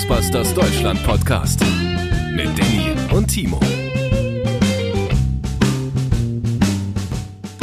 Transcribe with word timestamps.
Ghostbusters 0.00 0.54
Deutschland 0.54 1.04
Podcast 1.04 1.60
mit 2.32 2.46
Danny 2.58 2.96
und 3.12 3.26
Timo. 3.26 3.60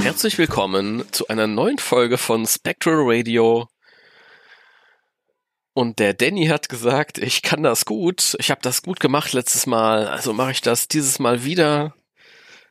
Herzlich 0.03 0.37
willkommen 0.37 1.03
zu 1.11 1.27
einer 1.29 1.47
neuen 1.47 1.79
Folge 1.79 2.19
von 2.19 2.45
Spectral 2.45 2.97
Radio. 2.99 3.67
Und 5.73 5.97
der 5.97 6.13
Danny 6.13 6.45
hat 6.45 6.69
gesagt, 6.69 7.17
ich 7.17 7.41
kann 7.41 7.63
das 7.63 7.85
gut, 7.85 8.35
ich 8.37 8.51
habe 8.51 8.61
das 8.61 8.83
gut 8.83 8.99
gemacht 8.99 9.33
letztes 9.33 9.65
Mal, 9.65 10.07
also 10.07 10.31
mache 10.31 10.51
ich 10.51 10.61
das 10.61 10.87
dieses 10.87 11.17
Mal 11.17 11.43
wieder 11.43 11.95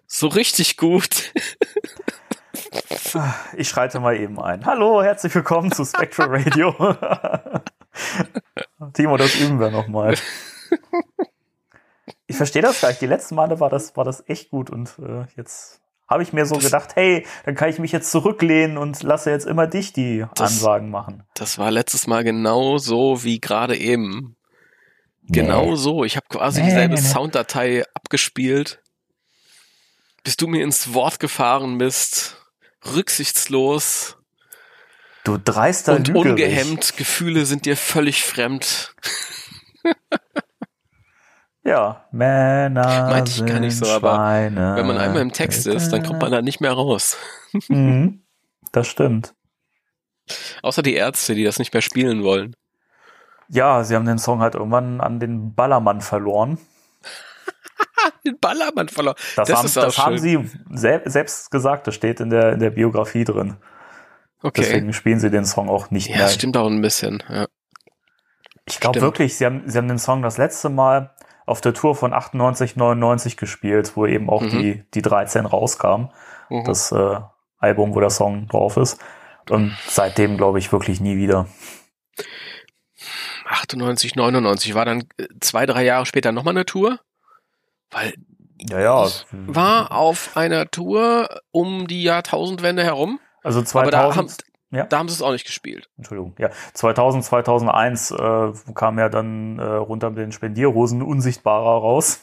so 0.06 0.28
richtig 0.28 0.77
gut. 0.77 1.33
Ich 3.56 3.69
schreite 3.69 3.98
mal 4.00 4.16
eben 4.16 4.38
ein. 4.38 4.66
Hallo, 4.66 5.02
herzlich 5.02 5.34
willkommen 5.34 5.72
zu 5.72 5.86
Spectral 5.86 6.28
Radio. 6.28 6.74
Timo, 8.92 9.16
das 9.16 9.34
üben 9.36 9.60
wir 9.60 9.70
nochmal. 9.70 10.16
Ich 12.27 12.36
verstehe 12.36 12.62
das 12.62 12.80
gleich. 12.80 12.98
Die 12.98 13.06
letzten 13.06 13.36
Male 13.36 13.60
war 13.60 13.70
das, 13.70 13.96
war 13.96 14.05
das 14.05 14.28
echt 14.28 14.50
gut 14.50 14.69
und 14.70 14.98
äh, 14.98 15.27
jetzt 15.36 15.80
habe 16.09 16.22
ich 16.22 16.32
mir 16.32 16.46
so 16.46 16.56
das, 16.56 16.64
gedacht, 16.64 16.96
hey, 16.96 17.27
dann 17.45 17.55
kann 17.55 17.69
ich 17.69 17.78
mich 17.78 17.92
jetzt 17.92 18.10
zurücklehnen 18.10 18.78
und 18.78 19.02
lasse 19.02 19.30
jetzt 19.30 19.46
immer 19.46 19.66
dich 19.66 19.92
die 19.92 20.24
das, 20.34 20.52
Ansagen 20.52 20.91
machen. 20.91 21.24
Das 21.34 21.58
war 21.58 21.70
letztes 21.70 22.06
Mal 22.06 22.24
genau 22.24 22.78
so 22.78 23.22
wie 23.24 23.41
gerade 23.41 23.77
eben. 23.77 24.36
Genau 25.28 25.70
nee. 25.70 25.77
so. 25.77 26.05
Ich 26.05 26.17
habe 26.17 26.27
quasi 26.28 26.61
nee, 26.61 26.69
dieselbe 26.69 26.94
nee, 26.94 27.00
Sounddatei 27.00 27.84
abgespielt, 27.94 28.83
bis 30.22 30.36
du 30.36 30.47
mir 30.47 30.62
ins 30.62 30.94
Wort 30.94 31.19
gefahren 31.19 31.78
bist 31.78 32.36
rücksichtslos. 32.94 34.17
Du 35.27 35.38
dreister 35.38 35.96
Und 35.96 36.06
Lügerich. 36.06 36.30
ungehemmt. 36.30 36.96
Gefühle 36.96 37.46
sind 37.46 37.66
dir 37.66 37.77
völlig 37.77 38.22
fremd. 38.22 38.94
ja, 41.64 42.06
Männer. 42.12 43.08
Meinte 43.10 43.33
ich 43.33 43.44
gar 43.44 43.58
nicht 43.58 43.77
so, 43.77 43.86
aber 43.86 44.16
wenn 44.16 44.86
man 44.86 44.96
einmal 44.98 45.22
im 45.22 45.33
Text 45.33 45.66
ist, 45.66 45.91
dann 45.91 46.05
kommt 46.05 46.22
man 46.22 46.30
da 46.30 46.42
nicht 46.42 46.60
mehr 46.60 46.70
raus. 46.70 47.16
mhm, 47.68 48.22
das 48.70 48.86
stimmt. 48.86 49.34
Außer 50.62 50.83
die 50.83 50.94
Ärzte, 50.94 51.34
die 51.34 51.42
das 51.42 51.58
nicht 51.58 51.74
mehr 51.74 51.83
spielen 51.83 52.22
wollen. 52.22 52.55
Ja, 53.48 53.83
sie 53.83 53.96
haben 53.96 54.06
den 54.06 54.18
Song 54.18 54.38
halt 54.38 54.55
irgendwann 54.55 55.00
an 55.00 55.18
den 55.18 55.56
Ballermann 55.56 56.02
verloren. 56.02 56.58
den 58.24 58.38
Ballermann 58.38 58.88
verloren. 58.88 59.16
Das, 59.34 59.48
das, 59.48 59.58
haben, 59.58 59.74
das 59.74 59.98
haben, 59.98 60.18
sie 60.18 60.48
sel 60.70 61.02
selbst 61.06 61.50
gesagt, 61.50 61.88
das 61.88 61.96
steht 61.96 62.20
in 62.20 62.30
der, 62.30 62.52
in 62.52 62.61
der 62.61 62.70
Biografie 62.70 63.24
drin. 63.24 63.56
Okay. 64.42 64.62
Deswegen 64.62 64.92
spielen 64.92 65.20
sie 65.20 65.31
den 65.31 65.45
Song 65.45 65.69
auch 65.69 65.91
nicht 65.91 66.09
ja, 66.09 66.17
mehr. 66.17 66.27
Ja, 66.27 66.31
stimmt 66.31 66.56
auch 66.56 66.67
ein 66.67 66.83
bisschen. 66.83 67.23
Ja. 67.29 67.47
Ich 68.69 68.81
glaube 68.81 69.01
wirklich, 69.01 69.37
sie 69.37 69.47
haben, 69.47 69.62
sie 69.67 69.79
haben 69.79 69.89
den 69.89 69.98
Song 69.98 70.23
das 70.23 70.39
letzte 70.39 70.69
Mal 70.69 71.15
auf 71.47 71.61
der 71.61 71.73
Tour 71.73 71.95
von 71.95 72.12
98, 72.12 72.77
99 72.77 73.37
gespielt, 73.37 73.97
wo 73.97 74.07
eben 74.07 74.29
auch 74.29 74.42
mhm. 74.42 74.51
die, 74.51 74.84
die 74.92 75.03
13 75.03 75.47
rauskam. 75.47 76.09
Mhm. 76.51 76.64
Das 76.64 76.92
äh, 76.92 77.20
Album, 77.59 77.95
wo 77.95 78.01
der 78.01 78.11
Song 78.11 78.48
drauf 78.48 78.77
ist. 78.77 78.98
Und 79.48 79.77
seitdem 79.87 80.37
glaube 80.37 80.59
ich 80.59 80.73
wirklich 80.73 81.01
nie 81.01 81.17
wieder. 81.17 81.47
98, 83.47 84.17
99 84.17 84.75
war 84.75 84.85
dann 84.85 85.05
äh, 85.19 85.27
zwei, 85.41 85.67
drei 85.67 85.85
Jahre 85.85 86.05
später 86.05 86.33
nochmal 86.33 86.55
eine 86.55 86.67
Tour? 86.67 86.98
Weil 87.91 88.14
ja, 88.58 88.80
ja. 88.80 89.08
war 89.30 89.92
auf 89.92 90.36
einer 90.36 90.70
Tour 90.70 91.29
um 91.52 91.86
die 91.86 92.02
Jahrtausendwende 92.02 92.83
herum. 92.83 93.20
Also 93.46 93.62
2000. 93.62 93.95
Aber 93.95 94.11
da 94.11 94.17
haben, 94.17 94.29
ja. 94.73 94.84
da 94.84 94.98
haben 94.98 95.08
sie 95.08 95.14
es 95.14 95.23
auch 95.23 95.30
nicht 95.30 95.46
gespielt. 95.46 95.89
Entschuldigung. 95.96 96.34
Ja, 96.39 96.51
2000, 96.74 97.24
2001 97.24 98.11
äh, 98.11 98.52
kam 98.74 98.98
ja 98.98 99.08
dann 99.08 99.61
äh, 99.61 99.62
runter 99.62 100.11
mit 100.11 100.18
den 100.18 100.33
Spendierhosen 100.33 101.01
unsichtbarer 101.01 101.80
raus. 101.80 102.20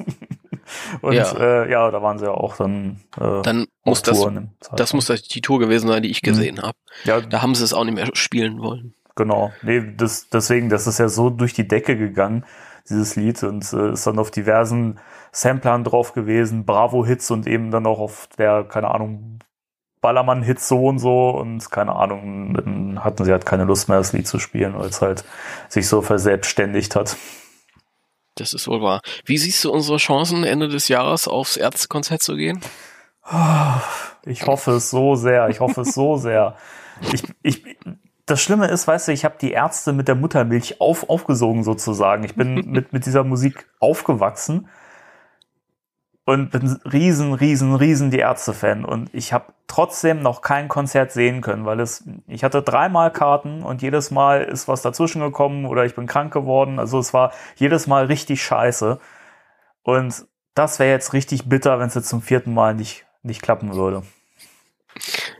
Und 1.02 1.14
ja. 1.14 1.32
Äh, 1.32 1.72
ja, 1.72 1.90
da 1.92 2.02
waren 2.02 2.20
sie 2.20 2.26
ja 2.26 2.32
auch 2.32 2.58
dann. 2.58 3.00
Äh, 3.20 3.42
dann 3.42 3.68
muss 3.86 4.02
das, 4.02 4.26
das 4.76 4.94
muss 4.94 5.08
die 5.08 5.42
Tour 5.42 5.60
gewesen 5.60 5.88
sein, 5.88 6.04
die 6.04 6.10
ich 6.10 6.22
mhm. 6.22 6.28
gesehen 6.28 6.56
mhm. 6.56 6.62
habe. 6.62 6.78
Ja, 7.06 7.22
da 7.22 7.42
haben 7.42 7.56
sie 7.56 7.64
es 7.64 7.74
auch 7.74 7.86
nicht 7.86 7.96
mehr 7.96 8.10
spielen 8.14 8.62
wollen. 8.62 8.94
Genau. 9.16 9.54
Nee, 9.62 9.94
das, 9.96 10.28
deswegen, 10.30 10.70
das 10.70 10.88
ist 10.88 10.98
ja 10.98 11.08
so 11.08 11.30
durch 11.30 11.54
die 11.54 11.68
Decke 11.68 11.98
gegangen, 11.98 12.46
dieses 12.90 13.16
Lied, 13.16 13.44
und 13.44 13.72
äh, 13.72 13.94
ist 13.94 14.08
dann 14.08 14.20
auf 14.20 14.32
diversen 14.32 15.00
Samplern 15.32 15.84
drauf 15.84 16.14
gewesen, 16.14 16.66
Bravo-Hits 16.66 17.32
und 17.32 17.48
eben 17.48 17.72
dann 17.72 17.86
auch 17.86 18.00
auf 18.00 18.28
der, 18.38 18.64
keine 18.64 18.92
Ahnung, 18.92 19.40
Ballermann-Hits 20.04 20.68
so 20.68 20.86
und 20.86 21.00
so 21.00 21.30
und 21.32 21.72
keine 21.72 21.96
Ahnung, 21.96 22.54
dann 22.54 23.04
hatten 23.04 23.24
sie 23.24 23.32
halt 23.32 23.46
keine 23.46 23.64
Lust 23.64 23.90
mehr, 23.90 23.98
das 23.98 24.14
Lied 24.14 24.28
zu 24.28 24.38
spielen, 24.38 24.78
weil 24.78 24.90
es 24.90 25.02
halt 25.02 25.24
sich 25.70 25.88
so 25.88 26.02
verselbstständigt 26.02 26.96
hat. 26.96 27.16
Das 28.36 28.54
ist 28.54 28.68
wohl 28.68 28.82
wahr. 28.82 29.02
Wie 29.26 29.38
siehst 29.38 29.64
du 29.64 29.72
unsere 29.72 29.98
Chancen, 29.98 30.44
Ende 30.44 30.68
des 30.68 30.90
Jahres 30.90 31.28
aufs 31.28 31.56
Ärztekonzert 31.56 32.22
zu 32.22 32.36
gehen? 32.36 32.60
Ich 34.26 34.46
hoffe 34.46 34.72
es 34.72 34.90
so 34.90 35.16
sehr, 35.16 35.50
ich 35.50 35.62
hoffe 35.62 35.82
es 35.82 35.94
so 35.94 36.18
sehr. 36.18 36.58
Ich, 37.14 37.24
ich, 37.42 37.78
das 38.26 38.42
Schlimme 38.42 38.68
ist, 38.68 38.86
weißt 38.86 39.08
du, 39.08 39.14
ich 39.14 39.24
habe 39.24 39.36
die 39.40 39.52
Ärzte 39.52 39.94
mit 39.94 40.10
der 40.10 40.16
Muttermilch 40.16 40.82
auf, 40.82 41.10
aufgesogen 41.10 41.64
sozusagen. 41.64 42.26
Ich 42.26 42.36
bin 42.36 42.56
mit, 42.72 42.92
mit 42.92 43.06
dieser 43.06 43.24
Musik 43.24 43.68
aufgewachsen 43.80 44.68
und 46.26 46.52
bin 46.52 46.80
riesen, 46.92 47.34
riesen, 47.34 47.76
riesen 47.76 48.10
die 48.10 48.20
Ärzte-Fan. 48.20 48.86
Und 48.86 49.10
ich 49.14 49.34
habe 49.34 49.54
trotzdem 49.68 50.22
noch 50.22 50.42
kein 50.42 50.70
Konzert 50.70 51.12
sehen 51.12 51.42
können, 51.42 51.66
weil 51.66 51.80
es, 51.80 52.06
ich 52.28 52.44
hatte 52.44 52.62
dreimal 52.62 53.12
Karten 53.12 53.64
und 53.64 53.82
jedes 53.82 54.10
Mal 54.12 54.44
ist 54.44 54.68
was 54.68 54.82
dazwischen 54.82 55.22
gekommen 55.22 55.66
oder 55.66 55.86
ich 55.86 55.96
bin 55.96 56.08
krank 56.08 56.32
geworden. 56.32 56.80
Also 56.80 57.00
es 57.00 57.14
war 57.14 57.34
jedes 57.56 57.88
Mal 57.88 58.06
richtig 58.06 58.42
scheiße. 58.44 59.00
Und 59.84 60.26
das 60.56 60.80
wäre 60.80 60.92
jetzt 60.92 61.14
richtig 61.14 61.50
bitter, 61.50 61.80
wenn 61.80 61.88
es 61.88 61.96
jetzt 61.96 62.10
zum 62.10 62.22
vierten 62.22 62.54
Mal 62.54 62.74
nicht, 62.74 63.06
nicht 63.22 63.42
klappen 63.42 63.76
würde. 63.76 64.04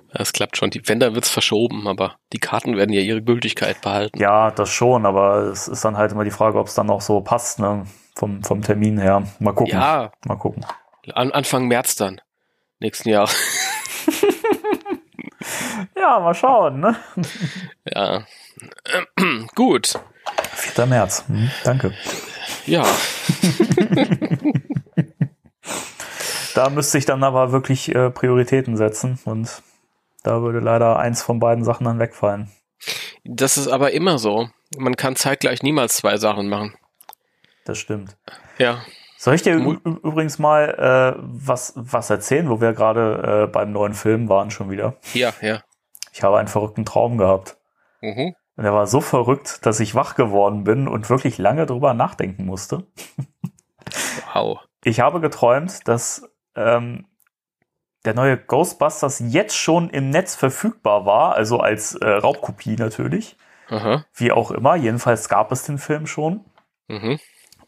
Es 0.10 0.34
klappt 0.34 0.58
schon. 0.58 0.70
Die 0.70 0.88
Wender 0.88 1.16
wird's 1.16 1.30
verschoben, 1.30 1.88
aber 1.88 2.18
die 2.34 2.40
Karten 2.40 2.76
werden 2.76 2.94
ja 2.94 3.02
ihre 3.02 3.22
Gültigkeit 3.22 3.82
behalten. 3.82 4.20
Ja, 4.20 4.52
das 4.52 4.70
schon, 4.70 5.06
aber 5.06 5.44
es 5.44 5.68
ist 5.68 5.86
dann 5.86 5.98
halt 5.98 6.12
immer 6.12 6.24
die 6.24 6.32
Frage, 6.32 6.60
ob 6.60 6.68
es 6.68 6.76
dann 6.76 6.90
auch 6.90 7.02
so 7.02 7.22
passt, 7.22 7.60
ne? 7.60 7.86
Vom, 8.16 8.44
vom 8.44 8.62
Termin 8.62 9.00
her. 9.00 9.24
Mal 9.40 9.54
gucken. 9.54 9.74
Ja. 9.74 10.12
Mal 10.26 10.38
gucken. 10.38 10.66
An, 11.14 11.32
Anfang 11.32 11.68
März 11.68 11.96
dann. 11.96 12.22
Nächsten 12.80 13.10
Jahr. 13.10 13.28
ja, 15.96 16.20
mal 16.20 16.34
schauen, 16.34 16.80
ne? 16.80 16.96
Ja. 17.86 18.26
Gut. 19.56 20.00
4. 20.54 20.86
März. 20.86 21.26
Hm, 21.28 21.52
danke. 21.64 21.94
Ja. 22.66 22.86
da 26.56 26.70
müsste 26.70 26.98
ich 26.98 27.06
dann 27.06 27.24
aber 27.24 27.52
wirklich 27.52 27.94
äh, 27.94 28.10
Prioritäten 28.10 28.78
setzen 28.78 29.20
und 29.26 29.62
da 30.24 30.42
würde 30.42 30.60
leider 30.60 30.98
eins 30.98 31.22
von 31.22 31.40
beiden 31.40 31.66
Sachen 31.66 31.86
dann 31.86 32.00
wegfallen. 32.00 32.50
Das 33.26 33.58
ist 33.58 33.68
aber 33.68 33.92
immer 33.92 34.18
so. 34.18 34.50
Man 34.78 34.96
kann 34.96 35.16
zeitgleich 35.16 35.64
niemals 35.64 35.98
zwei 35.98 36.18
Sachen 36.18 36.50
machen. 36.50 36.76
Das 37.66 37.78
stimmt. 37.78 38.18
Ja. 38.58 38.84
Soll 39.18 39.36
ich 39.36 39.42
dir 39.42 39.56
übrigens 39.56 40.38
mal 40.38 41.16
äh, 41.18 41.20
was, 41.22 41.74
was 41.78 42.10
erzählen, 42.10 42.50
wo 42.50 42.60
wir 42.60 42.74
gerade 42.74 43.46
äh, 43.46 43.52
beim 43.52 43.72
neuen 43.72 43.94
Film 43.94 44.28
waren 44.28 44.52
schon 44.52 44.70
wieder? 44.70 44.98
Ja, 45.14 45.34
ja. 45.42 45.62
Ich 46.12 46.24
habe 46.24 46.38
einen 46.38 46.50
verrückten 46.50 46.84
Traum 46.86 47.18
gehabt. 47.18 47.58
Mhm. 48.02 48.36
Und 48.56 48.66
er 48.66 48.74
war 48.74 48.86
so 48.86 49.02
verrückt, 49.02 49.66
dass 49.66 49.80
ich 49.80 49.96
wach 49.96 50.16
geworden 50.16 50.64
bin 50.64 50.88
und 50.88 51.10
wirklich 51.10 51.38
lange 51.38 51.66
drüber 51.66 51.94
nachdenken 51.94 52.46
musste. 52.46 52.86
Wow. 54.34 54.60
Ich 54.84 55.00
habe 55.00 55.22
geträumt, 55.22 55.88
dass 55.88 56.30
ähm, 56.56 57.08
der 58.06 58.14
neue 58.14 58.38
Ghostbusters 58.38 59.24
jetzt 59.26 59.56
schon 59.56 59.90
im 59.90 60.10
Netz 60.10 60.36
verfügbar 60.36 61.06
war, 61.06 61.36
also 61.36 61.60
als 61.60 61.96
äh, 61.96 62.10
Raubkopie 62.10 62.76
natürlich. 62.76 63.38
Aha. 63.70 64.06
Wie 64.14 64.32
auch 64.32 64.52
immer, 64.52 64.76
jedenfalls 64.76 65.30
gab 65.30 65.52
es 65.52 65.64
den 65.64 65.78
Film 65.78 66.06
schon. 66.06 66.44
Mhm. 66.88 67.20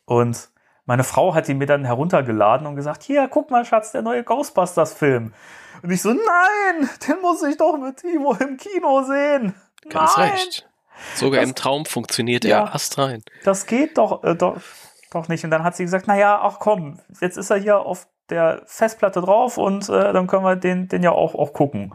Und 0.05 0.49
meine 0.85 1.03
Frau 1.03 1.33
hat 1.33 1.49
ihn 1.49 1.57
mir 1.57 1.65
dann 1.65 1.83
heruntergeladen 1.83 2.67
und 2.67 2.75
gesagt, 2.75 3.03
hier, 3.03 3.27
guck 3.27 3.49
mal, 3.49 3.65
Schatz, 3.65 3.91
der 3.91 4.01
neue 4.01 4.23
Ghostbusters-Film. 4.23 5.33
Und 5.81 5.91
ich 5.91 6.01
so, 6.01 6.09
nein, 6.09 6.89
den 7.07 7.21
muss 7.21 7.43
ich 7.43 7.57
doch 7.57 7.77
mit 7.77 7.97
Timo 7.97 8.33
im 8.33 8.57
Kino 8.57 9.03
sehen. 9.03 9.55
Ganz 9.89 10.17
nein. 10.17 10.31
recht. 10.31 10.67
Sogar 11.15 11.41
das, 11.41 11.49
im 11.49 11.55
Traum 11.55 11.85
funktioniert 11.85 12.45
ja, 12.45 12.59
er 12.59 12.75
astrein. 12.75 13.23
Das 13.43 13.65
geht 13.65 13.97
doch, 13.97 14.23
äh, 14.23 14.35
doch, 14.35 14.57
doch 15.11 15.27
nicht. 15.27 15.43
Und 15.43 15.51
dann 15.51 15.63
hat 15.63 15.75
sie 15.75 15.83
gesagt, 15.83 16.07
naja, 16.07 16.39
ach 16.41 16.59
komm, 16.59 16.99
jetzt 17.19 17.37
ist 17.37 17.49
er 17.49 17.57
hier 17.57 17.79
auf 17.79 18.07
der 18.29 18.63
Festplatte 18.65 19.21
drauf 19.21 19.57
und 19.57 19.87
äh, 19.89 20.13
dann 20.13 20.27
können 20.27 20.43
wir 20.43 20.55
den, 20.55 20.87
den 20.87 21.03
ja 21.03 21.11
auch, 21.11 21.35
auch 21.35 21.53
gucken. 21.53 21.93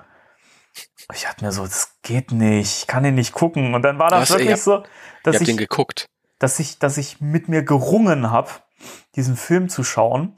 Ich 1.12 1.28
hatte 1.28 1.44
mir 1.44 1.50
so, 1.50 1.62
das 1.62 1.96
geht 2.02 2.30
nicht, 2.30 2.82
ich 2.82 2.86
kann 2.86 3.02
den 3.02 3.14
nicht 3.14 3.32
gucken. 3.32 3.74
Und 3.74 3.82
dann 3.82 3.98
war 3.98 4.10
das 4.10 4.22
Was, 4.22 4.30
wirklich 4.30 4.52
hab, 4.52 4.58
so, 4.58 4.82
dass 5.24 5.40
ich, 5.40 5.46
den 5.46 5.56
geguckt. 5.56 6.08
Dass 6.40 6.58
ich, 6.58 6.80
dass 6.80 6.96
ich 6.96 7.20
mit 7.20 7.48
mir 7.48 7.62
gerungen 7.62 8.32
habe, 8.32 8.50
diesen 9.14 9.36
Film 9.36 9.68
zu 9.68 9.84
schauen. 9.84 10.36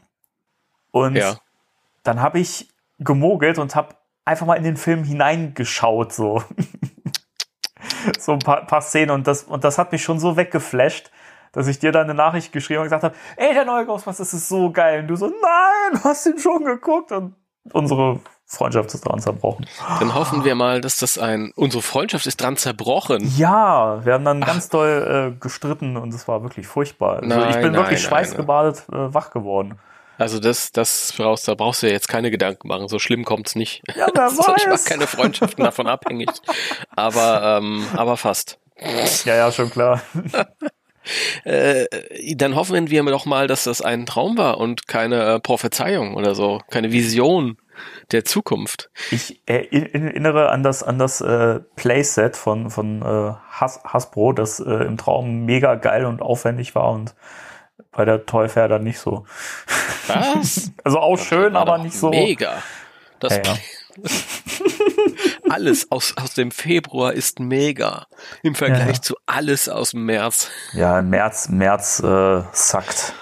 Und 0.91 1.17
ja. 1.17 1.39
dann 2.03 2.21
habe 2.21 2.41
ich 2.41 2.69
gemogelt 2.99 3.59
und 3.59 3.75
habe 3.75 3.97
einfach 4.27 4.45
mal 4.45 4.57
in 4.57 4.65
den 4.65 4.77
Film 4.77 5.05
hineingeschaut, 5.05 6.13
so. 6.13 6.43
so 8.19 8.33
ein 8.33 8.41
paar, 8.41 8.67
paar 8.67 8.83
Szenen 8.83 9.11
und 9.11 9.27
das, 9.27 9.45
und 9.45 9.65
das 9.65 9.79
hat 9.79 9.93
mich 9.93 10.03
schon 10.03 10.19
so 10.19 10.37
weggeflasht, 10.37 11.11
dass 11.53 11.69
ich 11.69 11.79
dir 11.79 11.93
dann 11.93 12.05
eine 12.05 12.15
Nachricht 12.15 12.53
geschrieben 12.53 12.81
und 12.81 12.87
gesagt 12.87 13.05
habe, 13.05 13.15
ey, 13.37 13.55
der 13.55 13.65
neue 13.65 13.87
Ghostbusters 13.87 14.35
ist 14.35 14.49
so 14.49 14.73
geil. 14.73 15.01
Und 15.01 15.09
du 15.09 15.17
so, 15.17 15.27
nein, 15.27 16.03
hast 16.03 16.27
ihn 16.27 16.39
schon 16.39 16.65
geguckt? 16.65 17.13
Und 17.13 17.37
unsere 17.73 18.21
Freundschaft 18.53 18.93
ist 18.93 19.01
dran 19.03 19.19
zerbrochen. 19.19 19.67
Dann 19.99 20.15
hoffen 20.15 20.45
wir 20.45 20.55
mal, 20.55 20.81
dass 20.83 20.97
das 20.97 21.17
ein, 21.17 21.53
unsere 21.57 21.83
Freundschaft 21.83 22.27
ist 22.27 22.41
dran 22.41 22.57
zerbrochen. 22.57 23.33
Ja, 23.37 24.05
wir 24.05 24.13
haben 24.13 24.25
dann 24.25 24.43
Ach. 24.43 24.47
ganz 24.47 24.69
doll 24.69 25.33
äh, 25.33 25.41
gestritten 25.41 25.97
und 25.97 26.13
es 26.13 26.29
war 26.29 26.43
wirklich 26.43 26.67
furchtbar. 26.67 27.23
Also 27.23 27.29
nein, 27.29 27.49
ich 27.49 27.57
bin 27.57 27.73
nein, 27.73 27.75
wirklich 27.75 28.03
schweißgebadet 28.03 28.85
äh, 28.91 29.15
wach 29.15 29.31
geworden. 29.31 29.79
Also 30.19 30.39
das, 30.39 30.71
das 30.71 31.15
brauchst, 31.17 31.49
da 31.49 31.55
brauchst 31.55 31.83
du 31.83 31.87
ja 31.87 31.95
jetzt 31.95 32.09
keine 32.09 32.31
Gedanken 32.31 32.69
machen. 32.69 32.89
So 32.89 32.99
schlimm 32.99 33.25
kommt's 33.25 33.55
nicht. 33.57 33.83
Ja, 33.97 34.07
wer 34.13 34.23
also 34.25 34.39
weiß. 34.39 34.57
Ich 34.59 34.69
mache 34.69 34.85
keine 34.85 35.07
Freundschaften 35.07 35.65
davon 35.65 35.87
abhängig. 35.87 36.29
Aber, 36.95 37.59
ähm, 37.59 37.87
aber 37.97 38.19
fast. 38.19 38.59
Ja, 39.25 39.35
ja, 39.35 39.53
schon 39.53 39.71
klar. 39.71 40.03
Äh, 41.43 41.87
dann 42.37 42.55
hoffen 42.55 42.89
wir 42.89 43.03
doch 43.03 43.27
mal, 43.27 43.49
dass 43.49 43.65
das 43.65 43.83
ein 43.83 44.07
Traum 44.07 44.39
war 44.39 44.59
und 44.59 44.87
keine 44.87 45.35
äh, 45.35 45.41
Prophezeiung 45.41 46.15
oder 46.15 46.37
so, 46.37 46.61
keine 46.71 46.93
Vision 46.93 47.57
der 48.11 48.25
Zukunft. 48.25 48.91
Ich 49.11 49.43
erinnere 49.47 50.51
an 50.51 50.63
das 50.63 50.83
an 50.83 50.99
das 50.99 51.21
äh, 51.21 51.61
Playset 51.77 52.37
von 52.37 52.71
von 52.71 53.03
äh, 53.03 53.35
Has 53.51 53.81
Hasbro, 53.85 54.33
das 54.33 54.61
äh, 54.61 54.71
im 54.85 54.97
Traum 54.97 55.45
mega 55.45 55.75
geil 55.75 56.05
und 56.05 56.23
aufwendig 56.23 56.75
war 56.75 56.91
und 56.91 57.15
bei 57.91 58.05
der 58.05 58.25
Toy 58.27 58.49
Fair 58.49 58.69
dann 58.69 58.85
nicht 58.85 58.99
so. 58.99 59.27
Was? 60.07 60.73
also 60.85 60.99
auch 60.99 61.17
das 61.17 61.27
schön, 61.27 61.57
aber 61.57 61.79
nicht 61.79 61.97
so. 61.97 62.11
Mega. 62.11 62.63
Das 63.21 63.37
ja, 63.37 63.43
ja. 63.45 63.57
alles 65.51 65.91
aus, 65.91 66.15
aus 66.17 66.35
dem 66.35 66.51
Februar 66.51 67.13
ist 67.13 67.41
mega 67.41 68.07
im 68.43 68.55
Vergleich 68.55 68.97
ja. 68.97 69.03
zu 69.03 69.17
alles 69.27 69.69
aus 69.69 69.91
dem 69.91 70.07
März. 70.07 70.51
Ja, 70.73 71.03
März, 71.03 71.49
März 71.51 72.01
äh, 72.01 72.43
sackt. 72.53 73.13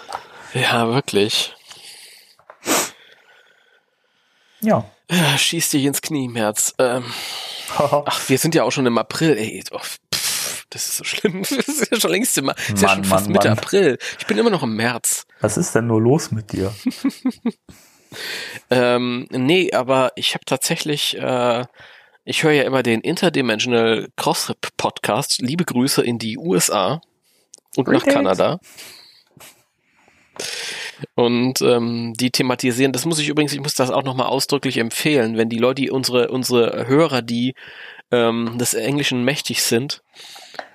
Ja, 0.54 0.88
wirklich. 0.88 1.54
Ja. 4.62 4.84
Schieß 5.36 5.70
dich 5.70 5.84
ins 5.84 6.02
Knie, 6.02 6.28
März. 6.28 6.74
Ähm, 6.78 7.04
ach, 7.76 8.28
wir 8.28 8.38
sind 8.38 8.54
ja 8.54 8.62
auch 8.62 8.70
schon 8.70 8.86
im 8.86 8.98
April. 8.98 9.36
Ey, 9.36 9.62
oh, 9.72 9.78
pff, 9.78 10.66
das 10.70 10.88
ist 10.88 10.96
so 10.98 11.04
schlimm. 11.04 11.42
Das 11.50 11.68
ist 11.68 11.90
ja 11.90 12.00
schon 12.00 12.10
längst 12.10 12.38
im, 12.38 12.48
ist 12.48 12.68
Mann, 12.68 12.76
ja 12.76 12.88
schon 12.88 13.04
fast 13.04 13.24
Mann, 13.26 13.32
Mitte. 13.32 13.50
April. 13.50 13.98
Ich 14.18 14.26
bin 14.26 14.38
immer 14.38 14.50
noch 14.50 14.62
im 14.62 14.76
März. 14.76 15.26
Was 15.40 15.56
ist 15.56 15.74
denn 15.74 15.86
nur 15.86 16.00
los 16.00 16.30
mit 16.30 16.52
dir? 16.52 16.72
ähm, 18.70 19.26
nee, 19.30 19.72
aber 19.72 20.12
ich 20.16 20.34
habe 20.34 20.44
tatsächlich, 20.44 21.16
äh, 21.18 21.64
ich 22.24 22.42
höre 22.42 22.52
ja 22.52 22.62
immer 22.62 22.82
den 22.82 23.00
Interdimensional 23.00 24.08
Crossrip 24.16 24.68
Podcast. 24.76 25.40
Liebe 25.40 25.64
Grüße 25.64 26.02
in 26.02 26.18
die 26.18 26.38
USA 26.38 27.00
und 27.76 27.86
Great 27.86 28.06
nach 28.06 28.12
Kanada. 28.12 28.60
Und 31.14 31.60
ähm, 31.62 32.14
die 32.14 32.30
thematisieren, 32.30 32.92
das 32.92 33.04
muss 33.04 33.18
ich 33.18 33.28
übrigens, 33.28 33.52
ich 33.52 33.60
muss 33.60 33.74
das 33.74 33.90
auch 33.90 34.02
nochmal 34.02 34.26
ausdrücklich 34.26 34.78
empfehlen, 34.78 35.36
wenn 35.36 35.48
die 35.48 35.58
Leute, 35.58 35.82
die 35.82 35.90
unsere, 35.90 36.28
unsere 36.28 36.86
Hörer, 36.86 37.22
die 37.22 37.54
ähm, 38.10 38.58
des 38.58 38.74
Englischen 38.74 39.24
mächtig 39.24 39.62
sind 39.62 40.02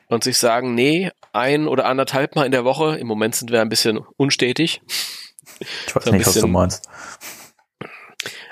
und 0.08 0.24
sich 0.24 0.38
sagen, 0.38 0.76
nee, 0.76 1.12
ein 1.34 1.68
oder 1.68 1.86
anderthalb 1.86 2.36
Mal 2.36 2.46
in 2.46 2.52
der 2.52 2.66
Woche, 2.66 2.98
im 2.98 3.08
Moment 3.08 3.36
sind 3.36 3.52
wir 3.52 3.62
ein 3.62 3.70
bisschen 3.70 4.00
unstetig, 4.18 4.82
ich 5.60 5.96
weiß 5.96 6.06
nicht, 6.06 6.18
bisschen, 6.18 6.36
was 6.36 6.42
du 6.42 6.48
meinst. 6.48 6.90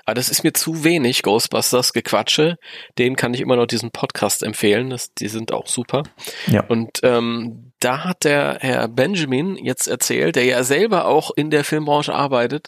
Aber 0.05 0.15
das 0.15 0.29
ist 0.29 0.43
mir 0.43 0.53
zu 0.53 0.83
wenig, 0.83 1.23
Ghostbusters 1.23 1.93
Gequatsche. 1.93 2.57
Den 2.97 3.15
kann 3.15 3.33
ich 3.33 3.41
immer 3.41 3.55
noch 3.55 3.67
diesen 3.67 3.91
Podcast 3.91 4.43
empfehlen. 4.43 4.89
Das, 4.89 5.13
die 5.13 5.29
sind 5.29 5.53
auch 5.53 5.67
super. 5.67 6.03
Ja. 6.47 6.65
Und 6.67 6.99
ähm, 7.03 7.71
da 7.79 8.03
hat 8.03 8.23
der 8.23 8.57
Herr 8.61 8.87
Benjamin 8.87 9.55
jetzt 9.55 9.87
erzählt, 9.87 10.35
der 10.35 10.45
ja 10.45 10.63
selber 10.63 11.05
auch 11.05 11.31
in 11.35 11.49
der 11.49 11.63
Filmbranche 11.63 12.13
arbeitet 12.13 12.67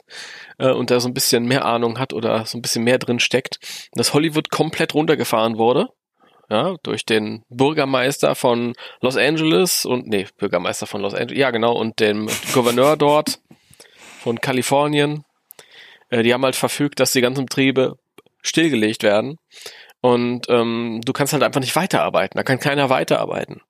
äh, 0.58 0.72
und 0.72 0.92
da 0.92 1.00
so 1.00 1.10
ein 1.10 1.14
bisschen 1.14 1.46
mehr 1.46 1.66
Ahnung 1.66 2.00
hat 2.00 2.14
oder 2.14 2.46
so 2.46 2.58
ein 2.58 2.62
bisschen 2.62 2.84
mehr 2.84 3.00
drin 3.00 3.20
steckt, 3.20 3.60
dass 3.94 4.14
Hollywood 4.14 4.50
komplett 4.50 4.94
runtergefahren 4.94 5.58
wurde. 5.58 5.90
Ja, 6.50 6.76
durch 6.84 7.06
den 7.06 7.44
Bürgermeister 7.50 8.36
von 8.36 8.74
Los 9.02 9.18
Angeles 9.18 9.84
und 9.84 10.08
nee, 10.08 10.28
Bürgermeister 10.38 10.86
von 10.86 11.02
Los 11.02 11.16
Angeles, 11.16 11.40
ja 11.40 11.50
genau, 11.50 11.74
und 11.74 12.00
dem 12.00 12.28
Gouverneur 12.54 12.98
dort 12.98 13.40
von 14.22 14.40
Kalifornien. 14.40 15.26
Äh, 16.10 16.24
die 16.24 16.34
haben 16.34 16.44
halt 16.44 16.56
verfügt, 16.56 17.00
dass 17.00 17.12
die 17.12 17.22
ganzen 17.22 17.46
Betriebe 17.46 17.98
stillgelegt 18.42 19.04
werden. 19.04 19.38
Und 20.02 20.48
ähm, 20.50 21.02
du 21.04 21.14
kannst 21.14 21.34
halt 21.34 21.44
einfach 21.44 21.62
nicht 21.62 21.76
weiterarbeiten. 21.76 22.38
Da 22.38 22.44
kann 22.44 22.60
keiner 22.60 22.90
weiterarbeiten. 22.90 23.62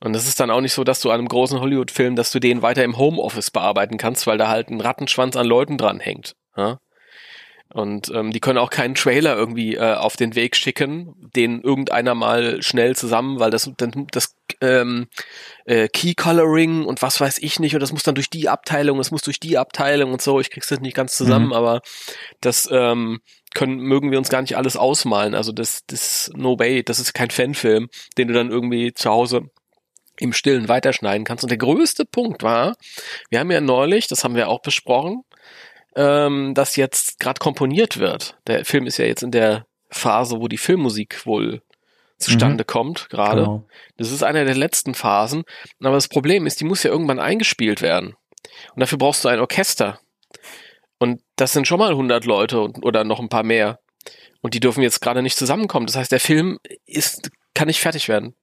Und 0.00 0.12
das 0.12 0.28
ist 0.28 0.38
dann 0.38 0.50
auch 0.50 0.60
nicht 0.60 0.74
so, 0.74 0.84
dass 0.84 1.00
du 1.00 1.10
an 1.10 1.18
einem 1.18 1.28
großen 1.28 1.58
Hollywood-Film, 1.58 2.16
dass 2.16 2.30
du 2.30 2.38
den 2.38 2.62
weiter 2.62 2.84
im 2.84 2.98
Homeoffice 2.98 3.50
bearbeiten 3.50 3.96
kannst, 3.96 4.26
weil 4.26 4.38
da 4.38 4.48
halt 4.48 4.68
ein 4.68 4.80
Rattenschwanz 4.80 5.36
an 5.36 5.46
Leuten 5.46 5.78
dran 5.78 6.00
hängt. 6.00 6.36
Ja? 6.56 6.78
Und 7.76 8.10
ähm, 8.14 8.30
die 8.30 8.40
können 8.40 8.56
auch 8.56 8.70
keinen 8.70 8.94
Trailer 8.94 9.36
irgendwie 9.36 9.74
äh, 9.74 9.96
auf 9.96 10.16
den 10.16 10.34
Weg 10.34 10.56
schicken, 10.56 11.14
den 11.36 11.60
irgendeiner 11.60 12.14
mal 12.14 12.62
schnell 12.62 12.96
zusammen, 12.96 13.38
weil 13.38 13.50
das, 13.50 13.70
dann, 13.76 14.06
das 14.12 14.34
ähm, 14.62 15.08
äh, 15.66 15.86
Key 15.88 16.14
Coloring 16.14 16.86
und 16.86 17.02
was 17.02 17.20
weiß 17.20 17.36
ich 17.36 17.60
nicht, 17.60 17.74
und 17.74 17.80
das 17.80 17.92
muss 17.92 18.02
dann 18.02 18.14
durch 18.14 18.30
die 18.30 18.48
Abteilung, 18.48 18.98
es 18.98 19.10
muss 19.10 19.20
durch 19.20 19.40
die 19.40 19.58
Abteilung 19.58 20.14
und 20.14 20.22
so, 20.22 20.40
ich 20.40 20.50
krieg's 20.50 20.68
das 20.68 20.80
nicht 20.80 20.96
ganz 20.96 21.16
zusammen, 21.16 21.48
mhm. 21.48 21.52
aber 21.52 21.82
das 22.40 22.66
ähm, 22.72 23.20
können, 23.54 23.76
mögen 23.76 24.10
wir 24.10 24.16
uns 24.16 24.30
gar 24.30 24.40
nicht 24.40 24.56
alles 24.56 24.78
ausmalen. 24.78 25.34
Also 25.34 25.52
das, 25.52 25.82
das 25.86 26.30
No 26.34 26.58
Way, 26.58 26.82
das 26.82 26.98
ist 26.98 27.12
kein 27.12 27.30
Fanfilm, 27.30 27.90
den 28.16 28.28
du 28.28 28.32
dann 28.32 28.50
irgendwie 28.50 28.94
zu 28.94 29.10
Hause 29.10 29.50
im 30.18 30.32
Stillen 30.32 30.68
weiterschneiden 30.68 31.26
kannst. 31.26 31.44
Und 31.44 31.50
der 31.50 31.58
größte 31.58 32.06
Punkt 32.06 32.42
war, 32.42 32.74
wir 33.28 33.38
haben 33.38 33.50
ja 33.50 33.60
neulich, 33.60 34.08
das 34.08 34.24
haben 34.24 34.34
wir 34.34 34.48
auch 34.48 34.62
besprochen, 34.62 35.24
ähm, 35.96 36.52
das 36.54 36.76
jetzt 36.76 37.18
gerade 37.18 37.40
komponiert 37.40 37.98
wird. 37.98 38.36
Der 38.46 38.64
Film 38.64 38.86
ist 38.86 38.98
ja 38.98 39.06
jetzt 39.06 39.22
in 39.22 39.32
der 39.32 39.66
Phase, 39.90 40.40
wo 40.40 40.48
die 40.48 40.58
Filmmusik 40.58 41.26
wohl 41.26 41.62
zustande 42.18 42.64
mhm. 42.64 42.66
kommt, 42.66 43.08
gerade. 43.10 43.42
Genau. 43.42 43.64
Das 43.96 44.10
ist 44.10 44.22
einer 44.22 44.44
der 44.44 44.54
letzten 44.54 44.94
Phasen. 44.94 45.44
Aber 45.80 45.94
das 45.94 46.08
Problem 46.08 46.46
ist, 46.46 46.60
die 46.60 46.64
muss 46.64 46.82
ja 46.82 46.90
irgendwann 46.90 47.18
eingespielt 47.18 47.82
werden. 47.82 48.14
Und 48.74 48.80
dafür 48.80 48.98
brauchst 48.98 49.24
du 49.24 49.28
ein 49.28 49.40
Orchester. 49.40 49.98
Und 50.98 51.20
das 51.36 51.52
sind 51.52 51.66
schon 51.66 51.78
mal 51.78 51.90
100 51.90 52.24
Leute 52.24 52.60
und, 52.60 52.82
oder 52.84 53.04
noch 53.04 53.20
ein 53.20 53.28
paar 53.28 53.42
mehr. 53.42 53.80
Und 54.40 54.54
die 54.54 54.60
dürfen 54.60 54.82
jetzt 54.82 55.00
gerade 55.00 55.22
nicht 55.22 55.36
zusammenkommen. 55.36 55.86
Das 55.86 55.96
heißt, 55.96 56.12
der 56.12 56.20
Film 56.20 56.58
ist, 56.86 57.30
kann 57.54 57.66
nicht 57.66 57.80
fertig 57.80 58.08
werden. 58.08 58.34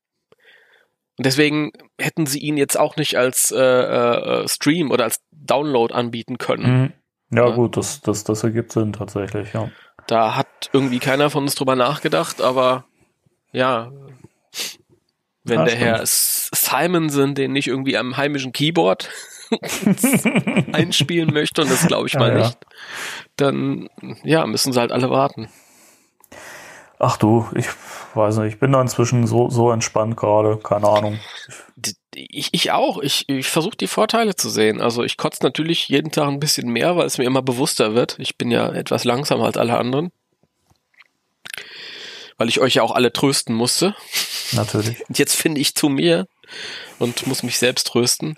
Und 1.18 1.25
deswegen 1.25 1.72
hätten 2.00 2.25
sie 2.25 2.39
ihn 2.39 2.58
jetzt 2.58 2.78
auch 2.78 2.96
nicht 2.96 3.18
als 3.18 3.51
äh, 3.51 3.60
äh, 3.60 4.48
Stream 4.48 4.92
oder 4.92 5.04
als 5.04 5.22
Download 5.32 5.94
anbieten 5.94 6.38
können. 6.38 6.82
Mhm. 6.82 6.94
Ja, 7.36 7.48
ja, 7.48 7.56
gut, 7.56 7.78
das, 7.78 8.02
das, 8.02 8.24
das 8.24 8.44
ergibt 8.44 8.72
Sinn 8.72 8.94
tatsächlich, 8.94 9.54
ja. 9.54 9.70
Da 10.08 10.36
hat 10.36 10.70
irgendwie 10.74 11.00
keiner 11.00 11.30
von 11.30 11.44
uns 11.44 11.56
drüber 11.56 11.75
nachgedacht, 11.75 12.42
aber 12.42 12.86
ja, 13.52 13.92
wenn 15.44 15.60
ja, 15.60 15.66
der 15.66 15.72
stimmt. 15.72 15.86
Herr 15.86 16.02
Simonson 16.06 17.36
den 17.36 17.54
nicht 17.54 17.68
irgendwie 17.68 17.98
am 17.98 18.18
heimischen 18.18 18.52
Keyboard 18.52 19.10
einspielen 20.74 21.34
möchte, 21.34 21.62
und 21.62 21.72
das 21.72 21.88
glaube 21.88 22.08
ich 22.08 22.16
mal 22.16 22.32
ja, 22.32 22.38
nicht, 22.40 22.58
dann 23.36 23.90
ja, 24.24 24.46
müssen 24.46 24.74
sie 24.74 24.80
halt 24.80 24.92
alle 24.92 25.10
warten. 25.10 25.50
Ach 27.00 27.18
du, 27.18 27.48
ich 27.56 27.68
weiß 28.13 28.38
nicht, 28.38 28.54
ich 28.54 28.60
bin 28.60 28.72
da 28.72 28.82
inzwischen 28.82 29.28
so, 29.28 29.50
so 29.50 29.72
entspannt 29.72 30.16
gerade, 30.16 30.58
keine 30.58 30.88
Ahnung. 30.88 31.20
Ich, 32.15 32.50
ich 32.51 32.72
auch. 32.72 33.00
Ich, 33.00 33.27
ich 33.27 33.48
versuche 33.48 33.77
die 33.77 33.88
Vorteile 33.88 34.36
zu 34.36 34.50
sehen. 34.50 34.82
Also 34.82 35.03
ich 35.03 35.17
kotze 35.17 35.43
natürlich 35.43 35.88
jeden 35.88 36.12
Tag 36.12 36.27
ein 36.27 36.39
bisschen 36.39 36.70
mehr, 36.70 36.96
weil 36.96 37.05
es 37.05 37.17
mir 37.17 37.25
immer 37.25 37.41
bewusster 37.41 37.96
wird. 37.96 38.17
Ich 38.20 38.38
bin 38.38 38.51
ja 38.51 38.72
etwas 38.72 39.03
langsamer 39.03 39.46
als 39.46 39.58
alle 39.58 39.77
anderen. 39.77 40.12
Weil 42.38 42.50
ich 42.50 42.60
euch 42.60 42.75
ja 42.75 42.84
auch 42.84 42.91
alle 42.91 43.13
trösten 43.13 43.55
musste. 43.55 43.96
Natürlich. 44.53 45.08
Und 45.08 45.20
jetzt 45.20 45.36
finde 45.36 45.62
ich 45.62 45.75
zu 45.75 45.89
mir 45.89 46.27
und 47.00 47.25
muss 47.27 47.43
mich 47.43 47.58
selbst 47.58 47.88
trösten. 47.88 48.36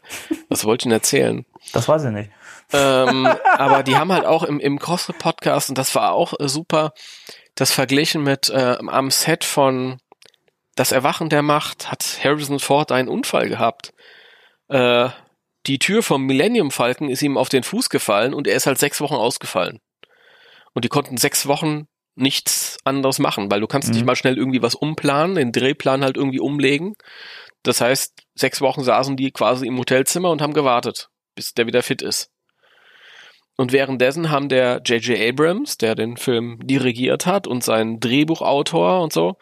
Was 0.49 0.65
wollte 0.65 0.83
ich 0.83 0.83
denn 0.83 0.91
erzählen? 0.91 1.45
Das 1.73 1.87
weiß 1.87 2.05
ich 2.05 2.11
nicht. 2.11 2.29
Ähm, 2.73 3.27
aber 3.57 3.83
die 3.83 3.95
haben 3.95 4.11
halt 4.11 4.25
auch 4.25 4.43
im, 4.43 4.59
im 4.59 4.79
CrossFit-Podcast, 4.79 5.69
und 5.69 5.77
das 5.77 5.93
war 5.95 6.13
auch 6.13 6.33
äh, 6.39 6.49
super, 6.49 6.93
das 7.53 7.71
verglichen 7.71 8.23
mit 8.23 8.49
äh, 8.49 8.77
am 8.87 9.11
Set 9.11 9.43
von 9.43 9.99
Das 10.75 10.91
Erwachen 10.91 11.29
der 11.29 11.41
Macht 11.41 11.89
hat 11.89 12.19
Harrison 12.23 12.59
Ford 12.59 12.91
einen 12.91 13.07
Unfall 13.07 13.47
gehabt. 13.47 13.93
Äh, 14.67 15.09
die 15.67 15.79
Tür 15.79 16.03
vom 16.03 16.23
Millennium 16.23 16.69
Falcon 16.69 17.09
ist 17.09 17.21
ihm 17.21 17.37
auf 17.37 17.49
den 17.49 17.63
Fuß 17.63 17.89
gefallen 17.89 18.33
und 18.33 18.47
er 18.47 18.55
ist 18.55 18.67
halt 18.67 18.77
sechs 18.77 19.01
Wochen 19.01 19.15
ausgefallen. 19.15 19.79
Und 20.73 20.85
die 20.85 20.89
konnten 20.89 21.17
sechs 21.17 21.47
Wochen 21.47 21.87
nichts 22.15 22.77
anderes 22.83 23.19
machen, 23.19 23.49
weil 23.49 23.61
du 23.61 23.67
kannst 23.67 23.89
mhm. 23.89 23.95
nicht 23.95 24.05
mal 24.05 24.15
schnell 24.15 24.37
irgendwie 24.37 24.61
was 24.61 24.75
umplanen, 24.75 25.35
den 25.35 25.51
Drehplan 25.51 26.03
halt 26.03 26.17
irgendwie 26.17 26.39
umlegen. 26.39 26.95
Das 27.63 27.81
heißt, 27.81 28.13
sechs 28.35 28.61
Wochen 28.61 28.83
saßen 28.83 29.15
die 29.15 29.31
quasi 29.31 29.67
im 29.67 29.77
Hotelzimmer 29.77 30.29
und 30.29 30.41
haben 30.41 30.53
gewartet, 30.53 31.09
bis 31.35 31.53
der 31.53 31.67
wieder 31.67 31.83
fit 31.83 32.01
ist. 32.01 32.29
Und 33.57 33.71
währenddessen 33.71 34.31
haben 34.31 34.49
der 34.49 34.81
J.J. 34.83 35.17
Abrams, 35.17 35.77
der 35.77 35.95
den 35.95 36.17
Film 36.17 36.59
dirigiert 36.63 37.25
hat 37.25 37.47
und 37.47 37.63
sein 37.63 38.01
Drehbuchautor 38.01 39.01
und 39.01 39.13
so, 39.13 39.37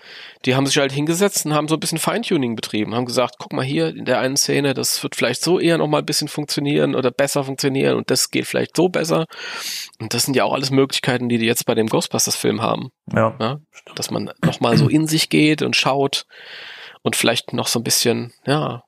die 0.46 0.55
haben 0.55 0.67
sich 0.67 0.77
halt 0.77 0.91
hingesetzt 0.91 1.46
und 1.46 1.53
haben 1.55 1.67
so 1.67 1.75
ein 1.75 1.79
bisschen 1.79 1.98
Feintuning 1.98 2.55
betrieben, 2.55 2.93
haben 2.93 3.05
gesagt, 3.05 3.36
guck 3.39 3.53
mal 3.53 3.65
hier 3.65 3.89
in 3.89 4.05
der 4.05 4.20
einen 4.20 4.38
Szene, 4.38 4.75
das 4.75 5.01
wird 5.01 5.15
vielleicht 5.15 5.41
so 5.41 5.60
eher 5.60 5.79
noch 5.79 5.88
mal 5.88 6.00
ein 6.00 6.05
bisschen 6.05 6.27
funktionieren 6.27 6.93
oder 6.93 7.10
besser 7.10 7.43
funktionieren 7.43 7.98
und 7.98 8.12
das 8.12 8.29
geht 8.29 8.46
vielleicht 8.46 8.75
so 8.75 8.88
besser. 8.88 9.25
Und 10.00 10.13
das 10.13 10.24
sind 10.24 10.36
ja 10.36 10.43
auch 10.43 10.53
alles 10.53 10.70
Möglichkeiten, 10.70 11.27
die 11.27 11.39
die 11.39 11.48
jetzt 11.48 11.65
bei 11.65 11.74
dem 11.74 11.88
Ghostbusters-Film 11.88 12.62
haben. 12.62 12.89
Ja. 13.12 13.36
ja. 13.39 13.60
Dass 13.96 14.12
man 14.12 14.32
noch 14.46 14.60
mal 14.60 14.77
so 14.77 14.89
in 14.89 15.08
sich 15.08 15.29
geht 15.29 15.63
und 15.63 15.75
schaut 15.75 16.25
und 17.01 17.15
vielleicht 17.15 17.53
noch 17.53 17.67
so 17.67 17.79
ein 17.79 17.84
bisschen, 17.84 18.32
ja, 18.46 18.84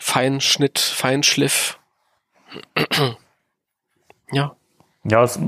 Feinschnitt, 0.00 0.80
Feinschliff 0.80 1.78
ja. 4.32 4.54
Ja, 5.04 5.22
es, 5.24 5.38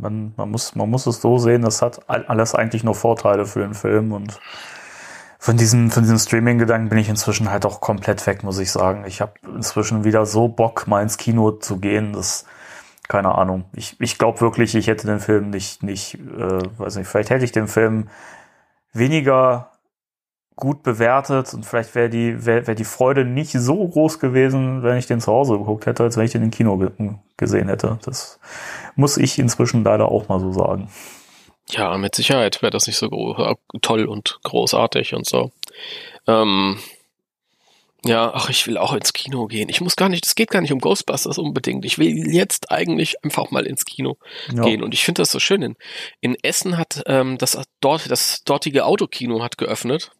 man, 0.00 0.34
man, 0.36 0.50
muss, 0.50 0.74
man 0.74 0.90
muss 0.90 1.06
es 1.06 1.20
so 1.20 1.38
sehen, 1.38 1.62
das 1.62 1.82
hat 1.82 2.08
alles 2.08 2.54
eigentlich 2.54 2.84
nur 2.84 2.94
Vorteile 2.94 3.46
für 3.46 3.60
den 3.60 3.74
Film 3.74 4.12
und 4.12 4.38
von 5.38 5.56
diesem, 5.56 5.90
von 5.90 6.04
diesem 6.04 6.18
Streaming-Gedanken 6.18 6.88
bin 6.88 6.98
ich 6.98 7.08
inzwischen 7.08 7.50
halt 7.50 7.66
auch 7.66 7.80
komplett 7.80 8.24
weg, 8.28 8.44
muss 8.44 8.60
ich 8.60 8.70
sagen. 8.70 9.04
Ich 9.06 9.20
habe 9.20 9.32
inzwischen 9.56 10.04
wieder 10.04 10.24
so 10.24 10.46
Bock, 10.46 10.86
mal 10.86 11.02
ins 11.02 11.16
Kino 11.16 11.50
zu 11.50 11.78
gehen, 11.78 12.12
dass, 12.12 12.44
keine 13.08 13.34
Ahnung. 13.34 13.64
Ich, 13.72 14.00
ich 14.00 14.18
glaube 14.18 14.40
wirklich, 14.40 14.76
ich 14.76 14.86
hätte 14.86 15.08
den 15.08 15.18
Film 15.18 15.50
nicht, 15.50 15.82
nicht, 15.82 16.14
äh, 16.14 16.60
weiß 16.78 16.94
nicht, 16.94 17.08
vielleicht 17.08 17.30
hätte 17.30 17.44
ich 17.44 17.50
den 17.50 17.66
Film 17.66 18.08
weniger 18.92 19.71
gut 20.56 20.82
bewertet 20.82 21.54
und 21.54 21.64
vielleicht 21.64 21.94
wäre 21.94 22.10
die, 22.10 22.44
wäre 22.44 22.66
wär 22.66 22.74
die 22.74 22.84
Freude 22.84 23.24
nicht 23.24 23.52
so 23.52 23.88
groß 23.88 24.18
gewesen, 24.18 24.82
wenn 24.82 24.96
ich 24.96 25.06
den 25.06 25.20
zu 25.20 25.32
Hause 25.32 25.58
geguckt 25.58 25.86
hätte, 25.86 26.02
als 26.02 26.16
wenn 26.16 26.24
ich 26.24 26.32
den 26.32 26.42
im 26.42 26.50
Kino 26.50 26.76
ge 26.78 26.90
gesehen 27.36 27.68
hätte. 27.68 27.98
Das 28.04 28.38
muss 28.94 29.16
ich 29.16 29.38
inzwischen 29.38 29.82
leider 29.82 30.08
auch 30.08 30.28
mal 30.28 30.38
so 30.38 30.52
sagen. 30.52 30.88
Ja, 31.70 31.96
mit 31.96 32.14
Sicherheit 32.14 32.62
wäre 32.62 32.70
das 32.70 32.86
nicht 32.86 32.98
so 32.98 33.56
toll 33.80 34.04
und 34.04 34.38
großartig 34.44 35.14
und 35.14 35.26
so. 35.26 35.50
Ähm, 36.26 36.78
ja, 38.04 38.32
ach, 38.34 38.50
ich 38.50 38.66
will 38.66 38.78
auch 38.78 38.94
ins 38.94 39.12
Kino 39.12 39.46
gehen. 39.46 39.68
Ich 39.68 39.80
muss 39.80 39.94
gar 39.94 40.08
nicht, 40.08 40.26
es 40.26 40.34
geht 40.34 40.50
gar 40.50 40.60
nicht 40.60 40.72
um 40.72 40.80
Ghostbusters 40.80 41.38
unbedingt. 41.38 41.84
Ich 41.84 41.98
will 41.98 42.34
jetzt 42.34 42.72
eigentlich 42.72 43.24
einfach 43.24 43.50
mal 43.52 43.64
ins 43.64 43.84
Kino 43.84 44.18
ja. 44.52 44.62
gehen. 44.62 44.82
Und 44.82 44.92
ich 44.92 45.04
finde 45.04 45.22
das 45.22 45.30
so 45.30 45.38
schön. 45.38 45.62
In, 45.62 45.76
in 46.20 46.36
Essen 46.42 46.78
hat 46.78 47.02
ähm, 47.06 47.38
das 47.38 47.60
dort, 47.80 48.10
das 48.10 48.42
dortige 48.44 48.84
Autokino 48.84 49.42
hat 49.42 49.56
geöffnet. 49.56 50.10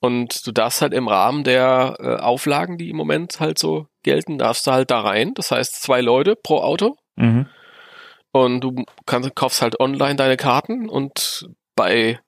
Und 0.00 0.46
du 0.46 0.52
darfst 0.52 0.80
halt 0.80 0.94
im 0.94 1.08
Rahmen 1.08 1.44
der 1.44 1.96
äh, 2.00 2.16
Auflagen, 2.16 2.78
die 2.78 2.88
im 2.88 2.96
Moment 2.96 3.38
halt 3.38 3.58
so 3.58 3.86
gelten, 4.02 4.38
darfst 4.38 4.66
du 4.66 4.72
halt 4.72 4.90
da 4.90 5.00
rein. 5.00 5.34
Das 5.34 5.50
heißt 5.50 5.82
zwei 5.82 6.00
Leute 6.00 6.36
pro 6.36 6.60
Auto. 6.60 6.96
Mhm. 7.16 7.46
Und 8.32 8.60
du 8.60 8.84
kannst, 9.06 9.34
kaufst 9.34 9.60
halt 9.60 9.78
online 9.78 10.16
deine 10.16 10.36
Karten 10.36 10.88
und 10.88 11.48
bei 11.76 12.18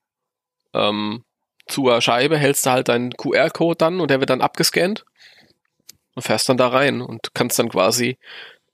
ähm, 0.74 1.24
zur 1.66 2.00
Scheibe 2.00 2.36
hältst 2.36 2.66
du 2.66 2.70
halt 2.70 2.88
deinen 2.88 3.12
QR-Code 3.12 3.76
dann 3.76 4.00
und 4.00 4.10
der 4.10 4.20
wird 4.20 4.30
dann 4.30 4.40
abgescannt 4.40 5.04
und 6.14 6.22
fährst 6.22 6.48
dann 6.48 6.56
da 6.56 6.68
rein 6.68 7.00
und 7.00 7.34
kannst 7.34 7.58
dann 7.58 7.68
quasi 7.68 8.18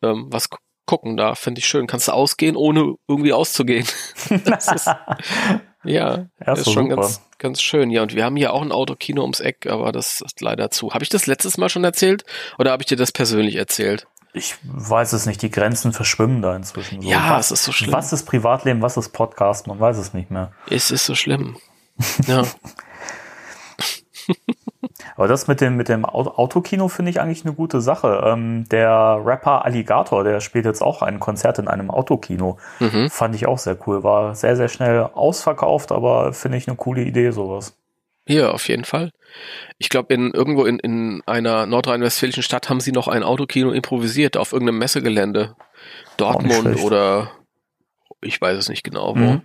ähm, 0.02 0.26
was 0.30 0.48
gucken. 0.86 1.16
Da 1.16 1.34
finde 1.34 1.60
ich 1.60 1.68
schön. 1.68 1.86
Kannst 1.86 2.08
du 2.08 2.12
ausgehen, 2.12 2.56
ohne 2.56 2.94
irgendwie 3.06 3.32
auszugehen. 3.32 3.86
das 4.44 4.72
ist, 4.72 4.88
ja, 5.84 6.26
das 6.40 6.60
ist 6.60 6.72
schon 6.72 6.88
ganz, 6.88 7.22
ganz 7.38 7.62
schön. 7.62 7.90
Ja, 7.90 8.02
und 8.02 8.14
wir 8.14 8.24
haben 8.24 8.36
hier 8.36 8.52
auch 8.52 8.62
ein 8.62 8.72
Autokino 8.72 9.22
ums 9.22 9.40
Eck, 9.40 9.66
aber 9.66 9.92
das 9.92 10.20
ist 10.20 10.40
leider 10.40 10.70
zu. 10.70 10.92
Habe 10.92 11.04
ich 11.04 11.08
das 11.08 11.26
letztes 11.26 11.56
Mal 11.56 11.68
schon 11.68 11.84
erzählt 11.84 12.24
oder 12.58 12.72
habe 12.72 12.82
ich 12.82 12.86
dir 12.86 12.96
das 12.96 13.12
persönlich 13.12 13.56
erzählt? 13.56 14.06
Ich 14.34 14.56
weiß 14.62 15.14
es 15.14 15.26
nicht, 15.26 15.40
die 15.42 15.50
Grenzen 15.50 15.92
verschwimmen 15.92 16.42
da 16.42 16.54
inzwischen. 16.54 17.00
So. 17.00 17.08
Ja, 17.08 17.36
was, 17.36 17.50
es 17.50 17.60
ist 17.60 17.64
so 17.64 17.72
schlimm. 17.72 17.92
Was 17.92 18.12
ist 18.12 18.24
Privatleben, 18.24 18.82
was 18.82 18.96
ist 18.96 19.10
Podcast? 19.10 19.66
Man 19.66 19.80
weiß 19.80 19.96
es 19.96 20.14
nicht 20.14 20.30
mehr. 20.30 20.52
Es 20.68 20.90
ist 20.90 21.06
so 21.06 21.14
schlimm. 21.14 21.56
Ja. 22.26 22.44
Aber 25.16 25.26
das 25.26 25.48
mit 25.48 25.60
dem, 25.60 25.76
mit 25.76 25.88
dem 25.88 26.04
Autokino 26.04 26.88
finde 26.88 27.10
ich 27.10 27.20
eigentlich 27.20 27.44
eine 27.44 27.54
gute 27.54 27.80
Sache. 27.80 28.22
Ähm, 28.24 28.68
der 28.68 29.20
Rapper 29.24 29.64
Alligator, 29.64 30.22
der 30.22 30.40
spielt 30.40 30.66
jetzt 30.66 30.82
auch 30.82 31.02
ein 31.02 31.18
Konzert 31.18 31.58
in 31.58 31.68
einem 31.68 31.90
Autokino. 31.90 32.58
Mhm. 32.78 33.10
Fand 33.10 33.34
ich 33.34 33.46
auch 33.46 33.58
sehr 33.58 33.76
cool. 33.86 34.04
War 34.04 34.34
sehr, 34.34 34.56
sehr 34.56 34.68
schnell 34.68 35.02
ausverkauft, 35.14 35.90
aber 35.90 36.32
finde 36.32 36.58
ich 36.58 36.68
eine 36.68 36.76
coole 36.76 37.02
Idee, 37.02 37.30
sowas. 37.30 37.76
Ja, 38.28 38.50
auf 38.50 38.68
jeden 38.68 38.84
Fall. 38.84 39.10
Ich 39.78 39.88
glaube, 39.88 40.12
in 40.12 40.32
irgendwo 40.32 40.66
in, 40.66 40.78
in 40.78 41.22
einer 41.26 41.66
nordrhein-westfälischen 41.66 42.42
Stadt 42.42 42.68
haben 42.68 42.80
sie 42.80 42.92
noch 42.92 43.08
ein 43.08 43.22
Autokino 43.22 43.72
improvisiert 43.72 44.36
auf 44.36 44.52
irgendeinem 44.52 44.78
Messegelände. 44.78 45.56
Dortmund 46.18 46.82
oder 46.82 47.30
ich 48.20 48.40
weiß 48.40 48.58
es 48.58 48.68
nicht 48.68 48.84
genau 48.84 49.14
wo. 49.14 49.20
Mhm. 49.20 49.42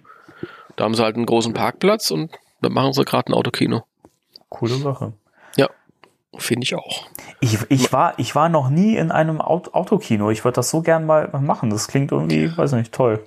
Da 0.75 0.83
haben 0.83 0.95
sie 0.95 1.03
halt 1.03 1.15
einen 1.15 1.25
großen 1.25 1.53
Parkplatz 1.53 2.11
und 2.11 2.31
da 2.61 2.69
machen 2.69 2.93
sie 2.93 3.05
gerade 3.05 3.31
ein 3.31 3.35
Autokino. 3.35 3.83
Coole 4.49 4.75
Sache. 4.75 5.13
Finde 6.37 6.65
ich 6.65 6.75
auch. 6.75 7.07
Ich, 7.41 7.57
ich, 7.69 7.93
war, 7.93 8.17
ich 8.17 8.35
war 8.35 8.49
noch 8.49 8.69
nie 8.69 8.95
in 8.95 9.11
einem 9.11 9.39
Autokino. 9.39 10.31
Ich 10.31 10.43
würde 10.43 10.55
das 10.55 10.69
so 10.69 10.81
gern 10.81 11.05
mal 11.05 11.29
machen. 11.41 11.69
Das 11.69 11.87
klingt 11.87 12.11
irgendwie, 12.11 12.55
weiß 12.55 12.71
nicht, 12.73 12.91
toll. 12.91 13.23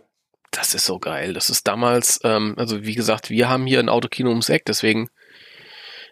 Das 0.50 0.74
ist 0.74 0.86
so 0.86 0.98
geil. 0.98 1.34
Das 1.34 1.50
ist 1.50 1.68
damals, 1.68 2.20
ähm, 2.24 2.54
also 2.56 2.84
wie 2.84 2.94
gesagt, 2.94 3.30
wir 3.30 3.48
haben 3.48 3.66
hier 3.66 3.78
ein 3.78 3.88
Autokino 3.88 4.30
ums 4.30 4.48
Eck, 4.48 4.64
deswegen 4.64 5.08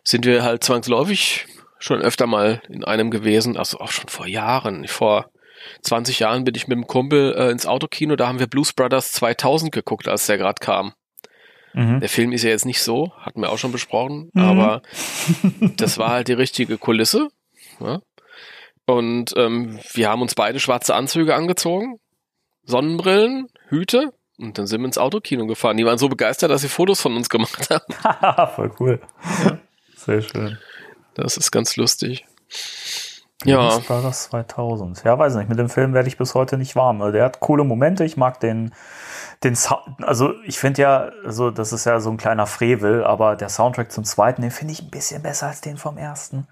sind 0.02 0.26
wir 0.26 0.42
halt 0.42 0.62
zwangsläufig 0.62 1.46
schon 1.78 2.00
öfter 2.00 2.26
mal 2.26 2.62
in 2.68 2.84
einem 2.84 3.10
gewesen, 3.10 3.56
also 3.56 3.78
auch 3.80 3.90
schon 3.90 4.08
vor 4.08 4.26
Jahren. 4.26 4.86
Vor 4.86 5.30
20 5.82 6.18
Jahren 6.18 6.44
bin 6.44 6.54
ich 6.54 6.68
mit 6.68 6.76
dem 6.76 6.86
Kumpel 6.86 7.34
äh, 7.34 7.50
ins 7.50 7.66
Autokino, 7.66 8.16
da 8.16 8.28
haben 8.28 8.38
wir 8.38 8.46
Blues 8.46 8.72
Brothers 8.72 9.12
2000 9.12 9.72
geguckt, 9.72 10.08
als 10.08 10.26
der 10.26 10.38
gerade 10.38 10.60
kam. 10.60 10.94
Mhm. 11.74 12.00
Der 12.00 12.08
Film 12.08 12.32
ist 12.32 12.42
ja 12.44 12.50
jetzt 12.50 12.64
nicht 12.64 12.82
so, 12.82 13.12
hatten 13.18 13.40
wir 13.40 13.50
auch 13.50 13.58
schon 13.58 13.72
besprochen, 13.72 14.30
mhm. 14.32 14.42
aber 14.42 14.82
das 15.76 15.98
war 15.98 16.10
halt 16.10 16.28
die 16.28 16.32
richtige 16.32 16.78
Kulisse. 16.78 17.28
Ja? 17.80 18.00
Und 18.86 19.34
ähm, 19.36 19.80
wir 19.92 20.08
haben 20.08 20.22
uns 20.22 20.34
beide 20.34 20.60
schwarze 20.60 20.94
Anzüge 20.94 21.34
angezogen, 21.34 21.98
Sonnenbrillen, 22.64 23.48
Hüte 23.68 24.12
und 24.38 24.58
dann 24.58 24.66
sind 24.66 24.80
wir 24.80 24.86
ins 24.86 24.98
Autokino 24.98 25.46
gefahren. 25.46 25.76
Die 25.76 25.84
waren 25.84 25.98
so 25.98 26.08
begeistert, 26.08 26.50
dass 26.50 26.62
sie 26.62 26.68
Fotos 26.68 27.00
von 27.00 27.16
uns 27.16 27.28
gemacht 27.28 27.68
haben. 27.70 28.48
Voll 28.54 28.72
cool. 28.80 29.00
Ja. 29.44 29.58
Sehr 29.96 30.22
schön. 30.22 30.58
Das 31.14 31.36
ist 31.36 31.50
ganz 31.50 31.76
lustig. 31.76 32.24
Ja. 33.44 33.68
Das 33.68 33.88
war 33.90 34.02
das 34.02 34.24
2000. 34.30 35.04
Ja, 35.04 35.18
weiß 35.18 35.34
nicht. 35.36 35.48
Mit 35.48 35.58
dem 35.58 35.68
Film 35.68 35.92
werde 35.92 36.08
ich 36.08 36.16
bis 36.16 36.34
heute 36.34 36.56
nicht 36.56 36.76
warm. 36.76 37.12
Der 37.12 37.24
hat 37.24 37.40
coole 37.40 37.64
Momente. 37.64 38.04
Ich 38.04 38.16
mag 38.16 38.40
den 38.40 38.74
den 39.44 39.56
Sound, 39.56 40.02
also 40.02 40.34
ich 40.44 40.58
finde 40.58 40.82
ja, 40.82 41.10
also 41.24 41.50
das 41.50 41.72
ist 41.72 41.84
ja 41.86 42.00
so 42.00 42.10
ein 42.10 42.16
kleiner 42.16 42.46
Frevel, 42.46 43.04
aber 43.04 43.36
der 43.36 43.48
Soundtrack 43.48 43.92
zum 43.92 44.04
zweiten, 44.04 44.42
den 44.42 44.50
finde 44.50 44.72
ich 44.72 44.82
ein 44.82 44.90
bisschen 44.90 45.22
besser 45.22 45.48
als 45.48 45.60
den 45.60 45.76
vom 45.76 45.98
ersten. 45.98 46.48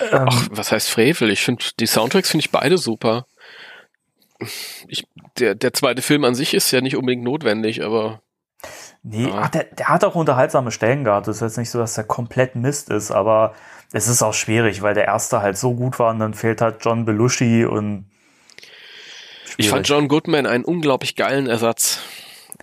Ähm, 0.00 0.26
Ach, 0.28 0.48
was 0.50 0.72
heißt 0.72 0.90
Frevel? 0.90 1.30
Ich 1.30 1.42
finde, 1.44 1.64
die 1.78 1.86
Soundtracks 1.86 2.30
finde 2.30 2.44
ich 2.44 2.50
beide 2.50 2.78
super. 2.78 3.26
Ich, 4.88 5.06
der, 5.38 5.54
der 5.54 5.72
zweite 5.72 6.02
Film 6.02 6.24
an 6.24 6.34
sich 6.34 6.54
ist 6.54 6.70
ja 6.70 6.80
nicht 6.80 6.96
unbedingt 6.96 7.24
notwendig, 7.24 7.82
aber. 7.82 8.20
Nee, 9.02 9.28
ja. 9.28 9.38
ach, 9.42 9.48
der, 9.48 9.64
der 9.64 9.88
hat 9.88 10.04
auch 10.04 10.14
unterhaltsame 10.14 10.70
Stellen 10.70 11.04
gehabt. 11.04 11.28
Das 11.28 11.36
ist 11.36 11.42
jetzt 11.42 11.58
nicht 11.58 11.70
so, 11.70 11.78
dass 11.78 11.94
der 11.94 12.04
komplett 12.04 12.56
Mist 12.56 12.90
ist, 12.90 13.10
aber 13.10 13.54
es 13.92 14.08
ist 14.08 14.22
auch 14.22 14.34
schwierig, 14.34 14.82
weil 14.82 14.94
der 14.94 15.04
erste 15.04 15.40
halt 15.40 15.56
so 15.56 15.74
gut 15.74 15.98
war 15.98 16.10
und 16.10 16.18
dann 16.18 16.34
fehlt 16.34 16.60
halt 16.60 16.84
John 16.84 17.04
Belushi 17.04 17.64
und 17.64 18.10
ich 19.56 19.68
fand 19.68 19.88
John 19.88 20.08
Goodman 20.08 20.46
einen 20.46 20.64
unglaublich 20.64 21.16
geilen 21.16 21.46
Ersatz. 21.46 22.00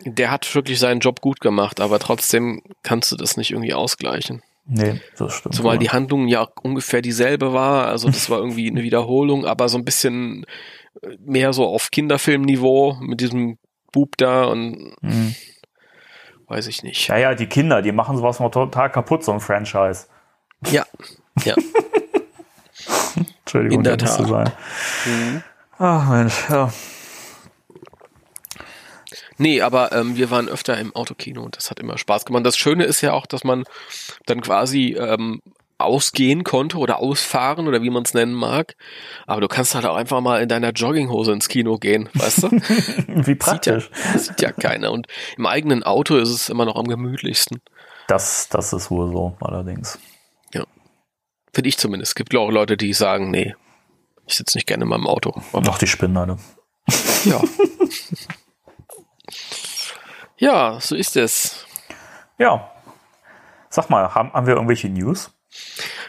Der 0.05 0.31
hat 0.31 0.53
wirklich 0.55 0.79
seinen 0.79 0.99
Job 0.99 1.21
gut 1.21 1.41
gemacht, 1.41 1.79
aber 1.79 1.99
trotzdem 1.99 2.63
kannst 2.83 3.11
du 3.11 3.15
das 3.15 3.37
nicht 3.37 3.51
irgendwie 3.51 3.73
ausgleichen. 3.73 4.41
Nee, 4.65 5.01
das 5.17 5.33
stimmt. 5.33 5.55
Zumal 5.55 5.77
die 5.77 5.89
Handlung 5.89 6.27
ja 6.27 6.47
ungefähr 6.61 7.01
dieselbe 7.01 7.53
war. 7.53 7.87
Also 7.87 8.07
das 8.07 8.29
war 8.29 8.39
irgendwie 8.39 8.69
eine 8.69 8.83
Wiederholung, 8.83 9.45
aber 9.45 9.69
so 9.69 9.77
ein 9.77 9.85
bisschen 9.85 10.45
mehr 11.19 11.53
so 11.53 11.65
auf 11.65 11.91
Kinderfilmniveau 11.91 12.97
mit 13.01 13.21
diesem 13.21 13.57
Bub 13.91 14.17
da 14.17 14.45
und 14.45 14.95
mhm. 15.01 15.35
weiß 16.47 16.67
ich 16.67 16.83
nicht. 16.83 17.07
Ja, 17.07 17.17
ja, 17.17 17.35
die 17.35 17.47
Kinder, 17.47 17.81
die 17.81 17.91
machen 17.91 18.17
sowas 18.17 18.39
mal 18.39 18.49
total 18.49 18.91
kaputt, 18.91 19.23
so 19.23 19.31
ein 19.33 19.39
Franchise. 19.39 20.05
Ja, 20.69 20.85
ja. 21.43 21.55
Entschuldigung, 23.41 23.79
In 23.79 23.83
der 23.83 23.97
Tat. 23.97 24.13
Zu 24.13 24.25
sein. 24.25 24.51
Mhm. 25.05 25.43
Ach 25.83 26.07
Mensch, 26.09 26.47
ja. 26.47 26.71
Nee, 29.39 29.61
aber 29.61 29.91
ähm, 29.93 30.15
wir 30.15 30.29
waren 30.29 30.47
öfter 30.47 30.77
im 30.77 30.95
Autokino 30.95 31.41
und 31.41 31.57
das 31.57 31.71
hat 31.71 31.79
immer 31.79 31.97
Spaß 31.97 32.25
gemacht. 32.25 32.45
Das 32.45 32.55
Schöne 32.55 32.83
ist 32.83 33.01
ja 33.01 33.13
auch, 33.13 33.25
dass 33.25 33.43
man 33.43 33.63
dann 34.27 34.41
quasi 34.41 34.95
ähm, 34.95 35.41
ausgehen 35.79 36.43
konnte 36.43 36.77
oder 36.77 36.99
ausfahren 36.99 37.67
oder 37.67 37.81
wie 37.81 37.89
man 37.89 38.03
es 38.03 38.13
nennen 38.13 38.35
mag. 38.35 38.75
Aber 39.25 39.41
du 39.41 39.47
kannst 39.47 39.73
halt 39.73 39.87
auch 39.87 39.95
einfach 39.95 40.21
mal 40.21 40.43
in 40.43 40.49
deiner 40.49 40.69
Jogginghose 40.69 41.31
ins 41.31 41.49
Kino 41.49 41.79
gehen, 41.79 42.09
weißt 42.13 42.43
du? 42.43 42.51
wie 43.07 43.33
praktisch. 43.33 43.89
Sieht 43.91 44.13
ja, 44.13 44.19
sieht 44.19 44.41
ja 44.41 44.51
keiner. 44.51 44.91
Und 44.91 45.07
im 45.35 45.47
eigenen 45.47 45.81
Auto 45.81 46.15
ist 46.15 46.29
es 46.29 46.49
immer 46.49 46.65
noch 46.65 46.75
am 46.75 46.85
gemütlichsten. 46.85 47.59
Das, 48.07 48.49
das 48.49 48.71
ist 48.71 48.91
wohl 48.91 49.11
so, 49.11 49.35
allerdings. 49.41 49.97
Ja. 50.53 50.63
Finde 51.51 51.69
ich 51.69 51.79
zumindest. 51.79 52.11
Es 52.11 52.15
gibt 52.15 52.35
auch 52.35 52.51
Leute, 52.51 52.77
die 52.77 52.93
sagen, 52.93 53.31
nee, 53.31 53.55
ich 54.27 54.35
sitze 54.35 54.57
nicht 54.57 54.67
gerne 54.67 54.83
in 54.83 54.89
meinem 54.89 55.07
Auto. 55.07 55.41
Doch, 55.53 55.77
die 55.77 55.87
spinnen 55.87 56.17
alle. 56.17 56.37
Ja. 57.25 57.41
ja, 60.37 60.79
so 60.79 60.95
ist 60.95 61.15
es. 61.15 61.65
Ja. 62.37 62.71
Sag 63.69 63.89
mal, 63.89 64.13
haben, 64.13 64.33
haben 64.33 64.47
wir 64.47 64.55
irgendwelche 64.55 64.89
News? 64.89 65.31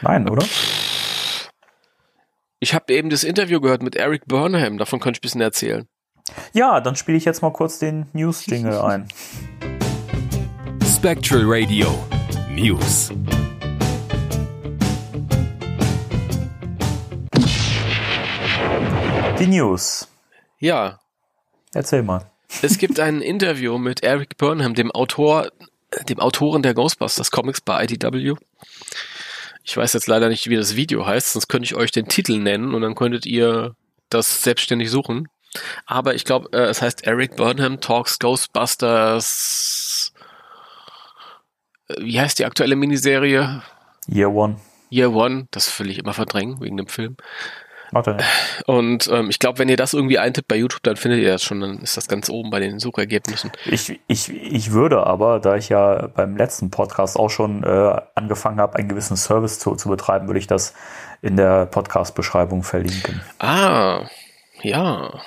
Nein, 0.01 0.27
oder? 0.29 0.45
Ich 2.59 2.73
habe 2.73 2.93
eben 2.93 3.09
das 3.09 3.23
Interview 3.23 3.59
gehört 3.59 3.83
mit 3.83 3.95
Eric 3.95 4.25
Burnham, 4.25 4.77
davon 4.77 4.99
könnte 4.99 5.17
ich 5.17 5.19
ein 5.19 5.27
bisschen 5.27 5.41
erzählen. 5.41 5.87
Ja, 6.53 6.79
dann 6.79 6.95
spiele 6.95 7.17
ich 7.17 7.25
jetzt 7.25 7.41
mal 7.41 7.51
kurz 7.51 7.79
den 7.79 8.07
News-Jingle 8.13 8.79
ein. 8.81 9.07
Spectral 10.85 11.43
Radio 11.45 11.87
News. 12.49 13.11
Die 19.39 19.47
News. 19.47 20.07
Ja. 20.59 20.99
Erzähl 21.73 22.03
mal. 22.03 22.29
Es 22.61 22.77
gibt 22.77 22.99
ein 22.99 23.21
Interview 23.21 23.77
mit 23.77 24.03
Eric 24.03 24.37
Burnham, 24.37 24.75
dem 24.75 24.91
Autor, 24.91 25.49
dem 26.07 26.19
Autoren 26.19 26.61
der 26.61 26.73
Ghostbusters 26.73 27.31
Comics 27.31 27.61
bei 27.61 27.83
IDW. 27.83 28.35
Ich 29.63 29.75
weiß 29.75 29.93
jetzt 29.93 30.07
leider 30.07 30.29
nicht, 30.29 30.49
wie 30.49 30.55
das 30.55 30.75
Video 30.75 31.05
heißt, 31.05 31.33
sonst 31.33 31.47
könnte 31.47 31.65
ich 31.65 31.75
euch 31.75 31.91
den 31.91 32.07
Titel 32.07 32.37
nennen 32.37 32.75
und 32.75 32.81
dann 32.81 32.95
könntet 32.95 33.25
ihr 33.25 33.75
das 34.09 34.43
selbstständig 34.43 34.91
suchen. 34.91 35.27
Aber 35.85 36.15
ich 36.15 36.25
glaube, 36.25 36.49
äh, 36.51 36.65
es 36.65 36.81
heißt 36.81 37.05
Eric 37.05 37.35
Burnham 37.35 37.79
Talks 37.79 38.19
Ghostbusters. 38.19 40.13
Äh, 41.87 41.95
wie 41.99 42.19
heißt 42.19 42.39
die 42.39 42.45
aktuelle 42.45 42.75
Miniserie? 42.75 43.63
Year 44.07 44.31
One. 44.31 44.57
Year 44.91 45.11
One, 45.11 45.47
das 45.51 45.79
will 45.79 45.89
ich 45.89 45.99
immer 45.99 46.13
verdrängen 46.13 46.61
wegen 46.61 46.77
dem 46.77 46.87
Film. 46.87 47.17
Warte. 47.93 48.17
Und 48.65 49.07
ähm, 49.11 49.29
ich 49.29 49.39
glaube, 49.39 49.59
wenn 49.59 49.69
ihr 49.69 49.77
das 49.77 49.93
irgendwie 49.93 50.17
eintippt 50.17 50.47
bei 50.47 50.55
YouTube, 50.55 50.81
dann 50.83 50.95
findet 50.95 51.21
ihr 51.21 51.31
das 51.31 51.43
schon, 51.43 51.61
dann 51.61 51.79
ist 51.79 51.95
das 51.95 52.07
ganz 52.07 52.29
oben 52.29 52.49
bei 52.49 52.59
den 52.59 52.79
Suchergebnissen. 52.79 53.51
Ich, 53.65 53.99
ich, 54.07 54.29
ich 54.29 54.71
würde 54.71 55.05
aber, 55.05 55.39
da 55.39 55.55
ich 55.55 55.69
ja 55.69 56.07
beim 56.07 56.35
letzten 56.35 56.71
Podcast 56.71 57.17
auch 57.17 57.29
schon 57.29 57.63
äh, 57.63 58.01
angefangen 58.15 58.59
habe, 58.59 58.77
einen 58.77 58.89
gewissen 58.89 59.15
Service 59.15 59.59
zu, 59.59 59.75
zu 59.75 59.89
betreiben, 59.89 60.27
würde 60.27 60.39
ich 60.39 60.47
das 60.47 60.73
in 61.21 61.37
der 61.37 61.67
Podcast-Beschreibung 61.67 62.63
verlinken. 62.63 63.21
Ah, 63.39 64.09
ja. 64.61 65.21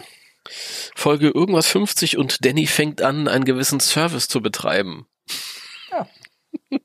Folge 0.95 1.29
irgendwas 1.29 1.67
50 1.69 2.19
und 2.19 2.45
Danny 2.45 2.67
fängt 2.67 3.03
an, 3.03 3.29
einen 3.29 3.45
gewissen 3.45 3.81
Service 3.81 4.29
zu 4.29 4.41
betreiben. 4.41 5.07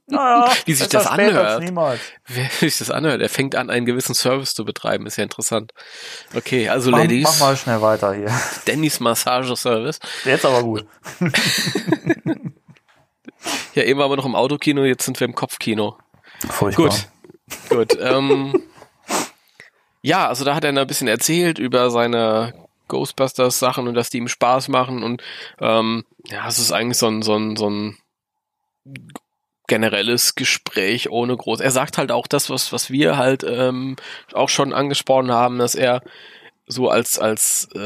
Naja, 0.07 0.51
Wie 0.65 0.73
sich 0.73 0.87
das 0.87 1.07
anhört. 1.07 1.63
Wer 2.27 2.49
sich 2.59 2.77
das 2.77 2.91
anhört, 2.91 3.21
er 3.21 3.29
fängt 3.29 3.55
an, 3.55 3.69
einen 3.69 3.85
gewissen 3.85 4.15
Service 4.15 4.53
zu 4.53 4.65
betreiben, 4.65 5.05
ist 5.05 5.17
ja 5.17 5.23
interessant. 5.23 5.73
Okay, 6.35 6.69
also 6.69 6.91
Mach, 6.91 6.99
Ladies, 6.99 7.23
mach 7.23 7.39
mal 7.39 7.57
schnell 7.57 7.81
weiter 7.81 8.13
hier. 8.13 8.31
Dannys 8.65 8.99
Massageservice. 8.99 9.99
Jetzt 10.25 10.45
aber 10.45 10.63
gut. 10.63 10.85
Ja, 13.73 13.83
eben 13.83 13.99
waren 13.99 14.11
wir 14.11 14.17
noch 14.17 14.25
im 14.25 14.35
Autokino, 14.35 14.83
jetzt 14.83 15.05
sind 15.05 15.19
wir 15.19 15.25
im 15.25 15.35
Kopfkino. 15.35 15.97
Furchtbar. 16.49 16.89
Gut, 16.89 17.69
gut. 17.69 17.97
Ähm, 17.99 18.61
ja, 20.01 20.27
also 20.27 20.43
da 20.43 20.55
hat 20.55 20.63
er 20.63 20.75
ein 20.75 20.87
bisschen 20.87 21.07
erzählt 21.07 21.59
über 21.59 21.89
seine 21.89 22.53
Ghostbusters 22.87 23.59
Sachen 23.59 23.87
und 23.87 23.93
dass 23.93 24.09
die 24.09 24.17
ihm 24.17 24.27
Spaß 24.27 24.67
machen 24.67 25.03
und 25.03 25.21
ähm, 25.59 26.03
ja, 26.25 26.47
es 26.47 26.59
ist 26.59 26.71
eigentlich 26.71 26.97
so 26.97 27.07
ein, 27.07 27.21
so 27.21 27.35
ein, 27.35 27.55
so 27.55 27.69
ein 27.69 27.97
generelles 29.71 30.35
Gespräch 30.35 31.09
ohne 31.09 31.37
groß. 31.37 31.61
Er 31.61 31.71
sagt 31.71 31.97
halt 31.97 32.11
auch 32.11 32.27
das, 32.27 32.49
was, 32.49 32.73
was 32.73 32.91
wir 32.91 33.15
halt 33.15 33.45
ähm, 33.47 33.95
auch 34.33 34.49
schon 34.49 34.73
angesprochen 34.73 35.31
haben, 35.31 35.59
dass 35.59 35.75
er 35.75 36.01
so 36.67 36.89
als, 36.89 37.19
als 37.19 37.69
äh, 37.73 37.79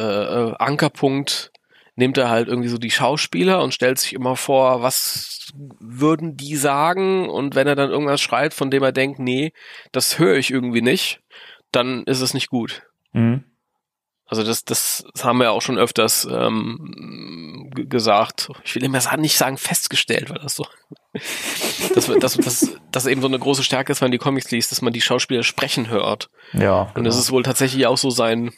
Ankerpunkt 0.58 1.52
nimmt 1.96 2.18
er 2.18 2.32
halt 2.32 2.48
irgendwie 2.48 2.70
so 2.70 2.80
die 2.80 2.90
Schauspieler 2.90 3.62
und 3.62 3.76
stellt 3.76 4.00
sich 4.00 4.14
immer 4.14 4.36
vor, 4.36 4.82
was 4.82 5.52
würden 5.80 6.36
die 6.36 6.56
sagen 6.56 7.30
und 7.30 7.54
wenn 7.54 7.68
er 7.68 7.76
dann 7.76 7.92
irgendwas 7.92 8.20
schreibt, 8.20 8.56
von 8.56 8.72
dem 8.72 8.82
er 8.82 8.92
denkt, 8.92 9.20
nee, 9.20 9.54
das 9.92 10.18
höre 10.18 10.38
ich 10.38 10.50
irgendwie 10.50 10.82
nicht, 10.82 11.22
dann 11.72 12.04
ist 12.06 12.22
es 12.22 12.34
nicht 12.34 12.50
gut. 12.50 12.82
Mhm. 13.14 13.44
Also 14.28 14.44
das, 14.44 14.66
das 14.66 15.06
haben 15.22 15.40
wir 15.40 15.52
auch 15.52 15.62
schon 15.62 15.78
öfters 15.78 16.28
ähm, 16.30 17.70
gesagt. 17.76 18.50
Ich 18.64 18.74
will 18.74 18.84
immer 18.84 19.00
sa- 19.00 19.18
nicht 19.18 19.38
sagen 19.38 19.58
festgestellt, 19.58 20.32
weil 20.32 20.40
das 20.40 20.56
so, 20.56 20.66
dass, 21.94 22.08
dass, 22.08 22.38
dass, 22.38 22.76
dass 22.92 23.06
eben 23.06 23.22
so 23.22 23.28
eine 23.28 23.38
große 23.38 23.64
Stärke 23.64 23.92
ist, 23.92 24.02
wenn 24.02 24.08
man 24.08 24.14
die 24.14 24.18
Comics 24.18 24.50
liest, 24.50 24.72
dass 24.72 24.82
man 24.82 24.94
die 24.94 25.02
Schauspieler 25.02 25.44
sprechen 25.44 25.90
hört. 25.90 26.30
Ja. 26.54 26.92
Und 26.96 27.04
das 27.04 27.14
genau. 27.14 27.20
ist 27.20 27.32
wohl 27.32 27.44
tatsächlich 27.44 27.86
auch 27.86 27.98
so 27.98 28.10
sein, 28.10 28.52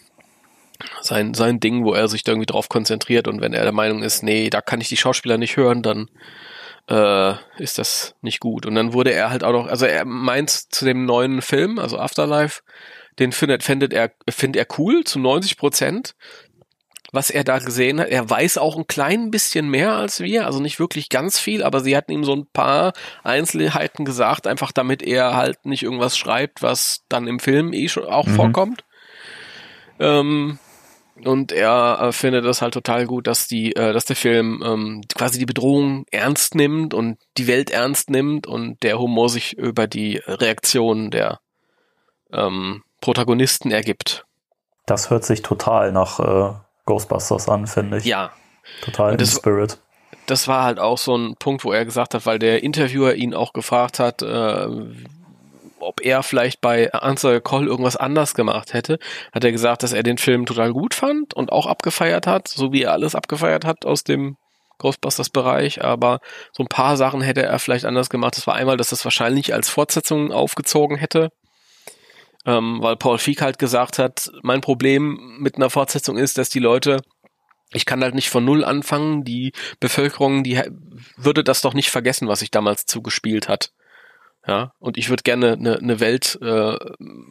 sein, 1.02 1.34
sein 1.34 1.60
Ding, 1.60 1.84
wo 1.84 1.94
er 1.94 2.08
sich 2.08 2.24
da 2.24 2.32
irgendwie 2.32 2.46
drauf 2.46 2.70
konzentriert. 2.70 3.28
Und 3.28 3.42
wenn 3.42 3.54
er 3.54 3.64
der 3.64 3.74
Meinung 3.74 4.04
ist, 4.04 4.24
nee, 4.24 4.50
da 4.50 4.62
kann 4.62 4.80
ich 4.80 4.88
die 4.88 4.98
Schauspieler 4.98 5.38
nicht 5.38 5.58
hören, 5.58 5.82
dann 5.82 6.10
äh, 6.90 7.34
ist 7.58 7.78
das 7.78 8.16
nicht 8.22 8.40
gut. 8.40 8.66
Und 8.66 8.76
dann 8.76 8.94
wurde 8.94 9.12
er 9.12 9.30
halt 9.30 9.44
auch 9.44 9.52
noch, 9.52 9.68
also 9.68 9.86
er 9.86 10.06
meint 10.06 10.50
zu 10.50 10.86
dem 10.86 11.06
neuen 11.06 11.42
Film, 11.42 11.78
also 11.80 12.00
Afterlife, 12.00 12.62
den 13.20 13.32
findet, 13.32 13.64
findet 13.64 13.94
er, 13.94 14.12
findet 14.30 14.60
er 14.60 14.80
cool 14.80 15.04
zu 15.04 15.20
90 15.20 15.58
Prozent. 15.58 16.16
Was 17.14 17.30
er 17.30 17.46
da 17.46 17.60
gesehen 17.60 18.02
hat, 18.02 18.10
er 18.10 18.30
weiß 18.30 18.58
auch 18.58 18.76
ein 18.76 18.86
klein 18.86 19.32
bisschen 19.32 19.70
mehr 19.70 19.94
als 19.94 20.20
wir, 20.20 20.46
also 20.46 20.60
nicht 20.60 20.78
wirklich 20.78 21.08
ganz 21.08 21.40
viel, 21.40 21.64
aber 21.64 21.80
sie 21.80 21.96
hatten 21.96 22.12
ihm 22.12 22.26
so 22.26 22.34
ein 22.36 22.48
paar 22.52 22.92
Einzelheiten 23.24 24.04
gesagt, 24.04 24.46
einfach 24.46 24.74
damit 24.74 25.02
er 25.02 25.34
halt 25.34 25.66
nicht 25.66 25.84
irgendwas 25.84 26.18
schreibt, 26.18 26.62
was 26.62 27.06
dann 27.08 27.28
im 27.28 27.40
Film 27.40 27.72
eh 27.72 27.88
schon 27.88 28.04
auch 28.06 28.28
Mhm. 28.28 28.36
vorkommt. 28.36 28.84
Ähm, 30.00 30.60
und 31.24 31.52
er 31.54 31.98
äh, 32.02 32.12
findet 32.12 32.46
das 32.46 32.62
halt 32.62 32.74
total 32.74 33.06
gut, 33.08 33.26
dass 33.26 33.48
die, 33.48 33.76
äh, 33.76 33.94
dass 33.94 34.06
der 34.06 34.16
Film 34.18 34.62
ähm, 34.66 35.02
quasi 35.16 35.40
die 35.40 35.46
Bedrohung 35.46 36.06
ernst 36.12 36.56
nimmt 36.56 36.94
und 36.94 37.18
die 37.38 37.48
Welt 37.48 37.72
ernst 37.72 38.10
nimmt 38.10 38.46
und 38.48 38.84
der 38.84 39.00
Humor 39.00 39.30
sich 39.30 39.58
über 39.58 39.88
die 39.88 40.18
Reaktionen 40.28 41.10
der 41.10 41.40
ähm, 42.32 42.84
Protagonisten 43.02 43.72
ergibt. 43.72 44.26
Das 44.86 45.10
hört 45.10 45.26
sich 45.26 45.42
total 45.42 45.92
nach 45.92 46.20
äh, 46.20 46.54
Ghostbusters 46.86 47.50
an, 47.50 47.68
finde 47.68 47.98
ich. 47.98 48.06
Ja, 48.06 48.32
Total 48.82 49.08
Und 49.08 49.14
in 49.14 49.18
das- 49.20 49.36
Spirit. 49.36 49.78
das 50.26 50.48
war 50.48 50.64
halt 50.64 50.80
auch 50.80 50.98
so 50.98 51.16
ein 51.16 51.36
Punkt, 51.38 51.64
wo 51.64 51.72
er 51.72 51.86
gesagt 51.86 52.14
hat, 52.14 52.26
weil 52.26 52.38
der 52.40 52.64
Interviewer 52.64 53.14
ihn 53.16 53.34
auch 53.34 53.54
gefragt 53.54 54.00
hat, 54.00 54.22
äh, 54.22 54.68
ob 55.80 56.02
er 56.04 56.24
vielleicht 56.24 56.60
bei 56.60 56.92
Answer 56.92 57.40
Call 57.40 57.68
irgendwas 57.68 57.96
anders 57.96 58.34
gemacht 58.34 58.74
hätte, 58.74 58.98
hat 59.34 59.44
er 59.44 59.52
gesagt, 59.52 59.84
dass 59.84 59.94
er 59.94 60.04
den 60.04 60.18
Film 60.18 60.46
total 60.46 60.74
gut 60.74 60.94
fand 60.96 61.34
und 61.34 61.52
auch 61.52 61.66
abgefeiert 61.68 62.26
hat, 62.28 62.48
so 62.48 62.74
wie 62.74 62.82
er 62.84 62.94
alles 62.94 63.14
abgefeiert 63.16 63.64
hat 63.64 63.86
aus 63.86 64.04
dem 64.04 64.38
Ghostbusters-Bereich, 64.80 65.84
aber 65.84 66.20
so 66.52 66.64
ein 66.64 66.68
paar 66.68 66.98
Sachen 66.98 67.22
hätte 67.22 67.44
er 67.44 67.58
vielleicht 67.60 67.86
anders 67.86 68.10
gemacht. 68.10 68.38
Das 68.38 68.48
war 68.48 68.56
einmal, 68.56 68.78
dass 68.78 68.90
das 68.90 69.04
wahrscheinlich 69.06 69.54
als 69.54 69.70
Fortsetzung 69.70 70.32
aufgezogen 70.32 70.98
hätte, 70.98 71.30
ähm, 72.48 72.80
weil 72.82 72.96
Paul 72.96 73.20
Feig 73.20 73.42
halt 73.42 73.60
gesagt 73.60 74.00
hat, 74.00 74.32
mein 74.42 74.62
Problem 74.62 75.38
mit 75.40 75.58
einer 75.58 75.70
Fortsetzung 75.70 76.18
ist, 76.18 76.40
dass 76.40 76.50
die 76.50 76.60
Leute 76.60 77.02
ich 77.72 77.86
kann 77.86 78.02
halt 78.02 78.16
nicht 78.16 78.30
von 78.30 78.46
Null 78.46 78.64
anfangen. 78.64 79.24
Die 79.24 79.52
Bevölkerung, 79.82 80.44
die 80.44 80.62
würde 81.18 81.44
das 81.44 81.62
doch 81.62 81.74
nicht 81.74 81.90
vergessen, 81.90 82.28
was 82.28 82.40
sich 82.40 82.52
damals 82.52 82.86
zugespielt 82.86 83.50
hat. 83.50 83.72
Ja, 84.48 84.72
und 84.80 84.98
ich 84.98 85.10
würde 85.10 85.24
gerne 85.24 85.54
eine 85.54 85.78
ne 85.82 86.00
Welt 86.00 86.40
äh, 86.42 86.78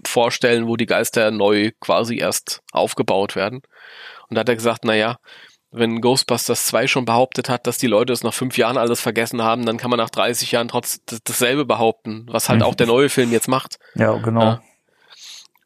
vorstellen, 0.07 0.67
wo 0.67 0.77
die 0.77 0.85
Geister 0.85 1.31
neu 1.31 1.71
quasi 1.81 2.19
erst 2.19 2.61
aufgebaut 2.73 3.35
werden. 3.35 3.63
Und 4.29 4.35
da 4.35 4.41
hat 4.41 4.51
er 4.51 4.57
gesagt, 4.57 4.85
na 4.85 4.95
ja, 4.95 5.17
wenn 5.71 6.03
Ghostbusters 6.03 6.67
2 6.67 6.87
schon 6.87 7.07
behauptet 7.07 7.49
hat, 7.49 7.67
dass 7.67 7.79
die 7.79 7.87
Leute 7.87 8.13
es 8.13 8.23
nach 8.23 8.35
fünf 8.35 8.59
Jahren 8.59 8.77
alles 8.77 9.01
vergessen 9.01 9.41
haben, 9.43 9.65
dann 9.65 9.79
kann 9.79 9.89
man 9.89 9.99
nach 9.99 10.11
30 10.11 10.53
Jahren 10.53 10.69
trotz 10.69 11.01
dasselbe 11.25 11.65
behaupten, 11.65 12.27
was 12.29 12.51
halt 12.51 12.61
Mhm. 12.61 12.67
auch 12.67 12.75
der 12.75 12.87
neue 12.87 13.09
Film 13.09 13.33
jetzt 13.33 13.49
macht. 13.49 13.79
Ja, 13.95 14.15
genau. 14.19 14.43
Ja. 14.43 14.63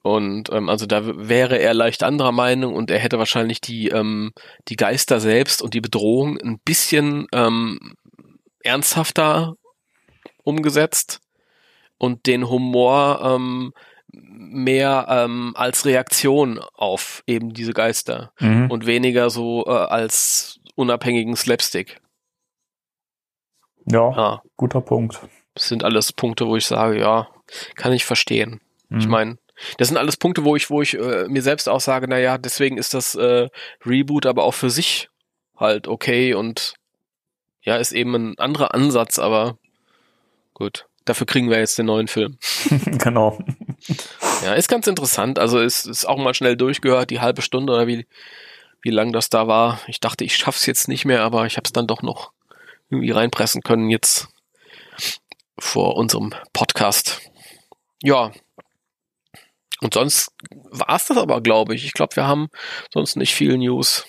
Und 0.03 0.51
ähm, 0.51 0.69
also 0.71 0.87
da 0.87 1.03
wäre 1.29 1.59
er 1.59 1.75
leicht 1.75 2.03
anderer 2.03 2.33
Meinung 2.33 2.75
und 2.75 2.91
er 2.91 2.99
hätte 2.99 3.19
wahrscheinlich 3.19 3.61
die, 3.61 3.89
ähm, 3.89 4.33
die 4.69 4.77
Geister 4.77 5.21
selbst 5.21 5.61
und 5.61 5.75
die 5.75 5.83
Bedrohung 5.83 6.39
ein 6.41 6.59
bisschen 6.65 7.27
ähm, 7.33 7.95
ernsthafter 8.63 9.55
umgesetzt 10.43 11.21
und 11.99 12.27
den 12.27 12.49
Humor 12.49 13.21
ähm, 13.23 13.73
mehr 14.13 15.07
ähm, 15.11 15.53
als 15.55 15.85
Reaktion 15.85 16.59
auf 16.75 17.23
eben 17.27 17.53
diese 17.53 17.73
Geister 17.75 18.33
Mhm. 18.41 18.71
und 18.71 18.87
weniger 18.87 19.29
so 19.31 19.67
äh, 19.67 19.71
als 19.71 20.61
unabhängigen 20.77 21.37
Slapstick. 21.37 22.01
ja, 23.87 24.11
Ja, 24.17 24.43
guter 24.57 24.81
Punkt. 24.81 25.21
das 25.55 25.69
sind 25.69 25.85
alles 25.85 26.13
Punkte, 26.13 26.47
wo 26.47 26.57
ich 26.57 26.67
sage, 26.67 26.99
ja, 26.99 27.29
kann 27.77 27.93
ich 27.93 28.05
verstehen. 28.05 28.61
Ich 28.91 29.05
Mhm. 29.07 29.11
meine, 29.11 29.39
das 29.79 29.89
sind 29.89 29.97
alles 29.97 30.17
Punkte, 30.17 30.45
wo 30.45 30.57
ich, 30.57 30.71
wo 30.71 30.83
ich 30.83 30.95
äh, 30.95 31.27
mir 31.29 31.43
selbst 31.43 31.69
auch 31.69 31.81
sage, 31.81 32.07
na 32.09 32.19
ja, 32.19 32.39
deswegen 32.39 32.79
ist 32.79 32.95
das 32.95 33.15
äh, 33.15 33.49
Reboot 33.85 34.27
aber 34.27 34.45
auch 34.45 34.55
für 34.55 34.71
sich 34.71 35.09
halt 35.57 35.89
okay 35.89 36.35
und 36.35 36.75
ja, 37.63 37.77
ist 37.77 37.93
eben 37.93 38.15
ein 38.15 38.39
anderer 38.39 38.75
Ansatz, 38.75 39.19
aber 39.19 39.59
gut. 40.55 40.87
Dafür 41.07 41.27
kriegen 41.27 41.51
wir 41.51 41.59
jetzt 41.59 41.79
den 41.79 41.87
neuen 41.87 42.09
Film. 42.09 42.39
genau. 42.85 43.39
Ja, 44.45 44.53
ist 44.55 44.69
ganz 44.69 44.87
interessant. 44.87 45.39
Also 45.39 45.59
ist, 45.59 45.87
ist 45.87 46.05
auch 46.05 46.19
mal 46.19 46.35
schnell 46.35 46.57
durchgehört, 46.57 47.11
die 47.11 47.21
halbe 47.21 47.43
Stunde 47.43 47.73
oder 47.73 47.87
wie 47.87 48.07
wie 48.83 48.91
lang 48.91 49.13
das 49.13 49.29
da 49.29 49.47
war. 49.47 49.81
Ich 49.87 50.01
dachte, 50.01 50.25
ich 50.25 50.37
schaff's 50.37 50.67
jetzt 50.67 50.89
nicht 50.89 51.05
mehr, 51.05 51.23
aber 51.23 51.47
ich 51.47 51.57
habe 51.57 51.67
es 51.67 51.73
dann 51.73 51.87
doch 51.87 52.03
noch 52.03 52.33
irgendwie 52.89 53.11
reinpressen 53.11 53.63
können 53.63 53.91
jetzt 53.91 54.29
vor 55.59 55.97
unserem 55.97 56.35
Podcast. 56.53 57.21
Ja. 58.03 58.33
Und 59.81 59.95
sonst 59.95 60.33
war's 60.51 61.07
das 61.07 61.17
aber, 61.17 61.41
glaube 61.41 61.75
ich. 61.75 61.85
Ich 61.85 61.93
glaube, 61.93 62.17
wir 62.17 62.27
haben 62.27 62.49
sonst 62.93 63.17
nicht 63.17 63.35
viel 63.35 63.57
News. 63.57 64.07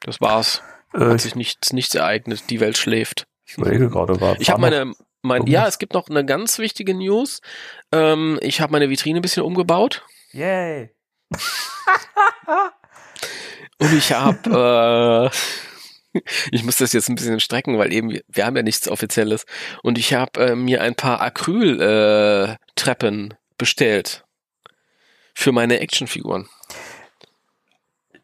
Das 0.00 0.20
war's. 0.20 0.62
Äh, 0.94 1.00
Hat 1.00 1.16
ich 1.16 1.22
sich 1.22 1.34
nichts, 1.34 1.72
nichts 1.72 1.94
ereignet. 1.94 2.44
Die 2.50 2.60
Welt 2.60 2.78
schläft. 2.78 3.26
ich 3.44 3.58
überlege 3.58 3.88
gerade, 3.90 4.20
war 4.20 4.40
Ich 4.40 4.50
habe 4.50 4.62
war 4.62 4.70
meine, 4.70 4.92
mein, 5.22 5.46
ja, 5.46 5.66
es 5.66 5.78
gibt 5.78 5.94
noch 5.94 6.08
eine 6.08 6.24
ganz 6.24 6.58
wichtige 6.58 6.94
News. 6.94 7.40
Ähm, 7.92 8.38
ich 8.42 8.60
habe 8.60 8.72
meine 8.72 8.90
Vitrine 8.90 9.18
ein 9.18 9.22
bisschen 9.22 9.42
umgebaut 9.42 10.04
Yay. 10.32 10.90
und 13.78 13.92
ich 13.92 14.12
habe, 14.12 15.30
äh, 16.14 16.20
ich 16.52 16.64
muss 16.64 16.76
das 16.76 16.92
jetzt 16.92 17.08
ein 17.08 17.14
bisschen 17.14 17.40
strecken, 17.40 17.78
weil 17.78 17.92
eben 17.92 18.10
wir, 18.10 18.46
haben 18.46 18.56
ja 18.56 18.62
nichts 18.62 18.88
Offizielles 18.88 19.46
und 19.82 19.98
ich 19.98 20.14
habe 20.14 20.40
äh, 20.40 20.54
mir 20.54 20.82
ein 20.82 20.94
paar 20.94 21.20
Acryl 21.20 21.80
äh, 21.80 22.56
bestellt 23.56 24.24
für 25.38 25.52
meine 25.52 25.78
Actionfiguren. 25.78 26.48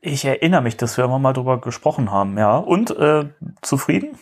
Ich 0.00 0.24
erinnere 0.24 0.62
mich, 0.62 0.76
dass 0.76 0.96
wir 0.96 1.04
immer 1.04 1.20
mal 1.20 1.32
drüber 1.32 1.60
gesprochen 1.60 2.10
haben, 2.10 2.36
ja. 2.36 2.56
Und 2.56 2.90
äh, 2.90 3.26
zufrieden? 3.62 4.18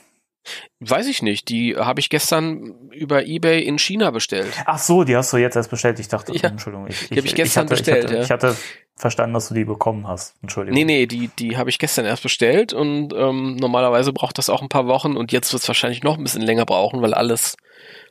Weiß 0.80 1.06
ich 1.06 1.22
nicht, 1.22 1.48
die 1.48 1.74
habe 1.76 2.00
ich 2.00 2.10
gestern 2.10 2.90
über 2.90 3.24
eBay 3.24 3.62
in 3.62 3.78
China 3.78 4.10
bestellt. 4.10 4.52
Ach 4.66 4.78
so, 4.78 5.04
die 5.04 5.16
hast 5.16 5.32
du 5.32 5.38
jetzt 5.38 5.56
erst 5.56 5.70
bestellt. 5.70 6.00
Ich 6.00 6.08
dachte, 6.08 6.36
Ja. 6.36 6.50
Entschuldigung, 6.50 6.86
ich, 6.88 7.08
Die 7.08 7.16
hab 7.16 7.24
ich 7.24 7.34
gestern 7.34 7.64
hatte, 7.64 7.76
bestellt, 7.76 8.04
Ich 8.04 8.10
hatte, 8.10 8.16
ja. 8.16 8.22
ich 8.24 8.30
hatte 8.30 8.56
verstanden, 8.96 9.34
dass 9.34 9.48
du 9.48 9.54
die 9.54 9.64
bekommen 9.64 10.06
hast. 10.06 10.34
Entschuldigung. 10.42 10.74
Nee, 10.74 10.84
nee, 10.84 11.06
die, 11.06 11.28
die 11.28 11.56
habe 11.56 11.70
ich 11.70 11.78
gestern 11.78 12.04
erst 12.04 12.22
bestellt 12.22 12.74
und 12.74 13.14
ähm, 13.14 13.56
normalerweise 13.56 14.12
braucht 14.12 14.36
das 14.36 14.50
auch 14.50 14.60
ein 14.60 14.68
paar 14.68 14.86
Wochen 14.86 15.16
und 15.16 15.32
jetzt 15.32 15.50
wird 15.54 15.62
es 15.62 15.68
wahrscheinlich 15.68 16.02
noch 16.02 16.18
ein 16.18 16.24
bisschen 16.24 16.42
länger 16.42 16.66
brauchen, 16.66 17.00
weil 17.00 17.14
alles 17.14 17.56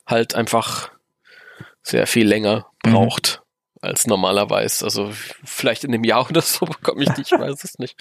halt 0.08 0.34
einfach 0.34 0.90
sehr 1.84 2.08
viel 2.08 2.28
länger 2.28 2.66
Mhm. 2.84 2.96
Als 3.82 4.08
normalerweise. 4.08 4.86
Also 4.86 5.12
vielleicht 5.44 5.84
in 5.84 5.94
einem 5.94 6.04
Jahr 6.04 6.28
oder 6.30 6.42
so 6.42 6.66
bekomme 6.66 7.04
ich 7.04 7.10
die, 7.10 7.22
ich 7.22 7.32
weiß 7.32 7.64
es 7.64 7.80
nicht. 7.80 7.98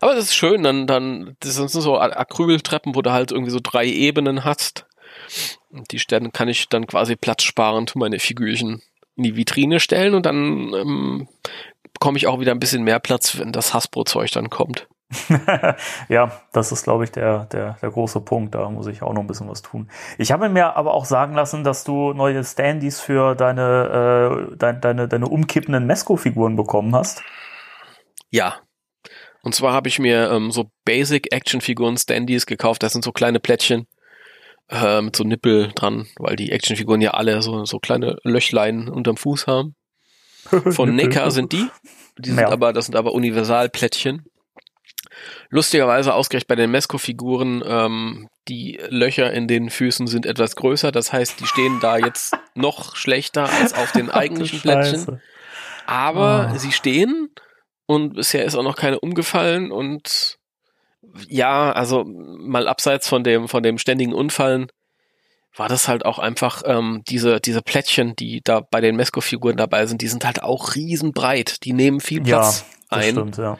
Aber 0.00 0.14
das 0.14 0.26
ist 0.26 0.34
schön, 0.34 0.62
dann, 0.62 0.86
dann, 0.86 1.36
das 1.40 1.54
sind 1.54 1.68
so 1.68 1.98
Acryltreppen, 1.98 2.94
wo 2.94 3.02
du 3.02 3.12
halt 3.12 3.32
irgendwie 3.32 3.50
so 3.50 3.60
drei 3.62 3.86
Ebenen 3.86 4.44
hast. 4.44 4.86
Und 5.70 5.90
die 5.92 5.98
Stellen 5.98 6.32
kann 6.32 6.48
ich 6.48 6.68
dann 6.68 6.86
quasi 6.86 7.16
platzsparend 7.16 7.96
meine 7.96 8.18
Figürchen 8.18 8.82
in 9.16 9.22
die 9.22 9.36
Vitrine 9.36 9.80
stellen 9.80 10.14
und 10.14 10.26
dann 10.26 10.72
ähm, 10.74 11.28
bekomme 11.92 12.18
ich 12.18 12.26
auch 12.26 12.40
wieder 12.40 12.52
ein 12.52 12.60
bisschen 12.60 12.82
mehr 12.82 12.98
Platz, 12.98 13.38
wenn 13.38 13.52
das 13.52 13.74
Hasbro-Zeug 13.74 14.30
dann 14.32 14.50
kommt. 14.50 14.88
ja, 16.08 16.32
das 16.52 16.72
ist, 16.72 16.84
glaube 16.84 17.04
ich, 17.04 17.12
der, 17.12 17.46
der, 17.46 17.76
der 17.80 17.90
große 17.90 18.20
Punkt. 18.20 18.54
Da 18.54 18.68
muss 18.70 18.86
ich 18.86 19.02
auch 19.02 19.12
noch 19.12 19.20
ein 19.20 19.26
bisschen 19.26 19.48
was 19.48 19.62
tun. 19.62 19.90
Ich 20.18 20.32
habe 20.32 20.48
mir 20.48 20.76
aber 20.76 20.94
auch 20.94 21.04
sagen 21.04 21.34
lassen, 21.34 21.64
dass 21.64 21.84
du 21.84 22.12
neue 22.12 22.42
Standys 22.44 23.00
für 23.00 23.34
deine, 23.34 24.48
äh, 24.50 24.56
dein, 24.56 24.80
deine, 24.80 25.08
deine 25.08 25.26
umkippenden 25.26 25.86
Mesco-Figuren 25.86 26.56
bekommen 26.56 26.94
hast. 26.94 27.22
Ja. 28.30 28.56
Und 29.42 29.54
zwar 29.54 29.72
habe 29.72 29.88
ich 29.88 29.98
mir 29.98 30.30
ähm, 30.30 30.50
so 30.50 30.70
Basic 30.84 31.32
Actionfiguren 31.32 31.96
Standys 31.96 32.46
gekauft. 32.46 32.82
Das 32.82 32.92
sind 32.92 33.04
so 33.04 33.12
kleine 33.12 33.40
Plättchen 33.40 33.86
äh, 34.70 35.02
mit 35.02 35.16
so 35.16 35.24
Nippel 35.24 35.72
dran, 35.74 36.06
weil 36.16 36.36
die 36.36 36.52
Actionfiguren 36.52 37.00
ja 37.00 37.12
alle 37.12 37.42
so, 37.42 37.64
so 37.64 37.78
kleine 37.78 38.16
Löchlein 38.22 38.88
unterm 38.88 39.16
Fuß 39.16 39.46
haben. 39.46 39.74
Von 40.70 40.94
Neckar 40.94 41.30
sind 41.30 41.52
die. 41.52 41.66
Die 42.18 42.30
sind 42.30 42.40
Ja. 42.40 42.50
aber, 42.50 42.72
das 42.72 42.86
sind 42.86 42.96
aber 42.96 43.12
Universalplättchen. 43.12 44.24
Lustigerweise 45.50 46.14
ausgerechnet 46.14 46.48
bei 46.48 46.54
den 46.56 46.70
Mesco-Figuren, 46.70 47.62
ähm, 47.66 48.28
die 48.48 48.80
Löcher 48.88 49.32
in 49.32 49.46
den 49.48 49.70
Füßen 49.70 50.06
sind 50.06 50.26
etwas 50.26 50.56
größer. 50.56 50.90
Das 50.92 51.12
heißt, 51.12 51.38
die 51.40 51.46
stehen 51.46 51.78
da 51.80 51.98
jetzt 51.98 52.34
noch 52.54 52.96
schlechter 52.96 53.48
als 53.48 53.74
auf 53.74 53.92
den 53.92 54.10
eigentlichen 54.10 54.60
Plättchen. 54.60 55.20
Aber 55.86 56.48
Ah. 56.48 56.58
sie 56.58 56.72
stehen 56.72 57.30
und 57.86 58.14
bisher 58.14 58.44
ist 58.44 58.54
auch 58.54 58.62
noch 58.62 58.76
keine 58.76 59.00
umgefallen 59.00 59.70
und 59.72 60.38
ja, 61.28 61.72
also 61.72 62.04
mal 62.04 62.68
abseits 62.68 63.08
von 63.08 63.24
dem, 63.24 63.48
von 63.48 63.62
dem 63.62 63.78
ständigen 63.78 64.14
Unfallen 64.14 64.68
war 65.54 65.68
das 65.68 65.86
halt 65.88 66.06
auch 66.06 66.18
einfach 66.18 66.62
ähm, 66.64 67.02
diese, 67.08 67.38
diese 67.40 67.60
Plättchen, 67.60 68.16
die 68.16 68.40
da 68.42 68.60
bei 68.60 68.80
den 68.80 68.96
Mesco-Figuren 68.96 69.56
dabei 69.56 69.84
sind, 69.86 70.00
die 70.00 70.08
sind 70.08 70.24
halt 70.24 70.42
auch 70.42 70.74
riesenbreit. 70.76 71.62
Die 71.64 71.74
nehmen 71.74 72.00
viel 72.00 72.20
Ja, 72.20 72.38
Platz 72.38 72.64
das 72.88 73.04
ein. 73.04 73.10
stimmt, 73.12 73.36
ja. 73.36 73.58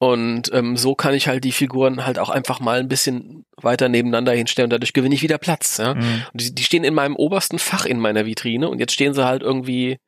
Und 0.00 0.52
ähm, 0.52 0.76
so 0.76 0.94
kann 0.94 1.14
ich 1.14 1.26
halt 1.26 1.42
die 1.42 1.52
Figuren 1.52 2.06
halt 2.06 2.20
auch 2.20 2.30
einfach 2.30 2.60
mal 2.60 2.78
ein 2.78 2.88
bisschen 2.88 3.44
weiter 3.56 3.88
nebeneinander 3.88 4.32
hinstellen 4.32 4.66
und 4.66 4.72
dadurch 4.72 4.92
gewinne 4.92 5.14
ich 5.14 5.22
wieder 5.22 5.38
Platz. 5.38 5.78
Ja? 5.78 5.94
Mhm. 5.94 6.22
Und 6.32 6.40
die, 6.40 6.54
die 6.54 6.62
stehen 6.62 6.84
in 6.84 6.94
meinem 6.94 7.16
obersten 7.16 7.58
Fach 7.58 7.84
in 7.84 7.98
meiner 7.98 8.24
Vitrine 8.24 8.68
und 8.68 8.78
jetzt 8.78 8.92
stehen 8.92 9.12
sie 9.12 9.24
halt 9.24 9.42
irgendwie 9.42 9.98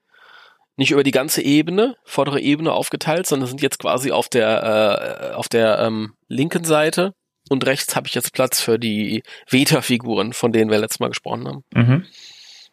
nicht 0.77 0.93
über 0.93 1.03
die 1.03 1.11
ganze 1.11 1.43
Ebene, 1.43 1.97
vordere 2.05 2.41
Ebene 2.41 2.73
aufgeteilt, 2.73 3.27
sondern 3.27 3.49
sind 3.49 3.63
jetzt 3.63 3.81
quasi 3.81 4.13
auf 4.13 4.29
der 4.29 5.31
äh, 5.33 5.35
auf 5.35 5.49
der 5.49 5.81
ähm, 5.81 6.15
linken 6.29 6.65
Seite 6.65 7.13
und 7.51 7.67
rechts 7.67 7.97
habe 7.97 8.07
ich 8.07 8.15
jetzt 8.15 8.33
Platz 8.33 8.61
für 8.61 8.79
die 8.79 9.25
Veta-Figuren, 9.49 10.33
von 10.33 10.53
denen 10.53 10.71
wir 10.71 10.79
letztes 10.79 11.01
Mal 11.01 11.09
gesprochen 11.09 11.49
haben. 11.49 11.65
Mhm. 11.75 12.07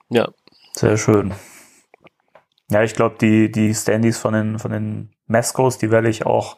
Ja, 0.10 0.30
Sehr 0.74 0.98
schön. 0.98 1.34
Ja, 2.70 2.84
ich 2.84 2.94
glaube, 2.94 3.16
die, 3.20 3.52
die 3.52 3.74
Standys 3.74 4.18
von 4.20 4.34
den, 4.34 4.60
von 4.60 4.72
den 4.72 5.12
Mescos, 5.26 5.78
die 5.78 5.90
werde 5.90 6.10
ich 6.10 6.26
auch 6.26 6.58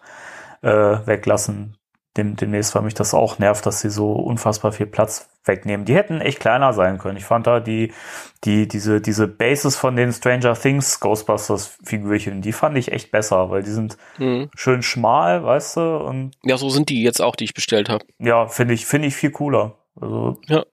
äh, 0.62 0.70
weglassen. 1.06 1.76
Dem, 2.18 2.36
demnächst, 2.36 2.74
weil 2.74 2.82
mich 2.82 2.96
das 2.96 3.14
auch 3.14 3.38
nervt, 3.38 3.66
dass 3.68 3.82
sie 3.82 3.90
so 3.92 4.14
unfassbar 4.14 4.72
viel 4.72 4.88
Platz 4.88 5.30
wegnehmen. 5.46 5.86
Die 5.86 5.96
hätten 5.96 6.22
echt 6.22 6.40
kleiner 6.40 6.74
sein 6.74 6.98
können. 6.98 7.18
Ich 7.18 7.26
fand 7.26 7.46
da 7.46 7.60
die, 7.60 7.94
die, 8.44 8.68
diese, 8.68 9.00
diese 9.00 9.28
Bases 9.28 9.76
von 9.76 9.96
den 9.96 10.12
Stranger 10.12 10.56
Things 10.56 11.00
Ghostbusters 11.00 11.78
Figürchen, 11.84 12.42
die 12.42 12.52
fand 12.52 12.78
ich 12.78 12.92
echt 12.92 13.12
besser, 13.12 13.52
weil 13.52 13.62
die 13.62 13.72
sind 13.72 13.98
mhm. 14.18 14.50
schön 14.56 14.82
schmal, 14.82 15.44
weißt 15.44 15.78
du, 15.78 15.98
und 15.98 16.32
ja, 16.44 16.58
so 16.58 16.70
sind 16.70 16.90
die 16.90 17.04
jetzt 17.04 17.22
auch, 17.22 17.36
die 17.36 17.44
ich 17.44 17.54
bestellt 17.54 17.90
habe. 17.90 18.06
ja, 18.18 18.48
finde 18.48 18.74
ich, 18.74 18.86
finde 18.86 19.08
ich 19.08 19.16
viel 19.16 19.32
cooler. 19.32 19.78
Also, 20.00 20.40
Ja. 20.48 20.66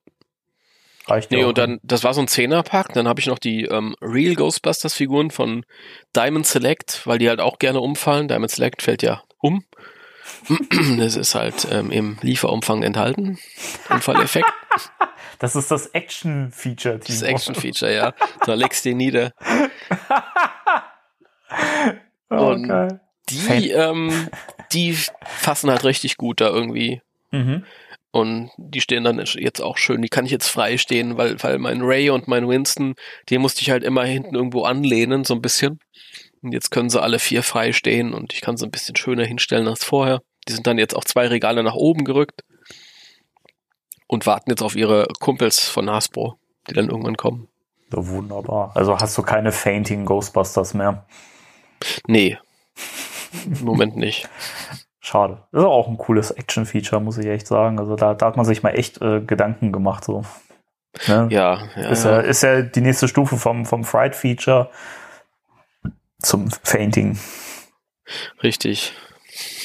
Reicht 1.08 1.30
Nee, 1.30 1.44
und 1.44 1.56
dann, 1.56 1.78
das 1.84 2.02
war 2.02 2.14
so 2.14 2.20
ein 2.20 2.26
Zehnerpack. 2.26 2.92
Dann 2.92 3.06
habe 3.06 3.20
ich 3.20 3.26
noch 3.26 3.38
die 3.38 3.64
ähm, 3.64 3.94
Real 4.00 4.34
Ghostbusters 4.34 4.94
Figuren 4.94 5.30
von 5.30 5.64
Diamond 6.16 6.46
Select, 6.46 7.02
weil 7.06 7.18
die 7.18 7.28
halt 7.28 7.40
auch 7.40 7.58
gerne 7.58 7.80
umfallen. 7.80 8.26
Diamond 8.26 8.50
Select 8.50 8.82
fällt 8.82 9.02
ja 9.02 9.22
um. 9.38 9.62
Das 10.98 11.16
ist 11.16 11.34
halt 11.34 11.66
ähm, 11.70 11.90
im 11.90 12.18
Lieferumfang 12.22 12.82
enthalten. 12.82 13.38
Unfalleffekt. 13.90 14.48
Das 15.38 15.54
ist 15.54 15.70
das 15.70 15.88
Action-Feature. 15.88 16.98
Das 16.98 17.20
Action-Feature, 17.20 17.94
ja. 17.94 18.14
Da 18.46 18.54
legst 18.54 18.86
du 18.86 18.88
den 18.88 18.96
nieder. 18.96 19.32
Oh, 22.30 22.48
Und- 22.52 22.68
geil. 22.68 23.00
Die, 23.28 23.70
ähm, 23.70 24.28
die 24.72 24.96
fassen 25.24 25.68
halt 25.70 25.84
richtig 25.84 26.16
gut 26.16 26.40
da 26.40 26.48
irgendwie. 26.48 27.02
Mhm. 27.32 27.64
Und 28.12 28.50
die 28.56 28.80
stehen 28.80 29.02
dann 29.04 29.18
jetzt 29.18 29.60
auch 29.60 29.76
schön. 29.78 30.00
Die 30.00 30.08
kann 30.08 30.24
ich 30.24 30.30
jetzt 30.30 30.48
frei 30.48 30.78
stehen, 30.78 31.16
weil, 31.18 31.42
weil 31.42 31.58
mein 31.58 31.82
Ray 31.82 32.08
und 32.10 32.28
mein 32.28 32.48
Winston, 32.48 32.94
den 33.28 33.40
musste 33.42 33.62
ich 33.62 33.70
halt 33.70 33.82
immer 33.84 34.04
hinten 34.04 34.34
irgendwo 34.36 34.62
anlehnen, 34.62 35.24
so 35.24 35.34
ein 35.34 35.42
bisschen. 35.42 35.80
Und 36.46 36.52
jetzt 36.52 36.70
können 36.70 36.90
sie 36.90 37.02
alle 37.02 37.18
vier 37.18 37.42
frei 37.42 37.72
stehen 37.72 38.14
und 38.14 38.32
ich 38.32 38.40
kann 38.40 38.56
sie 38.56 38.64
ein 38.64 38.70
bisschen 38.70 38.94
schöner 38.94 39.24
hinstellen 39.24 39.66
als 39.66 39.82
vorher. 39.82 40.20
Die 40.46 40.52
sind 40.52 40.64
dann 40.68 40.78
jetzt 40.78 40.94
auch 40.94 41.02
zwei 41.02 41.26
Regale 41.26 41.64
nach 41.64 41.74
oben 41.74 42.04
gerückt 42.04 42.44
und 44.06 44.26
warten 44.26 44.50
jetzt 44.50 44.62
auf 44.62 44.76
ihre 44.76 45.08
Kumpels 45.18 45.68
von 45.68 45.90
Hasbro, 45.90 46.38
die 46.70 46.74
dann 46.74 46.88
irgendwann 46.88 47.16
kommen. 47.16 47.48
So 47.90 48.06
wunderbar. 48.06 48.70
Also 48.76 48.96
hast 49.00 49.18
du 49.18 49.22
keine 49.22 49.50
Fainting 49.50 50.04
Ghostbusters 50.04 50.72
mehr. 50.74 51.04
Nee. 52.06 52.38
Im 53.44 53.64
Moment 53.64 53.96
nicht. 53.96 54.28
Schade. 55.00 55.42
Das 55.50 55.62
ist 55.62 55.66
auch 55.66 55.88
ein 55.88 55.98
cooles 55.98 56.30
Action-Feature, 56.30 57.00
muss 57.00 57.18
ich 57.18 57.26
echt 57.26 57.48
sagen. 57.48 57.80
Also 57.80 57.96
da, 57.96 58.14
da 58.14 58.26
hat 58.26 58.36
man 58.36 58.46
sich 58.46 58.62
mal 58.62 58.70
echt 58.70 59.02
äh, 59.02 59.20
Gedanken 59.20 59.72
gemacht. 59.72 60.04
So. 60.04 60.22
Ne? 61.08 61.26
Ja, 61.28 61.58
ja, 61.74 61.88
Ist, 61.88 62.04
ja, 62.04 62.12
ja. 62.12 62.20
ist 62.20 62.42
ja 62.44 62.62
die 62.62 62.82
nächste 62.82 63.08
Stufe 63.08 63.36
vom, 63.36 63.66
vom 63.66 63.82
Fright-Feature 63.82 64.70
zum 66.20 66.50
Fainting. 66.62 67.18
richtig. 68.42 68.92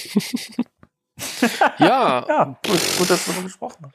ja, 1.80 2.26
Ja, 2.28 2.60
gut, 2.66 2.82
gut 2.98 3.10
dass 3.10 3.28
wir 3.28 3.34
darüber 3.34 3.44
gesprochen 3.44 3.84
haben. 3.84 3.94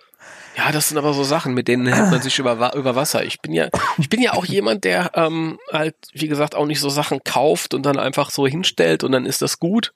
Ja, 0.57 0.73
das 0.73 0.89
sind 0.89 0.97
aber 0.97 1.13
so 1.13 1.23
Sachen, 1.23 1.53
mit 1.53 1.69
denen 1.69 1.87
hält 1.87 2.11
man 2.11 2.23
sich 2.23 2.39
über, 2.39 2.75
über 2.75 2.97
Wasser. 2.97 3.25
Ich 3.25 3.41
bin 3.43 3.53
ja, 3.53 3.69
ich 3.99 4.09
bin 4.09 4.23
ja 4.23 4.33
auch 4.33 4.47
jemand, 4.47 4.85
der 4.85 5.11
ähm, 5.15 5.59
halt, 5.71 5.97
wie 6.15 6.29
gesagt, 6.29 6.55
auch 6.55 6.65
nicht 6.65 6.81
so 6.81 6.89
Sachen 6.89 7.23
kauft 7.25 7.75
und 7.75 7.85
dann 7.85 7.99
einfach 7.99 8.31
so 8.31 8.47
hinstellt 8.47 9.05
und 9.05 9.13
dann 9.13 9.27
ist 9.27 9.43
das 9.43 9.59
gut, 9.59 9.93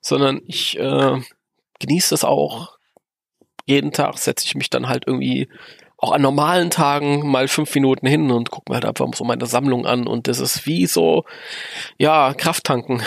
sondern 0.00 0.42
ich 0.46 0.78
äh, 0.78 1.20
genieße 1.80 2.10
das 2.10 2.22
auch. 2.22 2.78
Jeden 3.64 3.90
Tag 3.90 4.18
setze 4.18 4.46
ich 4.46 4.54
mich 4.54 4.70
dann 4.70 4.88
halt 4.88 5.04
irgendwie 5.08 5.48
auch 5.98 6.12
an 6.12 6.22
normalen 6.22 6.70
Tagen 6.70 7.26
mal 7.30 7.48
fünf 7.48 7.74
Minuten 7.74 8.06
hin 8.06 8.30
und 8.30 8.50
gucke 8.50 8.70
mir 8.70 8.74
halt 8.74 8.84
einfach 8.84 9.06
so 9.14 9.24
meine 9.24 9.46
Sammlung 9.46 9.86
an 9.86 10.06
und 10.06 10.28
das 10.28 10.40
ist 10.40 10.66
wie 10.66 10.86
so, 10.86 11.24
ja, 11.98 12.34
Krafttanken. 12.34 13.02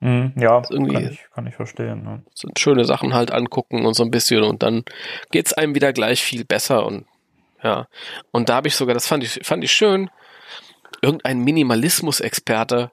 Mhm, 0.00 0.32
ja, 0.36 0.62
irgendwie- 0.70 0.92
kann 0.94 1.10
ich, 1.10 1.26
kann 1.34 1.46
ich 1.46 1.54
verstehen. 1.54 2.02
Ne? 2.04 2.22
sind 2.34 2.58
schöne 2.58 2.84
Sachen 2.84 3.14
halt 3.14 3.30
angucken 3.30 3.86
und 3.86 3.94
so 3.94 4.02
ein 4.02 4.10
bisschen 4.10 4.42
und 4.42 4.62
dann 4.62 4.84
geht's 5.30 5.52
einem 5.52 5.74
wieder 5.74 5.92
gleich 5.92 6.22
viel 6.22 6.44
besser 6.44 6.84
und 6.86 7.06
ja. 7.62 7.88
Und 8.30 8.48
da 8.50 8.56
habe 8.56 8.68
ich 8.68 8.76
sogar, 8.76 8.92
das 8.94 9.06
fand 9.06 9.24
ich, 9.24 9.40
fand 9.42 9.64
ich 9.64 9.72
schön, 9.72 10.10
irgendein 11.00 11.40
Minimalismus-Experte 11.40 12.90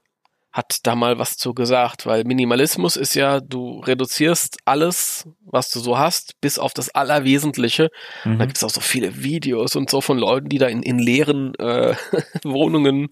hat 0.52 0.80
da 0.84 0.96
mal 0.96 1.18
was 1.18 1.38
zu 1.38 1.54
gesagt, 1.54 2.06
weil 2.06 2.26
Minimalismus 2.26 2.98
ist 2.98 3.16
ja, 3.16 3.40
du 3.40 3.80
reduzierst 3.80 4.58
alles, 4.66 5.28
was 5.46 5.72
du 5.72 5.80
so 5.80 5.98
hast, 5.98 6.40
bis 6.42 6.60
auf 6.60 6.74
das 6.74 6.90
Allerwesentliche. 6.90 7.90
Mhm. 8.26 8.40
Da 8.40 8.46
gibt's 8.46 8.64
auch 8.64 8.70
so 8.70 8.82
viele 8.82 9.24
Videos 9.24 9.78
und 9.78 9.90
so 9.90 10.02
von 10.02 10.18
Leuten, 10.18 10.50
die 10.50 10.58
da 10.58 10.68
in, 10.68 10.84
in 10.84 11.00
leeren 11.00 11.56
äh, 11.56 11.96
Wohnungen 12.44 13.10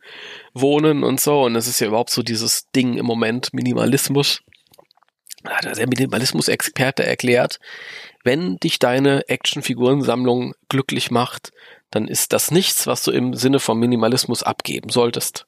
wohnen 0.53 1.03
und 1.03 1.21
so. 1.21 1.43
Und 1.43 1.55
es 1.55 1.67
ist 1.67 1.79
ja 1.79 1.87
überhaupt 1.87 2.09
so 2.09 2.23
dieses 2.23 2.69
Ding 2.71 2.97
im 2.97 3.05
Moment, 3.05 3.53
Minimalismus. 3.53 4.41
Da 5.43 5.55
hat 5.55 5.77
der 5.77 5.87
Minimalismus-Experte 5.87 7.05
erklärt, 7.05 7.59
wenn 8.25 8.57
dich 8.57 8.79
deine 8.79 9.29
Actionfigurensammlung 9.29 10.53
glücklich 10.67 11.09
macht, 11.09 11.51
dann 11.89 12.09
ist 12.09 12.33
das 12.33 12.51
nichts, 12.51 12.85
was 12.85 13.03
du 13.03 13.11
im 13.11 13.33
Sinne 13.33 13.59
vom 13.59 13.79
Minimalismus 13.79 14.43
abgeben 14.43 14.89
solltest. 14.89 15.45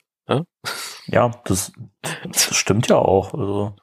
Ja, 1.07 1.31
das, 1.45 1.73
das 2.01 2.55
stimmt 2.55 2.87
ja 2.87 2.97
auch. 2.97 3.33
Also, 3.33 3.75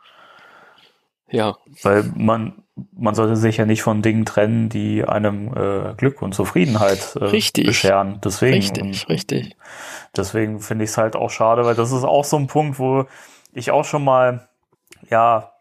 Ja, 1.31 1.57
weil 1.83 2.05
man, 2.15 2.63
man 2.93 3.15
sollte 3.15 3.37
sich 3.37 3.57
ja 3.59 3.67
nicht 3.67 3.83
von 3.83 4.03
Dingen 4.03 4.25
trennen, 4.25 4.69
die 4.69 5.05
einem 5.05 5.53
äh, 5.55 5.95
Glück 5.95 6.23
und 6.23 6.35
Zufriedenheit 6.35 7.17
äh, 7.17 7.25
Richtig. 7.25 7.67
bescheren. 7.67 8.21
Deswegen, 8.25 8.57
richtig, 8.57 9.09
richtig. 9.09 9.57
deswegen 10.17 10.61
finde 10.61 10.85
ich 10.85 10.91
es 10.91 10.99
halt 10.99 11.17
auch 11.17 11.31
schade, 11.31 11.65
weil 11.65 11.75
das 11.75 11.93
ist 11.93 12.05
auch 12.05 12.25
so 12.25 12.37
ein 12.37 12.47
Punkt, 12.47 12.79
wo 12.79 13.07
ich 13.53 13.71
auch 13.71 13.85
schon 13.85 14.05
mal, 14.05 14.49
ja, 15.11 15.53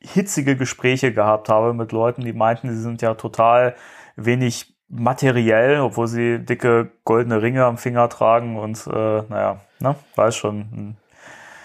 hitzige 0.00 0.56
Gespräche 0.56 1.12
gehabt 1.12 1.48
habe 1.48 1.74
mit 1.74 1.90
Leuten, 1.92 2.22
die 2.22 2.32
meinten, 2.32 2.70
sie 2.70 2.80
sind 2.80 3.02
ja 3.02 3.14
total 3.14 3.74
wenig 4.16 4.74
materiell, 4.88 5.80
obwohl 5.80 6.06
sie 6.06 6.38
dicke 6.38 6.92
goldene 7.04 7.42
Ringe 7.42 7.64
am 7.64 7.78
Finger 7.78 8.08
tragen 8.08 8.56
und 8.56 8.86
äh, 8.86 9.22
naja, 9.28 9.60
ne, 9.80 9.96
weiß 10.16 10.36
schon, 10.36 10.96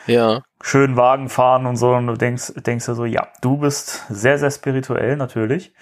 Ja, 0.06 0.41
schönen 0.62 0.95
Wagen 0.95 1.30
fahren 1.30 1.65
und 1.65 1.76
so 1.76 1.93
und 1.93 2.08
du 2.08 2.13
denkst, 2.15 2.54
denkst 2.65 2.86
du 2.86 2.93
so, 2.93 3.06
ja, 3.06 3.28
du 3.41 3.58
bist 3.58 4.06
sehr, 4.10 4.38
sehr 4.38 4.52
spirituell 4.52 5.17
natürlich. 5.17 5.73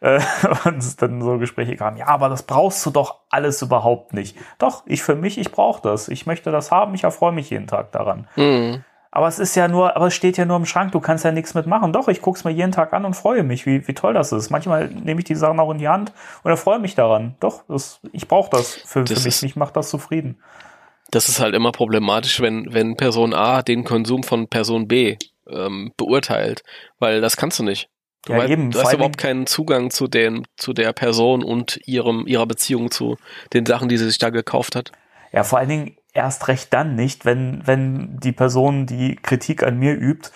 Äh, 0.00 0.20
und 0.64 0.78
es 0.78 0.96
dann 0.96 1.22
so 1.22 1.38
Gespräche 1.38 1.76
kamen, 1.76 1.96
ja, 1.96 2.06
aber 2.08 2.28
das 2.28 2.42
brauchst 2.42 2.84
du 2.84 2.90
doch 2.90 3.20
alles 3.30 3.62
überhaupt 3.62 4.12
nicht. 4.12 4.36
Doch, 4.58 4.82
ich 4.86 5.02
für 5.02 5.14
mich, 5.16 5.38
ich 5.38 5.52
brauche 5.52 5.82
das. 5.82 6.08
Ich 6.08 6.26
möchte 6.26 6.50
das 6.50 6.70
haben, 6.70 6.94
ich 6.94 7.04
erfreue 7.04 7.32
mich 7.32 7.50
jeden 7.50 7.66
Tag 7.66 7.92
daran. 7.92 8.28
hm. 8.34 8.84
Aber 9.10 9.28
es 9.28 9.38
ist 9.38 9.54
ja 9.54 9.66
nur, 9.66 9.96
aber 9.96 10.08
es 10.08 10.14
steht 10.14 10.36
ja 10.36 10.44
nur 10.44 10.58
im 10.58 10.66
Schrank, 10.66 10.92
du 10.92 11.00
kannst 11.00 11.24
ja 11.24 11.32
nichts 11.32 11.54
mitmachen. 11.54 11.90
Doch, 11.90 12.08
ich 12.08 12.20
guck's 12.20 12.44
mir 12.44 12.50
jeden 12.50 12.72
Tag 12.72 12.92
an 12.92 13.06
und 13.06 13.14
freue 13.14 13.44
mich, 13.44 13.64
wie, 13.64 13.88
wie 13.88 13.94
toll 13.94 14.12
das 14.12 14.30
ist. 14.30 14.50
Manchmal 14.50 14.88
nehme 14.88 15.20
ich 15.20 15.24
die 15.24 15.34
Sachen 15.34 15.58
auch 15.58 15.70
in 15.70 15.78
die 15.78 15.88
Hand 15.88 16.12
und 16.42 16.50
erfreue 16.50 16.78
mich 16.78 16.94
daran. 16.96 17.34
Doch, 17.40 17.62
das, 17.66 18.00
ich 18.12 18.28
brauche 18.28 18.50
das 18.50 18.74
für, 18.84 19.04
Das 19.04 19.20
für 19.22 19.24
mich. 19.24 19.40
Mich 19.40 19.56
macht 19.56 19.74
das 19.74 19.88
zufrieden. 19.88 20.38
Das 21.10 21.28
ist 21.28 21.40
halt 21.40 21.54
immer 21.54 21.72
problematisch, 21.72 22.40
wenn, 22.40 22.72
wenn 22.72 22.96
Person 22.96 23.34
A 23.34 23.62
den 23.62 23.84
Konsum 23.84 24.22
von 24.22 24.48
Person 24.48 24.88
B 24.88 25.16
ähm, 25.48 25.92
beurteilt, 25.96 26.62
weil 26.98 27.20
das 27.20 27.36
kannst 27.36 27.58
du 27.58 27.62
nicht. 27.62 27.88
Du, 28.24 28.32
Ja, 28.32 28.44
eben, 28.44 28.70
du 28.70 28.80
hast 28.80 28.92
überhaupt 28.92 29.18
keinen 29.18 29.46
Zugang 29.46 29.90
zu 29.90 30.08
den, 30.08 30.46
zu 30.56 30.72
der 30.72 30.92
Person 30.92 31.44
und 31.44 31.78
ihrem, 31.86 32.26
ihrer 32.26 32.46
Beziehung 32.46 32.90
zu 32.90 33.16
den 33.52 33.66
Sachen, 33.66 33.88
die 33.88 33.98
sie 33.98 34.06
sich 34.06 34.18
da 34.18 34.30
gekauft 34.30 34.74
hat. 34.74 34.92
Ja, 35.32 35.44
vor 35.44 35.58
allen 35.58 35.68
Dingen 35.68 35.96
erst 36.12 36.48
recht 36.48 36.72
dann 36.72 36.96
nicht, 36.96 37.24
wenn, 37.24 37.62
wenn 37.66 38.18
die 38.18 38.32
Person, 38.32 38.86
die 38.86 39.16
Kritik 39.16 39.62
an 39.62 39.78
mir 39.78 39.94
übt, 39.94 40.30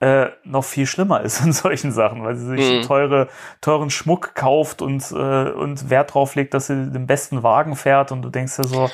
äh, 0.00 0.30
noch 0.44 0.64
viel 0.64 0.86
schlimmer 0.86 1.20
ist 1.22 1.40
in 1.44 1.52
solchen 1.52 1.92
Sachen, 1.92 2.24
weil 2.24 2.34
sie 2.36 2.46
sich 2.46 2.68
Mhm. 2.68 2.82
teure, 2.82 3.28
teuren 3.60 3.88
Schmuck 3.88 4.34
kauft 4.34 4.82
und, 4.82 5.02
äh, 5.12 5.50
und 5.50 5.90
Wert 5.90 6.12
drauf 6.12 6.34
legt, 6.34 6.54
dass 6.54 6.66
sie 6.66 6.90
den 6.90 7.06
besten 7.06 7.42
Wagen 7.42 7.76
fährt 7.76 8.12
und 8.12 8.22
du 8.22 8.28
denkst 8.28 8.56
dir 8.56 8.64
so, 8.66 8.90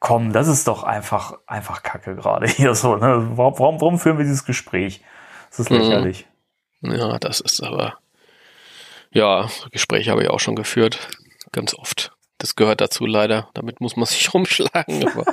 komm, 0.00 0.32
das 0.32 0.48
ist 0.48 0.68
doch 0.68 0.82
einfach, 0.84 1.34
einfach 1.46 1.82
Kacke 1.82 2.14
gerade 2.16 2.46
hier 2.48 2.74
so, 2.74 2.96
ne? 2.96 3.30
Warum, 3.36 3.58
warum, 3.58 3.80
warum 3.80 3.98
führen 3.98 4.18
wir 4.18 4.24
dieses 4.24 4.44
Gespräch? 4.44 5.02
Das 5.50 5.60
ist 5.60 5.70
Mhm. 5.70 5.78
lächerlich. 5.78 6.26
Ja, 6.80 7.18
das 7.18 7.40
ist 7.40 7.62
aber, 7.62 7.98
ja, 9.10 9.48
Gespräche 9.72 10.10
habe 10.10 10.22
ich 10.22 10.30
auch 10.30 10.40
schon 10.40 10.54
geführt. 10.56 11.08
Ganz 11.52 11.74
oft. 11.74 12.12
Das 12.38 12.54
gehört 12.54 12.80
dazu 12.80 13.04
leider. 13.06 13.48
Damit 13.54 13.80
muss 13.80 13.96
man 13.96 14.06
sich 14.06 14.32
rumschlagen. 14.32 15.10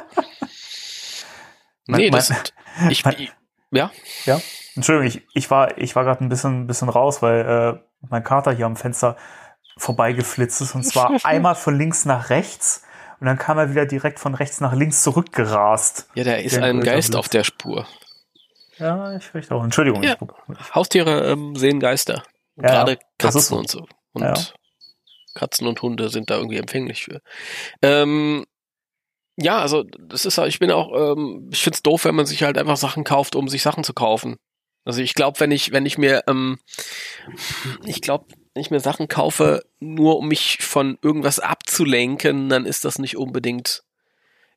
Nee, 1.88 2.10
das, 2.10 2.32
ich, 2.90 3.06
ich, 3.06 3.32
ja, 3.70 3.92
Ja, 4.26 4.42
Entschuldigung, 4.76 5.08
ich, 5.08 5.28
ich 5.36 5.52
war, 5.52 5.78
ich 5.78 5.96
war 5.96 6.04
gerade 6.04 6.24
ein 6.24 6.30
bisschen, 6.30 6.66
bisschen 6.66 6.90
raus, 6.90 7.22
weil 7.22 7.80
äh, 7.82 8.08
mein 8.10 8.24
Kater 8.24 8.52
hier 8.54 8.66
am 8.66 8.76
Fenster 8.76 9.18
vorbeigeflitzt 9.78 10.62
ist 10.62 10.74
und 10.74 10.84
zwar 10.84 11.12
einmal 11.24 11.54
von 11.54 11.78
links 11.78 12.06
nach 12.06 12.32
rechts 12.32 12.82
und 13.20 13.28
dann 13.28 13.38
kam 13.38 13.58
er 13.58 13.70
wieder 13.72 13.86
direkt 13.86 14.20
von 14.20 14.36
rechts 14.36 14.62
nach 14.62 14.74
links 14.74 15.04
zurückgerast. 15.04 16.10
ja, 16.16 16.24
da 16.24 16.34
ist 16.36 16.56
Der 16.56 16.64
ein 16.64 16.82
Geist 16.82 17.10
Blitz. 17.10 17.20
auf 17.20 17.30
der 17.30 17.44
Spur. 17.44 17.88
Ja, 18.78 19.16
ich 19.16 19.24
vielleicht 19.24 19.52
auch. 19.52 19.64
Entschuldigung. 19.64 20.04
Ja. 20.04 20.18
Haustiere 20.74 21.32
ähm, 21.32 21.56
sehen 21.56 21.80
Geister. 21.80 22.24
Ja, 22.58 22.84
Gerade 22.84 23.00
Katzen 23.18 23.42
so. 23.42 23.58
und 23.58 23.70
so. 23.70 23.88
Und 24.14 24.24
Ja. 24.24 24.34
Katzen 25.34 25.68
und 25.68 25.82
Hunde 25.82 26.10
sind 26.10 26.30
da 26.30 26.38
irgendwie 26.38 26.58
empfänglich 26.58 27.04
für. 27.04 27.22
Ähm, 27.82 28.46
ja, 29.38 29.60
also 29.60 29.84
das 30.00 30.26
ist 30.26 30.38
ich 30.38 30.60
bin 30.60 30.72
auch, 30.72 30.92
ähm, 30.94 31.50
ich 31.52 31.62
find's 31.62 31.84
doof, 31.84 32.06
wenn 32.06 32.16
man 32.16 32.26
sich 32.26 32.44
halt 32.44 32.58
einfach 32.58 32.78
Sachen 32.78 33.04
kauft, 33.04 33.36
um 33.36 33.50
sich 33.50 33.62
Sachen 33.62 33.84
zu 33.84 33.94
kaufen. 33.94 34.38
Also 34.86 35.02
ich 35.02 35.14
glaube, 35.14 35.40
wenn 35.40 35.52
ich, 35.52 35.72
wenn 35.74 35.86
ich 35.86 35.98
mir, 35.98 36.24
ähm, 36.28 36.58
ich 37.86 38.02
glaube, 38.02 38.28
ich 38.62 38.72
mir 38.72 38.80
Sachen 38.80 39.08
kaufe, 39.08 39.64
nur 39.80 40.18
um 40.18 40.28
mich 40.28 40.60
von 40.62 40.98
irgendwas 41.02 41.40
abzulenken, 41.40 42.50
dann 42.50 42.66
ist 42.66 42.86
das 42.86 43.00
nicht 43.00 43.18
unbedingt. 43.18 43.84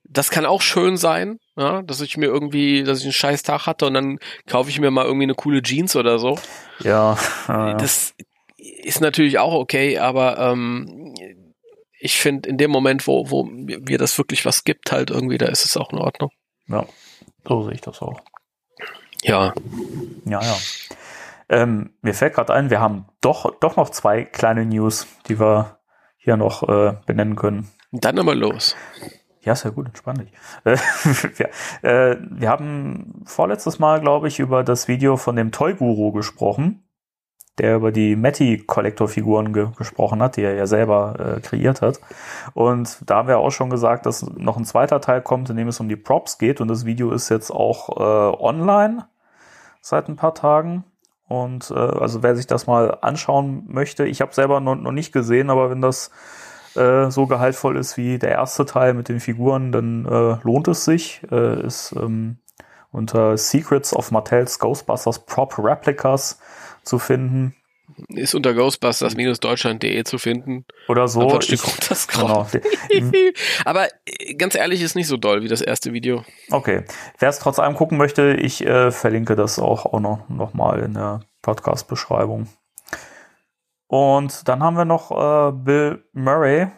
Das 0.05 0.31
kann 0.31 0.47
auch 0.47 0.63
schön 0.63 0.97
sein, 0.97 1.39
ja, 1.57 1.83
dass 1.83 2.01
ich 2.01 2.17
mir 2.17 2.27
irgendwie, 2.27 2.85
dass 2.85 3.01
ich 3.01 3.05
einen 3.05 3.13
scheiß 3.13 3.43
Tag 3.43 3.67
hatte 3.67 3.87
und 3.87 3.95
dann 3.95 4.19
kaufe 4.47 4.71
ich 4.71 4.81
mir 4.81 4.91
mal 4.91 5.05
irgendwie 5.05 5.25
eine 5.25 5.35
coole 5.35 5.63
Jeans 5.63 5.97
oder 5.97 6.19
so. 6.19 6.39
ja, 6.81 7.19
ja. 7.49 7.75
Das 7.75 8.15
ist 8.57 9.01
natürlich 9.01 9.39
auch 9.39 9.53
okay, 9.53 9.99
aber 9.99 10.39
ähm, 10.39 11.15
ich 12.01 12.17
finde, 12.19 12.49
in 12.49 12.57
dem 12.57 12.71
Moment, 12.71 13.07
wo, 13.07 13.31
wo 13.31 13.45
mir 13.45 13.99
das 13.99 14.17
wirklich 14.17 14.45
was 14.45 14.65
gibt, 14.65 14.93
halt 14.93 15.11
irgendwie, 15.11 15.39
da 15.39 15.47
ist 15.47 15.65
es 15.65 15.77
auch 15.77 15.93
in 15.93 15.99
Ordnung. 15.99 16.31
ja, 16.69 16.87
so 17.47 17.65
sehe 17.65 17.75
ich 17.75 17.81
das 17.81 18.01
auch. 18.01 18.21
Ja. 19.23 19.53
Ja, 20.25 20.41
ja. 20.41 20.57
Ähm, 21.49 21.91
mir 22.03 22.15
fällt 22.15 22.35
gerade 22.35 22.53
ein, 22.53 22.71
wir 22.71 22.81
haben 22.81 23.07
doch, 23.21 23.59
doch 23.61 23.77
noch 23.77 23.91
zwei 23.91 24.25
kleine 24.25 24.67
News, 24.67 25.07
die 25.29 25.41
wir 25.41 25.79
hier 26.17 26.37
noch 26.37 26.69
äh, 26.69 26.97
benennen 27.07 27.37
können. 27.37 27.69
Dann 27.93 28.19
aber 28.19 28.35
los. 28.35 28.77
Ja, 29.41 29.55
ist 29.55 29.65
ja 29.65 29.71
gut, 29.71 29.87
entspann 29.87 30.17
dich. 30.17 30.33
Äh, 30.65 30.77
wir, 31.37 31.49
äh, 31.83 32.17
wir 32.21 32.51
haben 32.51 33.23
vorletztes 33.25 33.79
Mal, 33.79 34.01
glaube 34.01 34.29
ich, 34.29 34.41
über 34.41 34.63
das 34.63 34.89
Video 34.89 35.17
von 35.17 35.37
dem 35.37 35.53
Toy 35.53 35.75
Guru 35.75 36.13
gesprochen, 36.13 36.85
der 37.57 37.77
über 37.77 37.93
die 37.93 38.15
Matty-Kollektorfiguren 38.15 39.53
ge 39.53 39.69
gesprochen 39.77 40.23
hat, 40.23 40.37
die 40.37 40.43
er 40.43 40.55
ja 40.55 40.67
selber 40.67 41.37
äh, 41.37 41.41
kreiert 41.41 41.81
hat. 41.83 42.01
Und 42.53 42.99
da 43.07 43.17
haben 43.17 43.29
wir 43.29 43.39
auch 43.39 43.51
schon 43.51 43.71
gesagt, 43.71 44.07
dass 44.07 44.23
noch 44.23 44.57
ein 44.57 44.65
zweiter 44.65 45.01
Teil 45.01 45.23
kommt, 45.23 45.49
in 45.51 45.57
dem 45.57 45.69
es 45.69 45.81
um 45.81 45.89
die 45.89 45.97
Props 45.97 46.37
geht. 46.37 46.61
Und 46.61 46.69
das 46.69 46.85
Video 46.85 47.11
ist 47.11 47.29
jetzt 47.31 47.51
auch 47.51 47.89
äh, 47.97 48.37
online 48.39 49.09
seit 49.81 50.09
ein 50.09 50.17
paar 50.17 50.35
Tagen. 50.35 50.85
Und 51.29 51.71
äh, 51.71 51.75
also 51.75 52.23
wer 52.23 52.35
sich 52.35 52.47
das 52.47 52.67
mal 52.67 52.99
anschauen 53.03 53.64
möchte, 53.69 54.07
ich 54.07 54.21
habe 54.21 54.35
selber 54.35 54.61
noch, 54.61 54.75
noch 54.75 54.93
nicht 54.93 55.12
gesehen, 55.12 55.51
aber 55.51 55.71
wenn 55.71 55.83
das 55.83 56.11
äh, 56.75 57.11
so 57.11 57.27
gehaltvoll 57.27 57.77
ist 57.77 57.97
wie 57.97 58.19
der 58.19 58.31
erste 58.31 58.64
Teil 58.64 58.95
mit 58.95 59.09
den 59.09 59.21
Figuren, 59.21 59.71
dann 59.73 60.07
äh, 60.07 60.37
lohnt 60.43 60.69
es 60.69 60.85
sich. 60.85 61.23
Äh, 61.31 61.67
ist 61.67 61.93
ähm, 61.93 62.38
unter 62.91 63.37
Secrets 63.37 63.95
of 63.95 64.11
Mattels 64.11 64.59
Ghostbusters 64.59 65.21
Prop 65.21 65.59
Replicas 65.59 66.41
zu 66.83 66.99
finden. 66.99 67.55
Ist 68.09 68.35
unter 68.35 68.55
Ghostbusters-deutschland.de 68.55 70.05
zu 70.05 70.18
finden. 70.18 70.64
Oder 70.88 71.09
so. 71.09 71.29
Ein 71.29 71.42
Stück 71.42 71.66
runterscrollen. 71.66 72.46
genau. 72.88 73.12
aber 73.64 73.88
äh, 74.07 74.35
ganz 74.35 74.55
ehrlich, 74.55 74.83
ist 74.83 74.94
nicht 74.94 75.07
so 75.07 75.16
doll 75.16 75.42
wie 75.42 75.48
das 75.48 75.61
erste 75.61 75.92
Video. 75.92 76.24
Okay. 76.51 76.85
Wer 77.18 77.29
es 77.29 77.38
trotz 77.38 77.59
allem 77.59 77.74
gucken 77.74 77.98
möchte, 77.98 78.35
ich 78.35 78.64
äh, 78.64 78.90
verlinke 78.90 79.37
das 79.37 79.59
auch, 79.59 79.87
auch 79.87 80.01
noch, 80.01 80.29
noch 80.29 80.55
mal 80.55 80.81
in 80.81 80.94
der 80.94 81.20
Podcast-Beschreibung. 81.42 82.48
Und 83.87 84.46
dann 84.48 84.62
haben 84.62 84.77
wir 84.77 84.85
noch 84.85 85.11
äh, 85.11 85.53
Bill 85.53 86.05
Murray, 86.12 86.68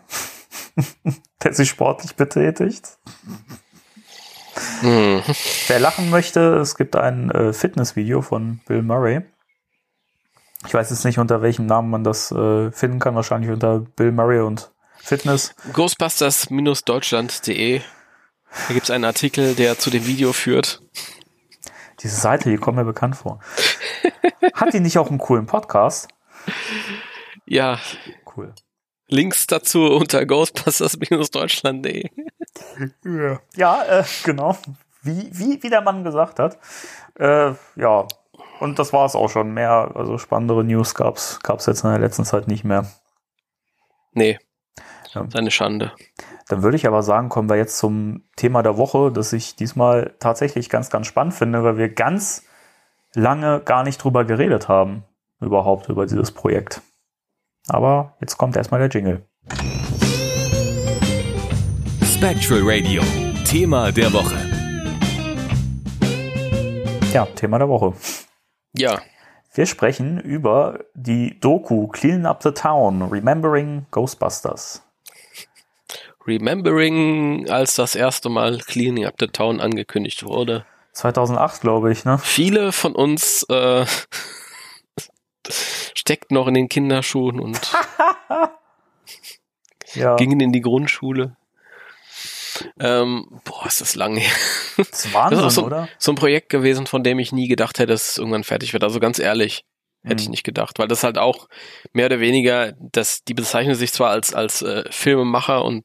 der 1.43 1.53
sich 1.53 1.69
sportlich 1.69 2.15
betätigt. 2.15 2.99
Hm. 4.81 5.23
Wer 5.67 5.81
lachen 5.81 6.11
möchte, 6.11 6.57
es 6.57 6.77
gibt 6.77 6.97
ein 6.97 7.31
äh, 7.31 7.53
Fitnessvideo 7.53 8.23
von 8.23 8.61
Bill 8.67 8.83
Murray. 8.83 9.23
Ich 10.67 10.75
weiß 10.75 10.91
jetzt 10.91 11.05
nicht, 11.05 11.19
unter 11.19 11.43
welchem 11.43 11.67
Namen 11.67 11.91
man 11.91 12.05
das 12.05 12.31
äh, 12.33 12.71
finden 12.71 12.99
kann. 12.99 13.15
Wahrscheinlich 13.15 13.51
unter 13.51 13.81
Bill 13.81 14.13
Murray 14.13 14.41
und 14.41 14.73
Fitness. 14.99 15.55
Ghostbusters-deutschland.de. 15.73 17.81
Da 18.69 18.75
gibt 18.75 18.85
es 18.85 18.91
einen 18.91 19.05
Artikel, 19.05 19.55
der 19.55 19.79
zu 19.79 19.91
dem 19.91 20.07
Video 20.07 20.33
führt. 20.33 20.83
Diese 22.03 22.17
Seite, 22.17 22.51
die 22.51 22.57
kommt 22.57 22.77
mir 22.77 22.85
bekannt 22.85 23.17
vor. 23.17 23.41
Hat 24.55 24.75
die 24.75 24.81
nicht 24.81 24.99
auch 24.99 25.09
einen 25.09 25.19
coolen 25.19 25.47
Podcast? 25.47 26.09
Ja. 27.47 27.79
Cool. 28.37 28.55
Links 29.09 29.47
dazu 29.47 29.83
unter 29.83 30.25
ghostbusters-deutschland.de. 30.25 32.11
Ja, 33.57 33.85
äh, 33.85 34.05
genau. 34.25 34.57
Wie, 35.03 35.31
wie, 35.33 35.63
wie 35.63 35.71
der 35.71 35.81
Mann 35.81 36.05
gesagt 36.05 36.39
hat. 36.39 36.59
Äh, 37.19 37.55
ja, 37.77 38.07
und 38.61 38.79
das 38.79 38.93
war 38.93 39.05
es 39.07 39.15
auch 39.15 39.29
schon. 39.29 39.53
Mehr, 39.53 39.93
also 39.95 40.19
spannendere 40.19 40.65
News 40.65 40.95
gab's 40.95 41.41
gab's 41.43 41.67
jetzt 41.67 41.85
in 41.85 41.91
der 41.91 41.99
letzten 41.99 42.25
Zeit 42.25 42.49
nicht 42.49 42.65
mehr. 42.65 42.87
Nee. 44.13 44.39
Ja. 45.13 45.27
Seine 45.29 45.51
Schande. 45.51 45.93
Dann 46.49 46.63
würde 46.63 46.77
ich 46.77 46.87
aber 46.87 47.03
sagen, 47.03 47.29
kommen 47.29 47.49
wir 47.49 47.57
jetzt 47.57 47.79
zum 47.79 48.25
Thema 48.37 48.63
der 48.63 48.77
Woche, 48.77 49.11
das 49.11 49.33
ich 49.33 49.57
diesmal 49.57 50.15
tatsächlich 50.21 50.69
ganz, 50.69 50.91
ganz 50.91 51.07
spannend 51.07 51.35
finde, 51.35 51.63
weil 51.65 51.79
wir 51.79 51.89
ganz 51.89 52.45
lange 53.15 53.61
gar 53.61 53.83
nicht 53.83 54.03
drüber 54.03 54.25
geredet 54.25 54.69
haben, 54.69 55.05
überhaupt 55.41 55.89
über 55.89 56.07
dieses 56.07 56.33
Projekt. 56.33 56.81
Aber 57.69 58.17
jetzt 58.21 58.37
kommt 58.37 58.57
erstmal 58.57 58.81
der 58.81 58.89
Jingle. 58.89 59.25
Spectral 62.03 62.63
Radio, 62.65 63.03
Thema 63.45 63.91
der 63.91 64.13
Woche. 64.13 64.37
Ja, 67.13 67.27
Thema 67.27 67.59
der 67.59 67.69
Woche. 67.69 67.95
Ja. 68.73 69.01
Wir 69.53 69.67
sprechen 69.67 70.21
über 70.21 70.85
die 70.95 71.39
Doku 71.41 71.89
Cleaning 71.89 72.27
Up 72.27 72.43
the 72.43 72.53
Town, 72.53 73.03
Remembering 73.03 73.87
Ghostbusters. 73.91 74.83
Remembering, 76.27 77.49
als 77.51 77.75
das 77.75 77.95
erste 77.95 78.29
Mal 78.29 78.59
Cleaning 78.59 79.07
Up 79.07 79.15
the 79.19 79.27
Town 79.27 79.61
angekündigt 79.61 80.25
wurde. 80.25 80.65
2008, 80.93 81.61
glaube 81.61 81.91
ich, 81.91 82.05
ne? 82.05 82.19
Viele 82.19 82.73
von 82.73 82.95
uns 82.95 83.43
äh, 83.45 83.87
steckten 85.95 86.35
noch 86.35 86.47
in 86.47 86.55
den 86.55 86.69
Kinderschuhen 86.69 87.41
und 87.41 87.61
Ja, 89.95 90.17
gingen 90.17 90.41
in 90.41 90.53
die 90.53 90.61
Grundschule. 90.61 91.37
Ähm, 92.79 93.27
boah, 93.45 93.67
ist 93.67 93.81
das 93.81 93.95
lang 93.95 94.17
her. 94.17 94.31
das 94.77 95.05
ist 95.07 95.15
Wahnsinn, 95.15 95.39
Das 95.39 95.47
ist 95.49 95.55
so, 95.55 95.67
oder? 95.67 95.89
so 95.99 96.13
ein 96.13 96.17
Projekt 96.17 96.49
gewesen, 96.49 96.87
von 96.87 97.03
dem 97.03 97.19
ich 97.19 97.33
nie 97.33 97.49
gedacht 97.49 97.79
hätte, 97.79 97.93
dass 97.93 98.11
es 98.13 98.19
irgendwann 98.19 98.45
fertig 98.45 98.73
wird. 98.73 98.85
Also 98.85 99.01
ganz 99.01 99.19
ehrlich, 99.19 99.65
hätte 100.03 100.21
ich 100.23 100.29
Mhm. 100.29 100.33
nicht 100.33 100.45
gedacht, 100.45 100.79
weil 100.79 100.89
das 100.89 101.03
halt 101.05 101.19
auch 101.19 101.49
mehr 101.93 102.07
oder 102.07 102.21
weniger, 102.21 102.73
das, 102.79 103.23
die 103.25 103.35
bezeichnen 103.35 103.75
sich 103.75 103.93
zwar 103.93 104.11
als, 104.11 104.33
als 104.35 104.63
äh, 104.63 104.85
Filmemacher 104.91 105.65
und 105.65 105.85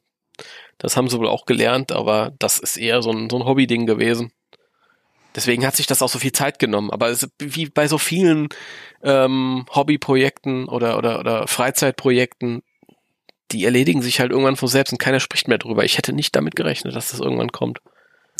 das 0.78 0.96
haben 0.96 1.08
sie 1.08 1.18
wohl 1.18 1.28
auch 1.28 1.46
gelernt, 1.46 1.92
aber 1.92 2.32
das 2.38 2.58
ist 2.58 2.76
eher 2.76 3.00
so 3.02 3.10
ein, 3.10 3.30
so 3.30 3.36
ein 3.38 3.44
Hobby-Ding 3.46 3.86
gewesen. 3.86 4.32
Deswegen 5.34 5.66
hat 5.66 5.76
sich 5.76 5.86
das 5.86 6.00
auch 6.00 6.08
so 6.08 6.18
viel 6.18 6.32
Zeit 6.32 6.58
genommen. 6.58 6.90
Aber 6.90 7.08
es, 7.08 7.28
wie 7.38 7.66
bei 7.66 7.88
so 7.88 7.98
vielen 7.98 8.48
ähm, 9.02 9.66
Hobbyprojekten 9.74 10.66
oder, 10.66 10.96
oder, 10.96 11.20
oder 11.20 11.46
Freizeitprojekten, 11.46 12.62
die 13.52 13.64
erledigen 13.64 14.02
sich 14.02 14.20
halt 14.20 14.30
irgendwann 14.30 14.56
von 14.56 14.68
selbst 14.68 14.92
und 14.92 14.98
keiner 14.98 15.20
spricht 15.20 15.48
mehr 15.48 15.58
drüber. 15.58 15.84
Ich 15.84 15.98
hätte 15.98 16.12
nicht 16.12 16.34
damit 16.34 16.56
gerechnet, 16.56 16.96
dass 16.96 17.10
das 17.10 17.20
irgendwann 17.20 17.52
kommt. 17.52 17.80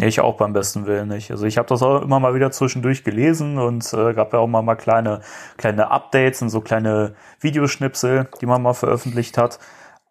Ich 0.00 0.20
auch 0.20 0.36
beim 0.36 0.52
besten 0.52 0.86
Willen 0.86 1.08
nicht. 1.08 1.30
Also 1.30 1.46
ich 1.46 1.56
habe 1.56 1.68
das 1.68 1.82
auch 1.82 2.02
immer 2.02 2.20
mal 2.20 2.34
wieder 2.34 2.50
zwischendurch 2.50 3.02
gelesen 3.02 3.58
und 3.58 3.90
äh, 3.94 4.12
gab 4.12 4.32
ja 4.32 4.40
auch 4.40 4.46
mal, 4.46 4.60
mal 4.60 4.74
kleine, 4.74 5.22
kleine 5.56 5.90
Updates 5.90 6.42
und 6.42 6.50
so 6.50 6.60
kleine 6.60 7.14
Videoschnipsel, 7.40 8.28
die 8.40 8.46
man 8.46 8.60
mal 8.60 8.74
veröffentlicht 8.74 9.38
hat. 9.38 9.58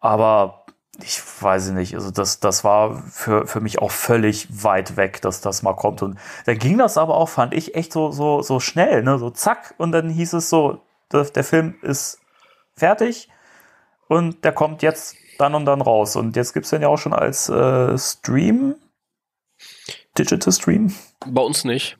Aber 0.00 0.64
ich 1.02 1.22
weiß 1.40 1.70
nicht, 1.70 1.94
also 1.94 2.10
das, 2.10 2.40
das 2.40 2.64
war 2.64 3.02
für, 3.10 3.46
für 3.46 3.60
mich 3.60 3.78
auch 3.78 3.92
völlig 3.92 4.48
weit 4.64 4.96
weg, 4.96 5.20
dass 5.20 5.40
das 5.40 5.62
mal 5.62 5.74
kommt. 5.74 6.02
Und 6.02 6.18
dann 6.46 6.58
ging 6.58 6.78
das 6.78 6.98
aber 6.98 7.14
auch, 7.14 7.28
fand 7.28 7.54
ich, 7.54 7.76
echt 7.76 7.92
so, 7.92 8.10
so, 8.10 8.42
so 8.42 8.58
schnell, 8.58 9.02
ne? 9.04 9.18
So 9.18 9.30
zack, 9.30 9.74
und 9.78 9.92
dann 9.92 10.08
hieß 10.08 10.32
es 10.32 10.50
so, 10.50 10.80
der, 11.12 11.24
der 11.24 11.44
Film 11.44 11.76
ist 11.82 12.18
fertig 12.74 13.28
und 14.08 14.44
der 14.44 14.52
kommt 14.52 14.82
jetzt 14.82 15.16
dann 15.38 15.54
und 15.54 15.64
dann 15.64 15.80
raus. 15.80 16.16
Und 16.16 16.36
jetzt 16.36 16.52
gibt's 16.52 16.70
den 16.70 16.82
ja 16.82 16.88
auch 16.88 16.98
schon 16.98 17.12
als 17.12 17.48
äh, 17.48 17.96
Stream, 17.98 18.76
Digital 20.18 20.52
Stream. 20.52 20.94
Bei 21.26 21.42
uns 21.42 21.64
nicht. 21.64 21.98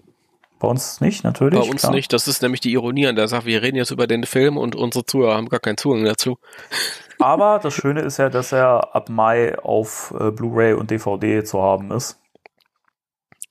Bei 0.59 0.69
uns 0.69 1.01
nicht, 1.01 1.23
natürlich. 1.23 1.61
Bei 1.61 1.69
uns 1.69 1.83
klar. 1.83 1.93
nicht. 1.93 2.13
Das 2.13 2.29
ist 2.29 2.41
nämlich 2.43 2.61
die 2.61 2.73
Ironie 2.73 3.07
an 3.07 3.17
der 3.17 3.29
Sache. 3.29 3.45
Wir 3.45 3.63
reden 3.63 3.77
jetzt 3.77 3.91
über 3.91 4.07
den 4.07 4.25
Film 4.25 4.57
und 4.57 4.75
unsere 4.75 5.05
Zuhörer 5.05 5.37
haben 5.37 5.49
gar 5.49 5.61
keinen 5.61 5.77
Zugang 5.77 6.05
dazu. 6.05 6.39
Aber 7.19 7.61
das 7.63 7.75
Schöne 7.75 8.01
ist 8.01 8.17
ja, 8.17 8.31
dass 8.31 8.53
er 8.53 8.95
ab 8.95 9.11
Mai 9.11 9.59
auf 9.59 10.15
äh, 10.19 10.31
Blu-ray 10.31 10.73
und 10.73 10.91
DVD 10.91 11.45
zu 11.45 11.61
haben 11.61 11.91
ist. 11.91 12.19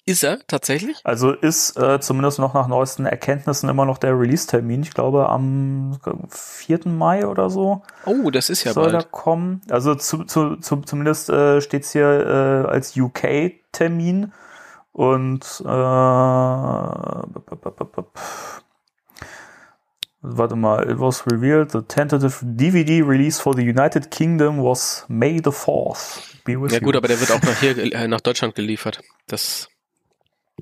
Ist 0.07 0.23
er 0.23 0.39
tatsächlich? 0.45 0.97
Also 1.03 1.31
ist 1.31 1.77
äh, 1.77 1.99
zumindest 1.99 2.37
noch 2.37 2.53
nach 2.53 2.67
neuesten 2.67 3.07
Erkenntnissen 3.07 3.69
immer 3.69 3.85
noch 3.85 3.97
der 3.97 4.17
Release-Termin. 4.19 4.83
Ich 4.83 4.91
glaube 4.93 5.27
am 5.29 5.97
4. 6.29 6.81
Mai 6.85 7.25
oder 7.25 7.49
so 7.49 7.81
Oh, 8.05 8.29
das 8.29 8.51
ist 8.51 8.63
ja 8.65 8.73
soll 8.73 8.89
er 8.89 8.91
bald. 8.99 9.11
kommen. 9.11 9.61
Also 9.69 9.95
zu, 9.95 10.23
zu, 10.25 10.57
zu, 10.57 10.81
zumindest 10.81 11.29
äh, 11.29 11.59
steht 11.59 11.83
es 11.85 11.91
hier 11.91 12.05
äh, 12.67 12.69
als 12.69 12.95
UK-Termin. 12.95 14.31
Und 14.91 15.41
äh, 15.65 15.67
warte 20.21 20.55
mal, 20.55 20.89
it 20.89 20.99
was 20.99 21.25
revealed 21.27 21.71
the 21.71 21.81
tentative 21.81 22.39
DVD 22.43 23.01
release 23.01 23.39
for 23.41 23.53
the 23.55 23.61
United 23.67 24.09
Kingdom 24.11 24.57
was 24.61 25.05
May 25.07 25.37
the 25.43 25.51
4th. 25.51 26.19
Be 26.45 26.61
with 26.61 26.71
Ja 26.71 26.77
you. 26.79 26.85
gut, 26.85 26.95
aber 26.95 27.07
der 27.07 27.19
wird 27.19 27.31
auch 27.31 27.41
nach 27.41 27.59
hier 27.59 27.77
äh, 27.77 28.07
nach 28.07 28.21
Deutschland 28.21 28.55
geliefert. 28.55 29.01
Das 29.27 29.67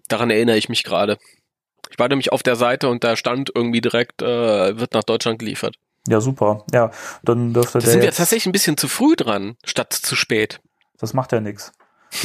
daran 0.07 0.29
erinnere 0.29 0.57
ich 0.57 0.69
mich 0.69 0.83
gerade. 0.83 1.17
Ich 1.89 1.99
war 1.99 2.07
nämlich 2.07 2.31
auf 2.31 2.43
der 2.43 2.55
Seite 2.55 2.89
und 2.89 3.03
da 3.03 3.15
stand 3.15 3.51
irgendwie 3.53 3.81
direkt 3.81 4.21
äh, 4.21 4.79
wird 4.79 4.93
nach 4.93 5.03
Deutschland 5.03 5.39
geliefert. 5.39 5.75
ja, 6.07 6.19
super. 6.21 6.63
Ja, 6.73 6.91
dann 7.23 7.53
dürfte 7.53 7.73
Da 7.73 7.79
der 7.79 7.89
sind 7.89 7.99
wir 8.01 8.07
jetzt, 8.07 8.17
tatsächlich 8.17 8.47
ein 8.47 8.51
bisschen 8.51 8.77
zu 8.77 8.87
früh 8.87 9.15
dran, 9.15 9.55
statt 9.63 9.93
zu 9.93 10.15
spät. 10.15 10.59
Das 10.97 11.13
macht 11.13 11.31
ja 11.31 11.39
nichts. 11.39 11.71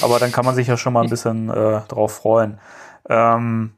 Aber 0.03 0.19
dann 0.19 0.33
kann 0.33 0.45
man 0.45 0.55
sich 0.55 0.67
ja 0.67 0.77
schon 0.77 0.93
mal 0.93 1.03
ein 1.03 1.11
bisschen 1.11 1.49
äh, 1.49 1.81
drauf 1.89 2.17
freuen. 2.17 2.59
Ähm, 3.09 3.73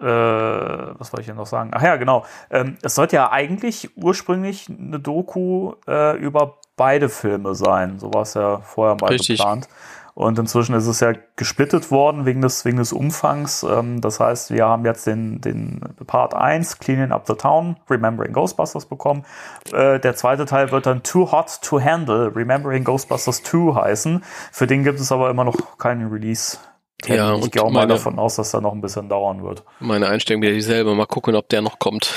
äh, 0.00 0.04
was 0.04 1.12
wollte 1.12 1.20
ich 1.20 1.26
denn 1.26 1.36
noch 1.36 1.46
sagen? 1.46 1.70
Ach 1.74 1.82
ja, 1.82 1.96
genau. 1.96 2.24
Ähm, 2.50 2.78
es 2.82 2.94
sollte 2.94 3.16
ja 3.16 3.30
eigentlich 3.30 3.90
ursprünglich 3.96 4.68
eine 4.68 4.98
Doku 4.98 5.74
äh, 5.86 6.16
über 6.16 6.58
beide 6.76 7.08
Filme 7.08 7.54
sein. 7.54 7.98
So 7.98 8.12
war 8.14 8.22
es 8.22 8.34
ja 8.34 8.58
vorher 8.60 8.96
mal 9.00 9.08
Richtig. 9.08 9.36
geplant. 9.38 9.68
Und 10.14 10.38
inzwischen 10.38 10.74
ist 10.74 10.86
es 10.86 11.00
ja 11.00 11.12
gesplittet 11.36 11.90
worden 11.90 12.26
wegen 12.26 12.42
des, 12.42 12.64
wegen 12.64 12.76
des 12.78 12.92
Umfangs. 12.92 13.62
Ähm, 13.62 14.00
das 14.00 14.20
heißt, 14.20 14.50
wir 14.50 14.66
haben 14.66 14.84
jetzt 14.84 15.06
den, 15.06 15.40
den 15.40 15.80
Part 16.06 16.34
1, 16.34 16.78
Cleaning 16.78 17.12
Up 17.12 17.26
the 17.26 17.34
Town, 17.34 17.76
Remembering 17.88 18.32
Ghostbusters 18.32 18.86
bekommen. 18.86 19.24
Äh, 19.72 19.98
der 20.00 20.16
zweite 20.16 20.44
Teil 20.46 20.70
wird 20.72 20.86
dann 20.86 21.02
Too 21.02 21.30
Hot 21.32 21.60
to 21.62 21.80
Handle, 21.80 22.34
Remembering 22.34 22.84
Ghostbusters 22.84 23.42
2 23.42 23.74
heißen. 23.74 24.24
Für 24.52 24.66
den 24.66 24.84
gibt 24.84 25.00
es 25.00 25.10
aber 25.12 25.30
immer 25.30 25.44
noch 25.44 25.78
keinen 25.78 26.08
Release. 26.12 26.58
Ja, 27.06 27.34
ich 27.36 27.50
gehe 27.50 27.62
auch 27.62 27.70
mal 27.70 27.80
meine- 27.86 27.94
davon 27.94 28.18
aus, 28.18 28.36
dass 28.36 28.50
da 28.50 28.60
noch 28.60 28.72
ein 28.72 28.82
bisschen 28.82 29.08
dauern 29.08 29.42
wird. 29.42 29.64
Meine 29.78 30.08
Einstellung 30.08 30.42
wieder 30.42 30.52
dieselbe. 30.52 30.94
Mal 30.94 31.06
gucken, 31.06 31.34
ob 31.34 31.48
der 31.48 31.62
noch 31.62 31.78
kommt. 31.78 32.12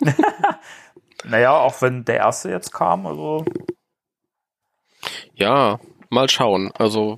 Naja, 1.26 1.52
auch 1.56 1.80
wenn 1.80 2.04
der 2.04 2.16
erste 2.16 2.50
jetzt 2.50 2.70
kam, 2.70 3.06
also 3.06 3.44
Ja, 5.34 5.78
mal 6.10 6.28
schauen. 6.28 6.70
Also, 6.78 7.16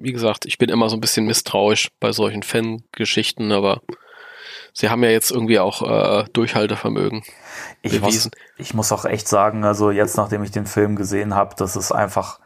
wie 0.00 0.12
gesagt, 0.12 0.46
ich 0.46 0.58
bin 0.58 0.70
immer 0.70 0.88
so 0.88 0.96
ein 0.96 1.00
bisschen 1.00 1.26
misstrauisch 1.26 1.90
bei 2.00 2.12
solchen 2.12 2.42
Fangeschichten, 2.42 3.52
aber 3.52 3.80
sie 4.72 4.88
haben 4.88 5.02
ja 5.04 5.10
jetzt 5.10 5.30
irgendwie 5.30 5.58
auch 5.58 5.82
äh, 5.82 6.24
Durchhaltevermögen. 6.32 7.22
ich 7.82 8.00
muss, 8.00 8.00
Bewiesen. 8.00 8.30
ich 8.56 8.74
muss 8.74 8.92
auch 8.92 9.04
echt 9.04 9.28
sagen, 9.28 9.64
also 9.64 9.90
jetzt, 9.90 10.16
nachdem 10.16 10.42
ich 10.42 10.50
den 10.50 10.66
Film 10.66 10.96
gesehen 10.96 11.34
habe, 11.34 11.54
das 11.56 11.76
ist 11.76 11.92
einfach 11.92 12.40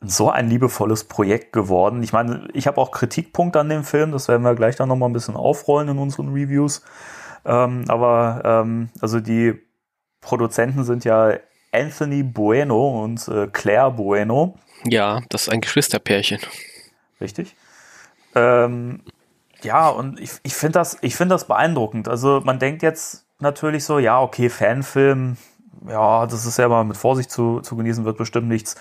so 0.00 0.30
ein 0.30 0.48
liebevolles 0.48 1.04
Projekt 1.04 1.52
geworden. 1.52 2.02
Ich 2.02 2.12
meine, 2.12 2.48
ich 2.52 2.66
habe 2.66 2.78
auch 2.78 2.90
Kritikpunkte 2.90 3.60
an 3.60 3.68
dem 3.68 3.84
Film, 3.84 4.12
das 4.12 4.28
werden 4.28 4.42
wir 4.42 4.54
gleich 4.54 4.76
dann 4.76 4.88
nochmal 4.88 5.08
ein 5.08 5.14
bisschen 5.14 5.36
aufrollen 5.36 5.88
in 5.88 5.98
unseren 5.98 6.32
Reviews. 6.32 6.82
Ähm, 7.46 7.84
aber 7.88 8.42
ähm, 8.44 8.90
also 9.00 9.20
die 9.20 9.54
Produzenten 10.20 10.84
sind 10.84 11.04
ja 11.04 11.38
Anthony 11.72 12.22
Bueno 12.22 13.02
und 13.02 13.26
äh, 13.28 13.48
Claire 13.48 13.90
Bueno. 13.90 14.58
Ja, 14.84 15.22
das 15.30 15.42
ist 15.42 15.48
ein 15.48 15.60
Geschwisterpärchen. 15.60 16.38
Richtig. 17.20 17.56
Ähm, 18.34 19.02
ja, 19.62 19.88
und 19.88 20.20
ich, 20.20 20.32
ich 20.42 20.54
finde 20.54 20.78
das, 20.78 20.98
ich 21.00 21.16
finde 21.16 21.34
das 21.34 21.46
beeindruckend. 21.46 22.08
Also 22.08 22.42
man 22.44 22.58
denkt 22.58 22.82
jetzt 22.82 23.26
natürlich 23.40 23.84
so, 23.84 23.98
ja, 23.98 24.20
okay, 24.20 24.50
Fanfilm, 24.50 25.36
ja, 25.88 26.26
das 26.26 26.46
ist 26.46 26.58
ja 26.58 26.68
mal 26.68 26.84
mit 26.84 26.96
Vorsicht 26.96 27.30
zu, 27.30 27.60
zu 27.60 27.76
genießen, 27.76 28.04
wird 28.04 28.18
bestimmt 28.18 28.48
nichts 28.48 28.76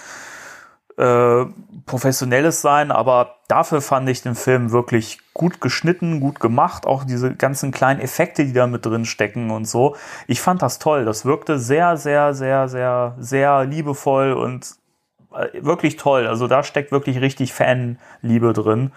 äh, 0.98 1.46
Professionelles 1.86 2.62
sein, 2.62 2.92
aber 2.92 3.38
dafür 3.48 3.82
fand 3.82 4.08
ich 4.10 4.22
den 4.22 4.36
Film 4.36 4.72
wirklich 4.72 5.20
gut 5.34 5.60
geschnitten, 5.60 6.20
gut 6.20 6.40
gemacht, 6.40 6.86
auch 6.86 7.04
diese 7.04 7.34
ganzen 7.36 7.72
kleinen 7.72 8.00
Effekte, 8.00 8.46
die 8.46 8.54
da 8.54 8.68
mit 8.68 8.86
drin 8.86 9.06
stecken 9.06 9.50
und 9.50 9.66
so. 9.66 9.96
Ich 10.28 10.40
fand 10.42 10.62
das 10.62 10.80
toll. 10.80 11.06
Das 11.06 11.26
wirkte 11.26 11.60
sehr, 11.60 11.98
sehr, 11.98 12.34
sehr, 12.34 12.68
sehr, 12.70 13.16
sehr 13.18 13.66
liebevoll 13.66 14.34
und 14.34 14.76
wirklich 15.54 15.98
toll. 15.98 16.28
Also 16.28 16.48
da 16.48 16.64
steckt 16.64 16.92
wirklich 16.92 17.22
richtig 17.22 17.54
Fanliebe 17.54 18.54
drin. 18.54 18.92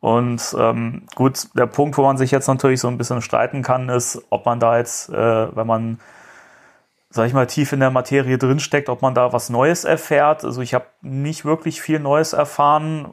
Und 0.00 0.54
ähm, 0.58 1.02
gut, 1.14 1.48
der 1.56 1.66
Punkt, 1.66 1.96
wo 1.96 2.02
man 2.02 2.18
sich 2.18 2.30
jetzt 2.30 2.48
natürlich 2.48 2.80
so 2.80 2.88
ein 2.88 2.98
bisschen 2.98 3.22
streiten 3.22 3.62
kann, 3.62 3.88
ist, 3.88 4.22
ob 4.30 4.46
man 4.46 4.60
da 4.60 4.78
jetzt, 4.78 5.08
äh, 5.08 5.56
wenn 5.56 5.66
man, 5.66 5.98
sag 7.10 7.26
ich 7.26 7.32
mal, 7.32 7.46
tief 7.46 7.72
in 7.72 7.80
der 7.80 7.90
Materie 7.90 8.38
drinsteckt, 8.38 8.88
ob 8.88 9.02
man 9.02 9.14
da 9.14 9.32
was 9.32 9.48
Neues 9.50 9.84
erfährt. 9.84 10.44
Also 10.44 10.60
ich 10.60 10.74
habe 10.74 10.86
nicht 11.00 11.44
wirklich 11.44 11.80
viel 11.80 11.98
Neues 11.98 12.34
erfahren. 12.34 13.08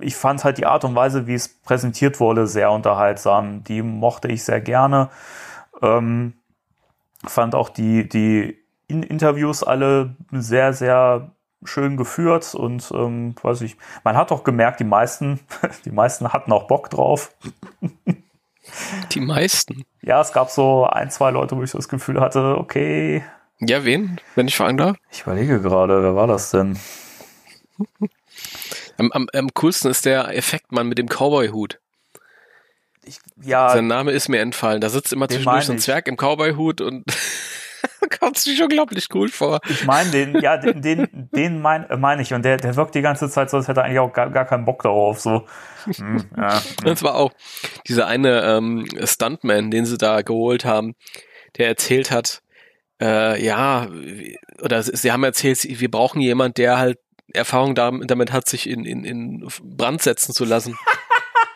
Ich 0.00 0.16
fand 0.16 0.44
halt 0.44 0.58
die 0.58 0.66
Art 0.66 0.84
und 0.84 0.94
Weise, 0.94 1.26
wie 1.26 1.34
es 1.34 1.48
präsentiert 1.48 2.20
wurde, 2.20 2.46
sehr 2.46 2.70
unterhaltsam. 2.70 3.64
Die 3.64 3.82
mochte 3.82 4.28
ich 4.28 4.44
sehr 4.44 4.60
gerne. 4.60 5.10
Ähm, 5.82 6.34
fand 7.26 7.54
auch 7.54 7.68
die, 7.68 8.08
die 8.08 8.56
in 8.88 9.02
Interviews 9.02 9.62
alle 9.64 10.14
sehr, 10.30 10.72
sehr 10.72 11.32
schön 11.64 11.96
geführt 11.96 12.54
und 12.54 12.90
ähm, 12.94 13.34
weiß 13.42 13.62
ich, 13.62 13.76
man 14.04 14.16
hat 14.16 14.32
auch 14.32 14.44
gemerkt, 14.44 14.80
die 14.80 14.84
meisten, 14.84 15.40
die 15.84 15.90
meisten 15.90 16.32
hatten 16.32 16.52
auch 16.52 16.66
Bock 16.66 16.90
drauf. 16.90 17.32
Die 19.12 19.20
meisten? 19.20 19.84
Ja, 20.02 20.20
es 20.20 20.32
gab 20.32 20.50
so 20.50 20.86
ein, 20.86 21.08
zwei 21.08 21.30
Leute, 21.30 21.56
wo 21.56 21.62
ich 21.62 21.70
das 21.70 21.88
Gefühl 21.88 22.20
hatte, 22.20 22.58
okay. 22.58 23.24
Ja, 23.60 23.84
wen, 23.84 24.20
wenn 24.34 24.48
ich 24.48 24.56
fragen 24.56 24.76
darf? 24.76 24.96
Ich 25.12 25.22
überlege 25.22 25.60
gerade, 25.60 26.02
wer 26.02 26.16
war 26.16 26.26
das 26.26 26.50
denn? 26.50 26.76
Am, 28.98 29.12
am, 29.12 29.28
am 29.34 29.52
coolsten 29.52 29.90
ist 29.90 30.06
der 30.06 30.34
Effektmann 30.34 30.88
mit 30.88 30.96
dem 30.96 31.06
Cowboy-Hut. 31.06 31.78
ja, 33.42 33.68
Sein 33.68 33.86
Name 33.86 34.12
ist 34.12 34.28
mir 34.28 34.40
entfallen. 34.40 34.80
Da 34.80 34.88
sitzt 34.88 35.12
immer 35.12 35.28
zwischendurch 35.28 35.66
so 35.66 35.72
ein 35.72 35.78
ich. 35.78 35.84
Zwerg 35.84 36.08
im 36.08 36.16
Cowboy-Hut 36.16 36.80
und 36.80 37.04
kommt 38.20 38.38
sich 38.38 38.62
unglaublich 38.62 39.08
cool 39.14 39.28
vor. 39.28 39.60
ich 39.68 39.84
meine 39.84 40.10
den, 40.10 40.40
ja, 40.40 40.56
den, 40.56 40.82
den, 40.82 41.28
den 41.34 41.60
meine 41.60 41.96
mein 41.96 42.20
ich 42.20 42.32
und 42.34 42.44
der, 42.44 42.56
der 42.56 42.76
wirkt 42.76 42.94
die 42.94 43.02
ganze 43.02 43.28
Zeit 43.28 43.50
so, 43.50 43.56
als 43.56 43.68
hätte 43.68 43.80
er 43.80 43.84
eigentlich 43.84 43.98
auch 43.98 44.12
gar, 44.12 44.30
gar 44.30 44.44
keinen 44.44 44.64
Bock 44.64 44.82
darauf, 44.82 45.20
so. 45.20 45.46
Hm, 45.84 46.24
ja, 46.36 46.60
Das 46.84 47.02
war 47.02 47.14
auch 47.14 47.32
dieser 47.86 48.06
eine 48.06 48.42
ähm, 48.42 48.86
Stuntman, 49.04 49.70
den 49.70 49.86
sie 49.86 49.98
da 49.98 50.22
geholt 50.22 50.64
haben, 50.64 50.94
der 51.56 51.68
erzählt 51.68 52.10
hat, 52.10 52.42
äh, 53.00 53.42
ja, 53.42 53.88
oder 54.62 54.82
sie 54.82 55.12
haben 55.12 55.24
erzählt, 55.24 55.64
wir 55.64 55.90
brauchen 55.90 56.20
jemand, 56.20 56.58
der 56.58 56.78
halt 56.78 56.98
Erfahrung 57.32 57.74
damit, 57.74 58.10
damit 58.10 58.32
hat, 58.32 58.48
sich 58.48 58.68
in, 58.68 58.84
in, 58.84 59.04
in 59.04 59.48
Brand 59.62 60.02
setzen 60.02 60.32
zu 60.32 60.44
lassen. 60.44 60.78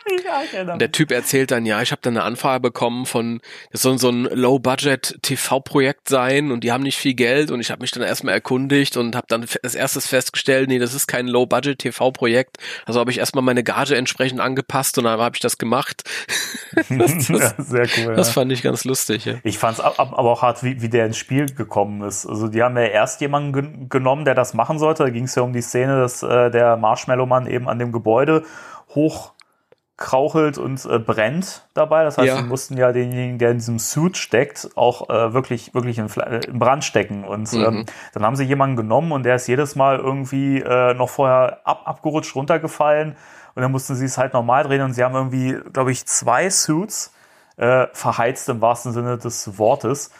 ja, 0.53 0.77
der 0.77 0.91
Typ 0.91 1.11
erzählt 1.11 1.51
dann, 1.51 1.65
ja, 1.65 1.81
ich 1.81 1.91
habe 1.91 2.01
dann 2.01 2.17
eine 2.17 2.25
Anfrage 2.25 2.61
bekommen 2.61 3.05
von, 3.05 3.41
das 3.71 3.81
soll 3.81 3.97
so 3.97 4.09
ein 4.09 4.23
Low-Budget-TV-Projekt 4.23 6.09
sein 6.09 6.51
und 6.51 6.63
die 6.63 6.71
haben 6.71 6.83
nicht 6.83 6.97
viel 6.97 7.13
Geld 7.13 7.51
und 7.51 7.59
ich 7.59 7.71
habe 7.71 7.81
mich 7.81 7.91
dann 7.91 8.03
erstmal 8.03 8.33
erkundigt 8.33 8.97
und 8.97 9.15
habe 9.15 9.27
dann 9.29 9.45
als 9.63 9.75
erstes 9.75 10.07
festgestellt, 10.07 10.69
nee, 10.69 10.79
das 10.79 10.93
ist 10.93 11.07
kein 11.07 11.27
Low-Budget-TV-Projekt. 11.27 12.57
Also 12.85 12.99
habe 12.99 13.11
ich 13.11 13.19
erstmal 13.19 13.43
meine 13.43 13.63
Gage 13.63 13.95
entsprechend 13.95 14.39
angepasst 14.39 14.97
und 14.97 15.05
dann 15.05 15.19
habe 15.19 15.35
ich 15.35 15.41
das 15.41 15.57
gemacht. 15.57 16.03
das, 16.89 17.27
ja, 17.27 17.37
das, 17.37 17.67
sehr 17.67 17.87
cool. 17.97 18.15
das 18.15 18.27
ja. 18.27 18.33
fand 18.33 18.51
ich 18.51 18.63
ganz 18.63 18.85
lustig. 18.85 19.25
Ja. 19.25 19.35
Ich 19.43 19.57
fand's 19.57 19.79
ab, 19.79 19.99
ab, 19.99 20.13
aber 20.13 20.31
auch 20.31 20.41
hart, 20.41 20.63
wie, 20.63 20.81
wie 20.81 20.89
der 20.89 21.05
ins 21.05 21.17
Spiel 21.17 21.45
gekommen 21.53 22.01
ist. 22.03 22.25
Also 22.25 22.47
die 22.47 22.63
haben 22.63 22.77
ja 22.77 22.83
erst 22.83 23.21
jemanden 23.21 23.53
gen 23.53 23.89
genommen, 23.89 24.25
der 24.25 24.35
das 24.35 24.53
machen 24.53 24.79
sollte. 24.79 25.03
Da 25.03 25.09
ging 25.09 25.25
es 25.25 25.35
ja 25.35 25.43
um 25.43 25.53
die 25.53 25.61
Szene, 25.61 25.99
dass 25.99 26.23
äh, 26.23 26.49
der 26.49 26.77
Marshmallow-Mann 26.77 27.47
eben 27.47 27.67
an 27.67 27.79
dem 27.79 27.91
Gebäude 27.91 28.43
hochkrauchelt 30.01 30.57
und 30.57 30.83
äh, 30.85 30.99
brennt 30.99 31.67
dabei. 31.73 32.03
Das 32.03 32.17
heißt, 32.17 32.27
Ja. 32.27 32.35
sie 32.37 32.43
mussten 32.43 32.77
ja 32.77 32.91
denjenigen, 32.91 33.37
der 33.37 33.51
in 33.51 33.57
diesem 33.57 33.79
Suit 33.79 34.17
steckt, 34.17 34.69
auch 34.75 35.09
äh, 35.09 35.33
wirklich, 35.33 35.73
wirklich 35.73 35.97
in, 35.99 36.07
äh, 36.17 36.41
in 36.47 36.59
Brand 36.59 36.83
stecken. 36.83 37.23
Und 37.23 37.51
Mhm. 37.53 37.63
ähm, 37.63 37.85
dann 38.13 38.23
haben 38.23 38.35
sie 38.35 38.43
jemanden 38.43 38.75
genommen 38.75 39.11
und 39.11 39.23
der 39.23 39.35
ist 39.35 39.47
jedes 39.47 39.75
Mal 39.75 39.97
irgendwie 39.97 40.59
äh, 40.59 40.93
noch 40.93 41.09
vorher 41.09 41.59
ab, 41.63 41.81
abgerutscht, 41.85 42.35
runtergefallen. 42.35 43.15
Und 43.55 43.61
dann 43.61 43.71
mussten 43.71 43.95
sie 43.95 44.05
es 44.05 44.17
halt 44.17 44.33
normal 44.33 44.63
drehen 44.63 44.81
und 44.81 44.93
sie 44.93 45.03
haben 45.03 45.15
irgendwie, 45.15 45.57
glaube 45.73 45.91
ich, 45.91 46.05
zwei 46.05 46.49
Suits 46.49 47.13
äh, 47.57 47.87
verheizt 47.93 48.47
im 48.49 48.61
wahrsten 48.61 48.93
Sinne 48.93 49.17
des 49.17 49.57
Wortes. 49.57 50.11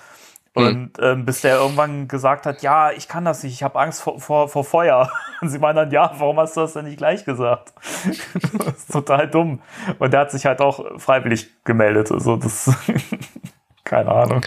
Und 0.54 0.92
ähm, 1.00 1.26
bis 1.26 1.42
der 1.42 1.56
irgendwann 1.56 2.10
gesagt 2.10 2.46
hat, 2.46 2.62
ja, 2.62 2.92
ich 2.92 3.08
kann 3.08 3.24
das 3.24 3.42
nicht, 3.42 3.54
ich 3.54 3.64
habe 3.64 3.80
Angst 3.80 4.02
vor, 4.02 4.20
vor, 4.20 4.50
vor 4.50 4.66
Feuer. 4.66 5.10
Und 5.42 5.50
sie 5.50 5.60
meinen 5.60 5.78
dann, 5.78 5.92
ja, 5.92 6.12
warum 6.18 6.38
hast 6.40 6.58
du 6.58 6.62
das 6.62 6.74
denn 6.74 6.86
nicht 6.86 6.98
gleich 6.98 7.24
gesagt? 7.24 7.74
das 8.04 8.78
ist 8.78 8.92
total 8.92 9.30
dumm. 9.30 9.62
Und 9.98 10.12
der 10.12 10.22
hat 10.22 10.32
sich 10.32 10.46
halt 10.46 10.60
auch 10.60 11.00
freiwillig 11.00 11.50
gemeldet. 11.64 12.12
Also 12.12 12.36
das, 12.36 12.70
keine 13.86 14.12
Ahnung. 14.12 14.42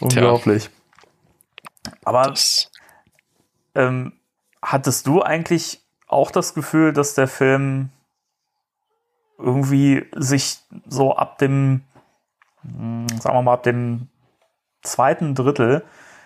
Unglaublich. 0.00 0.70
Aber 2.04 2.22
Das, 2.22 2.70
ähm, 3.74 4.14
hattest 4.62 5.06
du 5.06 5.22
eigentlich 5.22 5.82
auch 6.08 6.30
das 6.30 6.54
Gefühl, 6.54 6.92
dass 6.92 7.14
der 7.14 7.28
Film 7.28 7.90
irgendwie 9.38 10.06
sich 10.14 10.58
so 10.86 11.14
ab 11.14 11.38
dem, 11.38 11.82
sagen 13.20 13.36
wir 13.36 13.42
mal, 13.42 13.54
ab 13.54 13.62
dem 13.62 14.08
zweiten 14.82 15.34
Drittel 15.34 15.84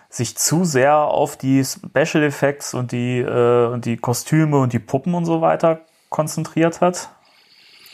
sich 0.08 0.36
zu 0.36 0.64
sehr 0.64 0.96
auf 0.96 1.36
die 1.36 1.64
Special 1.64 2.24
Effects 2.24 2.74
und 2.74 2.92
die, 2.92 3.18
äh, 3.18 3.66
und 3.66 3.84
die 3.84 3.96
Kostüme 3.96 4.58
und 4.58 4.72
die 4.72 4.78
Puppen 4.78 5.14
und 5.14 5.24
so 5.24 5.40
weiter 5.40 5.82
konzentriert 6.08 6.80
hat? 6.80 7.10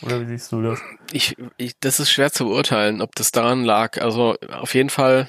Oder 0.02 0.20
wie 0.20 0.26
siehst 0.26 0.52
du 0.52 0.62
das? 0.62 0.80
ich, 1.12 1.36
ich, 1.56 1.78
das 1.80 2.00
ist 2.00 2.10
schwer 2.10 2.32
zu 2.32 2.46
beurteilen, 2.46 3.00
ob 3.00 3.14
das 3.14 3.32
daran 3.32 3.64
lag. 3.64 4.00
Also 4.00 4.36
auf 4.50 4.74
jeden 4.74 4.90
Fall, 4.90 5.28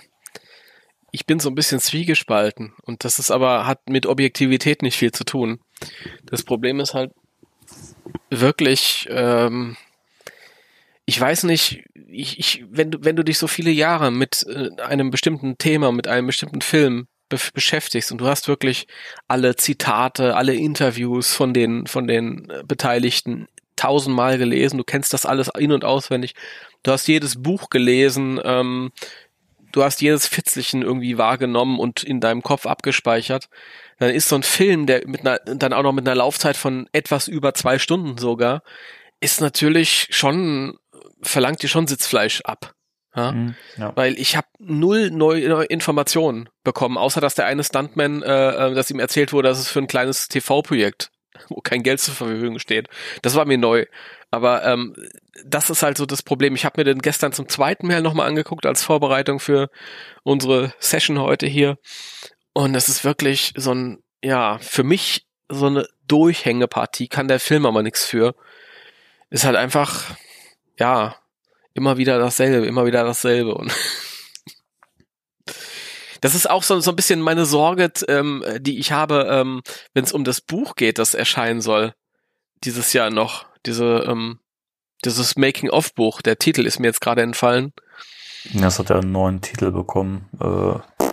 ich 1.11 1.25
bin 1.25 1.39
so 1.39 1.49
ein 1.49 1.55
bisschen 1.55 1.79
zwiegespalten 1.79 2.73
und 2.83 3.03
das 3.03 3.19
ist 3.19 3.31
aber, 3.31 3.65
hat 3.65 3.89
mit 3.89 4.05
Objektivität 4.05 4.81
nicht 4.81 4.97
viel 4.97 5.11
zu 5.11 5.23
tun. 5.23 5.59
Das 6.25 6.43
Problem 6.43 6.79
ist 6.79 6.93
halt 6.93 7.11
wirklich, 8.29 9.07
ähm, 9.09 9.77
ich 11.09 11.19
weiß 11.19 11.43
nicht, 11.43 11.85
ich, 12.09 12.37
ich, 12.37 12.65
wenn 12.69 12.91
du, 12.91 12.99
wenn 13.01 13.15
du 13.15 13.23
dich 13.23 13.37
so 13.37 13.47
viele 13.47 13.71
Jahre 13.71 14.11
mit 14.11 14.45
äh, 14.47 14.69
einem 14.81 15.09
bestimmten 15.09 15.57
Thema, 15.57 15.91
mit 15.93 16.07
einem 16.07 16.27
bestimmten 16.27 16.61
Film 16.61 17.07
be 17.29 17.37
beschäftigst 17.53 18.11
und 18.11 18.19
du 18.19 18.27
hast 18.27 18.49
wirklich 18.49 18.87
alle 19.27 19.55
Zitate, 19.55 20.35
alle 20.35 20.53
Interviews 20.53 21.33
von 21.33 21.53
den, 21.53 21.87
von 21.87 22.07
den 22.07 22.49
äh, 22.49 22.63
Beteiligten 22.67 23.47
tausendmal 23.77 24.37
gelesen, 24.37 24.77
du 24.77 24.83
kennst 24.83 25.13
das 25.13 25.25
alles 25.25 25.49
in- 25.57 25.71
und 25.71 25.85
auswendig, 25.85 26.35
du 26.83 26.91
hast 26.91 27.07
jedes 27.07 27.41
Buch 27.41 27.69
gelesen, 27.69 28.41
ähm, 28.43 28.91
du 29.71 29.83
hast 29.83 30.01
jedes 30.01 30.27
Fitzelchen 30.27 30.81
irgendwie 30.81 31.17
wahrgenommen 31.17 31.79
und 31.79 32.03
in 32.03 32.19
deinem 32.19 32.43
Kopf 32.43 32.65
abgespeichert, 32.65 33.47
dann 33.97 34.09
ist 34.09 34.27
so 34.27 34.35
ein 34.35 34.43
Film, 34.43 34.87
der 34.87 35.07
mit 35.07 35.21
einer, 35.21 35.39
dann 35.39 35.71
auch 35.71 35.83
noch 35.83 35.93
mit 35.93 36.05
einer 36.05 36.15
Laufzeit 36.15 36.57
von 36.57 36.89
etwas 36.91 37.29
über 37.29 37.53
zwei 37.53 37.79
Stunden 37.79 38.17
sogar, 38.17 38.61
ist 39.19 39.41
natürlich 39.41 40.07
schon, 40.11 40.77
verlangt 41.21 41.61
dir 41.61 41.69
schon 41.69 41.87
Sitzfleisch 41.87 42.41
ab. 42.41 42.73
Ja? 43.15 43.31
Hm, 43.31 43.55
ja. 43.77 43.91
Weil 43.95 44.17
ich 44.19 44.37
habe 44.37 44.47
null 44.59 45.09
neue 45.09 45.65
Informationen 45.65 46.49
bekommen, 46.63 46.97
außer 46.97 47.19
dass 47.19 47.35
der 47.35 47.45
eine 47.45 47.63
Stuntman, 47.63 48.21
äh, 48.21 48.69
äh, 48.69 48.73
dass 48.75 48.91
ihm 48.91 48.99
erzählt 48.99 49.33
wurde, 49.33 49.49
dass 49.49 49.59
es 49.59 49.69
für 49.69 49.79
ein 49.79 49.87
kleines 49.87 50.27
TV-Projekt, 50.27 51.09
wo 51.49 51.61
kein 51.61 51.83
Geld 51.83 51.99
zur 51.99 52.13
Verfügung 52.13 52.59
steht. 52.59 52.87
Das 53.23 53.35
war 53.35 53.45
mir 53.45 53.57
neu. 53.57 53.85
Aber 54.29 54.63
ähm, 54.65 54.93
das 55.45 55.69
ist 55.69 55.83
halt 55.83 55.97
so 55.97 56.05
das 56.05 56.21
Problem. 56.21 56.53
Ich 56.55 56.65
habe 56.65 56.79
mir 56.79 56.83
den 56.83 56.99
gestern 56.99 57.31
zum 57.31 57.47
zweiten 57.47 57.87
Mal 57.87 58.01
nochmal 58.01 58.27
angeguckt 58.27 58.65
als 58.65 58.83
Vorbereitung 58.83 59.39
für 59.39 59.69
unsere 60.23 60.73
Session 60.79 61.19
heute 61.19 61.47
hier. 61.47 61.77
Und 62.53 62.75
es 62.75 62.89
ist 62.89 63.03
wirklich 63.03 63.53
so 63.55 63.73
ein, 63.73 64.03
ja, 64.23 64.57
für 64.59 64.83
mich 64.83 65.25
so 65.49 65.67
eine 65.67 65.87
Durchhängepartie, 66.07 67.07
kann 67.07 67.27
der 67.27 67.39
Film 67.39 67.65
aber 67.65 67.83
nichts 67.83 68.05
für. 68.05 68.35
Ist 69.29 69.45
halt 69.45 69.55
einfach, 69.55 70.15
ja, 70.77 71.15
immer 71.73 71.97
wieder 71.97 72.19
dasselbe, 72.19 72.65
immer 72.65 72.85
wieder 72.85 73.03
dasselbe. 73.03 73.53
Und 73.53 73.71
das 76.21 76.35
ist 76.35 76.49
auch 76.49 76.63
so, 76.63 76.79
so 76.79 76.91
ein 76.91 76.95
bisschen 76.95 77.21
meine 77.21 77.45
Sorge, 77.45 77.91
ähm, 78.07 78.43
die 78.59 78.79
ich 78.79 78.91
habe, 78.91 79.27
ähm, 79.29 79.61
wenn 79.93 80.03
es 80.03 80.11
um 80.11 80.23
das 80.23 80.41
Buch 80.41 80.75
geht, 80.75 80.97
das 80.97 81.13
erscheinen 81.13 81.61
soll. 81.61 81.93
Dieses 82.63 82.93
Jahr 82.93 83.09
noch. 83.09 83.45
Diese, 83.65 84.05
ähm, 84.07 84.39
dieses 85.05 85.35
Making-of-Buch. 85.35 86.21
Der 86.21 86.37
Titel 86.37 86.65
ist 86.65 86.79
mir 86.79 86.87
jetzt 86.87 87.01
gerade 87.01 87.21
entfallen. 87.21 87.73
Das 88.53 88.79
hat 88.79 88.89
ja 88.89 88.97
einen 88.97 89.11
neuen 89.11 89.41
Titel 89.41 89.71
bekommen. 89.71 90.29
Äh, 90.39 91.05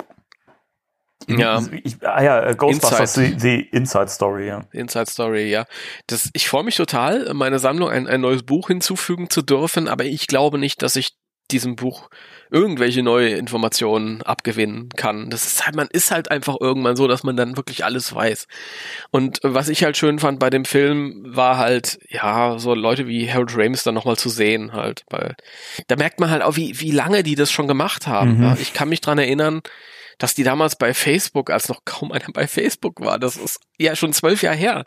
Ja. 1.28 1.62
Ich, 1.82 1.96
ah 2.02 2.22
ja, 2.22 2.46
äh, 2.46 2.54
Ghostbusters, 2.54 3.16
Inside. 3.16 3.36
die, 3.36 3.62
die 3.70 3.76
Inside 3.76 4.08
Story, 4.08 4.46
ja. 4.48 4.64
Inside 4.72 5.10
Story, 5.10 5.50
ja. 5.50 5.64
Das, 6.06 6.30
ich 6.32 6.48
freue 6.48 6.64
mich 6.64 6.76
total, 6.76 7.22
in 7.22 7.36
meine 7.36 7.58
Sammlung 7.58 7.90
ein, 7.90 8.06
ein 8.06 8.20
neues 8.20 8.42
Buch 8.42 8.68
hinzufügen 8.68 9.30
zu 9.30 9.42
dürfen, 9.42 9.88
aber 9.88 10.04
ich 10.04 10.26
glaube 10.26 10.58
nicht, 10.58 10.82
dass 10.82 10.96
ich 10.96 11.16
diesem 11.50 11.76
Buch 11.76 12.08
irgendwelche 12.50 13.02
neue 13.02 13.30
Informationen 13.30 14.22
abgewinnen 14.22 14.88
kann. 14.96 15.28
Das 15.28 15.44
ist 15.44 15.66
halt, 15.66 15.76
man 15.76 15.88
ist 15.90 16.10
halt 16.10 16.30
einfach 16.30 16.56
irgendwann 16.60 16.96
so, 16.96 17.06
dass 17.06 17.22
man 17.22 17.36
dann 17.36 17.56
wirklich 17.56 17.84
alles 17.84 18.14
weiß. 18.14 18.46
Und 19.10 19.40
was 19.42 19.68
ich 19.68 19.84
halt 19.84 19.96
schön 19.96 20.18
fand 20.18 20.38
bei 20.38 20.50
dem 20.50 20.64
Film, 20.64 21.22
war 21.26 21.58
halt, 21.58 21.98
ja, 22.08 22.58
so 22.58 22.74
Leute 22.74 23.06
wie 23.08 23.30
Harold 23.30 23.56
Ramis 23.56 23.82
dann 23.82 23.94
nochmal 23.94 24.16
zu 24.16 24.28
sehen 24.28 24.72
halt, 24.72 25.04
weil 25.10 25.36
da 25.88 25.96
merkt 25.96 26.20
man 26.20 26.30
halt 26.30 26.42
auch, 26.42 26.56
wie, 26.56 26.80
wie 26.80 26.92
lange 26.92 27.22
die 27.22 27.34
das 27.34 27.50
schon 27.50 27.68
gemacht 27.68 28.06
haben. 28.06 28.38
Mhm. 28.38 28.42
Ja. 28.42 28.56
Ich 28.58 28.72
kann 28.72 28.88
mich 28.88 29.00
dran 29.00 29.18
erinnern, 29.18 29.60
dass 30.18 30.34
die 30.34 30.44
damals 30.44 30.76
bei 30.76 30.94
Facebook, 30.94 31.50
als 31.50 31.68
noch 31.68 31.84
kaum 31.84 32.12
einer 32.12 32.32
bei 32.32 32.46
Facebook 32.46 33.00
war, 33.00 33.18
das 33.18 33.36
ist 33.36 33.60
ja 33.78 33.96
schon 33.96 34.12
zwölf 34.12 34.42
Jahre 34.42 34.56
her. 34.56 34.84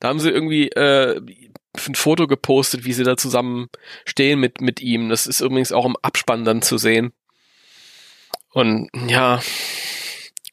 Da 0.00 0.08
haben 0.08 0.20
sie 0.20 0.30
irgendwie 0.30 0.68
äh, 0.68 1.20
ein 1.86 1.94
Foto 1.94 2.26
gepostet, 2.26 2.84
wie 2.84 2.92
sie 2.92 3.04
da 3.04 3.16
zusammen 3.16 3.68
stehen 4.04 4.40
mit, 4.40 4.60
mit 4.60 4.80
ihm. 4.80 5.08
Das 5.08 5.26
ist 5.26 5.40
übrigens 5.40 5.72
auch 5.72 5.86
im 5.86 5.96
Abspann 6.02 6.44
dann 6.44 6.62
zu 6.62 6.78
sehen. 6.78 7.12
Und 8.52 8.90
ja, 9.08 9.40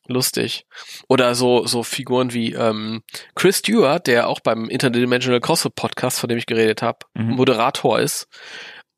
lustig. 0.07 0.65
Oder 1.07 1.35
so, 1.35 1.65
so 1.65 1.83
Figuren 1.83 2.33
wie 2.33 2.53
ähm, 2.53 3.01
Chris 3.35 3.59
Stewart, 3.59 4.05
der 4.07 4.27
auch 4.27 4.39
beim 4.39 4.69
Interdimensional 4.69 5.41
Crossfit 5.41 5.75
Podcast, 5.75 6.19
von 6.19 6.29
dem 6.29 6.37
ich 6.37 6.45
geredet 6.45 6.81
habe, 6.81 6.99
mhm. 7.13 7.35
Moderator 7.35 7.99
ist, 7.99 8.27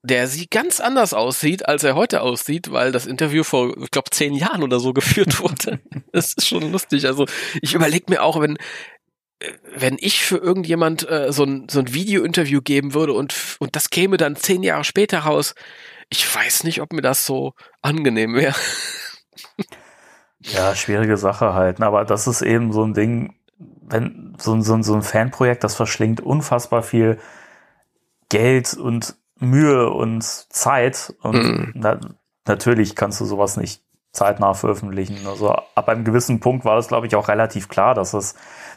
der 0.01 0.27
sieht 0.27 0.51
ganz 0.51 0.79
anders 0.79 1.13
aussieht, 1.13 1.67
als 1.67 1.83
er 1.83 1.95
heute 1.95 2.21
aussieht, 2.21 2.71
weil 2.71 2.91
das 2.91 3.05
Interview 3.05 3.43
vor, 3.43 3.75
ich 3.81 3.91
glaube, 3.91 4.09
zehn 4.11 4.33
Jahren 4.33 4.63
oder 4.63 4.79
so 4.79 4.93
geführt 4.93 5.39
wurde. 5.39 5.79
das 6.11 6.33
ist 6.33 6.47
schon 6.47 6.71
lustig. 6.71 7.05
Also 7.05 7.25
ich 7.61 7.73
überlege 7.73 8.05
mir 8.09 8.23
auch, 8.23 8.39
wenn 8.39 8.57
wenn 9.73 9.95
ich 9.99 10.23
für 10.23 10.37
irgendjemand 10.37 11.09
äh, 11.09 11.31
so 11.31 11.45
ein, 11.45 11.67
so 11.69 11.79
ein 11.79 11.93
Video-Interview 11.93 12.61
geben 12.61 12.93
würde 12.93 13.13
und, 13.13 13.57
und 13.59 13.75
das 13.75 13.89
käme 13.89 14.17
dann 14.17 14.35
zehn 14.35 14.63
Jahre 14.63 14.83
später 14.83 15.19
raus, 15.19 15.55
ich 16.09 16.35
weiß 16.35 16.63
nicht, 16.65 16.81
ob 16.81 16.91
mir 16.91 17.01
das 17.01 17.25
so 17.25 17.53
angenehm 17.81 18.35
wäre. 18.35 18.55
Ja, 20.41 20.75
schwierige 20.75 21.17
Sache 21.17 21.53
halt. 21.53 21.79
Ne? 21.79 21.85
Aber 21.85 22.05
das 22.05 22.27
ist 22.27 22.41
eben 22.41 22.71
so 22.71 22.83
ein 22.83 22.93
Ding, 22.93 23.35
wenn 23.57 24.35
so, 24.39 24.59
so, 24.61 24.81
so 24.81 24.93
ein 24.93 25.01
Fanprojekt, 25.01 25.63
das 25.63 25.75
verschlingt 25.75 26.21
unfassbar 26.21 26.81
viel 26.83 27.19
Geld 28.29 28.73
und 28.73 29.15
Mühe 29.39 29.89
und 29.89 30.23
Zeit. 30.23 31.13
Und 31.21 31.43
mhm. 31.43 31.71
na, 31.75 31.99
natürlich 32.47 32.95
kannst 32.95 33.21
du 33.21 33.25
sowas 33.25 33.57
nicht 33.57 33.81
zeitnah 34.11 34.53
veröffentlichen. 34.53 35.27
Also 35.27 35.51
ab 35.51 35.89
einem 35.89 36.03
gewissen 36.03 36.39
Punkt 36.39 36.65
war 36.65 36.77
es, 36.77 36.87
glaube 36.87 37.07
ich, 37.07 37.15
auch 37.15 37.27
relativ 37.27 37.69
klar, 37.69 37.93
dass 37.93 38.13
es 38.13 38.35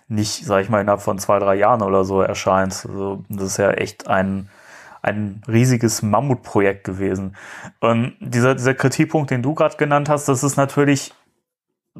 nicht, 0.08 0.44
sag 0.44 0.62
ich 0.62 0.68
mal, 0.68 0.80
innerhalb 0.80 1.00
von 1.00 1.18
zwei, 1.18 1.38
drei 1.38 1.54
Jahren 1.54 1.82
oder 1.82 2.04
so 2.04 2.20
erscheint. 2.20 2.86
Also 2.86 3.24
das 3.28 3.46
ist 3.46 3.56
ja 3.56 3.70
echt 3.70 4.08
ein, 4.08 4.50
ein 5.00 5.42
riesiges 5.48 6.02
Mammutprojekt 6.02 6.84
gewesen. 6.84 7.36
Und 7.80 8.14
dieser, 8.20 8.54
dieser 8.54 8.74
Kritikpunkt, 8.74 9.30
den 9.30 9.42
du 9.42 9.54
gerade 9.54 9.76
genannt 9.76 10.08
hast, 10.08 10.28
das 10.28 10.44
ist 10.44 10.56
natürlich 10.56 11.14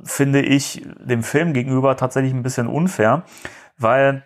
finde 0.05 0.41
ich 0.41 0.87
dem 1.01 1.23
Film 1.23 1.53
gegenüber 1.53 1.97
tatsächlich 1.97 2.33
ein 2.33 2.43
bisschen 2.43 2.67
unfair, 2.67 3.25
weil 3.77 4.25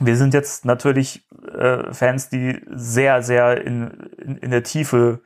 wir 0.00 0.16
sind 0.16 0.34
jetzt 0.34 0.64
natürlich 0.64 1.26
äh, 1.58 1.92
Fans, 1.92 2.28
die 2.28 2.60
sehr, 2.70 3.22
sehr 3.22 3.64
in, 3.64 3.90
in, 4.18 4.36
in 4.38 4.50
der 4.50 4.62
Tiefe 4.62 5.20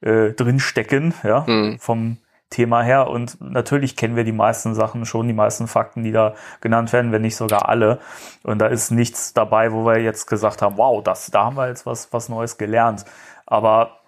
äh, 0.00 0.32
drinstecken, 0.32 1.14
ja, 1.22 1.44
mhm. 1.46 1.78
vom 1.78 2.18
Thema 2.50 2.82
her. 2.82 3.08
Und 3.08 3.40
natürlich 3.40 3.96
kennen 3.96 4.16
wir 4.16 4.24
die 4.24 4.32
meisten 4.32 4.74
Sachen 4.74 5.04
schon, 5.04 5.26
die 5.26 5.34
meisten 5.34 5.66
Fakten, 5.66 6.04
die 6.04 6.12
da 6.12 6.34
genannt 6.60 6.92
werden, 6.92 7.12
wenn 7.12 7.22
nicht 7.22 7.36
sogar 7.36 7.68
alle. 7.68 7.98
Und 8.42 8.58
da 8.58 8.66
ist 8.68 8.90
nichts 8.90 9.32
dabei, 9.32 9.72
wo 9.72 9.84
wir 9.84 9.98
jetzt 10.00 10.26
gesagt 10.26 10.62
haben, 10.62 10.76
wow, 10.78 11.02
das, 11.02 11.30
da 11.30 11.44
haben 11.44 11.56
wir 11.56 11.68
jetzt 11.68 11.86
was, 11.86 12.12
was 12.12 12.28
Neues 12.28 12.58
gelernt. 12.58 13.04
Aber 13.46 14.00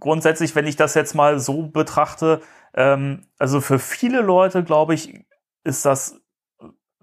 grundsätzlich, 0.00 0.54
wenn 0.54 0.66
ich 0.66 0.76
das 0.76 0.94
jetzt 0.94 1.14
mal 1.14 1.38
so 1.38 1.68
betrachte, 1.68 2.42
ähm, 2.74 3.26
also 3.38 3.60
für 3.60 3.78
viele 3.78 4.20
Leute, 4.20 4.64
glaube 4.64 4.94
ich, 4.94 5.24
ist 5.64 5.84
das 5.84 6.20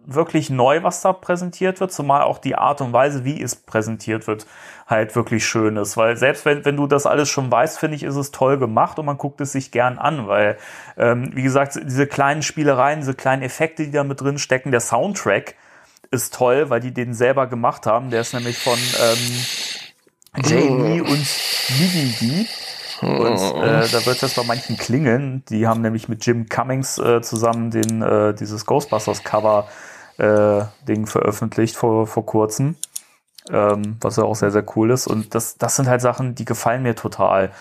wirklich 0.06 0.50
neu, 0.50 0.84
was 0.84 1.02
da 1.02 1.14
präsentiert 1.14 1.80
wird, 1.80 1.92
zumal 1.92 2.22
auch 2.24 2.38
die 2.38 2.56
Art 2.56 2.82
und 2.82 2.94
Weise, 2.94 3.24
wie 3.24 3.42
es 3.42 3.56
präsentiert 3.56 4.28
wird, 4.28 4.46
halt 4.88 5.16
wirklich 5.16 5.46
schön 5.46 5.78
ist. 5.78 5.98
Weil 5.98 6.18
selbst 6.18 6.46
wenn, 6.46 6.66
wenn 6.66 6.78
du 6.78 6.88
das 6.88 7.06
alles 7.06 7.30
schon 7.30 7.52
weißt, 7.52 7.80
finde 7.80 7.96
ich, 7.96 8.04
ist 8.04 8.16
es 8.16 8.32
toll 8.32 8.58
gemacht 8.58 9.00
und 9.00 9.06
man 9.06 9.18
guckt 9.18 9.42
es 9.42 9.52
sich 9.52 9.72
gern 9.72 9.98
an, 9.98 10.28
weil, 10.28 10.58
ähm, 10.98 11.32
wie 11.34 11.44
gesagt, 11.44 11.80
diese 11.84 12.08
kleinen 12.08 12.42
Spielereien, 12.42 13.00
diese 13.00 13.14
kleinen 13.14 13.42
Effekte, 13.42 13.84
die 13.84 13.92
da 13.92 14.04
mit 14.04 14.22
drin 14.22 14.38
stecken, 14.38 14.72
der 14.72 14.82
Soundtrack 14.82 15.56
ist 16.12 16.34
toll, 16.34 16.70
weil 16.70 16.80
die 16.80 16.94
den 16.94 17.14
selber 17.14 17.48
gemacht 17.48 17.86
haben. 17.86 18.10
Der 18.10 18.22
ist 18.22 18.34
nämlich 18.34 18.58
von 18.58 18.78
ähm, 18.78 20.44
Jamie 20.46 21.02
und 21.02 21.28
Migi 21.80 22.48
und 23.02 23.38
äh, 23.38 23.88
da 23.92 24.06
wird 24.06 24.24
es 24.24 24.34
bei 24.34 24.44
manchen 24.44 24.78
klingeln. 24.78 25.44
Die 25.50 25.68
haben 25.68 25.82
nämlich 25.82 26.08
mit 26.08 26.26
Jim 26.26 26.48
Cummings 26.48 26.98
äh, 27.00 27.22
zusammen 27.22 27.72
den, 27.72 28.02
äh, 28.02 28.34
dieses 28.34 28.66
Ghostbusters-Cover 28.66 29.68
äh, 29.68 29.93
Ding 30.88 31.08
veröffentlicht 31.08 31.76
vor, 31.76 32.08
vor 32.08 32.26
kurzem. 32.26 32.76
Ähm, 33.52 33.98
was 34.00 34.16
ja 34.16 34.24
auch 34.24 34.36
sehr, 34.36 34.52
sehr 34.52 34.64
cool 34.78 34.92
ist. 34.92 35.06
Und 35.06 35.36
das, 35.36 35.58
das 35.58 35.76
sind 35.76 35.90
halt 35.90 36.00
Sachen, 36.00 36.34
die 36.34 36.46
gefallen 36.46 36.82
mir 36.82 36.96
total. 36.96 37.52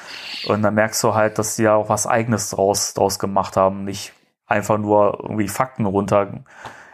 Und 0.46 0.62
dann 0.62 0.74
merkst 0.74 1.02
du 1.02 1.14
halt, 1.14 1.38
dass 1.38 1.56
die 1.56 1.64
ja 1.64 1.74
auch 1.74 1.88
was 1.88 2.06
Eigenes 2.06 2.50
draus, 2.50 2.94
draus 2.94 3.18
gemacht 3.18 3.56
haben, 3.56 3.84
nicht 3.84 4.12
einfach 4.46 4.78
nur 4.78 5.18
irgendwie 5.20 5.48
Fakten 5.48 5.86
runterrattern. 5.86 6.44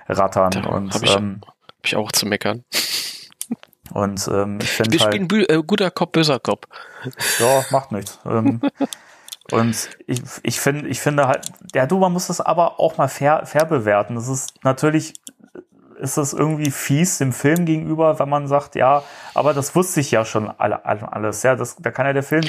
Da 0.06 0.70
und 0.70 0.94
habe 0.94 1.04
ich, 1.04 1.16
ähm, 1.16 1.40
hab 1.44 1.84
ich 1.84 1.96
auch 1.96 2.10
zu 2.12 2.24
meckern. 2.24 2.64
Und 3.92 4.28
ähm, 4.28 4.58
ich 4.62 4.70
finde 4.70 4.92
Wir 4.92 5.00
halt, 5.04 5.14
spielen 5.14 5.46
äh, 5.48 5.62
guter 5.62 5.90
Kopf, 5.90 6.12
böser 6.12 6.38
Kopf. 6.38 6.66
Ja, 7.38 7.64
macht 7.70 7.92
nichts. 7.92 8.18
ähm, 8.26 8.60
und 9.52 9.88
ich, 10.06 10.22
ich 10.42 10.60
finde, 10.60 10.88
ich 10.88 11.00
finde 11.00 11.26
halt, 11.26 11.50
ja, 11.74 11.86
du, 11.86 11.98
man 11.98 12.12
muss 12.12 12.26
das 12.26 12.40
aber 12.40 12.80
auch 12.80 12.98
mal 12.98 13.08
fair, 13.08 13.46
fair 13.46 13.64
bewerten. 13.64 14.14
Das 14.14 14.28
ist 14.28 14.62
natürlich, 14.62 15.14
ist 15.98 16.16
das 16.16 16.32
irgendwie 16.32 16.70
fies 16.70 17.18
dem 17.18 17.32
Film 17.32 17.64
gegenüber, 17.64 18.18
wenn 18.18 18.28
man 18.28 18.48
sagt, 18.48 18.74
ja, 18.74 19.02
aber 19.34 19.54
das 19.54 19.74
wusste 19.74 20.00
ich 20.00 20.10
ja 20.10 20.24
schon 20.24 20.48
alle, 20.48 20.84
alles. 20.84 21.42
Ja, 21.42 21.56
das, 21.56 21.76
da 21.76 21.90
kann 21.90 22.06
ja 22.06 22.12
der 22.12 22.22
Film 22.22 22.44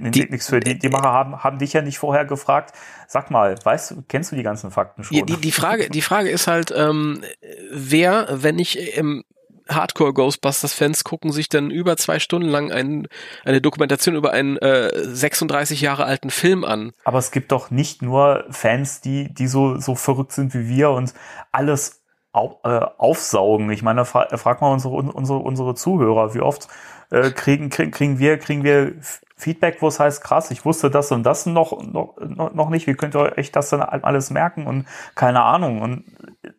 nichts 0.00 0.48
für. 0.48 0.60
Die, 0.60 0.78
die 0.78 0.88
Macher 0.88 1.12
haben, 1.12 1.42
haben 1.42 1.58
dich 1.58 1.72
ja 1.72 1.82
nicht 1.82 1.98
vorher 1.98 2.24
gefragt. 2.24 2.74
Sag 3.08 3.30
mal, 3.30 3.56
weißt 3.62 3.90
du, 3.90 4.04
kennst 4.08 4.32
du 4.32 4.36
die 4.36 4.42
ganzen 4.42 4.70
Fakten 4.70 5.04
schon? 5.04 5.26
Die, 5.26 5.36
die, 5.36 5.52
Frage, 5.52 5.90
die 5.90 6.02
Frage 6.02 6.30
ist 6.30 6.46
halt, 6.46 6.72
ähm, 6.76 7.22
wer, 7.70 8.28
wenn 8.30 8.58
ich 8.58 8.96
im 8.96 9.24
Hardcore-Ghostbusters-Fans 9.68 11.04
gucken 11.04 11.32
sich 11.32 11.48
dann 11.48 11.70
über 11.70 11.96
zwei 11.96 12.18
Stunden 12.18 12.48
lang 12.48 12.70
ein, 12.70 13.08
eine 13.44 13.60
Dokumentation 13.60 14.14
über 14.14 14.32
einen 14.32 14.58
äh, 14.58 14.90
36 14.94 15.80
Jahre 15.80 16.04
alten 16.04 16.30
Film 16.30 16.64
an. 16.64 16.92
Aber 17.04 17.18
es 17.18 17.30
gibt 17.30 17.52
doch 17.52 17.70
nicht 17.70 18.02
nur 18.02 18.44
Fans, 18.50 19.00
die, 19.00 19.32
die 19.32 19.46
so, 19.46 19.78
so 19.78 19.94
verrückt 19.94 20.32
sind 20.32 20.54
wie 20.54 20.68
wir 20.68 20.90
und 20.90 21.14
alles 21.52 22.03
aufsaugen. 22.34 23.70
Ich 23.70 23.82
meine, 23.82 24.04
fra 24.04 24.26
frag 24.36 24.60
mal 24.60 24.72
unsere, 24.72 24.94
unsere, 24.94 25.38
unsere 25.38 25.74
Zuhörer, 25.74 26.34
wie 26.34 26.40
oft 26.40 26.68
äh, 27.10 27.30
kriegen, 27.30 27.70
kriegen, 27.70 27.92
kriegen 27.92 28.18
wir, 28.18 28.38
kriegen 28.38 28.64
wir 28.64 28.94
Feedback, 29.36 29.78
wo 29.80 29.88
es 29.88 30.00
heißt, 30.00 30.22
krass, 30.22 30.50
ich 30.50 30.64
wusste 30.64 30.90
das 30.90 31.12
und 31.12 31.22
das 31.22 31.46
noch, 31.46 31.80
noch, 31.82 32.16
noch 32.18 32.70
nicht, 32.70 32.86
wie 32.86 32.94
könnt 32.94 33.14
ihr 33.14 33.36
euch 33.36 33.52
das 33.52 33.70
dann 33.70 33.82
alles 33.82 34.30
merken 34.30 34.66
und 34.66 34.86
keine 35.14 35.42
Ahnung. 35.42 35.80
Und 35.80 36.04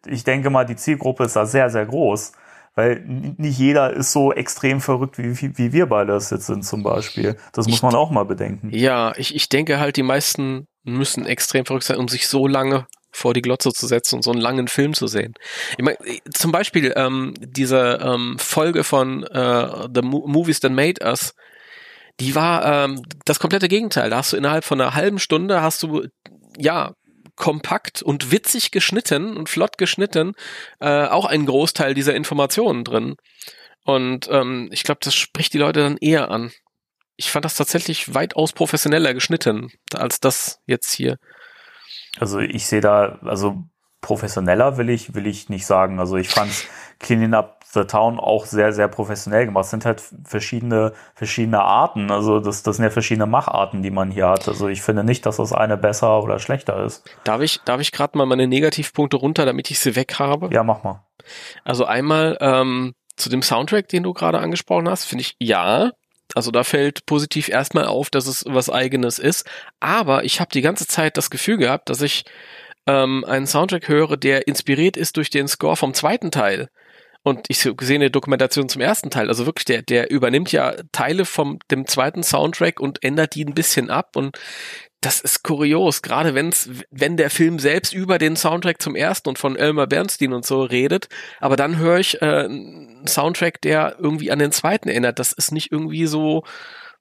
ich 0.06 0.24
denke 0.24 0.50
mal, 0.50 0.66
die 0.66 0.76
Zielgruppe 0.76 1.26
ist 1.26 1.36
da 1.36 1.46
sehr, 1.46 1.70
sehr 1.70 1.86
groß. 1.86 2.34
Weil 2.78 3.02
nicht 3.06 3.58
jeder 3.58 3.94
ist 3.94 4.12
so 4.12 4.34
extrem 4.34 4.82
verrückt, 4.82 5.18
wie, 5.18 5.58
wie, 5.58 5.72
wir 5.72 5.86
beide 5.86 6.14
es 6.14 6.30
jetzt 6.30 6.48
sind 6.48 6.66
zum 6.66 6.84
Beispiel. 6.84 7.38
Das 7.54 7.68
muss 7.68 7.78
ich, 7.78 7.84
man 7.84 7.96
auch 7.96 8.12
mal 8.12 8.26
bedenken. 8.26 8.70
Ja, 8.70 9.14
ich, 9.16 9.34
ich 9.34 9.48
denke 9.48 9.80
halt, 9.80 9.96
die 9.96 10.04
meisten 10.04 10.68
müssen 10.84 11.26
extrem 11.26 11.66
verrückt 11.66 11.86
sein, 11.86 11.98
um 11.98 12.10
sich 12.10 12.28
so 12.28 12.48
lange 12.48 12.86
vor 13.16 13.34
die 13.34 13.42
Glotze 13.42 13.72
zu 13.72 13.88
setzen 13.88 14.16
und 14.16 14.22
so 14.24 14.32
einen 14.32 14.42
langen 14.42 14.68
Film 14.68 14.94
zu 14.94 15.08
sehen. 15.08 15.34
Ich 15.78 15.84
meine, 15.84 15.98
zum 16.34 16.52
Beispiel 16.52 16.94
ähm, 16.96 17.34
diese 17.40 18.00
ähm, 18.02 18.38
Folge 18.38 18.84
von 18.84 19.24
äh, 19.24 19.88
The 19.94 20.02
Movies 20.02 20.60
That 20.60 20.72
Made 20.72 21.04
Us, 21.04 21.34
die 22.20 22.36
war 22.36 22.86
ähm, 22.86 23.02
das 23.26 23.40
komplette 23.40 23.68
Gegenteil. 23.68 24.10
Da 24.10 24.18
hast 24.18 24.34
du 24.34 24.38
innerhalb 24.38 24.64
von 24.64 24.80
einer 24.80 24.96
halben 24.96 25.20
Stunde 25.20 25.62
hast 25.62 25.84
du 25.84 26.08
ja 26.58 26.94
kompakt 27.36 28.02
und 28.02 28.32
witzig 28.32 28.72
geschnitten 28.72 29.36
und 29.36 29.50
flott 29.50 29.78
geschnitten 29.78 30.34
äh, 30.80 31.06
auch 31.06 31.26
ein 31.26 31.46
Großteil 31.46 31.94
dieser 31.94 32.16
Informationen 32.16 32.84
drin. 32.84 33.16
Und 33.84 34.28
ähm, 34.32 34.70
ich 34.72 34.84
glaube, 34.84 35.00
das 35.04 35.16
spricht 35.16 35.54
die 35.54 35.58
Leute 35.60 35.82
dann 35.82 35.98
eher 35.98 36.32
an. 36.32 36.52
Ich 37.18 37.32
fand 37.32 37.46
das 37.46 37.56
tatsächlich 37.56 38.14
weitaus 38.14 38.52
professioneller 38.52 39.14
geschnitten 39.14 39.70
als 39.94 40.20
das 40.20 40.60
jetzt 40.66 40.92
hier. 40.94 41.18
Also 42.20 42.40
ich 42.40 42.68
sehe 42.68 42.82
da, 42.82 43.20
also 43.24 43.64
professioneller 44.02 44.78
will 44.78 44.90
ich, 44.90 45.16
will 45.16 45.26
ich 45.26 45.50
nicht 45.50 45.66
sagen. 45.66 46.00
Also 46.00 46.16
ich 46.18 46.30
fand 46.30 46.52
Cleaning 47.00 47.34
Up 47.34 47.64
the 47.74 47.84
Town 47.84 48.20
auch 48.20 48.46
sehr, 48.46 48.72
sehr 48.72 48.88
professionell 48.88 49.46
gemacht. 49.46 49.66
Es 49.66 49.72
sind 49.72 49.86
halt 49.86 50.02
verschiedene, 50.24 50.94
verschiedene 51.14 51.62
Arten. 51.62 52.10
Also 52.12 52.40
das, 52.40 52.64
das 52.64 52.78
sind 52.78 52.84
ja 52.84 52.92
verschiedene 52.92 53.26
Macharten, 53.26 53.82
die 53.82 53.92
man 53.92 54.12
hier 54.12 54.30
hat. 54.30 54.48
Also 54.48 54.68
ich 54.68 54.82
finde 54.82 55.04
nicht, 55.04 55.26
dass 55.26 55.38
das 55.38 55.54
eine 55.54 55.76
besser 55.76 56.24
oder 56.24 56.40
schlechter 56.40 56.84
ist. 56.84 57.04
Darf 57.24 57.42
ich, 57.42 57.60
darf 57.66 57.82
ich 57.82 57.92
gerade 57.92 58.18
mal 58.18 58.26
meine 58.26 58.48
Negativpunkte 58.48 59.18
runter, 59.18 59.46
damit 59.46 59.70
ich 59.70 59.80
sie 59.80 59.96
weg 59.96 60.16
habe? 60.20 60.50
Ja, 60.52 60.64
mach 60.64 60.84
mal. 60.84 61.04
Also 61.64 61.86
einmal 61.86 62.38
ähm, 62.40 62.94
zu 63.18 63.30
dem 63.30 63.42
Soundtrack, 63.42 63.88
den 63.88 64.04
du 64.04 64.14
gerade 64.14 64.40
angesprochen 64.40 64.90
hast, 64.90 65.06
finde 65.06 65.24
ich 65.24 65.36
ja. 65.40 65.92
Also 66.36 66.52
da 66.52 66.64
fällt 66.64 67.06
positiv 67.06 67.50
erstmal 67.50 67.86
auf, 67.86 68.10
dass 68.10 68.28
es 68.28 68.44
was 68.48 68.70
eigenes 68.70 69.20
ist. 69.20 69.50
Aber 69.80 70.24
ich 70.26 70.40
habe 70.40 70.52
die 70.54 70.62
ganze 70.62 70.86
Zeit 70.86 71.18
das 71.18 71.30
Gefühl 71.30 71.58
gehabt, 71.58 71.90
dass 71.90 72.02
ich 72.02 72.26
ähm, 72.88 73.24
einen 73.26 73.48
Soundtrack 73.48 73.88
höre, 73.88 74.18
der 74.18 74.48
inspiriert 74.48 74.98
ist 74.98 75.18
durch 75.18 75.30
den 75.30 75.48
Score 75.48 75.78
vom 75.78 75.94
zweiten 75.94 76.32
Teil. 76.32 76.70
Und 77.24 77.46
ich 77.48 77.60
sehe 77.60 77.74
eine 77.96 78.12
Dokumentation 78.12 78.70
zum 78.70 78.82
ersten 78.82 79.10
Teil. 79.10 79.30
Also 79.30 79.48
wirklich, 79.48 79.66
der, 79.66 79.82
der 79.82 80.12
übernimmt 80.12 80.52
ja 80.52 80.76
Teile 80.92 81.26
vom 81.26 81.58
dem 81.72 81.88
zweiten 81.88 82.22
Soundtrack 82.22 82.80
und 82.80 83.04
ändert 83.04 83.34
die 83.34 83.44
ein 83.44 83.56
bisschen 83.56 83.90
ab. 83.90 84.16
Und 84.16 84.38
das 85.06 85.22
ist 85.22 85.44
kurios, 85.44 86.02
gerade 86.02 86.34
wenn's, 86.34 86.68
wenn 86.90 87.16
der 87.16 87.30
Film 87.30 87.60
selbst 87.60 87.94
über 87.94 88.18
den 88.18 88.36
Soundtrack 88.36 88.82
zum 88.82 88.96
ersten 88.96 89.30
und 89.30 89.38
von 89.38 89.56
Elmer 89.56 89.86
Bernstein 89.86 90.34
und 90.34 90.46
so 90.46 90.64
redet, 90.64 91.10
aber 91.40 91.56
dann 91.56 91.78
höre 91.78 92.00
ich 92.00 92.22
äh, 92.24 92.46
einen 92.46 93.06
Soundtrack, 93.06 93.62
der 93.62 93.98
irgendwie 94.00 94.32
an 94.32 94.40
den 94.40 94.52
zweiten 94.52 94.90
erinnert. 94.90 95.20
Das 95.20 95.32
ist 95.32 95.52
nicht 95.52 95.72
irgendwie 95.72 96.08
so 96.08 96.44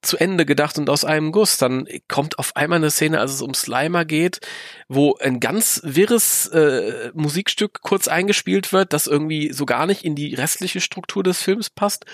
zu 0.02 0.18
Ende 0.18 0.44
gedacht 0.44 0.76
und 0.76 0.90
aus 0.90 1.06
einem 1.06 1.32
Guss. 1.32 1.56
Dann 1.56 1.88
kommt 2.08 2.38
auf 2.38 2.54
einmal 2.56 2.76
eine 2.76 2.90
Szene, 2.90 3.20
als 3.20 3.32
es 3.32 3.40
um 3.40 3.54
Slimer 3.54 4.04
geht, 4.04 4.40
wo 4.86 5.16
ein 5.16 5.40
ganz 5.40 5.80
wirres 5.82 6.46
äh, 6.48 7.10
Musikstück 7.14 7.80
kurz 7.80 8.06
eingespielt 8.06 8.72
wird, 8.74 8.92
das 8.92 9.06
irgendwie 9.06 9.50
so 9.52 9.64
gar 9.64 9.86
nicht 9.86 10.04
in 10.04 10.14
die 10.14 10.34
restliche 10.34 10.82
Struktur 10.82 11.22
des 11.22 11.40
Films 11.40 11.70
passt. 11.70 12.04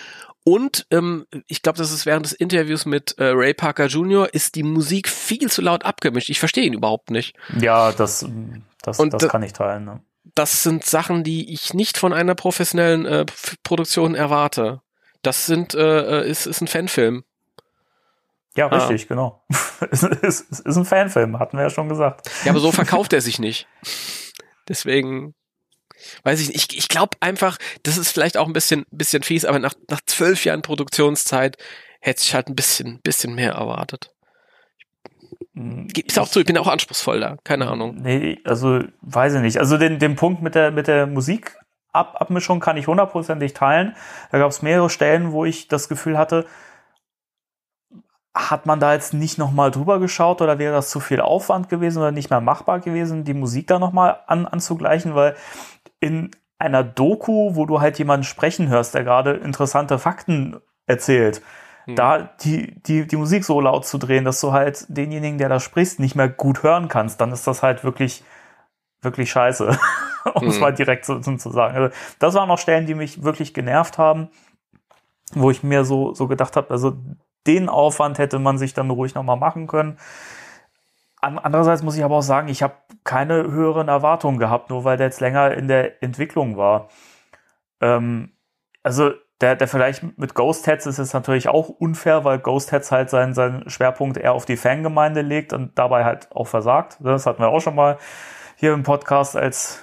Und 0.44 0.86
ähm, 0.90 1.26
ich 1.48 1.62
glaube, 1.62 1.78
das 1.78 1.92
ist 1.92 2.06
während 2.06 2.24
des 2.24 2.32
Interviews 2.32 2.86
mit 2.86 3.18
äh, 3.18 3.24
Ray 3.24 3.52
Parker 3.52 3.86
Jr. 3.86 4.32
ist 4.32 4.54
die 4.54 4.62
Musik 4.62 5.08
viel 5.08 5.50
zu 5.50 5.60
laut 5.60 5.84
abgemischt. 5.84 6.30
Ich 6.30 6.38
verstehe 6.38 6.64
ihn 6.64 6.72
überhaupt 6.72 7.10
nicht. 7.10 7.36
Ja, 7.58 7.92
das, 7.92 8.26
das, 8.82 8.98
und 8.98 9.12
das 9.12 9.28
kann 9.28 9.42
ich 9.42 9.52
teilen. 9.52 9.84
Ne? 9.84 10.00
Das 10.34 10.62
sind 10.62 10.84
Sachen, 10.84 11.24
die 11.24 11.52
ich 11.52 11.74
nicht 11.74 11.98
von 11.98 12.12
einer 12.12 12.34
professionellen 12.34 13.04
äh, 13.04 13.26
Produktion 13.62 14.14
erwarte. 14.14 14.80
Das 15.22 15.44
sind 15.44 15.74
äh, 15.74 16.20
äh 16.20 16.30
ist, 16.30 16.46
ist 16.46 16.62
ein 16.62 16.68
Fanfilm. 16.68 17.24
Ja, 18.56 18.70
ah. 18.70 18.76
richtig, 18.76 19.04
ah. 19.04 19.14
genau. 19.14 19.44
es, 19.90 20.02
ist, 20.22 20.50
es 20.50 20.60
ist 20.60 20.76
ein 20.76 20.86
Fanfilm, 20.86 21.38
hatten 21.38 21.58
wir 21.58 21.64
ja 21.64 21.70
schon 21.70 21.88
gesagt. 21.88 22.30
Ja, 22.44 22.52
aber 22.52 22.60
so 22.60 22.72
verkauft 22.72 23.12
er 23.12 23.20
sich 23.20 23.38
nicht. 23.38 23.68
Deswegen 24.68 25.34
weiß 26.24 26.40
ich 26.40 26.48
nicht. 26.48 26.72
Ich, 26.72 26.78
ich 26.78 26.88
glaube 26.88 27.16
einfach, 27.20 27.58
das 27.82 27.98
ist 27.98 28.10
vielleicht 28.10 28.36
auch 28.36 28.46
ein 28.46 28.52
bisschen, 28.52 28.84
bisschen 28.90 29.22
fies, 29.22 29.44
aber 29.44 29.58
nach, 29.58 29.74
nach 29.88 30.00
zwölf 30.06 30.44
Jahren 30.44 30.62
Produktionszeit 30.62 31.56
hätte 32.00 32.22
ich 32.22 32.34
halt 32.34 32.48
ein 32.48 32.54
bisschen, 32.54 33.00
bisschen 33.02 33.34
mehr 33.34 33.52
erwartet. 33.52 34.10
Ist 35.94 36.18
auch 36.18 36.28
zu, 36.28 36.40
ich 36.40 36.46
bin 36.46 36.56
auch 36.56 36.68
anspruchsvoll 36.68 37.20
da, 37.20 37.36
keine 37.44 37.68
Ahnung. 37.68 37.96
Nee, 38.00 38.38
also 38.44 38.82
weiß 39.02 39.34
ich 39.34 39.40
nicht. 39.40 39.58
Also 39.58 39.76
den, 39.76 39.98
den 39.98 40.16
Punkt 40.16 40.42
mit 40.42 40.54
der, 40.54 40.70
mit 40.70 40.86
der 40.86 41.06
Musik 41.06 41.56
Abmischung 41.92 42.60
kann 42.60 42.76
ich 42.76 42.86
hundertprozentig 42.86 43.52
teilen. 43.52 43.96
Da 44.30 44.38
gab 44.38 44.50
es 44.50 44.62
mehrere 44.62 44.90
Stellen, 44.90 45.32
wo 45.32 45.44
ich 45.44 45.68
das 45.68 45.88
Gefühl 45.88 46.16
hatte, 46.16 46.46
hat 48.32 48.64
man 48.66 48.78
da 48.78 48.94
jetzt 48.94 49.12
nicht 49.12 49.38
nochmal 49.38 49.72
drüber 49.72 49.98
geschaut 49.98 50.40
oder 50.40 50.58
wäre 50.58 50.72
das 50.72 50.88
zu 50.88 51.00
viel 51.00 51.20
Aufwand 51.20 51.68
gewesen 51.68 51.98
oder 51.98 52.12
nicht 52.12 52.30
mehr 52.30 52.40
machbar 52.40 52.78
gewesen, 52.78 53.24
die 53.24 53.34
Musik 53.34 53.66
da 53.66 53.80
nochmal 53.80 54.20
an, 54.28 54.46
anzugleichen, 54.46 55.16
weil 55.16 55.34
in 56.00 56.30
einer 56.58 56.82
Doku, 56.82 57.54
wo 57.54 57.66
du 57.66 57.80
halt 57.80 57.98
jemanden 57.98 58.24
sprechen 58.24 58.68
hörst, 58.68 58.94
der 58.94 59.04
gerade 59.04 59.32
interessante 59.32 59.98
Fakten 59.98 60.60
erzählt, 60.86 61.42
hm. 61.86 61.96
da 61.96 62.18
die, 62.42 62.80
die, 62.82 63.06
die 63.06 63.16
Musik 63.16 63.44
so 63.44 63.60
laut 63.60 63.86
zu 63.86 63.98
drehen, 63.98 64.24
dass 64.24 64.40
du 64.40 64.52
halt 64.52 64.84
denjenigen, 64.88 65.38
der 65.38 65.48
da 65.48 65.60
spricht, 65.60 65.98
nicht 65.98 66.16
mehr 66.16 66.28
gut 66.28 66.62
hören 66.62 66.88
kannst, 66.88 67.20
dann 67.20 67.32
ist 67.32 67.46
das 67.46 67.62
halt 67.62 67.84
wirklich, 67.84 68.24
wirklich 69.00 69.30
scheiße, 69.30 69.78
um 70.34 70.42
hm. 70.42 70.48
es 70.48 70.60
mal 70.60 70.74
direkt 70.74 71.06
so, 71.06 71.22
so 71.22 71.36
zu 71.36 71.50
sagen. 71.50 71.76
Also, 71.76 71.94
das 72.18 72.34
waren 72.34 72.48
noch 72.48 72.58
Stellen, 72.58 72.86
die 72.86 72.94
mich 72.94 73.22
wirklich 73.22 73.54
genervt 73.54 73.96
haben, 73.96 74.28
wo 75.32 75.50
ich 75.50 75.62
mir 75.62 75.84
so, 75.84 76.12
so 76.12 76.26
gedacht 76.26 76.56
habe, 76.56 76.70
also 76.70 76.96
den 77.46 77.68
Aufwand 77.68 78.18
hätte 78.18 78.38
man 78.38 78.58
sich 78.58 78.74
dann 78.74 78.90
ruhig 78.90 79.14
nochmal 79.14 79.36
machen 79.36 79.66
können. 79.66 79.96
Andererseits 81.20 81.82
muss 81.82 81.96
ich 81.96 82.04
aber 82.04 82.16
auch 82.16 82.22
sagen, 82.22 82.48
ich 82.48 82.62
habe 82.62 82.74
keine 83.04 83.50
höheren 83.50 83.88
Erwartungen 83.88 84.38
gehabt, 84.38 84.70
nur 84.70 84.84
weil 84.84 84.96
der 84.96 85.06
jetzt 85.06 85.20
länger 85.20 85.52
in 85.52 85.68
der 85.68 86.02
Entwicklung 86.02 86.56
war. 86.56 86.88
Ähm, 87.80 88.32
also 88.82 89.12
der, 89.40 89.56
der 89.56 89.68
vielleicht 89.68 90.18
mit 90.18 90.34
Ghost 90.34 90.66
Heads 90.66 90.86
ist 90.86 90.98
es 90.98 91.12
natürlich 91.12 91.48
auch 91.48 91.68
unfair, 91.68 92.24
weil 92.24 92.38
Ghost 92.38 92.72
Heads 92.72 92.92
halt 92.92 93.10
seinen, 93.10 93.34
seinen 93.34 93.68
Schwerpunkt 93.70 94.18
eher 94.18 94.32
auf 94.32 94.44
die 94.44 94.56
Fangemeinde 94.56 95.22
legt 95.22 95.52
und 95.52 95.78
dabei 95.78 96.04
halt 96.04 96.30
auch 96.32 96.46
versagt. 96.46 96.98
Das 97.00 97.26
hatten 97.26 97.42
wir 97.42 97.48
auch 97.48 97.60
schon 97.60 97.74
mal 97.74 97.98
hier 98.56 98.74
im 98.74 98.82
Podcast 98.82 99.36
als 99.36 99.82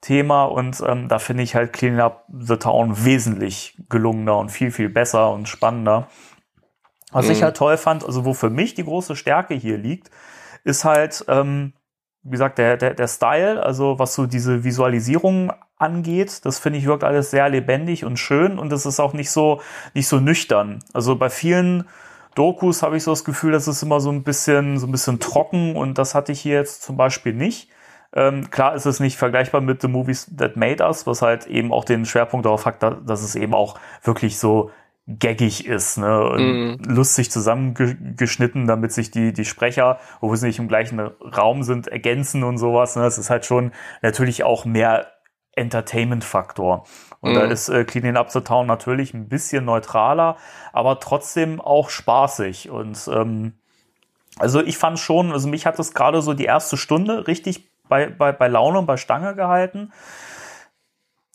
Thema 0.00 0.44
und 0.44 0.82
ähm, 0.86 1.08
da 1.08 1.18
finde 1.18 1.42
ich 1.42 1.54
halt 1.54 1.72
Clean 1.72 1.98
Up 1.98 2.26
the 2.28 2.56
Town 2.56 3.04
wesentlich 3.04 3.76
gelungener 3.88 4.36
und 4.38 4.50
viel, 4.50 4.70
viel 4.70 4.90
besser 4.90 5.32
und 5.32 5.48
spannender. 5.48 6.08
Was 7.10 7.26
mhm. 7.26 7.32
ich 7.32 7.42
halt 7.42 7.56
toll 7.56 7.76
fand, 7.76 8.04
also 8.04 8.24
wo 8.24 8.34
für 8.34 8.50
mich 8.50 8.74
die 8.74 8.84
große 8.84 9.16
Stärke 9.16 9.54
hier 9.54 9.78
liegt, 9.78 10.10
ist 10.64 10.84
halt, 10.84 11.24
ähm, 11.28 11.74
wie 12.22 12.32
gesagt, 12.32 12.58
der, 12.58 12.76
der, 12.76 12.94
der 12.94 13.08
Style, 13.08 13.62
also 13.62 13.98
was 13.98 14.14
so 14.14 14.26
diese 14.26 14.64
Visualisierung 14.64 15.52
angeht, 15.76 16.44
das 16.44 16.58
finde 16.58 16.78
ich 16.78 16.86
wirkt 16.86 17.04
alles 17.04 17.30
sehr 17.30 17.48
lebendig 17.48 18.04
und 18.04 18.18
schön 18.18 18.58
und 18.58 18.72
es 18.72 18.86
ist 18.86 19.00
auch 19.00 19.12
nicht 19.12 19.30
so, 19.30 19.60
nicht 19.92 20.08
so 20.08 20.18
nüchtern. 20.18 20.80
Also 20.92 21.16
bei 21.16 21.28
vielen 21.28 21.84
Dokus 22.34 22.82
habe 22.82 22.96
ich 22.96 23.04
so 23.04 23.12
das 23.12 23.24
Gefühl, 23.24 23.52
das 23.52 23.68
ist 23.68 23.82
immer 23.82 24.00
so 24.00 24.10
ein 24.10 24.24
bisschen, 24.24 24.78
so 24.78 24.86
ein 24.86 24.92
bisschen 24.92 25.20
trocken 25.20 25.76
und 25.76 25.98
das 25.98 26.14
hatte 26.14 26.32
ich 26.32 26.40
hier 26.40 26.54
jetzt 26.54 26.82
zum 26.82 26.96
Beispiel 26.96 27.34
nicht. 27.34 27.70
Ähm, 28.12 28.50
klar 28.50 28.74
ist 28.74 28.86
es 28.86 29.00
nicht 29.00 29.16
vergleichbar 29.16 29.60
mit 29.60 29.82
The 29.82 29.88
Movies 29.88 30.30
That 30.36 30.56
Made 30.56 30.82
Us, 30.84 31.06
was 31.06 31.20
halt 31.20 31.46
eben 31.46 31.72
auch 31.72 31.84
den 31.84 32.06
Schwerpunkt 32.06 32.46
darauf 32.46 32.64
hat, 32.64 32.82
dass 32.82 33.22
es 33.22 33.34
eben 33.34 33.54
auch 33.54 33.78
wirklich 34.02 34.38
so 34.38 34.70
gaggig 35.06 35.66
ist, 35.66 35.98
ne? 35.98 36.26
Und 36.28 36.76
mm. 36.76 36.84
lustig 36.84 37.30
zusammengeschnitten, 37.30 38.66
damit 38.66 38.92
sich 38.92 39.10
die, 39.10 39.32
die 39.32 39.44
Sprecher, 39.44 39.98
obwohl 40.20 40.36
sie 40.36 40.46
nicht 40.46 40.58
im 40.58 40.68
gleichen 40.68 40.98
Raum 41.00 41.62
sind, 41.62 41.88
ergänzen 41.88 42.42
und 42.42 42.56
sowas. 42.56 42.96
Ne? 42.96 43.02
Das 43.02 43.18
ist 43.18 43.28
halt 43.28 43.44
schon 43.44 43.72
natürlich 44.00 44.44
auch 44.44 44.64
mehr 44.64 45.12
Entertainment-Faktor. 45.56 46.84
Und 47.20 47.32
mm. 47.32 47.34
da 47.34 47.44
mhm. 47.44 47.52
ist 47.52 47.68
äh, 47.68 47.84
Cleaning 47.84 48.16
Up 48.16 48.30
the 48.30 48.40
Town 48.40 48.66
natürlich 48.66 49.12
ein 49.12 49.28
bisschen 49.28 49.66
neutraler, 49.66 50.36
aber 50.72 50.98
trotzdem 51.00 51.60
auch 51.60 51.90
spaßig. 51.90 52.70
Und 52.70 53.06
ähm, 53.12 53.52
also 54.38 54.62
ich 54.62 54.78
fand 54.78 54.98
schon, 54.98 55.32
also 55.32 55.48
mich 55.48 55.66
hat 55.66 55.78
es 55.78 55.92
gerade 55.92 56.22
so 56.22 56.32
die 56.32 56.46
erste 56.46 56.78
Stunde 56.78 57.26
richtig 57.26 57.68
bei, 57.88 58.06
bei, 58.08 58.32
bei 58.32 58.48
Laune 58.48 58.78
und 58.78 58.86
bei 58.86 58.96
Stange 58.96 59.34
gehalten 59.34 59.92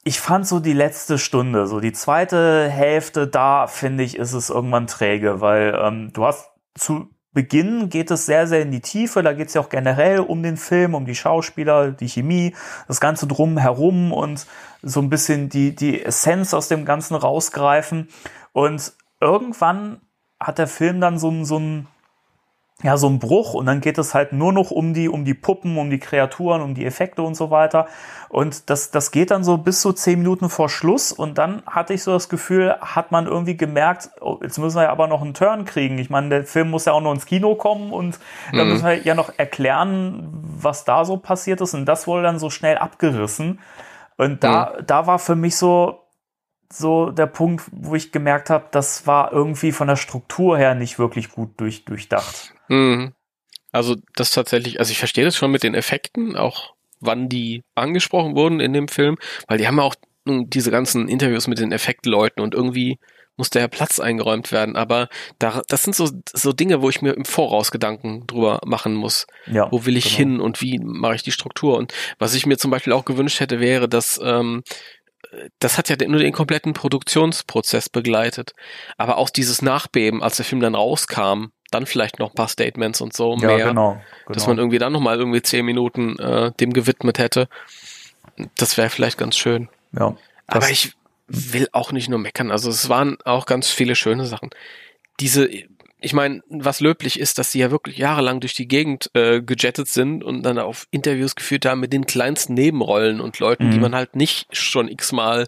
ich 0.04 0.20
fand 0.20 0.48
so 0.48 0.60
die 0.60 0.74
letzte 0.74 1.18
Stunde, 1.18 1.68
so 1.68 1.80
die 1.80 1.92
zweite 1.92 2.70
Hälfte, 2.70 3.28
da 3.28 3.68
finde 3.68 4.04
ich, 4.04 4.18
ist 4.18 4.34
es 4.34 4.50
irgendwann 4.50 4.88
träge, 4.88 5.42
weil 5.42 5.78
ähm, 5.82 6.12
du 6.14 6.26
hast 6.26 6.50
zu 6.76 7.10
Beginn 7.32 7.90
geht 7.90 8.10
es 8.10 8.26
sehr, 8.26 8.48
sehr 8.48 8.64
in 8.64 8.72
die 8.72 8.82
Tiefe. 8.82 9.22
Da 9.22 9.34
geht 9.34 9.50
es 9.50 9.54
ja 9.54 9.62
auch 9.62 9.70
generell 9.70 10.20
um 10.20 10.42
den 10.42 10.58
Film, 10.58 10.96
um 10.96 11.06
die 11.06 11.16
Schauspieler, 11.16 11.92
die 11.92 12.10
Chemie, 12.10 12.56
das 12.88 13.00
Ganze 13.00 13.28
drum 13.28 13.58
herum 13.58 14.12
und 14.12 14.48
so 14.82 15.00
ein 15.00 15.10
bisschen 15.10 15.48
die, 15.48 15.76
die 15.76 16.04
Essenz 16.04 16.56
aus 16.56 16.70
dem 16.70 16.86
Ganzen 16.86 17.14
rausgreifen. 17.14 18.10
Und 18.52 18.94
irgendwann 19.22 20.02
hat 20.40 20.58
der 20.58 20.68
Film 20.68 21.02
dann 21.02 21.20
so, 21.20 21.44
so 21.44 21.60
ein 21.60 21.88
ja, 22.82 22.96
so 22.96 23.08
ein 23.08 23.20
Bruch 23.20 23.56
und 23.56 23.66
dann 23.66 23.82
geht 23.82 23.98
es 23.98 24.14
halt 24.14 24.32
nur 24.32 24.54
noch 24.54 24.72
um 24.72 24.94
die, 24.94 25.10
um 25.10 25.26
die 25.26 25.34
Puppen, 25.34 25.78
um 25.78 25.90
die 25.90 26.00
Kreaturen, 26.00 26.62
um 26.62 26.76
die 26.76 26.86
Effekte 26.86 27.22
und 27.22 27.36
so 27.36 27.52
weiter. 27.52 27.88
Und 28.30 28.70
das, 28.70 28.90
das 28.92 29.12
geht 29.12 29.32
dann 29.32 29.44
so 29.44 29.58
bis 29.58 29.82
so 29.82 29.92
zehn 29.92 30.20
Minuten 30.20 30.50
vor 30.50 30.70
Schluss 30.70 31.12
und 31.12 31.38
dann 31.38 31.62
hatte 31.66 31.94
ich 31.94 32.04
so 32.04 32.14
das 32.14 32.30
Gefühl, 32.30 32.76
hat 32.80 33.12
man 33.12 33.28
irgendwie 33.28 33.58
gemerkt, 33.58 34.12
oh, 34.22 34.40
jetzt 34.42 34.58
müssen 34.60 34.78
wir 34.78 34.84
ja 34.84 34.92
aber 34.92 35.08
noch 35.08 35.22
einen 35.22 35.34
Turn 35.34 35.66
kriegen. 35.66 35.98
Ich 35.98 36.10
meine, 36.10 36.30
der 36.30 36.46
Film 36.46 36.70
muss 36.70 36.86
ja 36.86 36.94
auch 36.94 37.02
noch 37.02 37.14
ins 37.14 37.26
Kino 37.26 37.56
kommen 37.56 37.92
und 37.92 38.18
mhm. 38.52 38.58
dann 38.58 38.70
müssen 38.70 38.86
wir 38.86 39.02
ja 39.02 39.14
noch 39.14 39.34
erklären, 39.36 40.30
was 40.42 40.86
da 40.86 41.04
so 41.04 41.18
passiert 41.18 41.60
ist 41.60 41.74
und 41.74 41.86
das 41.86 42.08
wurde 42.08 42.24
dann 42.24 42.40
so 42.40 42.50
schnell 42.50 42.78
abgerissen. 42.78 43.60
Und 44.16 44.44
da, 44.44 44.76
mhm. 44.78 44.86
da 44.86 45.06
war 45.06 45.20
für 45.20 45.36
mich 45.36 45.58
so, 45.58 46.00
so 46.72 47.12
der 47.12 47.28
Punkt, 47.28 47.66
wo 47.72 47.96
ich 47.96 48.12
gemerkt 48.12 48.50
habe, 48.50 48.68
das 48.72 49.08
war 49.08 49.32
irgendwie 49.32 49.72
von 49.72 49.88
der 49.88 49.96
Struktur 49.96 50.58
her 50.58 50.76
nicht 50.76 51.00
wirklich 51.00 51.30
gut 51.30 51.60
durch, 51.60 51.86
durchdacht. 51.86 52.54
Mhm. 52.68 53.14
Also 53.72 53.96
das 54.16 54.32
tatsächlich, 54.32 54.80
also 54.80 54.92
ich 54.92 55.00
verstehe 55.00 55.26
das 55.26 55.36
schon 55.36 55.52
mit 55.52 55.64
den 55.64 55.76
Effekten, 55.76 56.36
auch 56.36 56.74
wann 57.00 57.30
die 57.30 57.64
angesprochen 57.76 58.36
wurden 58.36 58.60
in 58.60 58.74
dem 58.74 58.88
Film, 58.88 59.18
weil 59.48 59.58
die 59.58 59.68
haben 59.68 59.78
ja 59.78 59.84
auch 59.84 59.96
diese 60.26 60.72
ganzen 60.72 61.08
Interviews 61.08 61.48
mit 61.48 61.60
den 61.60 61.72
Effektleuten 61.72 62.44
und 62.44 62.54
irgendwie 62.54 63.00
muss 63.40 63.50
der 63.50 63.70
Platz 63.70 64.00
eingeräumt 64.00 64.52
werden. 64.52 64.76
Aber 64.76 65.08
da, 65.40 65.62
das 65.70 65.84
sind 65.84 65.96
so, 65.96 66.10
so 66.32 66.52
Dinge, 66.52 66.82
wo 66.82 66.90
ich 66.90 67.02
mir 67.02 67.14
im 67.14 67.24
Voraus 67.24 67.72
Gedanken 67.72 68.28
drüber 68.28 68.60
machen 68.66 68.94
muss. 68.94 69.28
Ja, 69.48 69.72
wo 69.72 69.86
will 69.86 69.96
ich 69.96 70.18
genau. 70.18 70.18
hin 70.18 70.40
und 70.42 70.62
wie 70.62 70.78
mache 70.84 71.16
ich 71.16 71.24
die 71.24 71.32
Struktur? 71.32 71.78
Und 71.78 71.94
was 72.20 72.36
ich 72.36 72.46
mir 72.46 72.58
zum 72.58 72.70
Beispiel 72.70 72.92
auch 72.92 73.06
gewünscht 73.06 73.40
hätte, 73.40 73.62
wäre, 73.62 73.88
dass 73.88 74.20
ähm, 74.22 74.62
das 75.60 75.78
hat 75.78 75.90
ja 75.90 75.96
nur 76.08 76.20
den 76.20 76.34
kompletten 76.34 76.74
Produktionsprozess 76.74 77.90
begleitet. 77.90 78.54
Aber 78.98 79.18
auch 79.18 79.30
dieses 79.30 79.62
Nachbeben, 79.62 80.24
als 80.24 80.38
der 80.38 80.46
Film 80.46 80.62
dann 80.62 80.76
rauskam, 80.76 81.48
dann 81.72 81.86
vielleicht 81.86 82.20
noch 82.20 82.32
ein 82.32 82.36
paar 82.36 82.48
Statements 82.48 83.00
und 83.02 83.16
so 83.16 83.38
ja, 83.38 83.48
mehr, 83.48 83.68
genau, 83.68 83.92
genau. 83.92 84.02
dass 84.28 84.48
man 84.48 84.58
irgendwie 84.58 84.80
dann 84.80 84.92
nochmal 84.94 85.18
irgendwie 85.18 85.42
zehn 85.42 85.66
Minuten 85.66 86.18
äh, 86.18 86.52
dem 86.60 86.74
gewidmet 86.74 87.20
hätte. 87.20 87.48
Das 88.58 88.78
wäre 88.78 88.90
vielleicht 88.90 89.18
ganz 89.18 89.38
schön. 89.38 89.70
Ja. 89.92 90.16
Aber 90.48 90.70
ich 90.70 90.94
will 91.28 91.68
auch 91.74 91.92
nicht 91.92 92.10
nur 92.10 92.20
meckern. 92.20 92.50
Also 92.50 92.70
es 92.70 92.90
waren 92.90 93.18
auch 93.24 93.46
ganz 93.46 93.70
viele 93.70 93.96
schöne 93.96 94.26
Sachen. 94.26 94.50
Diese 95.20 95.48
ich 96.02 96.14
meine, 96.14 96.42
was 96.50 96.80
löblich 96.80 97.20
ist, 97.20 97.38
dass 97.38 97.52
sie 97.52 97.60
ja 97.60 97.72
wirklich 97.72 97.98
jahrelang 97.98 98.40
durch 98.40 98.54
die 98.54 98.68
Gegend 98.68 99.12
äh, 99.14 99.42
gejettet 99.42 99.90
sind 99.90 100.24
und 100.24 100.44
dann 100.44 100.58
auf 100.58 100.88
Interviews 100.92 101.36
geführt 101.36 101.66
haben 101.66 101.82
mit 101.82 101.92
den 101.92 102.06
kleinsten 102.06 102.54
Nebenrollen 102.54 103.20
und 103.20 103.40
Leuten, 103.40 103.68
mhm. 103.68 103.72
die 103.72 103.80
man 103.80 103.96
halt 103.96 104.16
nicht 104.16 104.56
schon 104.56 104.88
x-mal 104.88 105.46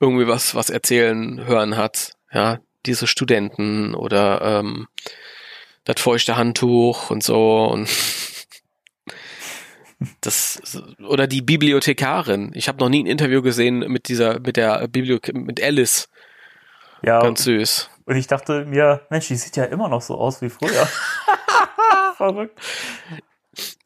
irgendwie 0.00 0.26
was, 0.26 0.54
was 0.54 0.70
erzählen 0.70 1.46
hören 1.46 1.76
hat. 1.76 2.12
Ja, 2.32 2.60
diese 2.86 3.06
Studenten 3.06 3.94
oder 3.94 4.60
ähm, 4.60 4.88
das 5.84 6.00
feuchte 6.00 6.36
Handtuch 6.36 7.10
und 7.10 7.22
so 7.22 7.66
und 7.66 7.88
das 10.22 10.82
oder 11.06 11.26
die 11.26 11.42
Bibliothekarin. 11.42 12.52
Ich 12.54 12.68
habe 12.68 12.78
noch 12.78 12.88
nie 12.88 13.02
ein 13.02 13.06
Interview 13.06 13.42
gesehen 13.42 13.80
mit 13.80 14.08
dieser 14.08 14.40
mit 14.40 14.56
der 14.56 14.88
Bibliothek 14.88 15.34
mit 15.34 15.62
Alice. 15.62 16.08
Ja. 17.04 17.20
Ganz 17.20 17.44
süß. 17.44 17.90
Und 18.04 18.16
ich 18.16 18.26
dachte 18.26 18.64
mir, 18.64 19.06
Mensch, 19.10 19.28
die 19.28 19.36
sieht 19.36 19.56
ja 19.56 19.64
immer 19.64 19.88
noch 19.88 20.02
so 20.02 20.18
aus 20.18 20.42
wie 20.42 20.50
früher. 20.50 20.88
Verrückt. 22.16 22.58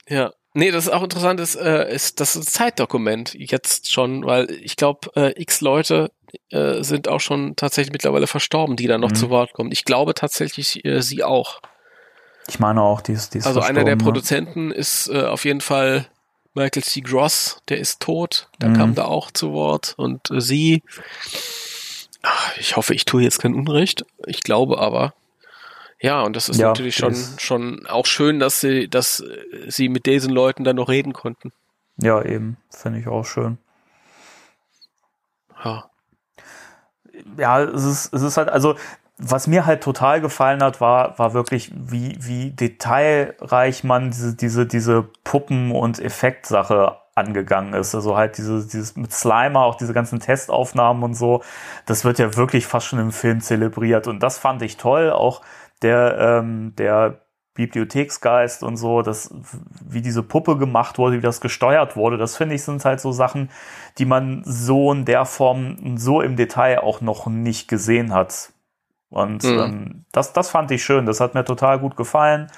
Ja. 0.08 0.32
Nee, 0.54 0.70
das 0.70 0.86
ist 0.86 0.92
auch 0.92 1.02
interessant, 1.02 1.38
ist, 1.38 1.54
äh, 1.54 1.94
ist 1.94 2.18
das 2.18 2.34
ist 2.34 2.42
ein 2.42 2.46
Zeitdokument 2.46 3.34
jetzt 3.34 3.92
schon, 3.92 4.24
weil 4.24 4.50
ich 4.50 4.76
glaube, 4.76 5.10
äh, 5.14 5.42
x 5.42 5.60
Leute 5.60 6.10
äh, 6.50 6.82
sind 6.82 7.08
auch 7.08 7.20
schon 7.20 7.56
tatsächlich 7.56 7.92
mittlerweile 7.92 8.26
verstorben, 8.26 8.74
die 8.74 8.86
da 8.86 8.96
noch 8.96 9.10
mhm. 9.10 9.16
zu 9.16 9.28
Wort 9.28 9.52
kommen. 9.52 9.70
Ich 9.70 9.84
glaube 9.84 10.14
tatsächlich 10.14 10.82
äh, 10.86 11.02
sie 11.02 11.22
auch. 11.22 11.60
Ich 12.48 12.58
meine 12.58 12.80
auch, 12.80 13.02
die 13.02 13.12
ist, 13.12 13.34
die 13.34 13.38
ist 13.38 13.46
Also 13.46 13.60
einer 13.60 13.84
der 13.84 13.96
ne? 13.96 14.02
Produzenten 14.02 14.70
ist 14.70 15.08
äh, 15.08 15.24
auf 15.24 15.44
jeden 15.44 15.60
Fall 15.60 16.06
Michael 16.54 16.82
C. 16.82 17.02
Gross, 17.02 17.60
der 17.68 17.78
ist 17.78 18.00
tot, 18.00 18.48
der 18.60 18.70
mhm. 18.70 18.76
kam 18.76 18.94
da 18.94 19.04
auch 19.04 19.30
zu 19.30 19.52
Wort 19.52 19.94
und 19.98 20.30
äh, 20.30 20.40
sie, 20.40 20.82
ach, 22.26 22.56
ich 22.58 22.76
hoffe, 22.76 22.94
ich 22.94 23.04
tue 23.04 23.22
jetzt 23.22 23.40
kein 23.40 23.54
Unrecht, 23.54 24.04
ich 24.26 24.42
glaube 24.42 24.78
aber, 24.78 25.14
ja, 26.00 26.22
und 26.22 26.36
das 26.36 26.48
ist 26.48 26.60
ja, 26.60 26.68
natürlich 26.68 26.96
schon, 26.96 27.12
ist 27.12 27.40
schon 27.40 27.86
auch 27.86 28.06
schön, 28.06 28.38
dass 28.38 28.60
sie, 28.60 28.88
dass 28.88 29.24
sie 29.68 29.88
mit 29.88 30.06
diesen 30.06 30.32
Leuten 30.32 30.64
dann 30.64 30.76
noch 30.76 30.88
reden 30.88 31.12
konnten. 31.12 31.52
Ja, 31.96 32.22
eben, 32.22 32.58
finde 32.70 32.98
ich 32.98 33.06
auch 33.06 33.24
schön. 33.24 33.58
Ja. 35.64 35.90
Ja, 37.38 37.62
es 37.62 37.84
ist, 37.84 38.12
es 38.12 38.20
ist 38.20 38.36
halt, 38.36 38.50
also 38.50 38.76
was 39.16 39.46
mir 39.46 39.64
halt 39.64 39.82
total 39.82 40.20
gefallen 40.20 40.62
hat, 40.62 40.82
war, 40.82 41.18
war 41.18 41.32
wirklich, 41.32 41.72
wie, 41.74 42.18
wie 42.20 42.50
detailreich 42.50 43.82
man 43.82 44.10
diese, 44.10 44.36
diese, 44.36 44.66
diese 44.66 45.08
Puppen- 45.24 45.72
und 45.72 45.98
Effektsache 45.98 46.98
angegangen 47.16 47.74
ist. 47.74 47.94
Also 47.94 48.16
halt 48.16 48.38
diese, 48.38 48.66
dieses 48.66 48.94
mit 48.96 49.12
Slimer, 49.12 49.60
auch 49.60 49.74
diese 49.74 49.92
ganzen 49.92 50.20
Testaufnahmen 50.20 51.02
und 51.02 51.14
so, 51.14 51.42
das 51.86 52.04
wird 52.04 52.18
ja 52.18 52.36
wirklich 52.36 52.66
fast 52.66 52.86
schon 52.86 52.98
im 52.98 53.10
Film 53.10 53.40
zelebriert. 53.40 54.06
Und 54.06 54.22
das 54.22 54.38
fand 54.38 54.62
ich 54.62 54.76
toll. 54.76 55.10
Auch 55.10 55.42
der, 55.82 56.18
ähm, 56.18 56.74
der 56.76 57.20
Bibliotheksgeist 57.54 58.62
und 58.62 58.76
so, 58.76 59.00
das, 59.00 59.34
wie 59.82 60.02
diese 60.02 60.22
Puppe 60.22 60.58
gemacht 60.58 60.98
wurde, 60.98 61.16
wie 61.16 61.22
das 61.22 61.40
gesteuert 61.40 61.96
wurde, 61.96 62.18
das 62.18 62.36
finde 62.36 62.54
ich 62.54 62.62
sind 62.62 62.84
halt 62.84 63.00
so 63.00 63.12
Sachen, 63.12 63.50
die 63.96 64.04
man 64.04 64.42
so 64.44 64.92
in 64.92 65.06
der 65.06 65.24
Form, 65.24 65.96
so 65.96 66.20
im 66.20 66.36
Detail 66.36 66.80
auch 66.80 67.00
noch 67.00 67.26
nicht 67.26 67.66
gesehen 67.66 68.12
hat. 68.12 68.52
Und 69.08 69.42
mhm. 69.42 69.58
ähm, 69.58 70.04
das, 70.12 70.34
das 70.34 70.50
fand 70.50 70.70
ich 70.70 70.84
schön, 70.84 71.06
das 71.06 71.20
hat 71.20 71.34
mir 71.34 71.44
total 71.44 71.78
gut 71.78 71.96
gefallen. 71.96 72.48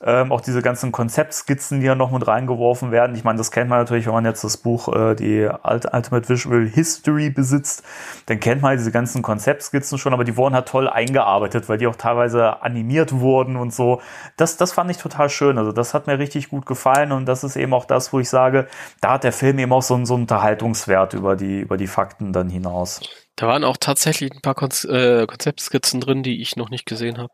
Ähm, 0.00 0.30
auch 0.30 0.40
diese 0.40 0.62
ganzen 0.62 0.92
Konzeptskizzen, 0.92 1.80
die 1.80 1.86
ja 1.86 1.96
noch 1.96 2.12
mit 2.12 2.26
reingeworfen 2.26 2.92
werden. 2.92 3.16
Ich 3.16 3.24
meine, 3.24 3.38
das 3.38 3.50
kennt 3.50 3.68
man 3.68 3.80
natürlich, 3.80 4.06
wenn 4.06 4.12
man 4.12 4.24
jetzt 4.24 4.44
das 4.44 4.56
Buch 4.56 4.94
äh, 4.94 5.16
die 5.16 5.48
Ultimate 5.64 6.28
Visual 6.28 6.66
History 6.66 7.30
besitzt, 7.30 7.82
dann 8.26 8.38
kennt 8.38 8.62
man 8.62 8.76
diese 8.76 8.92
ganzen 8.92 9.22
Konzeptskizzen 9.22 9.98
schon, 9.98 10.12
aber 10.12 10.22
die 10.22 10.36
wurden 10.36 10.54
halt 10.54 10.68
toll 10.68 10.88
eingearbeitet, 10.88 11.68
weil 11.68 11.78
die 11.78 11.88
auch 11.88 11.96
teilweise 11.96 12.62
animiert 12.62 13.12
wurden 13.12 13.56
und 13.56 13.74
so. 13.74 14.00
Das, 14.36 14.56
das 14.56 14.72
fand 14.72 14.90
ich 14.90 14.98
total 14.98 15.30
schön. 15.30 15.58
Also 15.58 15.72
das 15.72 15.94
hat 15.94 16.06
mir 16.06 16.18
richtig 16.18 16.48
gut 16.48 16.64
gefallen 16.64 17.10
und 17.10 17.26
das 17.26 17.42
ist 17.42 17.56
eben 17.56 17.74
auch 17.74 17.84
das, 17.84 18.12
wo 18.12 18.20
ich 18.20 18.28
sage, 18.28 18.68
da 19.00 19.14
hat 19.14 19.24
der 19.24 19.32
Film 19.32 19.58
eben 19.58 19.72
auch 19.72 19.82
so, 19.82 20.04
so 20.04 20.14
einen 20.14 20.22
Unterhaltungswert 20.22 21.14
über 21.14 21.34
die, 21.34 21.60
über 21.60 21.76
die 21.76 21.88
Fakten 21.88 22.32
dann 22.32 22.48
hinaus. 22.48 23.00
Da 23.34 23.48
waren 23.48 23.64
auch 23.64 23.76
tatsächlich 23.76 24.32
ein 24.32 24.42
paar 24.42 24.54
Konz 24.54 24.84
äh, 24.84 25.26
Konzeptskizzen 25.26 26.00
drin, 26.00 26.22
die 26.22 26.40
ich 26.40 26.56
noch 26.56 26.70
nicht 26.70 26.86
gesehen 26.86 27.18
habe 27.18 27.32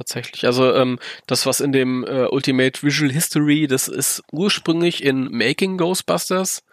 tatsächlich. 0.00 0.46
Also 0.46 0.74
ähm, 0.74 0.98
das, 1.26 1.46
was 1.46 1.60
in 1.60 1.72
dem 1.72 2.04
äh, 2.04 2.26
Ultimate 2.26 2.82
Visual 2.82 3.12
History, 3.12 3.66
das 3.66 3.86
ist 3.86 4.22
ursprünglich 4.32 5.04
in 5.04 5.30
Making 5.30 5.76
Ghostbusters 5.76 6.64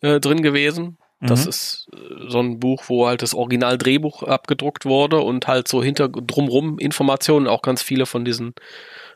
äh, 0.00 0.20
drin 0.20 0.42
gewesen. 0.42 0.96
Das 1.20 1.44
mhm. 1.44 1.48
ist 1.48 1.88
äh, 1.92 2.28
so 2.28 2.38
ein 2.38 2.60
Buch, 2.60 2.84
wo 2.86 3.08
halt 3.08 3.22
das 3.22 3.34
Original-Drehbuch 3.34 4.22
abgedruckt 4.22 4.84
wurde 4.84 5.18
und 5.18 5.48
halt 5.48 5.66
so 5.66 5.82
hinter 5.82 6.08
drumrum 6.08 6.78
Informationen, 6.78 7.48
auch 7.48 7.62
ganz 7.62 7.82
viele 7.82 8.06
von 8.06 8.24
diesen 8.24 8.54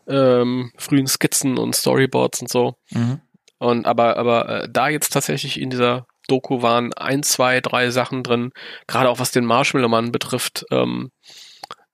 ähm, 0.08 0.72
frühen 0.76 1.06
Skizzen 1.06 1.58
und 1.58 1.76
Storyboards 1.76 2.40
und 2.40 2.50
so. 2.50 2.74
Mhm. 2.90 3.20
Und 3.58 3.86
aber, 3.86 4.16
aber 4.16 4.48
äh, 4.48 4.68
da 4.68 4.88
jetzt 4.88 5.10
tatsächlich 5.10 5.60
in 5.60 5.70
dieser 5.70 6.06
Doku 6.26 6.62
waren 6.62 6.92
ein, 6.94 7.22
zwei, 7.22 7.60
drei 7.60 7.90
Sachen 7.90 8.24
drin, 8.24 8.50
gerade 8.88 9.08
auch 9.08 9.20
was 9.20 9.30
den 9.30 9.44
Marshmallow 9.44 9.88
Mann 9.88 10.10
betrifft, 10.10 10.64
ähm, 10.72 11.12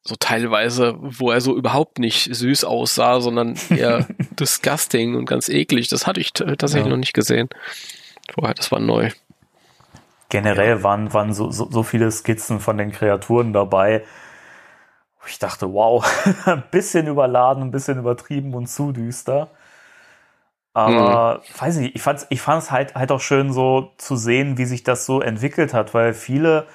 so 0.09 0.17
teilweise, 0.19 0.97
wo 0.99 1.31
er 1.31 1.43
so 1.43 1.55
überhaupt 1.55 1.99
nicht 1.99 2.35
süß 2.35 2.65
aussah, 2.65 3.21
sondern 3.21 3.57
eher 3.69 4.07
disgusting 4.41 5.17
und 5.17 5.27
ganz 5.27 5.51
eklig. 5.51 5.89
Das 5.89 6.07
hatte 6.07 6.19
ich 6.19 6.33
tatsächlich 6.33 6.85
ja. 6.85 6.89
noch 6.89 6.97
nicht 6.97 7.13
gesehen. 7.13 7.51
Vorher, 8.33 8.55
das 8.55 8.73
war 8.73 8.81
neu. 8.81 9.11
Generell 10.31 10.79
ja. 10.79 10.83
waren, 10.83 11.13
waren 11.13 11.35
so, 11.35 11.51
so, 11.51 11.69
so 11.71 11.83
viele 11.83 12.11
Skizzen 12.11 12.59
von 12.59 12.79
den 12.79 12.91
Kreaturen 12.91 13.53
dabei. 13.53 14.03
Ich 15.27 15.39
dachte, 15.39 15.71
wow, 15.75 16.03
ein 16.47 16.65
bisschen 16.71 17.07
überladen, 17.07 17.65
ein 17.65 17.71
bisschen 17.71 17.99
übertrieben 17.99 18.55
und 18.55 18.67
zu 18.67 18.93
düster. 18.93 19.51
Aber 20.73 21.43
mhm. 21.43 21.61
weiß 21.61 21.77
nicht, 21.77 21.97
ich 21.97 22.01
fand 22.01 22.21
es 22.21 22.27
ich 22.31 22.41
fand's 22.41 22.71
halt, 22.71 22.95
halt 22.95 23.13
auch 23.13 23.21
schön 23.21 23.53
so 23.53 23.93
zu 23.99 24.17
sehen, 24.17 24.57
wie 24.57 24.65
sich 24.65 24.85
das 24.85 25.05
so 25.05 25.21
entwickelt 25.21 25.75
hat, 25.75 25.93
weil 25.93 26.15
viele 26.15 26.67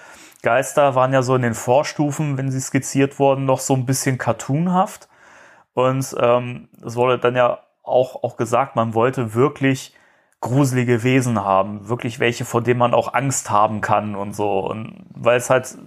Geister 0.44 0.94
waren 0.94 1.14
ja 1.14 1.24
so 1.24 1.36
in 1.36 1.42
den 1.42 1.56
Vorstufen, 1.56 2.38
wenn 2.38 2.52
sie 2.52 2.60
skizziert 2.60 3.18
wurden, 3.18 3.46
noch 3.46 3.60
so 3.60 3.74
ein 3.74 3.86
bisschen 3.86 4.18
cartoonhaft. 4.18 5.08
Und 5.74 6.16
ähm, 6.20 6.68
es 6.86 6.96
wurde 6.96 7.18
dann 7.18 7.36
ja 7.36 7.60
auch, 7.82 8.24
auch 8.24 8.38
gesagt, 8.38 8.76
man 8.76 8.94
wollte 8.94 9.34
wirklich 9.34 9.96
gruselige 10.42 11.04
Wesen 11.04 11.44
haben, 11.44 11.88
wirklich 11.88 12.20
welche, 12.20 12.44
vor 12.44 12.62
denen 12.62 12.80
man 12.80 12.94
auch 12.94 13.14
Angst 13.14 13.50
haben 13.50 13.80
kann 13.80 14.16
und 14.16 14.36
so. 14.36 14.60
Und 14.60 15.06
weil 15.16 15.38
es 15.38 15.50
halt 15.50 15.78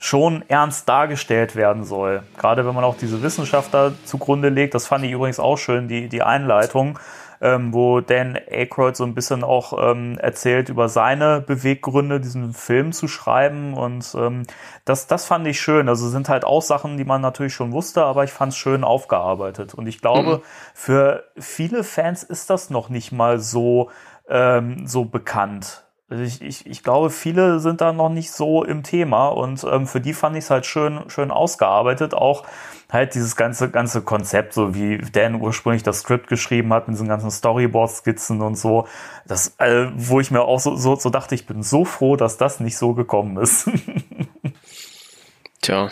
schon 0.00 0.44
ernst 0.48 0.88
dargestellt 0.88 1.56
werden 1.56 1.84
soll. 1.84 2.24
Gerade 2.36 2.66
wenn 2.66 2.74
man 2.74 2.84
auch 2.84 2.96
diese 2.96 3.22
Wissenschaftler 3.22 3.92
zugrunde 4.04 4.48
legt, 4.48 4.74
das 4.74 4.86
fand 4.86 5.04
ich 5.04 5.12
übrigens 5.12 5.40
auch 5.40 5.56
schön, 5.56 5.88
die, 5.88 6.08
die 6.08 6.22
Einleitung, 6.22 6.98
ähm, 7.40 7.72
wo 7.72 8.00
Dan 8.00 8.36
Aykroyd 8.36 8.96
so 8.96 9.04
ein 9.04 9.14
bisschen 9.14 9.44
auch 9.44 9.90
ähm, 9.90 10.18
erzählt 10.18 10.68
über 10.68 10.88
seine 10.88 11.40
Beweggründe, 11.40 12.20
diesen 12.20 12.52
Film 12.52 12.92
zu 12.92 13.08
schreiben. 13.08 13.74
Und 13.74 14.14
ähm, 14.18 14.44
das, 14.84 15.06
das 15.06 15.24
fand 15.26 15.46
ich 15.46 15.60
schön. 15.60 15.88
Also 15.88 16.08
sind 16.08 16.28
halt 16.28 16.44
auch 16.44 16.62
Sachen, 16.62 16.96
die 16.96 17.04
man 17.04 17.20
natürlich 17.20 17.54
schon 17.54 17.72
wusste, 17.72 18.04
aber 18.04 18.24
ich 18.24 18.32
fand 18.32 18.52
es 18.52 18.58
schön 18.58 18.84
aufgearbeitet. 18.84 19.74
Und 19.74 19.86
ich 19.86 20.00
glaube, 20.00 20.38
mhm. 20.38 20.42
für 20.74 21.24
viele 21.38 21.84
Fans 21.84 22.22
ist 22.22 22.50
das 22.50 22.70
noch 22.70 22.88
nicht 22.88 23.12
mal 23.12 23.38
so, 23.38 23.90
ähm, 24.28 24.86
so 24.86 25.04
bekannt. 25.04 25.87
Also 26.10 26.22
ich, 26.22 26.40
ich, 26.40 26.66
ich 26.66 26.82
glaube, 26.82 27.10
viele 27.10 27.60
sind 27.60 27.82
da 27.82 27.92
noch 27.92 28.08
nicht 28.08 28.30
so 28.30 28.64
im 28.64 28.82
Thema 28.82 29.28
und 29.28 29.62
ähm, 29.64 29.86
für 29.86 30.00
die 30.00 30.14
fand 30.14 30.36
ich 30.36 30.44
es 30.44 30.50
halt 30.50 30.64
schön, 30.64 31.00
schön 31.08 31.30
ausgearbeitet. 31.30 32.14
Auch 32.14 32.44
halt 32.90 33.14
dieses 33.14 33.36
ganze, 33.36 33.70
ganze 33.70 34.00
Konzept, 34.00 34.54
so 34.54 34.74
wie 34.74 34.98
Dan 34.98 35.34
ursprünglich 35.34 35.82
das 35.82 36.00
Skript 36.00 36.28
geschrieben 36.28 36.72
hat, 36.72 36.88
mit 36.88 36.94
diesen 36.94 37.08
ganzen 37.08 37.30
Storyboard-Skizzen 37.30 38.40
und 38.40 38.56
so. 38.56 38.88
Das, 39.26 39.54
äh, 39.58 39.88
wo 39.94 40.18
ich 40.20 40.30
mir 40.30 40.40
auch 40.40 40.60
so, 40.60 40.76
so, 40.76 40.96
so 40.96 41.10
dachte, 41.10 41.34
ich 41.34 41.46
bin 41.46 41.62
so 41.62 41.84
froh, 41.84 42.16
dass 42.16 42.38
das 42.38 42.58
nicht 42.60 42.78
so 42.78 42.94
gekommen 42.94 43.36
ist. 43.36 43.68
Tja, 45.60 45.90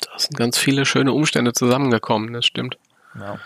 da 0.00 0.18
sind 0.18 0.36
ganz 0.36 0.58
viele 0.58 0.84
schöne 0.84 1.14
Umstände 1.14 1.54
zusammengekommen, 1.54 2.34
das 2.34 2.44
stimmt. 2.44 2.76
Ja. 3.18 3.38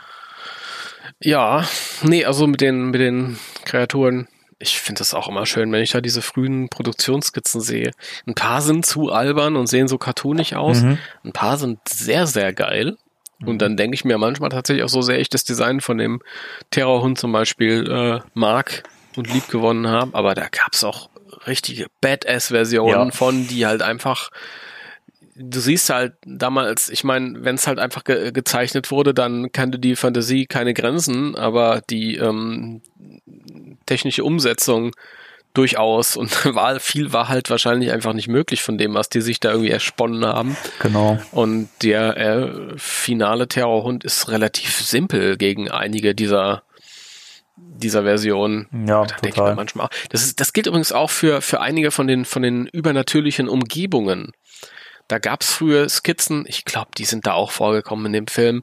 Ja, 1.21 1.64
nee, 2.03 2.25
also 2.25 2.47
mit 2.49 2.61
den, 2.61 2.91
mit 2.91 3.01
den 3.01 3.39
Kreaturen 3.64 4.29
ich 4.59 4.81
finde 4.81 4.99
das 4.99 5.15
auch 5.15 5.29
immer 5.29 5.47
schön, 5.47 5.71
wenn 5.73 5.83
ich 5.83 5.93
da 5.93 6.01
diese 6.01 6.23
frühen 6.23 6.69
Produktionsskizzen 6.69 7.61
sehe. 7.61 7.93
Ein 8.27 8.35
paar 8.35 8.61
sind 8.61 8.85
zu 8.85 9.11
albern 9.11 9.57
und 9.57 9.69
sehen 9.69 9.89
so 9.89 9.99
cartoonig 9.99 10.57
aus. 10.57 10.83
Mhm. 10.83 10.99
Ein 11.25 11.33
paar 11.33 11.59
sind 11.59 11.79
sehr, 11.89 12.27
sehr 12.27 12.53
geil. 12.53 12.97
Und 13.41 13.55
mhm. 13.55 13.59
dann 13.59 13.77
denke 13.77 13.95
ich 13.95 14.05
mir 14.05 14.19
manchmal 14.19 14.51
tatsächlich 14.51 14.85
auch 14.85 14.89
so 14.89 15.01
sehr 15.01 15.21
ich 15.21 15.29
das 15.29 15.45
Design 15.45 15.81
von 15.81 15.99
dem 15.99 16.21
Terrorhund 16.71 17.19
zum 17.19 17.31
Beispiel 17.31 17.89
äh, 17.89 18.29
mag 18.35 18.83
und 19.15 19.33
lieb 19.33 19.49
gewonnen 19.49 19.87
habe. 19.87 20.17
Aber 20.17 20.35
da 20.35 20.49
gab's 20.49 20.83
auch 20.83 21.09
richtige 21.47 21.87
Badass-Versionen 22.01 23.09
ja. 23.09 23.11
von, 23.11 23.47
die 23.47 23.67
halt 23.67 23.83
einfach 23.83 24.31
du 25.39 25.61
siehst 25.61 25.91
halt 25.91 26.14
damals, 26.26 26.89
ich 26.89 27.05
meine, 27.05 27.45
wenn 27.45 27.55
es 27.55 27.66
halt 27.66 27.78
einfach 27.78 28.05
ge 28.05 28.32
gezeichnet 28.32 28.91
wurde, 28.91 29.14
dann 29.14 29.53
kannte 29.53 29.78
die 29.78 29.97
Fantasie 29.97 30.47
keine 30.47 30.74
Grenzen, 30.74 31.36
aber 31.36 31.82
die 31.89 32.16
ähm, 32.16 32.82
technische 33.86 34.24
Umsetzung 34.24 34.93
durchaus 35.55 36.16
und 36.16 36.45
war, 36.55 36.80
viel 36.80 37.12
war 37.12 37.28
halt 37.28 37.51
wahrscheinlich 37.51 37.93
einfach 37.93 38.12
nicht 38.12 38.28
möglich 38.28 38.62
von 38.62 38.78
dem, 38.78 38.95
was 38.95 39.09
die 39.09 39.20
sich 39.20 39.41
da 39.41 39.51
irgendwie 39.51 39.70
ersponnen 39.70 40.24
haben. 40.24 40.57
Genau. 40.80 41.18
Und 41.32 41.68
der 41.82 42.16
äh, 42.16 42.74
finale 42.76 43.49
Terrorhund 43.49 44.05
ist 44.05 44.28
relativ 44.28 44.80
simpel 44.80 45.36
gegen 45.36 45.70
einige 45.70 46.14
dieser 46.14 46.62
dieser 47.57 48.05
Version. 48.05 48.66
Ja, 48.72 49.05
da 49.05 49.16
denke 49.16 49.41
ich 49.41 49.43
mir 49.43 49.55
manchmal. 49.55 49.89
Das 50.11 50.22
ist, 50.22 50.41
das 50.41 50.53
gilt 50.53 50.66
übrigens 50.66 50.93
auch 50.93 51.11
für 51.11 51.41
für 51.41 51.61
einige 51.61 51.91
von 51.91 52.07
den 52.07 52.24
von 52.24 52.43
den 52.43 52.66
übernatürlichen 52.66 53.49
Umgebungen. 53.49 54.32
Da 55.09 55.19
gab's 55.19 55.51
früher 55.51 55.89
Skizzen, 55.89 56.45
ich 56.47 56.67
glaube, 56.67 56.91
die 56.97 57.07
sind 57.07 57.27
da 57.27 57.33
auch 57.33 57.51
vorgekommen 57.51 58.07
in 58.07 58.13
dem 58.13 58.27
Film, 58.27 58.63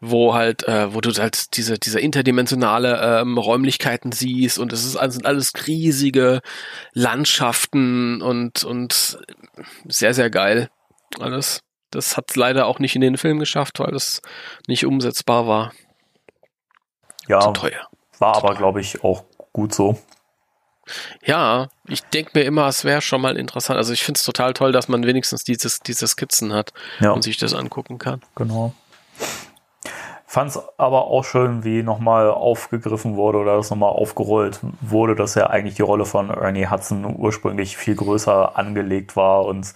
wo 0.00 0.34
halt, 0.34 0.68
äh, 0.68 0.94
wo 0.94 1.00
du 1.00 1.10
halt 1.12 1.56
diese, 1.56 1.78
diese 1.78 2.00
interdimensionale 2.00 3.20
ähm, 3.20 3.38
Räumlichkeiten 3.38 4.12
siehst 4.12 4.58
und 4.58 4.72
es 4.74 4.84
ist, 4.84 4.92
sind 4.92 5.26
alles 5.26 5.52
riesige 5.66 6.42
Landschaften 6.92 8.20
und, 8.20 8.62
und 8.62 9.18
sehr, 9.88 10.12
sehr 10.12 10.30
geil. 10.30 10.68
Alles. 11.18 11.60
Das 11.90 12.16
hat 12.16 12.36
leider 12.36 12.66
auch 12.66 12.78
nicht 12.78 12.94
in 12.94 13.00
den 13.00 13.16
Film 13.16 13.38
geschafft, 13.38 13.78
weil 13.78 13.94
es 13.94 14.20
nicht 14.68 14.84
umsetzbar 14.84 15.46
war. 15.46 15.72
Ja, 17.26 17.40
Zu 17.40 17.52
teuer. 17.52 17.88
war 18.18 18.34
Zu 18.34 18.44
aber, 18.44 18.54
glaube 18.54 18.80
ich, 18.80 19.02
auch 19.02 19.24
gut 19.52 19.74
so. 19.74 19.98
Ja, 21.24 21.68
ich 21.86 22.02
denke 22.02 22.32
mir 22.34 22.44
immer, 22.44 22.66
es 22.68 22.84
wäre 22.84 23.00
schon 23.00 23.20
mal 23.20 23.36
interessant. 23.36 23.76
Also 23.76 23.92
ich 23.92 24.04
finde 24.04 24.18
es 24.18 24.24
total 24.24 24.54
toll, 24.54 24.72
dass 24.72 24.88
man 24.88 25.04
wenigstens 25.04 25.44
dieses, 25.44 25.80
diese 25.80 26.06
Skizzen 26.06 26.52
hat 26.52 26.72
ja. 27.00 27.12
und 27.12 27.22
sich 27.22 27.36
das 27.38 27.54
angucken 27.54 27.98
kann. 27.98 28.20
Genau. 28.34 28.72
Fand 30.28 30.50
es 30.50 30.60
aber 30.76 31.06
auch 31.06 31.24
schön, 31.24 31.64
wie 31.64 31.82
nochmal 31.82 32.30
aufgegriffen 32.30 33.16
wurde 33.16 33.38
oder 33.38 33.56
das 33.56 33.70
nochmal 33.70 33.90
aufgerollt 33.90 34.60
wurde, 34.80 35.14
dass 35.14 35.34
ja 35.36 35.46
eigentlich 35.46 35.76
die 35.76 35.82
Rolle 35.82 36.04
von 36.04 36.30
Ernie 36.30 36.66
Hudson 36.68 37.16
ursprünglich 37.16 37.76
viel 37.76 37.94
größer 37.94 38.58
angelegt 38.58 39.16
war 39.16 39.44
und 39.44 39.72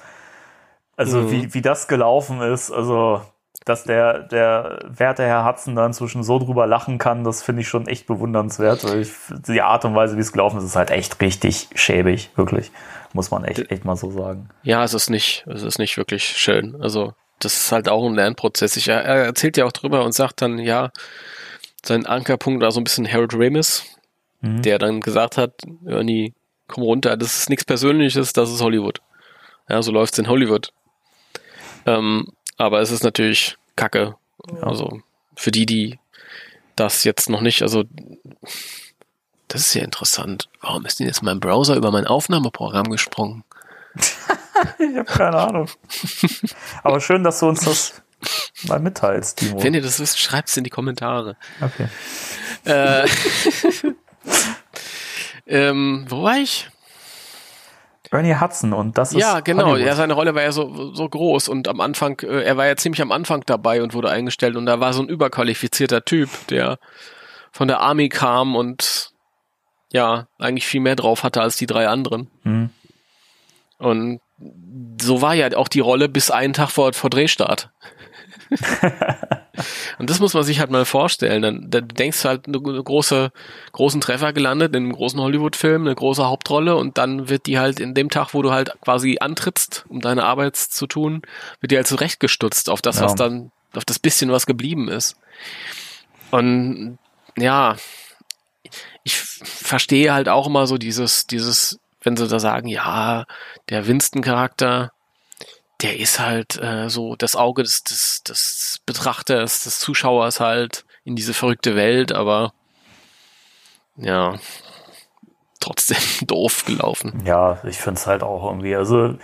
also 0.96 1.20
mhm. 1.20 1.30
wie, 1.30 1.54
wie 1.54 1.62
das 1.62 1.88
gelaufen 1.88 2.42
ist, 2.42 2.70
also 2.70 3.22
dass 3.64 3.84
der, 3.84 4.20
der 4.20 4.78
werte 4.88 5.24
Herr 5.24 5.44
Hudson 5.44 5.76
dann 5.76 5.92
zwischen 5.92 6.22
so 6.22 6.38
drüber 6.38 6.66
lachen 6.66 6.98
kann, 6.98 7.24
das 7.24 7.42
finde 7.42 7.62
ich 7.62 7.68
schon 7.68 7.86
echt 7.86 8.06
bewundernswert. 8.06 8.84
Weil 8.84 9.00
ich, 9.00 9.10
die 9.48 9.60
Art 9.60 9.84
und 9.84 9.94
Weise, 9.94 10.16
wie 10.16 10.20
es 10.20 10.32
gelaufen 10.32 10.58
ist, 10.58 10.64
ist 10.64 10.76
halt 10.76 10.90
echt 10.90 11.20
richtig 11.20 11.68
schäbig, 11.74 12.30
wirklich. 12.36 12.70
Muss 13.12 13.30
man 13.30 13.44
echt, 13.44 13.70
echt 13.70 13.84
mal 13.84 13.96
so 13.96 14.10
sagen. 14.10 14.48
Ja, 14.62 14.84
es 14.84 14.94
ist 14.94 15.10
nicht, 15.10 15.44
es 15.46 15.62
ist 15.62 15.78
nicht 15.78 15.96
wirklich 15.96 16.24
schön. 16.24 16.80
Also, 16.80 17.12
das 17.40 17.54
ist 17.54 17.72
halt 17.72 17.88
auch 17.88 18.06
ein 18.06 18.14
Lernprozess. 18.14 18.76
Ich, 18.76 18.88
er 18.88 19.02
erzählt 19.02 19.56
ja 19.56 19.64
auch 19.64 19.72
drüber 19.72 20.04
und 20.04 20.12
sagt 20.12 20.42
dann, 20.42 20.58
ja, 20.58 20.90
sein 21.84 22.06
Ankerpunkt 22.06 22.62
war 22.62 22.70
so 22.70 22.80
ein 22.80 22.84
bisschen 22.84 23.10
Harold 23.10 23.34
Ramis, 23.34 23.84
mhm. 24.40 24.62
der 24.62 24.78
dann 24.78 25.00
gesagt 25.00 25.36
hat, 25.36 25.52
Ernie, 25.84 26.34
komm 26.68 26.84
runter, 26.84 27.16
das 27.16 27.36
ist 27.36 27.50
nichts 27.50 27.64
Persönliches, 27.64 28.32
das 28.32 28.50
ist 28.50 28.62
Hollywood. 28.62 29.00
Ja, 29.68 29.82
so 29.82 29.92
läuft's 29.92 30.18
in 30.18 30.28
Hollywood. 30.28 30.72
Ähm, 31.86 32.26
aber 32.56 32.80
es 32.80 32.90
ist 32.90 33.02
natürlich 33.02 33.56
Kacke. 33.76 34.16
Ja. 34.52 34.62
Also 34.62 35.00
für 35.36 35.50
die, 35.50 35.66
die 35.66 35.98
das 36.76 37.04
jetzt 37.04 37.28
noch 37.28 37.40
nicht, 37.40 37.62
also 37.62 37.84
das 39.48 39.62
ist 39.62 39.74
ja 39.74 39.82
interessant. 39.82 40.48
Warum 40.60 40.86
ist 40.86 41.00
denn 41.00 41.06
jetzt 41.06 41.22
mein 41.22 41.40
Browser 41.40 41.76
über 41.76 41.90
mein 41.90 42.06
Aufnahmeprogramm 42.06 42.90
gesprungen? 42.90 43.44
ich 44.78 44.96
habe 44.96 45.04
keine 45.04 45.36
Ahnung. 45.36 45.68
Aber 46.82 47.00
schön, 47.00 47.24
dass 47.24 47.40
du 47.40 47.48
uns 47.48 47.64
das 47.64 48.02
mal 48.68 48.78
mitteilst, 48.78 49.38
Timo. 49.38 49.62
Wenn 49.62 49.74
ihr 49.74 49.82
das 49.82 49.98
wisst, 49.98 50.20
schreibt 50.20 50.48
es 50.48 50.56
in 50.56 50.64
die 50.64 50.70
Kommentare. 50.70 51.36
Okay. 51.60 51.88
Äh, 52.64 53.08
ähm, 55.46 56.06
wo 56.08 56.22
war 56.22 56.36
ich? 56.36 56.68
Ernie 58.10 58.34
Hudson 58.34 58.72
und 58.72 58.98
das 58.98 59.12
ist. 59.12 59.20
Ja, 59.20 59.40
genau. 59.40 59.76
Ja, 59.76 59.94
seine 59.94 60.14
Rolle 60.14 60.34
war 60.34 60.42
ja 60.42 60.52
so, 60.52 60.94
so 60.94 61.08
groß 61.08 61.48
und 61.48 61.68
am 61.68 61.80
Anfang, 61.80 62.18
äh, 62.20 62.42
er 62.42 62.56
war 62.56 62.66
ja 62.66 62.76
ziemlich 62.76 63.00
am 63.02 63.12
Anfang 63.12 63.42
dabei 63.46 63.82
und 63.82 63.94
wurde 63.94 64.10
eingestellt 64.10 64.56
und 64.56 64.66
da 64.66 64.80
war 64.80 64.92
so 64.92 65.02
ein 65.02 65.08
überqualifizierter 65.08 66.04
Typ, 66.04 66.28
der 66.48 66.78
von 67.52 67.68
der 67.68 67.80
Army 67.80 68.08
kam 68.08 68.56
und 68.56 69.12
ja, 69.92 70.26
eigentlich 70.38 70.66
viel 70.66 70.80
mehr 70.80 70.96
drauf 70.96 71.24
hatte 71.24 71.40
als 71.40 71.56
die 71.56 71.66
drei 71.66 71.88
anderen. 71.88 72.30
Mhm. 72.42 72.70
Und 73.78 74.20
so 75.00 75.22
war 75.22 75.34
ja 75.34 75.56
auch 75.56 75.68
die 75.68 75.80
Rolle 75.80 76.08
bis 76.08 76.30
einen 76.30 76.52
Tag 76.52 76.70
vor, 76.70 76.92
vor 76.92 77.10
Drehstart. 77.10 77.70
Und 79.98 80.10
das 80.10 80.20
muss 80.20 80.34
man 80.34 80.42
sich 80.42 80.60
halt 80.60 80.70
mal 80.70 80.84
vorstellen. 80.84 81.42
Dann, 81.42 81.70
dann 81.70 81.88
denkst 81.88 82.22
du 82.22 82.28
halt 82.28 82.46
eine 82.46 82.60
große, 82.60 83.32
großen 83.72 84.00
Treffer 84.00 84.32
gelandet 84.32 84.74
in 84.74 84.84
einem 84.84 84.92
großen 84.92 85.20
Hollywood-Film, 85.20 85.82
eine 85.82 85.94
große 85.94 86.26
Hauptrolle 86.26 86.76
und 86.76 86.98
dann 86.98 87.28
wird 87.28 87.46
die 87.46 87.58
halt 87.58 87.80
in 87.80 87.94
dem 87.94 88.10
Tag, 88.10 88.34
wo 88.34 88.42
du 88.42 88.50
halt 88.50 88.72
quasi 88.80 89.18
antrittst, 89.20 89.84
um 89.88 90.00
deine 90.00 90.24
Arbeit 90.24 90.56
zu 90.56 90.86
tun, 90.86 91.22
wird 91.60 91.72
die 91.72 91.76
halt 91.76 91.86
zurechtgestutzt 91.86 92.68
auf 92.70 92.82
das, 92.82 92.96
ja. 92.96 93.04
was 93.04 93.14
dann, 93.14 93.50
auf 93.74 93.84
das 93.84 93.98
bisschen, 93.98 94.30
was 94.30 94.46
geblieben 94.46 94.88
ist. 94.88 95.16
Und 96.30 96.98
ja, 97.36 97.76
ich 99.04 99.16
verstehe 99.16 100.12
halt 100.12 100.28
auch 100.28 100.46
immer 100.46 100.66
so 100.66 100.78
dieses, 100.78 101.26
dieses, 101.26 101.78
wenn 102.02 102.16
sie 102.16 102.28
da 102.28 102.38
sagen, 102.38 102.68
ja, 102.68 103.24
der 103.68 103.86
Winston-Charakter, 103.86 104.92
der 105.82 105.98
ist 105.98 106.20
halt 106.20 106.60
äh, 106.60 106.88
so 106.88 107.16
das 107.16 107.36
Auge 107.36 107.62
des, 107.62 107.82
des, 107.84 108.22
des 108.22 108.80
Betrachters, 108.86 109.64
des 109.64 109.78
Zuschauers 109.78 110.40
halt 110.40 110.84
in 111.04 111.16
diese 111.16 111.34
verrückte 111.34 111.76
Welt, 111.76 112.12
aber 112.12 112.52
ja, 113.96 114.38
trotzdem 115.60 115.98
doof 116.26 116.64
gelaufen. 116.64 117.22
Ja, 117.24 117.60
ich 117.64 117.78
finde 117.78 117.98
es 117.98 118.06
halt 118.06 118.22
auch 118.22 118.44
irgendwie, 118.46 118.74
also 118.74 119.04
ein 119.04 119.18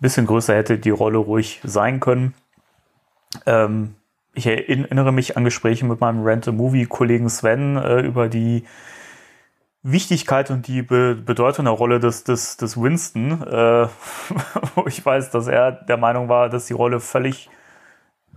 bisschen 0.00 0.26
größer 0.26 0.54
hätte 0.54 0.78
die 0.78 0.90
Rolle 0.90 1.18
ruhig 1.18 1.60
sein 1.64 2.00
können. 2.00 2.34
Ähm, 3.46 3.94
ich 4.34 4.46
erinnere 4.46 5.12
mich 5.12 5.36
an 5.36 5.44
Gespräche 5.44 5.84
mit 5.84 6.00
meinem 6.00 6.22
Rent-A-Movie-Kollegen 6.24 7.28
Sven 7.28 7.76
äh, 7.76 8.00
über 8.00 8.28
die 8.28 8.64
Wichtigkeit 9.82 10.50
und 10.50 10.68
die 10.68 10.82
Be 10.82 11.14
Bedeutung 11.14 11.64
der 11.64 11.74
Rolle 11.74 11.98
des, 11.98 12.24
des, 12.24 12.56
des 12.56 12.80
Winston, 12.80 13.42
äh, 13.42 13.88
wo 14.74 14.86
ich 14.86 15.04
weiß, 15.04 15.30
dass 15.30 15.48
er 15.48 15.72
der 15.72 15.96
Meinung 15.96 16.28
war, 16.28 16.48
dass 16.48 16.66
die 16.66 16.72
Rolle 16.72 17.00
völlig 17.00 17.50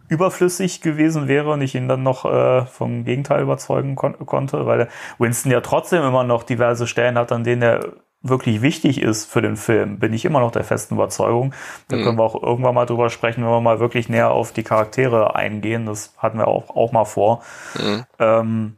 überflüssig 0.08 0.82
gewesen 0.82 1.28
wäre 1.28 1.52
und 1.52 1.62
ich 1.62 1.76
ihn 1.76 1.88
dann 1.88 2.04
noch 2.04 2.26
äh, 2.26 2.66
vom 2.66 3.06
Gegenteil 3.06 3.42
überzeugen 3.42 3.96
kon 3.96 4.18
konnte, 4.26 4.66
weil 4.66 4.88
Winston 5.18 5.52
ja 5.52 5.62
trotzdem 5.62 6.04
immer 6.04 6.24
noch 6.24 6.44
diverse 6.44 6.88
Stellen 6.88 7.18
hat, 7.18 7.32
an 7.32 7.44
denen 7.44 7.62
er 7.62 7.94
wirklich 8.22 8.62
wichtig 8.62 9.02
ist 9.02 9.26
für 9.26 9.42
den 9.42 9.56
Film, 9.56 10.00
bin 10.00 10.14
ich 10.14 10.26
immer 10.26 10.40
noch 10.40 10.52
der 10.52 10.64
festen 10.64 10.96
Überzeugung. 10.96 11.54
Da 11.88 11.98
mhm. 11.98 12.04
können 12.04 12.18
wir 12.18 12.24
auch 12.24 12.42
irgendwann 12.42 12.74
mal 12.74 12.86
drüber 12.86 13.10
sprechen, 13.10 13.44
wenn 13.44 13.52
wir 13.52 13.62
mal 13.62 13.80
wirklich 13.80 14.10
näher 14.10 14.32
auf 14.32 14.52
die 14.52 14.64
Charaktere 14.64 15.36
eingehen. 15.36 15.86
Das 15.86 16.14
hatten 16.18 16.40
wir 16.40 16.48
auch, 16.48 16.76
auch 16.76 16.92
mal 16.92 17.06
vor. 17.06 17.44
Mhm. 17.76 18.04
Ähm, 18.18 18.78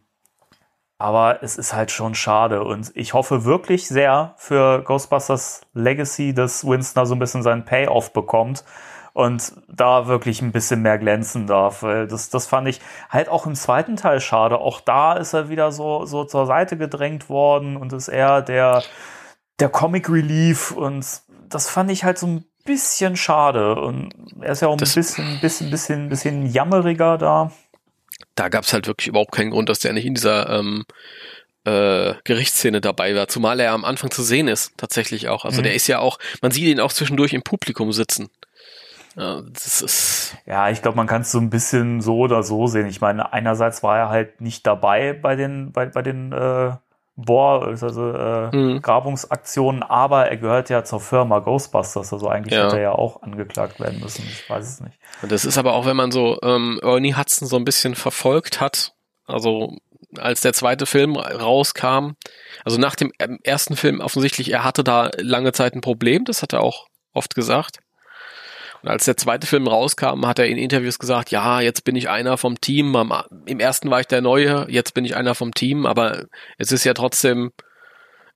aber 1.00 1.44
es 1.44 1.58
ist 1.58 1.74
halt 1.74 1.92
schon 1.92 2.16
schade 2.16 2.64
und 2.64 2.92
ich 2.96 3.14
hoffe 3.14 3.46
wirklich 3.46 3.88
sehr 3.88 4.34
für 4.38 4.82
Ghostbusters 4.82 5.62
Legacy, 5.74 6.34
dass 6.34 6.66
Winston 6.66 7.02
da 7.02 7.06
so 7.06 7.16
ein 7.16 7.20
bisschen 7.20 7.44
seinen 7.44 7.66
Payoff 7.66 8.14
bekommt 8.14 8.64
und 9.14 9.54
da 9.68 10.08
wirklich 10.08 10.42
ein 10.42 10.52
bisschen 10.52 10.82
mehr 10.82 10.98
glänzen 10.98 11.48
darf. 11.48 11.84
Weil 11.84 12.08
das, 12.08 12.30
das 12.30 12.48
fand 12.48 12.68
ich 12.68 12.80
halt 13.10 13.30
auch 13.30 13.46
im 13.46 13.56
zweiten 13.56 13.96
Teil 13.96 14.20
schade. 14.20 14.60
Auch 14.60 14.82
da 14.82 15.14
ist 15.14 15.34
er 15.34 15.50
wieder 15.50 15.72
so, 15.72 16.06
so 16.06 16.24
zur 16.24 16.46
Seite 16.46 16.78
gedrängt 16.78 17.30
worden 17.30 17.78
und 17.78 17.94
ist 17.94 18.08
eher 18.08 18.42
der, 18.42 18.84
der 19.60 19.70
Comic 19.70 20.10
Relief 20.10 20.72
und 20.72 21.06
das 21.50 21.70
fand 21.70 21.92
ich 21.92 22.04
halt 22.04 22.18
so 22.18 22.28
ein 22.28 22.46
bisschen 22.66 23.16
schade. 23.16 23.76
Und 23.76 24.14
er 24.42 24.52
ist 24.52 24.62
ja 24.62 24.68
auch 24.68 24.74
ein 24.74 24.78
bisschen, 24.78 25.40
bisschen, 25.42 25.70
bisschen, 25.70 26.10
bisschen 26.10 26.46
jammeriger 26.46 27.18
da 27.18 27.52
da 28.36 28.50
gab 28.50 28.64
es 28.64 28.74
halt 28.74 28.88
wirklich 28.88 29.08
überhaupt 29.08 29.32
keinen 29.32 29.52
Grund, 29.52 29.70
dass 29.70 29.80
der 29.80 29.94
nicht 29.94 30.06
in 30.06 30.14
dieser 30.14 30.50
ähm, 30.50 30.86
äh, 31.66 32.14
Gerichtsszene 32.24 32.82
dabei 32.82 33.16
war, 33.16 33.28
zumal 33.28 33.60
er 33.60 33.74
am 33.74 33.86
Anfang 33.86 34.12
zu 34.12 34.24
sehen 34.24 34.48
ist, 34.48 34.78
tatsächlich 34.78 35.28
auch. 35.28 35.44
Also 35.46 35.60
mhm. 35.60 35.64
der 35.64 35.76
ist 35.76 35.88
ja 35.88 36.00
auch, 36.00 36.18
man 36.42 36.52
sieht 36.52 36.66
ihn 36.66 36.80
auch 36.80 36.94
zwischendurch 36.94 37.34
im 37.34 37.44
Publikum 37.44 37.92
sitzen. 37.92 38.30
Ja, 39.16 39.42
das 39.52 39.82
ist 39.82 40.38
ja, 40.46 40.70
ich 40.70 40.82
glaube, 40.82 40.96
man 40.96 41.08
kann 41.08 41.24
es 41.24 41.32
so 41.32 41.40
ein 41.40 41.50
bisschen 41.50 42.02
so 42.02 42.18
oder 42.18 42.44
so 42.44 42.68
sehen. 42.68 42.88
Ich 42.88 43.02
meine, 43.02 43.34
einerseits 43.34 43.82
war 43.82 43.98
er 43.98 44.10
halt 44.10 44.42
nicht 44.42 44.66
dabei 44.68 45.14
bei 45.14 45.36
den, 45.36 45.72
bei, 45.72 45.88
bei 45.88 46.04
den 46.04 46.32
äh, 46.32 46.72
Bohr, 47.18 47.66
also 47.66 48.12
äh, 48.12 48.56
mhm. 48.56 48.82
Grabungsaktionen, 48.82 49.82
aber 49.82 50.30
er 50.30 50.38
gehört 50.38 50.70
ja 50.70 50.84
zur 50.84 51.00
Firma 51.00 51.40
Ghostbusters, 51.40 52.14
also 52.14 52.30
eigentlich 52.30 52.54
ja. 52.54 52.66
hätte 52.66 52.78
er 52.78 52.82
ja 52.84 52.92
auch 52.92 53.24
angeklagt 53.24 53.80
werden 53.80 54.00
müssen. 54.00 54.24
Ich 54.30 54.48
weiß 54.48 54.66
es 54.66 54.82
nicht. 54.82 55.00
Und 55.24 55.32
das 55.32 55.44
ist 55.44 55.58
aber 55.58 55.74
auch, 55.74 55.88
wenn 55.88 55.96
man 55.96 56.12
so 56.12 56.38
ähm, 56.44 56.80
Ernie 56.84 57.16
Hudson 57.16 57.48
so 57.48 57.56
ein 57.56 57.66
bisschen 57.66 57.96
verfolgt 57.96 58.62
hat, 58.62 58.94
also 59.26 59.76
als 60.18 60.42
der 60.42 60.54
zweite 60.54 60.86
Film 60.86 61.16
rauskam, 61.18 62.12
also 62.64 62.78
nach 62.78 62.96
dem 62.96 63.12
ähm, 63.18 63.40
ersten 63.44 63.76
Film 63.76 64.00
offensichtlich, 64.00 64.52
er 64.52 64.64
hatte 64.64 64.84
da 64.84 65.10
lange 65.18 65.54
Zeit 65.54 65.74
ein 65.74 65.82
Problem, 65.82 66.24
das 66.24 66.44
hat 66.44 66.54
er 66.54 66.62
auch 66.62 66.86
oft 67.14 67.34
gesagt. 67.34 67.80
Und 68.88 68.94
als 68.94 69.04
der 69.04 69.18
zweite 69.18 69.46
Film 69.48 69.68
rauskam, 69.68 70.26
hat 70.26 70.40
er 70.40 70.48
in 70.48 70.58
Interviews 70.58 70.98
gesagt, 70.98 71.30
ja, 71.30 71.60
jetzt 71.60 71.84
bin 71.84 71.98
ich 71.98 72.08
einer 72.08 72.38
vom 72.38 72.62
Team. 72.62 72.96
Im 73.46 73.60
ersten 73.60 73.92
war 73.92 74.00
ich 74.00 74.08
der 74.08 74.22
Neue, 74.22 74.66
jetzt 74.70 74.94
bin 74.94 75.04
ich 75.04 75.18
einer 75.18 75.36
vom 75.36 75.54
Team, 75.54 75.86
aber 75.86 76.24
es 76.58 76.72
ist 76.72 76.86
ja 76.86 76.94
trotzdem, 76.94 77.52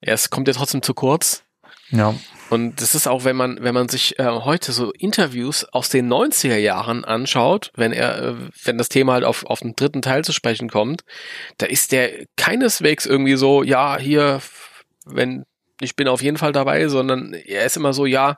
es 0.01 0.29
kommt 0.29 0.49
ja 0.49 0.53
trotzdem 0.53 0.81
zu 0.81 0.93
kurz. 0.93 1.45
Ja. 1.91 2.15
Und 2.49 2.81
das 2.81 2.95
ist 2.95 3.07
auch, 3.07 3.23
wenn 3.23 3.37
man, 3.37 3.59
wenn 3.61 3.73
man 3.73 3.87
sich 3.87 4.19
äh, 4.19 4.25
heute 4.25 4.73
so 4.73 4.91
Interviews 4.91 5.63
aus 5.71 5.87
den 5.87 6.11
90er 6.11 6.57
Jahren 6.57 7.05
anschaut, 7.05 7.71
wenn 7.77 7.93
er, 7.93 8.21
äh, 8.21 8.35
wenn 8.65 8.77
das 8.77 8.89
Thema 8.89 9.13
halt 9.13 9.23
auf, 9.23 9.45
auf 9.45 9.61
den 9.61 9.77
dritten 9.77 10.01
Teil 10.01 10.25
zu 10.25 10.33
sprechen 10.33 10.69
kommt, 10.69 11.05
da 11.59 11.65
ist 11.65 11.93
der 11.93 12.25
keineswegs 12.35 13.05
irgendwie 13.05 13.37
so, 13.37 13.63
ja, 13.63 13.97
hier, 13.97 14.41
wenn, 15.05 15.45
ich 15.79 15.95
bin 15.95 16.09
auf 16.09 16.21
jeden 16.21 16.37
Fall 16.37 16.51
dabei, 16.51 16.89
sondern 16.89 17.33
er 17.33 17.65
ist 17.65 17.77
immer 17.77 17.93
so, 17.93 18.05
ja, 18.05 18.35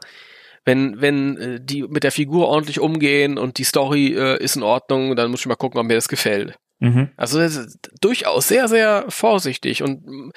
wenn, 0.66 1.02
wenn 1.02 1.38
äh, 1.38 1.60
die 1.62 1.84
mit 1.84 2.04
der 2.04 2.12
Figur 2.12 2.48
ordentlich 2.48 2.80
umgehen 2.80 3.38
und 3.38 3.58
die 3.58 3.64
Story 3.64 4.14
äh, 4.16 4.42
ist 4.42 4.56
in 4.56 4.64
Ordnung, 4.64 5.16
dann 5.16 5.32
muss 5.32 5.42
ich 5.42 5.46
mal 5.46 5.56
gucken, 5.56 5.80
ob 5.80 5.88
mir 5.88 5.96
das 5.96 6.08
gefällt. 6.08 6.56
Mhm. 6.80 7.10
Also 7.16 7.40
das 7.40 7.56
ist 7.56 7.92
durchaus 8.02 8.48
sehr, 8.48 8.68
sehr 8.68 9.06
vorsichtig 9.08 9.84
und 9.84 10.32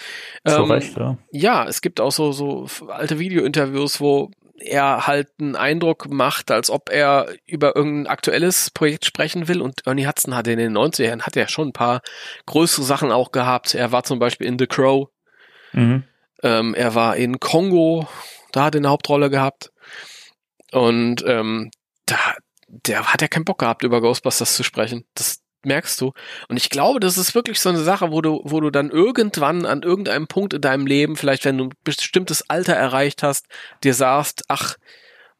ähm, 0.45 0.71
Recht, 0.71 0.97
ja. 0.97 1.19
ja, 1.33 1.65
es 1.67 1.81
gibt 1.81 2.01
auch 2.01 2.13
so, 2.13 2.33
so 2.33 2.67
alte 2.89 3.19
Video-Interviews, 3.19 4.01
wo 4.01 4.31
er 4.59 5.07
halt 5.07 5.29
einen 5.41 5.57
Eindruck 5.57 6.09
macht, 6.11 6.51
als 6.51 6.71
ob 6.71 6.91
er 6.91 7.29
über 7.47 7.77
irgendein 7.77 8.07
aktuelles 8.07 8.71
Projekt 8.71 9.05
sprechen 9.05 9.49
will. 9.49 9.61
Und 9.61 9.87
Ernie 9.87 10.07
Hudson 10.07 10.35
hatte 10.35 10.53
in 10.53 10.59
den 10.59 10.77
90er 10.77 11.05
Jahren 11.05 11.23
hat 11.23 11.37
er 11.37 11.49
schon 11.49 11.69
ein 11.69 11.73
paar 11.73 12.01
größere 12.47 12.85
Sachen 12.85 13.13
auch 13.13 13.33
gehabt. 13.33 13.75
Er 13.75 13.93
war 13.93 14.05
zum 14.05 14.19
Beispiel 14.19 14.47
in 14.47 14.59
The 14.59 14.67
Crow. 14.67 15.09
Mhm. 15.73 16.05
Ähm, 16.43 16.75
er 16.75 16.95
war 16.95 17.17
in 17.17 17.41
Kongo, 17.41 18.09
da 18.53 18.65
hat 18.65 18.75
er 18.75 18.81
eine 18.81 18.89
Hauptrolle 18.89 19.31
gehabt. 19.31 19.73
Und 20.77 21.25
ähm, 21.27 21.71
da, 22.05 22.19
der 22.69 23.11
hat 23.11 23.23
ja 23.23 23.29
keinen 23.29 23.47
Bock 23.47 23.61
gehabt, 23.61 23.83
über 23.83 24.03
Ghostbusters 24.03 24.55
zu 24.55 24.63
sprechen. 24.63 25.07
Das, 25.15 25.41
merkst 25.65 26.01
du. 26.01 26.13
Und 26.49 26.59
ich 26.59 26.71
glaube, 26.71 27.01
das 27.01 27.19
ist 27.19 27.35
wirklich 27.35 27.59
so 27.59 27.71
eine 27.71 27.81
Sache, 27.81 28.13
wo 28.13 28.21
du, 28.21 28.41
wo 28.45 28.61
du 28.61 28.71
dann 28.71 28.91
irgendwann 28.91 29.67
an 29.67 29.83
irgendeinem 29.83 30.29
Punkt 30.29 30.55
in 30.55 30.61
deinem 30.61 30.87
Leben, 30.87 31.17
vielleicht 31.17 31.45
wenn 31.45 31.59
du 31.59 31.65
ein 31.65 31.73
bestimmtes 31.83 32.49
Alter 32.49 32.75
erreicht 32.75 33.25
hast, 33.25 33.47
dir 33.83 33.93
sagst, 33.93 34.45
ach, 34.47 34.77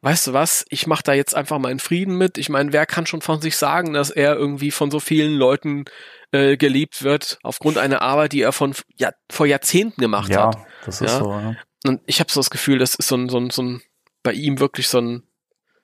weißt 0.01 0.27
du 0.27 0.33
was, 0.33 0.65
ich 0.67 0.85
mach 0.85 1.01
da 1.01 1.13
jetzt 1.13 1.33
einfach 1.33 1.59
meinen 1.59 1.79
Frieden 1.79 2.17
mit. 2.17 2.37
Ich 2.37 2.49
meine, 2.49 2.73
wer 2.73 2.85
kann 2.85 3.05
schon 3.05 3.21
von 3.21 3.39
sich 3.39 3.55
sagen, 3.55 3.93
dass 3.93 4.09
er 4.09 4.35
irgendwie 4.35 4.71
von 4.71 4.91
so 4.91 4.99
vielen 4.99 5.33
Leuten 5.33 5.85
äh, 6.31 6.57
geliebt 6.57 7.03
wird, 7.03 7.39
aufgrund 7.43 7.77
einer 7.77 8.01
Arbeit, 8.01 8.33
die 8.33 8.41
er 8.41 8.51
von 8.51 8.75
ja, 8.97 9.11
vor 9.31 9.45
Jahrzehnten 9.45 10.01
gemacht 10.01 10.31
ja, 10.31 10.47
hat. 10.47 10.57
Das 10.83 10.99
ist 10.99 11.11
ja, 11.11 11.19
so, 11.19 11.31
ja. 11.31 11.55
Und 11.85 12.01
ich 12.05 12.19
habe 12.19 12.29
so 12.29 12.41
das 12.41 12.49
Gefühl, 12.49 12.79
das 12.79 12.95
ist 12.95 13.07
so 13.07 13.15
ein, 13.15 13.29
so 13.29 13.37
ein, 13.37 13.49
so 13.49 13.61
ein 13.61 13.81
bei 14.23 14.33
ihm 14.33 14.59
wirklich 14.59 14.89
so 14.89 14.99
ein, 14.99 15.23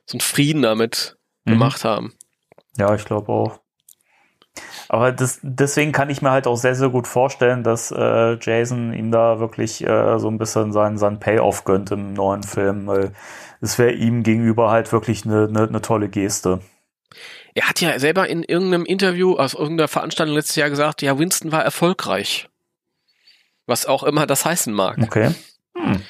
so 0.05 0.17
ein 0.17 0.21
Frieden 0.21 0.61
damit 0.61 1.17
mhm. 1.45 1.51
gemacht 1.51 1.83
haben. 1.83 2.13
Ja, 2.77 2.93
ich 2.95 3.05
glaube 3.05 3.31
auch. 3.31 3.59
Aber 4.89 5.11
das, 5.11 5.39
deswegen 5.41 5.91
kann 5.91 6.09
ich 6.09 6.21
mir 6.21 6.29
halt 6.31 6.45
auch 6.45 6.55
sehr, 6.55 6.75
sehr 6.75 6.89
gut 6.89 7.07
vorstellen, 7.07 7.63
dass 7.63 7.91
äh, 7.91 8.37
Jason 8.39 8.93
ihm 8.93 9.11
da 9.11 9.39
wirklich 9.39 9.83
äh, 9.83 10.19
so 10.19 10.29
ein 10.29 10.37
bisschen 10.37 10.71
seinen, 10.71 10.97
seinen 10.97 11.19
Payoff 11.19 11.63
gönnt 11.63 11.89
im 11.91 12.13
neuen 12.13 12.43
Film, 12.43 12.85
weil 12.85 13.13
es 13.61 13.79
wäre 13.79 13.93
ihm 13.93 14.23
gegenüber 14.23 14.69
halt 14.69 14.91
wirklich 14.91 15.25
eine, 15.25 15.47
eine, 15.47 15.67
eine 15.67 15.81
tolle 15.81 16.09
Geste. 16.09 16.59
Er 17.55 17.69
hat 17.69 17.81
ja 17.81 17.97
selber 17.97 18.27
in 18.27 18.43
irgendeinem 18.43 18.85
Interview 18.85 19.35
aus 19.35 19.53
irgendeiner 19.53 19.87
Veranstaltung 19.87 20.35
letztes 20.35 20.55
Jahr 20.55 20.69
gesagt, 20.69 21.01
ja, 21.01 21.17
Winston 21.17 21.51
war 21.51 21.63
erfolgreich. 21.63 22.49
Was 23.65 23.85
auch 23.85 24.03
immer 24.03 24.27
das 24.27 24.45
heißen 24.45 24.73
mag. 24.73 24.97
Okay. 25.01 25.31
Hm. 25.75 26.01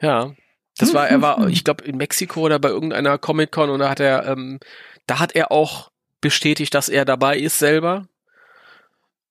Ja. 0.00 0.32
Das 0.78 0.94
war, 0.94 1.08
er 1.08 1.20
war, 1.22 1.48
ich 1.48 1.64
glaube, 1.64 1.84
in 1.84 1.96
Mexiko 1.96 2.40
oder 2.42 2.58
bei 2.58 2.68
irgendeiner 2.68 3.18
Comic-Con 3.18 3.70
und 3.70 3.80
da 3.80 3.90
hat 3.90 4.00
er, 4.00 4.26
ähm, 4.26 4.60
da 5.06 5.18
hat 5.18 5.34
er 5.34 5.50
auch 5.50 5.90
bestätigt, 6.20 6.74
dass 6.74 6.88
er 6.88 7.04
dabei 7.04 7.38
ist 7.38 7.58
selber 7.58 8.06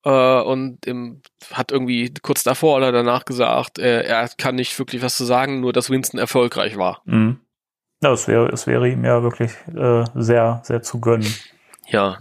äh, 0.04 0.42
und 0.42 0.86
im, 0.86 1.22
hat 1.52 1.72
irgendwie 1.72 2.14
kurz 2.22 2.44
davor 2.44 2.78
oder 2.78 2.92
danach 2.92 3.26
gesagt, 3.26 3.80
äh, 3.80 4.04
er 4.04 4.30
kann 4.38 4.56
nicht 4.56 4.78
wirklich 4.78 5.02
was 5.02 5.18
zu 5.18 5.26
sagen, 5.26 5.60
nur 5.60 5.74
dass 5.74 5.90
Winston 5.90 6.20
erfolgreich 6.20 6.78
war. 6.78 7.02
Mhm. 7.06 7.40
Ja, 8.02 8.12
es 8.12 8.28
wäre, 8.28 8.50
es 8.50 8.68
wäre 8.68 8.88
ihm 8.90 9.04
ja 9.04 9.24
wirklich 9.24 9.52
äh, 9.76 10.06
sehr, 10.16 10.62
sehr 10.64 10.82
zu 10.84 11.00
gönnen. 11.00 11.34
Ja. 11.88 12.20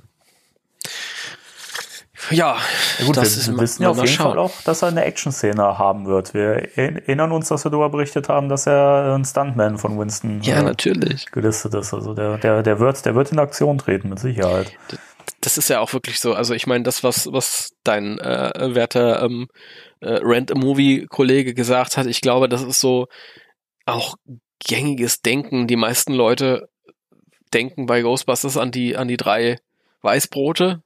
Ja, 2.31 2.57
ja 2.99 3.07
gut, 3.07 3.16
das 3.16 3.35
wir 3.47 3.53
ist 3.55 3.61
wissen 3.61 3.83
ja 3.83 3.91
auf 3.91 3.97
jeden 3.97 4.09
schauen. 4.09 4.31
Fall 4.31 4.39
auch, 4.39 4.62
dass 4.64 4.83
er 4.83 4.89
eine 4.89 5.05
Action-Szene 5.05 5.79
haben 5.79 6.07
wird. 6.07 6.35
Wir 6.35 6.77
erinnern 6.77 7.33
uns, 7.33 7.49
dass 7.49 7.64
wir 7.64 7.70
darüber 7.70 7.91
berichtet 7.91 8.29
haben, 8.29 8.49
dass 8.49 8.66
er 8.66 9.14
ein 9.14 9.24
Stuntman 9.24 9.79
von 9.79 9.99
Winston 9.99 10.41
ja, 10.43 10.61
äh, 10.61 10.62
natürlich. 10.62 11.27
gelistet 11.27 11.74
ist. 11.74 11.95
Also 11.95 12.14
der, 12.14 12.39
der, 12.39 12.62
der, 12.62 12.81
wird, 12.81 13.05
der 13.05 13.14
wird 13.14 13.33
in 13.33 13.39
Aktion 13.39 13.79
treten, 13.79 14.09
mit 14.09 14.18
Sicherheit 14.18 14.72
das 15.41 15.59
ist 15.59 15.68
ja 15.68 15.81
auch 15.81 15.93
wirklich 15.93 16.18
so. 16.18 16.35
Also 16.35 16.55
ich 16.55 16.66
meine, 16.66 16.85
das, 16.85 17.05
was, 17.05 17.33
was 17.33 17.70
dein 17.85 18.18
äh, 18.18 18.74
werter 18.74 19.22
ähm, 19.22 19.49
äh, 20.01 20.14
Rent-A-Movie-Kollege 20.14 21.55
gesagt 21.55 21.97
hat, 21.97 22.07
ich 22.07 22.20
glaube, 22.20 22.49
das 22.49 22.62
ist 22.62 22.81
so 22.81 23.07
auch 23.85 24.16
gängiges 24.59 25.22
Denken. 25.22 25.66
Die 25.66 25.77
meisten 25.77 26.12
Leute 26.12 26.68
denken 27.53 27.87
bei 27.87 28.03
Ghostbusters 28.03 28.57
an 28.57 28.70
die, 28.70 28.97
an 28.97 29.09
die 29.09 29.16
drei 29.16 29.59
Weißbrote. 30.03 30.83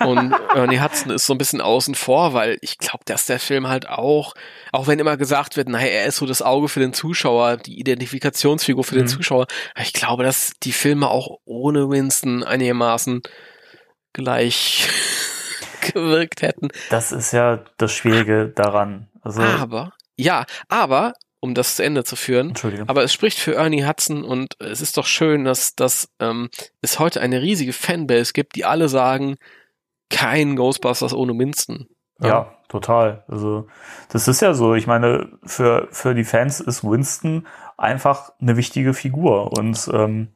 Und 0.00 0.32
Ernie 0.54 0.80
Hudson 0.80 1.12
ist 1.12 1.26
so 1.26 1.34
ein 1.34 1.38
bisschen 1.38 1.60
außen 1.60 1.94
vor, 1.94 2.34
weil 2.34 2.58
ich 2.62 2.78
glaube, 2.78 3.04
dass 3.04 3.26
der 3.26 3.38
Film 3.38 3.68
halt 3.68 3.88
auch, 3.88 4.34
auch 4.72 4.86
wenn 4.86 4.98
immer 4.98 5.16
gesagt 5.16 5.56
wird, 5.56 5.68
naja, 5.68 5.86
er 5.86 6.06
ist 6.06 6.16
so 6.16 6.26
das 6.26 6.42
Auge 6.42 6.68
für 6.68 6.80
den 6.80 6.92
Zuschauer, 6.92 7.56
die 7.58 7.78
Identifikationsfigur 7.78 8.82
für 8.82 8.96
mhm. 8.96 9.00
den 9.00 9.08
Zuschauer, 9.08 9.46
ich 9.80 9.92
glaube, 9.92 10.24
dass 10.24 10.52
die 10.62 10.72
Filme 10.72 11.08
auch 11.08 11.38
ohne 11.44 11.88
Winston 11.88 12.42
einigermaßen 12.42 13.22
gleich 14.12 14.88
gewirkt 15.92 16.42
hätten. 16.42 16.68
Das 16.90 17.12
ist 17.12 17.32
ja 17.32 17.64
das 17.76 17.92
Schwierige 17.92 18.48
daran. 18.48 19.08
Also 19.22 19.42
aber, 19.42 19.92
ja, 20.16 20.44
aber, 20.68 21.12
um 21.40 21.54
das 21.54 21.76
zu 21.76 21.84
Ende 21.84 22.02
zu 22.02 22.16
führen, 22.16 22.54
aber 22.88 23.04
es 23.04 23.12
spricht 23.12 23.38
für 23.38 23.54
Ernie 23.54 23.86
Hudson 23.86 24.24
und 24.24 24.56
es 24.58 24.80
ist 24.80 24.96
doch 24.96 25.06
schön, 25.06 25.44
dass, 25.44 25.76
dass 25.76 26.08
ähm, 26.18 26.50
es 26.80 26.98
heute 26.98 27.20
eine 27.20 27.42
riesige 27.42 27.72
Fanbase 27.72 28.32
gibt, 28.32 28.56
die 28.56 28.64
alle 28.64 28.88
sagen, 28.88 29.36
kein 30.10 30.56
Ghostbusters 30.56 31.14
ohne 31.14 31.38
Winston. 31.38 31.86
Ja. 32.20 32.28
ja, 32.28 32.52
total. 32.68 33.24
Also 33.28 33.66
das 34.08 34.26
ist 34.26 34.42
ja 34.42 34.54
so. 34.54 34.74
Ich 34.74 34.86
meine, 34.86 35.28
für, 35.44 35.88
für 35.90 36.14
die 36.14 36.24
Fans 36.24 36.60
ist 36.60 36.82
Winston 36.82 37.46
einfach 37.76 38.32
eine 38.40 38.56
wichtige 38.56 38.92
Figur 38.92 39.52
und 39.56 39.88
ähm, 39.92 40.28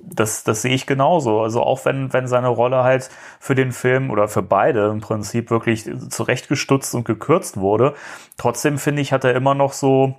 das, 0.00 0.44
das 0.44 0.62
sehe 0.62 0.74
ich 0.74 0.86
genauso. 0.86 1.40
Also 1.40 1.62
auch 1.62 1.84
wenn, 1.84 2.12
wenn 2.12 2.28
seine 2.28 2.48
Rolle 2.48 2.84
halt 2.84 3.10
für 3.40 3.54
den 3.54 3.72
Film 3.72 4.10
oder 4.10 4.28
für 4.28 4.42
beide 4.42 4.88
im 4.88 5.00
Prinzip 5.00 5.50
wirklich 5.50 5.84
zurechtgestutzt 6.08 6.94
und 6.94 7.04
gekürzt 7.04 7.58
wurde, 7.58 7.94
trotzdem 8.36 8.78
finde 8.78 9.02
ich, 9.02 9.12
hat 9.12 9.24
er 9.24 9.34
immer 9.34 9.54
noch 9.54 9.72
so 9.72 10.14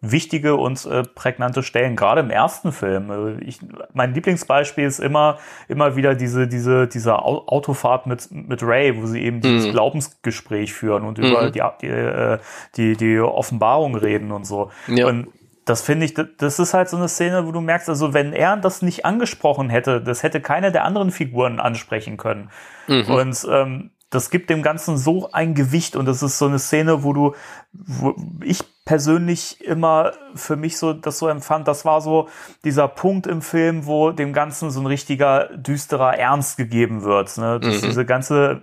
wichtige 0.00 0.54
und 0.54 0.84
äh, 0.86 1.02
prägnante 1.02 1.62
Stellen, 1.62 1.96
gerade 1.96 2.20
im 2.20 2.30
ersten 2.30 2.70
Film. 2.70 3.10
Also 3.10 3.36
ich, 3.40 3.58
mein 3.92 4.14
Lieblingsbeispiel 4.14 4.84
ist 4.84 5.00
immer, 5.00 5.38
immer 5.66 5.96
wieder 5.96 6.14
diese, 6.14 6.46
diese, 6.46 6.86
diese 6.86 7.18
Autofahrt 7.18 8.06
mit, 8.06 8.30
mit 8.30 8.62
Ray, 8.62 9.00
wo 9.00 9.06
sie 9.06 9.22
eben 9.22 9.40
dieses 9.40 9.66
mhm. 9.66 9.72
Glaubensgespräch 9.72 10.72
führen 10.72 11.04
und 11.04 11.18
über 11.18 11.48
mhm. 11.48 11.52
die, 11.52 11.62
die, 11.80 11.86
äh, 11.88 12.38
die, 12.76 12.96
die 12.96 13.18
Offenbarung 13.18 13.96
reden 13.96 14.30
und 14.30 14.46
so. 14.46 14.70
Ja. 14.86 15.08
Und 15.08 15.28
das 15.64 15.82
finde 15.82 16.06
ich, 16.06 16.14
das 16.14 16.58
ist 16.58 16.74
halt 16.74 16.88
so 16.88 16.96
eine 16.96 17.08
Szene, 17.08 17.46
wo 17.46 17.52
du 17.52 17.60
merkst, 17.60 17.88
also 17.88 18.14
wenn 18.14 18.32
er 18.32 18.56
das 18.56 18.82
nicht 18.82 19.04
angesprochen 19.04 19.68
hätte, 19.68 20.00
das 20.00 20.22
hätte 20.22 20.40
keine 20.40 20.72
der 20.72 20.84
anderen 20.84 21.10
Figuren 21.10 21.60
ansprechen 21.60 22.16
können. 22.16 22.50
Mhm. 22.86 23.10
Und 23.10 23.48
ähm, 23.50 23.90
das 24.10 24.30
gibt 24.30 24.48
dem 24.48 24.62
Ganzen 24.62 24.96
so 24.96 25.30
ein 25.32 25.54
Gewicht 25.54 25.96
und 25.96 26.06
das 26.06 26.22
ist 26.22 26.38
so 26.38 26.46
eine 26.46 26.58
Szene, 26.58 27.02
wo 27.02 27.12
du, 27.12 27.34
wo 27.72 28.14
ich 28.42 28.64
persönlich 28.88 29.62
immer 29.62 30.12
für 30.34 30.56
mich 30.56 30.78
so 30.78 30.94
das 30.94 31.18
so 31.18 31.28
empfand, 31.28 31.68
das 31.68 31.84
war 31.84 32.00
so 32.00 32.26
dieser 32.64 32.88
Punkt 32.88 33.26
im 33.26 33.42
Film, 33.42 33.84
wo 33.84 34.12
dem 34.12 34.32
Ganzen 34.32 34.70
so 34.70 34.80
ein 34.80 34.86
richtiger 34.86 35.50
düsterer 35.54 36.16
Ernst 36.16 36.56
gegeben 36.56 37.02
wird. 37.02 37.36
Ne? 37.36 37.60
Dass 37.60 37.82
mhm. 37.82 37.86
diese 37.86 38.06
ganze, 38.06 38.62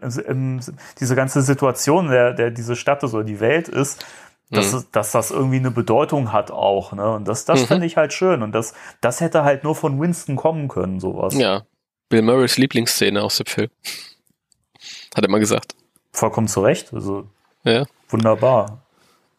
diese 0.99 1.15
ganze 1.15 1.43
Situation, 1.43 2.09
der, 2.09 2.33
der 2.33 2.49
diese 2.49 2.75
Stadt 2.75 3.03
oder 3.03 3.23
die 3.23 3.39
Welt 3.39 3.67
ist, 3.67 4.03
dass, 4.49 4.73
mhm. 4.73 4.85
dass 4.91 5.11
das 5.11 5.29
irgendwie 5.29 5.57
eine 5.57 5.69
Bedeutung 5.69 6.33
hat 6.33 6.49
auch, 6.49 6.91
ne? 6.93 7.13
Und 7.13 7.27
das, 7.27 7.45
das 7.45 7.61
mhm. 7.61 7.67
finde 7.67 7.85
ich 7.85 7.95
halt 7.95 8.11
schön. 8.11 8.41
Und 8.41 8.53
das, 8.53 8.73
das 9.01 9.21
hätte 9.21 9.43
halt 9.43 9.63
nur 9.63 9.75
von 9.75 10.01
Winston 10.01 10.37
kommen 10.37 10.69
können, 10.69 10.99
sowas. 10.99 11.35
Ja. 11.35 11.65
Bill 12.09 12.23
Murrays 12.23 12.57
Lieblingsszene 12.57 13.21
aus 13.21 13.37
dem 13.37 13.45
Film. 13.45 13.69
Hat 15.15 15.23
er 15.23 15.29
mal 15.29 15.39
gesagt. 15.39 15.75
Vollkommen 16.13 16.47
zu 16.47 16.61
Recht. 16.61 16.93
Also 16.95 17.27
ja. 17.63 17.85
wunderbar. 18.09 18.79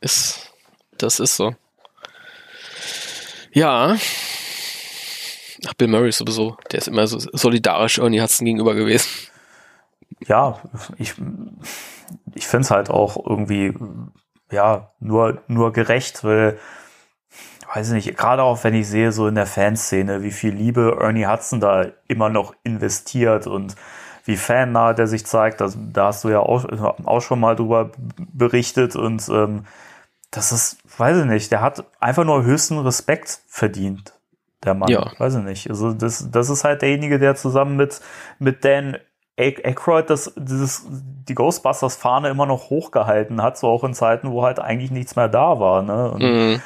Ist, 0.01 0.46
das 0.99 1.21
ist 1.21 1.37
so. 1.37 1.55
Ja. 3.53 3.97
Ach, 5.67 5.75
Bill 5.75 5.89
Murray 5.89 6.13
sowieso. 6.13 6.57
Der 6.71 6.79
ist 6.79 6.89
immer 6.89 7.07
so 7.07 7.19
solidarisch 7.19 7.99
Ernie 7.99 8.21
Hudson 8.21 8.45
gegenüber 8.45 8.75
gewesen. 8.75 9.09
Ja, 10.27 10.61
ich, 10.99 11.15
ich 12.35 12.47
finde 12.47 12.65
es 12.65 12.71
halt 12.71 12.91
auch 12.91 13.17
irgendwie 13.27 13.75
ja, 14.51 14.91
nur, 15.01 15.43
nur 15.49 15.73
gerecht, 15.73 16.25
weil, 16.25 16.59
weiß 17.75 17.89
ich 17.89 17.95
nicht, 17.95 18.17
gerade 18.17 18.43
auch 18.43 18.63
wenn 18.65 18.75
ich 18.75 18.89
sehe, 18.89 19.13
so 19.13 19.27
in 19.27 19.35
der 19.35 19.47
Fanszene, 19.47 20.23
wie 20.23 20.31
viel 20.31 20.55
Liebe 20.55 20.99
Ernie 21.01 21.27
Hudson 21.27 21.61
da 21.61 21.87
immer 22.09 22.29
noch 22.29 22.55
investiert 22.63 23.47
und 23.47 23.75
wie 24.25 24.37
fannah 24.37 24.93
der 24.93 25.07
sich 25.07 25.25
zeigt, 25.25 25.61
das, 25.61 25.79
da 25.93 26.07
hast 26.07 26.25
du 26.25 26.29
ja 26.29 26.41
auch, 26.41 26.65
auch 27.05 27.21
schon 27.21 27.41
mal 27.41 27.57
drüber 27.57 27.91
berichtet 28.19 28.97
und 28.97 29.29
ähm, 29.29 29.65
das 30.31 30.53
ist, 30.53 30.79
weiß 30.99 31.19
ich 31.19 31.25
nicht, 31.25 31.53
der 31.53 31.61
hat 31.61 31.85
einfach 32.01 32.25
nur 32.25 32.45
höchsten 32.45 32.79
Respekt 32.79 33.41
verdient, 33.47 34.13
der 34.65 34.75
Mann. 34.75 34.91
Ja. 34.91 35.13
Weiß 35.19 35.35
ich 35.37 35.43
nicht. 35.43 35.71
Also 35.71 35.93
das, 35.93 36.31
das 36.31 36.51
ist 36.51 36.65
halt 36.65 36.83
derjenige, 36.83 37.19
der 37.19 37.37
zusammen 37.37 37.77
mit, 37.77 38.01
mit 38.39 38.65
Dan 38.65 38.99
Aykroyd 39.39 40.09
das, 40.09 40.33
dieses, 40.37 40.87
die 40.89 41.35
Ghostbusters-Fahne 41.35 42.29
immer 42.29 42.47
noch 42.47 42.71
hochgehalten 42.71 43.43
hat, 43.43 43.59
so 43.59 43.69
auch 43.69 43.85
in 43.85 43.95
Zeiten, 43.95 44.31
wo 44.31 44.43
halt 44.43 44.59
eigentlich 44.59 44.91
nichts 44.91 45.15
mehr 45.15 45.29
da 45.29 45.61
war. 45.61 45.83
Ne? 45.83 46.17
Mhm. 46.19 46.63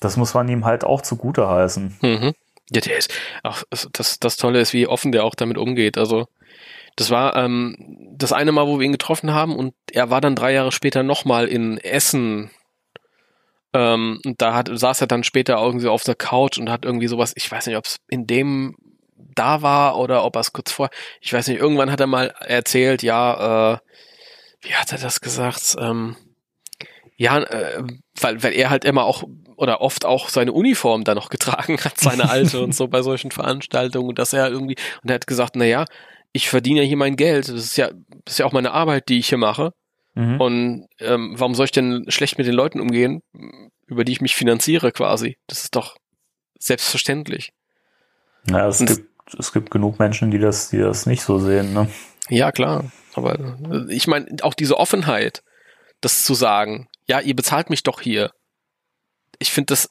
Das 0.00 0.16
muss 0.16 0.34
man 0.34 0.48
ihm 0.48 0.64
halt 0.64 0.84
auch 0.84 1.00
zugute 1.00 1.48
heißen. 1.48 1.98
Mhm. 2.02 2.34
Ja, 2.70 2.80
der 2.80 2.98
ist 2.98 3.12
auch 3.42 3.62
das, 3.92 4.18
das 4.20 4.36
Tolle 4.36 4.60
ist, 4.60 4.72
wie 4.72 4.86
offen 4.86 5.12
der 5.12 5.24
auch 5.24 5.34
damit 5.34 5.58
umgeht. 5.58 5.98
Also 5.98 6.26
das 6.96 7.10
war 7.10 7.36
ähm, 7.36 7.76
das 8.12 8.32
eine 8.32 8.52
Mal, 8.52 8.66
wo 8.66 8.78
wir 8.78 8.86
ihn 8.86 8.92
getroffen 8.92 9.32
haben 9.32 9.56
und 9.56 9.74
er 9.90 10.10
war 10.10 10.20
dann 10.20 10.36
drei 10.36 10.52
Jahre 10.52 10.72
später 10.72 11.02
nochmal 11.02 11.48
in 11.48 11.78
Essen. 11.78 12.50
Ähm, 13.72 14.20
und 14.24 14.40
da 14.42 14.54
hat, 14.54 14.70
saß 14.72 15.00
er 15.00 15.06
dann 15.06 15.24
später 15.24 15.56
irgendwie 15.56 15.88
auf 15.88 16.04
der 16.04 16.16
Couch 16.16 16.58
und 16.58 16.70
hat 16.70 16.84
irgendwie 16.84 17.06
sowas, 17.06 17.32
ich 17.36 17.50
weiß 17.50 17.66
nicht, 17.66 17.76
ob 17.76 17.84
es 17.84 17.96
in 18.08 18.26
dem 18.26 18.76
da 19.34 19.62
war 19.62 19.98
oder 19.98 20.24
ob 20.24 20.36
er 20.36 20.40
es 20.40 20.52
kurz 20.52 20.72
vor, 20.72 20.90
ich 21.20 21.32
weiß 21.32 21.48
nicht, 21.48 21.60
irgendwann 21.60 21.90
hat 21.90 22.00
er 22.00 22.06
mal 22.06 22.34
erzählt, 22.40 23.02
ja, 23.02 23.74
äh, 23.74 23.78
wie 24.62 24.74
hat 24.74 24.92
er 24.92 24.98
das 24.98 25.20
gesagt? 25.20 25.76
Ähm, 25.78 26.16
ja, 27.16 27.38
äh, 27.38 27.82
weil, 28.20 28.42
weil 28.42 28.54
er 28.54 28.70
halt 28.70 28.84
immer 28.84 29.04
auch 29.04 29.24
oder 29.56 29.82
oft 29.82 30.06
auch 30.06 30.30
seine 30.30 30.52
Uniform 30.52 31.04
da 31.04 31.14
noch 31.14 31.28
getragen 31.30 31.78
hat, 31.84 31.98
seine 31.98 32.30
alte 32.30 32.60
und 32.60 32.74
so 32.74 32.88
bei 32.88 33.02
solchen 33.02 33.30
Veranstaltungen, 33.30 34.14
dass 34.14 34.32
er 34.32 34.48
irgendwie, 34.50 34.76
und 35.02 35.10
er 35.10 35.16
hat 35.16 35.26
gesagt, 35.26 35.54
na 35.54 35.66
ja, 35.66 35.84
ich 36.32 36.48
verdiene 36.48 36.80
ja 36.80 36.86
hier 36.86 36.96
mein 36.96 37.16
Geld, 37.16 37.48
das 37.48 37.56
ist 37.56 37.76
ja, 37.76 37.90
das 38.24 38.34
ist 38.34 38.38
ja 38.38 38.46
auch 38.46 38.52
meine 38.52 38.72
Arbeit, 38.72 39.08
die 39.08 39.18
ich 39.18 39.28
hier 39.28 39.38
mache. 39.38 39.72
Mhm. 40.14 40.40
Und 40.40 40.88
ähm, 40.98 41.34
warum 41.36 41.54
soll 41.54 41.66
ich 41.66 41.72
denn 41.72 42.04
schlecht 42.08 42.38
mit 42.38 42.46
den 42.46 42.54
Leuten 42.54 42.80
umgehen, 42.80 43.22
über 43.86 44.04
die 44.04 44.12
ich 44.12 44.20
mich 44.20 44.34
finanziere 44.34 44.92
quasi? 44.92 45.36
Das 45.46 45.62
ist 45.62 45.76
doch 45.76 45.96
selbstverständlich. 46.58 47.52
Ja, 48.48 48.68
es, 48.68 48.78
gibt, 48.78 49.06
es 49.38 49.52
gibt 49.52 49.70
genug 49.70 49.98
Menschen, 49.98 50.30
die 50.30 50.38
das, 50.38 50.70
die 50.70 50.78
das 50.78 51.06
nicht 51.06 51.22
so 51.22 51.38
sehen, 51.38 51.72
ne? 51.72 51.88
Ja, 52.28 52.52
klar. 52.52 52.90
Aber 53.14 53.56
ich 53.88 54.06
meine, 54.06 54.36
auch 54.42 54.54
diese 54.54 54.78
Offenheit, 54.78 55.42
das 56.00 56.24
zu 56.24 56.34
sagen, 56.34 56.88
ja, 57.06 57.20
ihr 57.20 57.34
bezahlt 57.34 57.70
mich 57.70 57.82
doch 57.82 58.00
hier. 58.00 58.30
Ich 59.38 59.52
finde 59.52 59.72
das, 59.72 59.90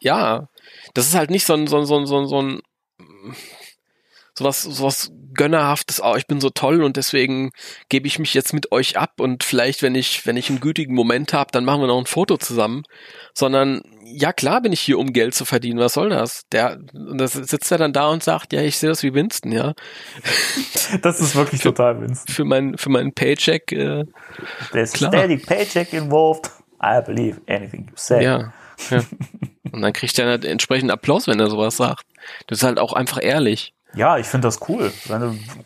ja, 0.00 0.48
das 0.94 1.06
ist 1.06 1.14
halt 1.14 1.30
nicht 1.30 1.44
so 1.44 1.54
ein, 1.54 1.66
so 1.66 1.78
ein, 1.78 1.86
so 1.86 1.98
ein, 1.98 2.06
so 2.06 2.18
ein, 2.18 2.26
so 2.26 2.42
ein 2.42 2.60
sowas, 4.40 4.62
sowas 4.62 5.12
gönnerhaftes, 5.34 6.02
oh, 6.02 6.16
ich 6.16 6.26
bin 6.26 6.40
so 6.40 6.50
toll 6.50 6.82
und 6.82 6.96
deswegen 6.96 7.52
gebe 7.88 8.06
ich 8.06 8.18
mich 8.18 8.34
jetzt 8.34 8.52
mit 8.52 8.72
euch 8.72 8.98
ab 8.98 9.20
und 9.20 9.44
vielleicht, 9.44 9.82
wenn 9.82 9.94
ich, 9.94 10.26
wenn 10.26 10.36
ich 10.36 10.50
einen 10.50 10.60
gütigen 10.60 10.94
Moment 10.94 11.32
habe, 11.32 11.50
dann 11.52 11.64
machen 11.64 11.80
wir 11.80 11.86
noch 11.86 11.98
ein 11.98 12.06
Foto 12.06 12.36
zusammen. 12.36 12.82
Sondern, 13.32 13.82
ja 14.04 14.32
klar 14.32 14.60
bin 14.60 14.72
ich 14.72 14.80
hier, 14.80 14.98
um 14.98 15.12
Geld 15.12 15.34
zu 15.34 15.44
verdienen, 15.44 15.78
was 15.78 15.92
soll 15.92 16.08
das? 16.08 16.42
Der, 16.52 16.78
und 16.92 17.18
das 17.18 17.34
sitzt 17.34 17.70
er 17.70 17.78
dann 17.78 17.92
da 17.92 18.08
und 18.08 18.24
sagt, 18.24 18.52
ja, 18.52 18.60
ich 18.62 18.78
sehe 18.78 18.88
das 18.88 19.02
wie 19.02 19.14
Winston, 19.14 19.52
ja. 19.52 19.74
Das 21.02 21.20
ist 21.20 21.36
wirklich 21.36 21.62
für, 21.62 21.68
total 21.68 22.00
Winston. 22.00 22.34
Für 22.34 22.44
meinen, 22.44 22.76
für 22.76 22.90
meinen 22.90 23.12
Paycheck, 23.12 23.70
äh, 23.72 24.04
There's 24.72 24.92
klar. 24.92 25.12
steady 25.12 25.36
paycheck 25.36 25.92
involved. 25.92 26.50
I 26.82 27.00
believe 27.04 27.40
anything 27.46 27.86
you 27.88 27.94
say. 27.94 28.24
Ja. 28.24 28.52
ja. 28.90 29.02
Und 29.70 29.82
dann 29.82 29.92
kriegt 29.92 30.18
er 30.18 30.26
halt 30.26 30.44
entsprechend 30.44 30.90
Applaus, 30.90 31.28
wenn 31.28 31.38
er 31.38 31.50
sowas 31.50 31.76
sagt. 31.76 32.04
Das 32.46 32.58
ist 32.58 32.64
halt 32.64 32.78
auch 32.78 32.92
einfach 32.92 33.20
ehrlich. 33.22 33.74
Ja, 33.94 34.18
ich 34.18 34.26
finde 34.26 34.48
das 34.48 34.68
cool. 34.68 34.92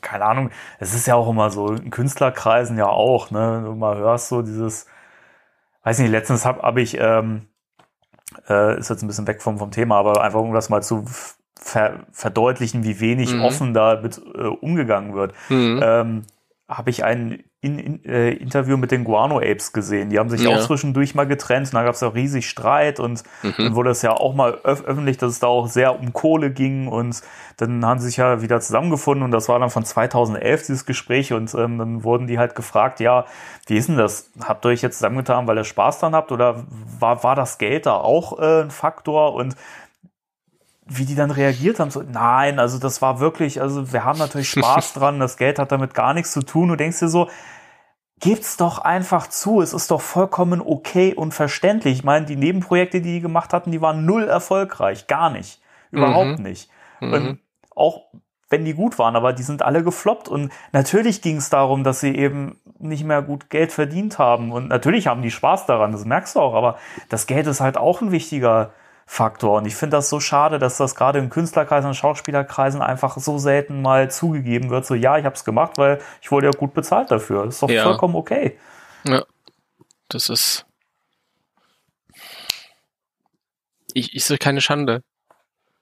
Keine 0.00 0.24
Ahnung, 0.24 0.50
es 0.78 0.94
ist 0.94 1.06
ja 1.06 1.14
auch 1.14 1.28
immer 1.28 1.50
so, 1.50 1.72
in 1.72 1.90
Künstlerkreisen 1.90 2.78
ja 2.78 2.86
auch, 2.86 3.30
ne? 3.30 3.56
Wenn 3.56 3.64
du 3.64 3.74
mal 3.74 3.96
hörst, 3.96 4.28
so 4.28 4.42
dieses, 4.42 4.86
weiß 5.82 5.98
nicht, 5.98 6.10
letztens 6.10 6.44
habe 6.44 6.62
hab 6.62 6.76
ich, 6.78 6.96
ähm, 6.98 7.48
äh, 8.48 8.78
ist 8.78 8.90
jetzt 8.90 9.02
ein 9.02 9.06
bisschen 9.08 9.26
weg 9.26 9.42
vom, 9.42 9.58
vom 9.58 9.70
Thema, 9.70 9.98
aber 9.98 10.22
einfach 10.22 10.40
um 10.40 10.54
das 10.54 10.68
mal 10.68 10.82
zu 10.82 11.04
ver 11.56 12.00
verdeutlichen, 12.12 12.84
wie 12.84 13.00
wenig 13.00 13.32
mhm. 13.32 13.42
offen 13.42 13.74
da 13.74 14.00
mit 14.00 14.18
äh, 14.18 14.46
umgegangen 14.46 15.14
wird. 15.14 15.34
Mhm. 15.48 15.80
Ähm, 15.82 16.22
habe 16.68 16.90
ich 16.90 17.04
ein 17.04 17.44
in, 17.60 17.78
in, 17.78 18.04
äh, 18.04 18.30
Interview 18.32 18.76
mit 18.76 18.90
den 18.90 19.04
Guano 19.04 19.38
Apes 19.38 19.72
gesehen. 19.72 20.10
Die 20.10 20.18
haben 20.18 20.28
sich 20.28 20.42
ja. 20.42 20.50
auch 20.50 20.60
zwischendurch 20.60 21.14
mal 21.14 21.26
getrennt 21.26 21.68
und 21.68 21.74
da 21.74 21.82
gab 21.82 21.94
es 21.94 22.02
auch 22.02 22.14
riesig 22.14 22.48
Streit 22.48 23.00
und 23.00 23.22
mhm. 23.42 23.54
dann 23.56 23.74
wurde 23.74 23.90
es 23.90 24.02
ja 24.02 24.12
auch 24.12 24.34
mal 24.34 24.58
öf 24.64 24.82
öffentlich, 24.84 25.16
dass 25.16 25.32
es 25.32 25.38
da 25.40 25.46
auch 25.46 25.66
sehr 25.66 25.98
um 25.98 26.12
Kohle 26.12 26.50
ging 26.50 26.88
und 26.88 27.22
dann 27.56 27.84
haben 27.84 28.00
sie 28.00 28.06
sich 28.06 28.18
ja 28.18 28.42
wieder 28.42 28.60
zusammengefunden 28.60 29.24
und 29.24 29.30
das 29.30 29.48
war 29.48 29.58
dann 29.58 29.70
von 29.70 29.84
2011 29.84 30.66
dieses 30.66 30.84
Gespräch 30.84 31.32
und 31.32 31.54
ähm, 31.54 31.78
dann 31.78 32.04
wurden 32.04 32.26
die 32.26 32.38
halt 32.38 32.54
gefragt, 32.54 33.00
ja, 33.00 33.24
wie 33.66 33.76
ist 33.76 33.88
denn 33.88 33.96
das? 33.96 34.30
Habt 34.42 34.66
ihr 34.66 34.70
euch 34.70 34.82
jetzt 34.82 34.98
zusammengetan, 34.98 35.46
weil 35.46 35.56
ihr 35.56 35.64
Spaß 35.64 36.00
dran 36.00 36.14
habt 36.14 36.32
oder 36.32 36.64
war, 36.98 37.22
war 37.24 37.34
das 37.34 37.56
Geld 37.56 37.86
da 37.86 37.94
auch 37.94 38.38
äh, 38.38 38.62
ein 38.62 38.70
Faktor 38.70 39.34
und 39.34 39.56
wie 40.86 41.06
die 41.06 41.14
dann 41.14 41.30
reagiert 41.30 41.80
haben, 41.80 41.90
so, 41.90 42.02
nein, 42.02 42.58
also 42.58 42.78
das 42.78 43.00
war 43.00 43.18
wirklich, 43.20 43.60
also 43.60 43.92
wir 43.92 44.04
haben 44.04 44.18
natürlich 44.18 44.50
Spaß 44.50 44.92
dran, 44.94 45.18
das 45.18 45.36
Geld 45.36 45.58
hat 45.58 45.72
damit 45.72 45.94
gar 45.94 46.14
nichts 46.14 46.32
zu 46.32 46.42
tun. 46.42 46.68
Du 46.68 46.76
denkst 46.76 46.98
dir 46.98 47.08
so, 47.08 47.28
gebt's 48.20 48.56
doch 48.56 48.78
einfach 48.78 49.26
zu, 49.26 49.60
es 49.60 49.72
ist 49.72 49.90
doch 49.90 50.00
vollkommen 50.00 50.60
okay 50.60 51.14
und 51.14 51.32
verständlich. 51.32 51.98
Ich 51.98 52.04
meine, 52.04 52.26
die 52.26 52.36
Nebenprojekte, 52.36 53.00
die 53.00 53.14
die 53.14 53.20
gemacht 53.20 53.52
hatten, 53.52 53.70
die 53.70 53.80
waren 53.80 54.04
null 54.04 54.24
erfolgreich, 54.24 55.06
gar 55.06 55.30
nicht, 55.30 55.60
überhaupt 55.90 56.38
mhm. 56.38 56.44
nicht. 56.44 56.70
Mhm. 57.00 57.12
Und 57.12 57.38
auch 57.74 58.02
wenn 58.50 58.64
die 58.64 58.74
gut 58.74 58.98
waren, 58.98 59.16
aber 59.16 59.32
die 59.32 59.42
sind 59.42 59.62
alle 59.62 59.82
gefloppt 59.82 60.28
und 60.28 60.52
natürlich 60.72 61.22
ging 61.22 61.38
es 61.38 61.50
darum, 61.50 61.82
dass 61.82 62.00
sie 62.00 62.14
eben 62.14 62.60
nicht 62.78 63.04
mehr 63.04 63.22
gut 63.22 63.50
Geld 63.50 63.72
verdient 63.72 64.18
haben 64.18 64.52
und 64.52 64.68
natürlich 64.68 65.06
haben 65.06 65.22
die 65.22 65.30
Spaß 65.30 65.66
daran, 65.66 65.92
das 65.92 66.04
merkst 66.04 66.36
du 66.36 66.40
auch, 66.40 66.54
aber 66.54 66.78
das 67.08 67.26
Geld 67.26 67.46
ist 67.46 67.60
halt 67.60 67.76
auch 67.76 68.00
ein 68.00 68.12
wichtiger 68.12 68.72
Faktor. 69.06 69.58
Und 69.58 69.66
ich 69.66 69.76
finde 69.76 69.96
das 69.96 70.08
so 70.08 70.20
schade, 70.20 70.58
dass 70.58 70.76
das 70.76 70.94
gerade 70.94 71.18
in 71.18 71.30
Künstlerkreisen 71.30 71.88
und 71.88 71.94
Schauspielerkreisen 71.94 72.80
einfach 72.80 73.18
so 73.18 73.38
selten 73.38 73.82
mal 73.82 74.10
zugegeben 74.10 74.70
wird. 74.70 74.86
So, 74.86 74.94
ja, 74.94 75.18
ich 75.18 75.24
habe 75.24 75.34
es 75.34 75.44
gemacht, 75.44 75.72
weil 75.76 76.00
ich 76.22 76.30
wurde 76.30 76.46
ja 76.46 76.52
gut 76.52 76.74
bezahlt 76.74 77.10
dafür. 77.10 77.44
Das 77.44 77.54
ist 77.54 77.62
doch 77.62 77.70
ja. 77.70 77.82
vollkommen 77.82 78.16
okay. 78.16 78.58
Ja, 79.06 79.24
das 80.08 80.30
ist. 80.30 80.66
Ich, 83.92 84.14
ich 84.14 84.24
sehe 84.24 84.38
keine 84.38 84.60
Schande. 84.60 85.02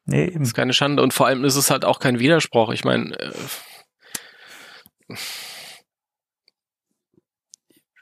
Nee, 0.05 0.25
eben. 0.25 0.41
Das 0.41 0.49
ist 0.49 0.55
keine 0.55 0.73
Schande. 0.73 1.03
Und 1.03 1.15
vor 1.15 1.27
allem 1.27 1.45
ist 1.45 1.57
es 1.57 1.71
halt 1.71 1.85
auch 1.85 2.01
kein 2.01 2.19
Widerspruch. 2.19 2.73
Ich 2.73 2.85
meine, 2.85 3.19
äh, 3.19 3.33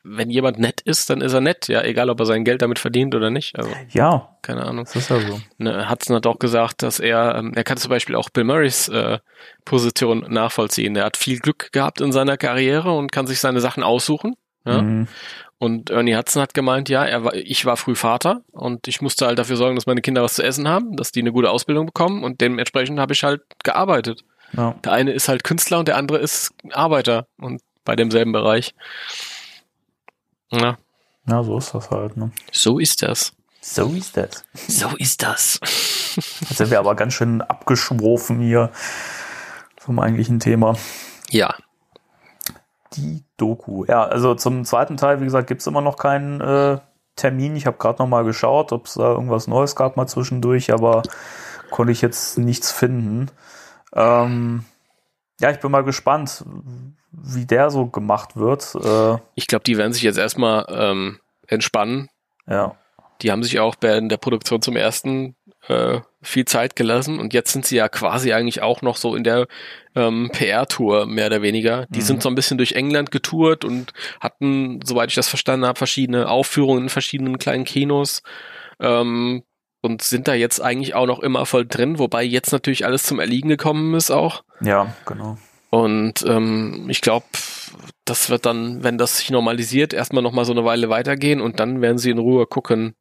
wenn 0.02 0.30
jemand 0.30 0.58
nett 0.58 0.80
ist, 0.80 1.10
dann 1.10 1.20
ist 1.20 1.32
er 1.32 1.40
nett, 1.40 1.68
ja, 1.68 1.82
egal 1.82 2.10
ob 2.10 2.20
er 2.20 2.26
sein 2.26 2.44
Geld 2.44 2.62
damit 2.62 2.78
verdient 2.78 3.14
oder 3.14 3.30
nicht. 3.30 3.58
Also, 3.58 3.70
ja. 3.90 4.36
Keine 4.42 4.64
Ahnung. 4.64 4.84
Das 4.84 4.96
ist 4.96 5.10
ja 5.10 5.20
so. 5.20 5.40
Ne, 5.58 5.90
Hudson 5.90 6.16
hat 6.16 6.26
auch 6.26 6.38
gesagt, 6.38 6.82
dass 6.82 7.00
er, 7.00 7.34
ähm, 7.36 7.52
er 7.54 7.64
kann 7.64 7.76
zum 7.76 7.90
Beispiel 7.90 8.16
auch 8.16 8.30
Bill 8.30 8.44
Murrays 8.44 8.88
äh, 8.88 9.18
Position 9.64 10.24
nachvollziehen. 10.28 10.96
Er 10.96 11.04
hat 11.04 11.16
viel 11.16 11.38
Glück 11.38 11.72
gehabt 11.72 12.00
in 12.00 12.12
seiner 12.12 12.36
Karriere 12.36 12.92
und 12.92 13.12
kann 13.12 13.26
sich 13.26 13.40
seine 13.40 13.60
Sachen 13.60 13.82
aussuchen. 13.82 14.34
Ja? 14.64 14.80
Mhm. 14.80 15.08
Und 15.58 15.90
Ernie 15.90 16.16
Hudson 16.16 16.40
hat 16.40 16.54
gemeint, 16.54 16.88
ja, 16.88 17.04
er 17.04 17.24
war, 17.24 17.34
ich 17.34 17.66
war 17.66 17.76
früh 17.76 17.94
Vater 17.94 18.40
und 18.50 18.88
ich 18.88 19.02
musste 19.02 19.26
halt 19.26 19.38
dafür 19.38 19.56
sorgen, 19.56 19.74
dass 19.74 19.84
meine 19.84 20.00
Kinder 20.00 20.22
was 20.22 20.32
zu 20.32 20.42
essen 20.42 20.66
haben, 20.66 20.96
dass 20.96 21.12
die 21.12 21.20
eine 21.20 21.32
gute 21.32 21.50
Ausbildung 21.50 21.84
bekommen 21.84 22.24
und 22.24 22.40
dementsprechend 22.40 22.98
habe 22.98 23.12
ich 23.12 23.22
halt 23.22 23.42
gearbeitet. 23.62 24.24
Ja. 24.56 24.74
Der 24.82 24.92
eine 24.92 25.12
ist 25.12 25.28
halt 25.28 25.44
Künstler 25.44 25.78
und 25.80 25.88
der 25.88 25.98
andere 25.98 26.16
ist 26.16 26.52
Arbeiter 26.72 27.26
und 27.36 27.60
bei 27.84 27.94
demselben 27.94 28.32
Bereich. 28.32 28.74
Ja. 30.50 30.78
Ja, 31.26 31.42
so 31.42 31.58
ist 31.58 31.74
das 31.74 31.90
halt. 31.90 32.16
Ne? 32.16 32.32
So 32.52 32.78
ist 32.78 33.02
das. 33.02 33.32
So 33.60 33.88
ist 33.88 34.16
das. 34.16 34.44
So 34.54 34.88
ist 34.96 35.22
das. 35.22 35.60
Jetzt 36.16 36.56
sind 36.56 36.70
wir 36.70 36.78
aber 36.78 36.94
ganz 36.96 37.14
schön 37.14 37.42
abgeschworfen 37.42 38.40
hier 38.40 38.70
vom 39.78 39.98
eigentlichen 39.98 40.40
Thema. 40.40 40.76
Ja. 41.30 41.54
Die 42.94 43.22
Doku. 43.36 43.84
Ja, 43.84 44.04
also 44.04 44.34
zum 44.34 44.64
zweiten 44.64 44.96
Teil, 44.96 45.20
wie 45.20 45.24
gesagt, 45.24 45.46
gibt 45.46 45.60
es 45.60 45.66
immer 45.66 45.82
noch 45.82 45.96
keinen 45.96 46.40
äh, 46.40 46.78
Termin. 47.16 47.54
Ich 47.54 47.66
habe 47.66 47.76
gerade 47.76 48.02
noch 48.02 48.08
mal 48.08 48.24
geschaut, 48.24 48.72
ob 48.72 48.86
es 48.86 48.94
da 48.94 49.12
irgendwas 49.12 49.46
Neues 49.46 49.76
gab 49.76 49.96
mal 49.96 50.06
zwischendurch, 50.06 50.72
aber 50.72 51.02
konnte 51.70 51.92
ich 51.92 52.00
jetzt 52.00 52.38
nichts 52.38 52.72
finden. 52.72 53.30
Ähm, 53.94 54.64
ja, 55.38 55.50
ich 55.50 55.60
bin 55.60 55.70
mal 55.70 55.84
gespannt, 55.84 56.44
wie 57.12 57.46
der 57.46 57.70
so 57.70 57.86
gemacht 57.86 58.36
wird. 58.36 58.74
Äh, 58.74 59.18
ich 59.34 59.46
glaube, 59.46 59.64
die 59.64 59.76
werden 59.76 59.92
sich 59.92 60.02
jetzt 60.02 60.18
erstmal 60.18 60.66
ähm, 60.68 61.20
entspannen. 61.46 62.08
Ja. 62.46 62.76
Die 63.22 63.30
haben 63.30 63.42
sich 63.42 63.60
auch 63.60 63.74
bei 63.74 64.00
der 64.00 64.16
Produktion 64.16 64.62
zum 64.62 64.76
ersten 64.76 65.36
äh, 65.68 66.00
viel 66.22 66.44
Zeit 66.46 66.74
gelassen 66.74 67.18
und 67.18 67.34
jetzt 67.34 67.52
sind 67.52 67.66
sie 67.66 67.76
ja 67.76 67.88
quasi 67.88 68.32
eigentlich 68.32 68.62
auch 68.62 68.82
noch 68.82 68.96
so 68.96 69.14
in 69.14 69.24
der 69.24 69.46
ähm, 69.94 70.30
PR-Tour 70.32 71.06
mehr 71.06 71.26
oder 71.26 71.42
weniger. 71.42 71.86
Die 71.90 72.00
mhm. 72.00 72.04
sind 72.04 72.22
so 72.22 72.28
ein 72.28 72.34
bisschen 72.34 72.58
durch 72.58 72.72
England 72.72 73.10
getourt 73.10 73.64
und 73.64 73.92
hatten, 74.20 74.80
soweit 74.84 75.10
ich 75.10 75.14
das 75.14 75.28
verstanden 75.28 75.66
habe, 75.66 75.78
verschiedene 75.78 76.28
Aufführungen 76.28 76.84
in 76.84 76.88
verschiedenen 76.88 77.38
kleinen 77.38 77.64
Kinos. 77.64 78.22
Ähm, 78.78 79.42
und 79.82 80.02
sind 80.02 80.28
da 80.28 80.34
jetzt 80.34 80.60
eigentlich 80.60 80.94
auch 80.94 81.06
noch 81.06 81.20
immer 81.20 81.46
voll 81.46 81.66
drin, 81.66 81.98
wobei 81.98 82.22
jetzt 82.22 82.52
natürlich 82.52 82.84
alles 82.84 83.04
zum 83.04 83.18
Erliegen 83.18 83.48
gekommen 83.48 83.94
ist 83.94 84.10
auch. 84.10 84.42
Ja, 84.60 84.94
genau. 85.06 85.38
Und 85.70 86.24
ähm, 86.26 86.86
ich 86.88 87.00
glaube, 87.00 87.26
das 88.04 88.28
wird 88.28 88.44
dann, 88.44 88.82
wenn 88.82 88.98
das 88.98 89.18
sich 89.18 89.30
normalisiert, 89.30 89.92
erstmal 89.92 90.22
noch 90.22 90.32
mal 90.32 90.44
so 90.44 90.52
eine 90.52 90.64
Weile 90.64 90.88
weitergehen 90.88 91.40
und 91.40 91.60
dann 91.60 91.80
werden 91.80 91.98
sie 91.98 92.10
in 92.10 92.18
Ruhe 92.18 92.46
gucken, 92.46 92.94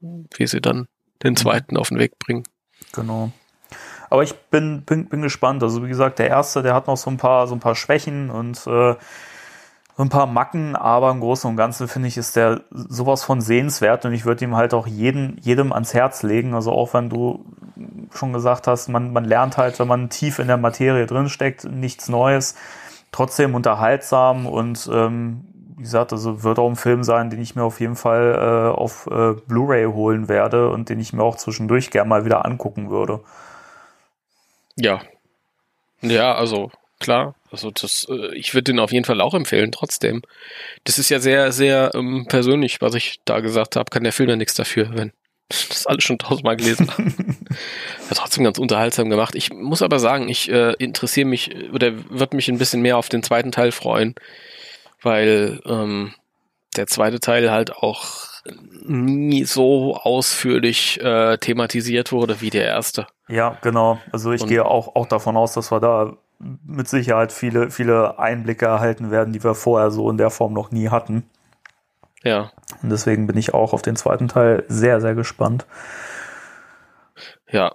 wie 0.00 0.46
sie 0.46 0.60
dann 0.60 0.88
den 1.22 1.36
zweiten 1.36 1.76
auf 1.76 1.88
den 1.88 1.98
Weg 1.98 2.18
bringen. 2.18 2.44
Genau. 2.92 3.30
Aber 4.10 4.22
ich 4.22 4.34
bin, 4.34 4.82
bin, 4.82 5.06
bin 5.08 5.20
gespannt. 5.20 5.62
Also 5.62 5.84
wie 5.84 5.88
gesagt, 5.88 6.18
der 6.18 6.28
erste, 6.28 6.62
der 6.62 6.74
hat 6.74 6.86
noch 6.86 6.96
so 6.96 7.10
ein 7.10 7.18
paar, 7.18 7.46
so 7.46 7.54
ein 7.54 7.60
paar 7.60 7.74
Schwächen 7.74 8.30
und 8.30 8.66
äh, 8.66 8.94
ein 10.04 10.10
paar 10.10 10.26
Macken, 10.26 10.76
aber 10.76 11.10
im 11.10 11.20
Großen 11.20 11.50
und 11.50 11.56
Ganzen 11.56 11.88
finde 11.88 12.08
ich, 12.08 12.16
ist 12.16 12.36
der 12.36 12.60
sowas 12.70 13.24
von 13.24 13.40
sehenswert 13.40 14.04
und 14.04 14.12
ich 14.12 14.24
würde 14.24 14.44
ihm 14.44 14.54
halt 14.54 14.72
auch 14.72 14.86
jeden, 14.86 15.38
jedem 15.42 15.72
ans 15.72 15.92
Herz 15.92 16.22
legen. 16.22 16.54
Also 16.54 16.70
auch 16.70 16.94
wenn 16.94 17.10
du 17.10 17.44
schon 18.14 18.32
gesagt 18.32 18.66
hast, 18.66 18.88
man, 18.88 19.12
man 19.12 19.24
lernt 19.24 19.56
halt, 19.56 19.78
wenn 19.78 19.88
man 19.88 20.08
tief 20.08 20.38
in 20.38 20.46
der 20.46 20.56
Materie 20.56 21.06
drinsteckt, 21.06 21.64
nichts 21.64 22.08
Neues, 22.08 22.54
trotzdem 23.10 23.54
unterhaltsam 23.54 24.46
und 24.46 24.88
ähm, 24.92 25.44
wie 25.76 25.82
gesagt, 25.82 26.12
also 26.12 26.42
wird 26.42 26.58
auch 26.58 26.68
ein 26.68 26.76
Film 26.76 27.04
sein, 27.04 27.30
den 27.30 27.40
ich 27.40 27.54
mir 27.54 27.62
auf 27.62 27.80
jeden 27.80 27.96
Fall 27.96 28.34
äh, 28.34 28.76
auf 28.76 29.06
äh, 29.06 29.34
Blu-ray 29.46 29.86
holen 29.86 30.28
werde 30.28 30.70
und 30.70 30.88
den 30.88 30.98
ich 30.98 31.12
mir 31.12 31.22
auch 31.22 31.36
zwischendurch 31.36 31.90
gerne 31.90 32.08
mal 32.08 32.24
wieder 32.24 32.44
angucken 32.44 32.90
würde. 32.90 33.20
Ja. 34.76 35.00
Ja, 36.00 36.34
also 36.34 36.70
klar. 36.98 37.34
Also 37.50 37.70
das, 37.70 38.06
äh, 38.10 38.34
ich 38.34 38.54
würde 38.54 38.64
den 38.64 38.78
auf 38.78 38.92
jeden 38.92 39.04
Fall 39.04 39.20
auch 39.20 39.34
empfehlen, 39.34 39.72
trotzdem. 39.72 40.22
Das 40.84 40.98
ist 40.98 41.08
ja 41.08 41.20
sehr, 41.20 41.52
sehr 41.52 41.92
ähm, 41.94 42.26
persönlich, 42.28 42.80
was 42.80 42.94
ich 42.94 43.20
da 43.24 43.40
gesagt 43.40 43.76
habe. 43.76 43.90
Kann 43.90 44.04
der 44.04 44.12
Film 44.12 44.28
ja 44.28 44.36
nichts 44.36 44.54
dafür, 44.54 44.90
wenn 44.94 45.12
das 45.48 45.86
alles 45.86 46.04
schon 46.04 46.18
tausendmal 46.18 46.56
gelesen 46.56 46.90
habe. 46.90 47.04
ja, 47.04 47.34
trotzdem 48.14 48.44
ganz 48.44 48.58
unterhaltsam 48.58 49.08
gemacht. 49.10 49.34
Ich 49.34 49.52
muss 49.52 49.82
aber 49.82 49.98
sagen, 49.98 50.28
ich 50.28 50.50
äh, 50.50 50.74
interessiere 50.78 51.28
mich 51.28 51.54
oder 51.72 51.92
würde 52.10 52.36
mich 52.36 52.48
ein 52.48 52.58
bisschen 52.58 52.82
mehr 52.82 52.98
auf 52.98 53.08
den 53.08 53.22
zweiten 53.22 53.52
Teil 53.52 53.72
freuen, 53.72 54.14
weil 55.02 55.60
ähm, 55.64 56.14
der 56.76 56.86
zweite 56.86 57.20
Teil 57.20 57.50
halt 57.50 57.76
auch 57.76 58.28
nie 58.84 59.44
so 59.44 59.96
ausführlich 59.96 61.00
äh, 61.02 61.36
thematisiert 61.38 62.12
wurde 62.12 62.40
wie 62.40 62.50
der 62.50 62.66
erste. 62.66 63.06
Ja, 63.28 63.58
genau. 63.62 64.00
Also 64.12 64.32
ich 64.32 64.42
Und 64.42 64.48
gehe 64.48 64.64
auch, 64.64 64.94
auch 64.94 65.06
davon 65.06 65.36
aus, 65.36 65.52
dass 65.54 65.70
wir 65.70 65.80
da 65.80 66.16
mit 66.38 66.88
Sicherheit 66.88 67.32
viele, 67.32 67.70
viele 67.70 68.18
Einblicke 68.18 68.66
erhalten 68.66 69.10
werden, 69.10 69.32
die 69.32 69.42
wir 69.42 69.54
vorher 69.54 69.90
so 69.90 70.08
in 70.10 70.18
der 70.18 70.30
Form 70.30 70.52
noch 70.52 70.70
nie 70.70 70.88
hatten. 70.88 71.24
Ja. 72.22 72.52
Und 72.82 72.90
deswegen 72.90 73.26
bin 73.26 73.36
ich 73.36 73.54
auch 73.54 73.72
auf 73.72 73.82
den 73.82 73.96
zweiten 73.96 74.28
Teil 74.28 74.64
sehr, 74.68 75.00
sehr 75.00 75.14
gespannt. 75.14 75.66
Ja, 77.50 77.72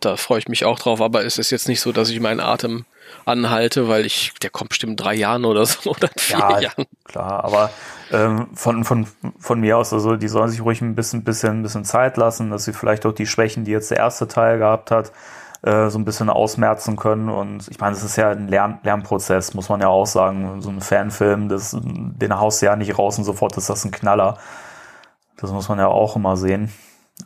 da 0.00 0.16
freue 0.16 0.38
ich 0.38 0.48
mich 0.48 0.64
auch 0.64 0.78
drauf, 0.78 1.00
aber 1.00 1.24
es 1.24 1.38
ist 1.38 1.50
jetzt 1.50 1.68
nicht 1.68 1.80
so, 1.80 1.92
dass 1.92 2.10
ich 2.10 2.20
meinen 2.20 2.40
Atem 2.40 2.84
anhalte, 3.24 3.88
weil 3.88 4.04
ich, 4.06 4.32
der 4.42 4.50
kommt 4.50 4.70
bestimmt 4.70 5.00
drei 5.00 5.14
Jahren 5.14 5.44
oder 5.44 5.64
so 5.66 5.90
oder 5.90 6.08
vier 6.16 6.38
ja, 6.38 6.60
Jahren. 6.60 6.86
Klar, 7.04 7.44
aber 7.44 7.70
ähm, 8.12 8.48
von, 8.54 8.84
von, 8.84 9.06
von 9.38 9.60
mir 9.60 9.78
aus, 9.78 9.92
also 9.92 10.16
die 10.16 10.28
sollen 10.28 10.50
sich 10.50 10.62
ruhig 10.62 10.80
ein 10.80 10.94
bisschen, 10.94 11.24
bisschen, 11.24 11.62
bisschen 11.62 11.84
Zeit 11.84 12.16
lassen, 12.16 12.50
dass 12.50 12.64
sie 12.64 12.72
vielleicht 12.72 13.06
auch 13.06 13.12
die 13.12 13.26
Schwächen, 13.26 13.64
die 13.64 13.72
jetzt 13.72 13.90
der 13.90 13.98
erste 13.98 14.28
Teil 14.28 14.58
gehabt 14.58 14.90
hat, 14.90 15.12
äh, 15.62 15.88
so 15.88 15.98
ein 15.98 16.04
bisschen 16.04 16.30
ausmerzen 16.30 16.96
können. 16.96 17.28
Und 17.28 17.68
ich 17.68 17.78
meine, 17.80 17.94
es 17.94 18.02
ist 18.02 18.16
ja 18.16 18.30
ein 18.30 18.48
Lern 18.48 18.78
Lernprozess, 18.82 19.54
muss 19.54 19.68
man 19.68 19.80
ja 19.80 19.88
auch 19.88 20.06
sagen. 20.06 20.60
So 20.62 20.70
ein 20.70 20.80
Fanfilm, 20.80 21.48
das, 21.48 21.76
den 21.80 22.38
haust 22.38 22.62
du 22.62 22.66
ja 22.66 22.76
nicht 22.76 22.98
raus 22.98 23.18
und 23.18 23.24
sofort 23.24 23.56
ist 23.56 23.70
das 23.70 23.84
ein 23.84 23.90
Knaller. 23.90 24.38
Das 25.36 25.52
muss 25.52 25.68
man 25.68 25.78
ja 25.78 25.88
auch 25.88 26.16
immer 26.16 26.36
sehen. 26.36 26.72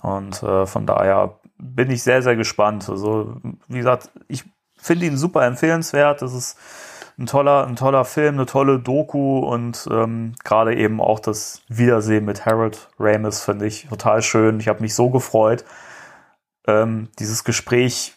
Und 0.01 0.43
äh, 0.43 0.67
von 0.67 0.87
daher 0.87 1.39
bin 1.59 1.91
ich 1.91 2.03
sehr, 2.03 2.23
sehr 2.23 2.37
gespannt. 2.37 2.89
Also, 2.89 3.37
wie 3.69 3.79
gesagt, 3.79 4.11
ich 4.29 4.45
finde 4.77 5.07
ihn 5.07 5.17
super 5.17 5.45
empfehlenswert. 5.47 6.23
Das 6.23 6.35
ist 6.35 6.59
ein 7.19 7.27
toller, 7.27 7.67
ein 7.67 7.77
toller 7.77 8.05
Film, 8.05 8.35
eine 8.35 8.47
tolle 8.47 8.79
Doku 8.79 9.39
und 9.41 9.87
ähm, 9.91 10.35
gerade 10.45 10.75
eben 10.75 11.01
auch 11.01 11.21
das 11.21 11.63
Wiedersehen 11.69 12.25
mit 12.25 12.47
Harold 12.47 12.89
Ramis 12.99 13.43
finde 13.43 13.67
ich 13.67 13.87
total 13.89 14.23
schön. 14.23 14.61
Ich 14.61 14.69
habe 14.69 14.81
mich 14.81 14.95
so 14.95 15.11
gefreut, 15.11 15.65
ähm, 16.67 17.09
dieses 17.19 17.45
Gespräch 17.45 18.15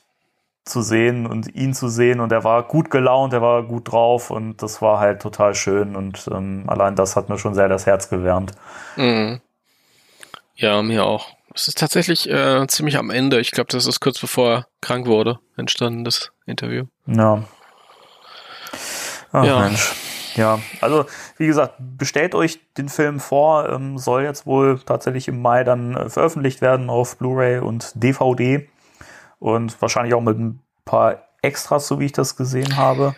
zu 0.66 0.82
sehen 0.82 1.28
und 1.28 1.54
ihn 1.56 1.74
zu 1.74 1.90
sehen 1.90 2.20
und 2.20 2.32
er 2.32 2.44
war 2.44 2.64
gut 2.64 2.90
gelaunt, 2.90 3.34
er 3.34 3.42
war 3.42 3.64
gut 3.64 3.92
drauf 3.92 4.32
und 4.32 4.62
das 4.64 4.82
war 4.82 5.00
halt 5.00 5.22
total 5.22 5.54
schön 5.54 5.96
und 5.96 6.28
ähm, 6.34 6.64
allein 6.68 6.96
das 6.96 7.16
hat 7.16 7.30
mir 7.30 7.38
schon 7.38 7.54
sehr 7.54 7.70
das 7.70 7.86
Herz 7.86 8.10
gewärmt. 8.10 8.52
Mhm. 8.96 9.42
Ja, 10.56 10.82
mir 10.82 11.06
auch. 11.06 11.30
Es 11.54 11.68
ist 11.68 11.78
tatsächlich 11.78 12.30
äh, 12.30 12.66
ziemlich 12.68 12.98
am 12.98 13.12
Ende. 13.12 13.40
Ich 13.40 13.52
glaube, 13.52 13.68
das 13.72 13.86
ist 13.86 14.00
kurz 14.00 14.20
bevor 14.20 14.50
er 14.50 14.68
krank 14.82 15.06
wurde, 15.06 15.40
entstanden, 15.56 16.04
das 16.04 16.32
Interview. 16.46 16.86
Ja. 17.06 17.44
Ach, 19.32 19.46
ja. 19.46 19.60
Mensch. 19.60 19.94
Ja, 20.36 20.60
also 20.82 21.06
wie 21.38 21.48
gesagt, 21.48 21.76
bestellt 21.80 22.36
euch 22.36 22.60
den 22.78 22.90
Film 22.90 23.22
vor, 23.22 23.70
ähm, 23.70 23.98
soll 23.98 24.24
jetzt 24.24 24.46
wohl 24.46 24.80
tatsächlich 24.80 25.30
im 25.30 25.42
Mai 25.42 25.64
dann 25.64 25.96
äh, 25.96 26.10
veröffentlicht 26.10 26.60
werden 26.62 26.90
auf 26.90 27.18
Blu-ray 27.18 27.60
und 27.60 27.92
DVD 27.96 28.68
und 29.46 29.80
wahrscheinlich 29.80 30.16
auch 30.16 30.22
mit 30.22 30.40
ein 30.40 30.60
paar 30.86 31.22
Extras, 31.44 31.88
so 31.88 32.00
wie 32.00 32.06
ich 32.06 32.12
das 32.12 32.36
gesehen 32.36 32.78
habe. 32.78 33.16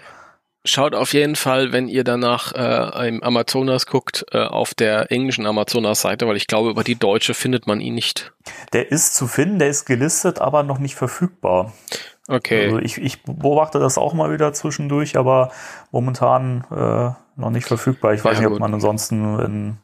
Schaut 0.66 0.94
auf 0.94 1.14
jeden 1.14 1.38
Fall, 1.38 1.72
wenn 1.72 1.88
ihr 1.88 2.04
danach 2.04 2.52
äh, 2.52 3.08
im 3.08 3.24
Amazonas 3.24 3.86
guckt, 3.86 4.26
äh, 4.34 4.40
auf 4.40 4.74
der 4.74 5.10
englischen 5.10 5.45
Amazonas-Seite, 5.45 6.28
weil 6.28 6.36
ich 6.36 6.48
glaube, 6.48 6.70
über 6.70 6.84
die 6.84 6.95
deutsche 6.95 7.34
findet 7.34 7.66
man 7.66 7.80
ihn 7.80 7.95
nicht. 7.95 8.34
Der 8.74 8.91
ist 8.91 9.16
zu 9.16 9.28
finden, 9.28 9.60
der 9.60 9.70
ist 9.70 9.86
gelistet, 9.86 10.41
aber 10.41 10.64
noch 10.64 10.80
nicht 10.80 10.95
verfügbar. 10.95 11.72
Okay. 12.28 12.66
Also 12.66 12.80
ich, 12.80 12.98
ich 12.98 13.24
beobachte 13.24 13.80
das 13.80 13.98
auch 13.98 14.14
mal 14.14 14.30
wieder 14.34 14.52
zwischendurch, 14.52 15.18
aber 15.18 15.52
momentan 15.91 16.66
äh, 16.70 17.40
noch 17.40 17.52
nicht 17.52 17.68
verfügbar. 17.68 18.14
Ich 18.14 18.26
weiß 18.26 18.40
ja, 18.40 18.44
nicht, 18.44 18.52
ob 18.52 18.60
man 18.60 18.74
ansonsten 18.74 19.40
in 19.40 19.78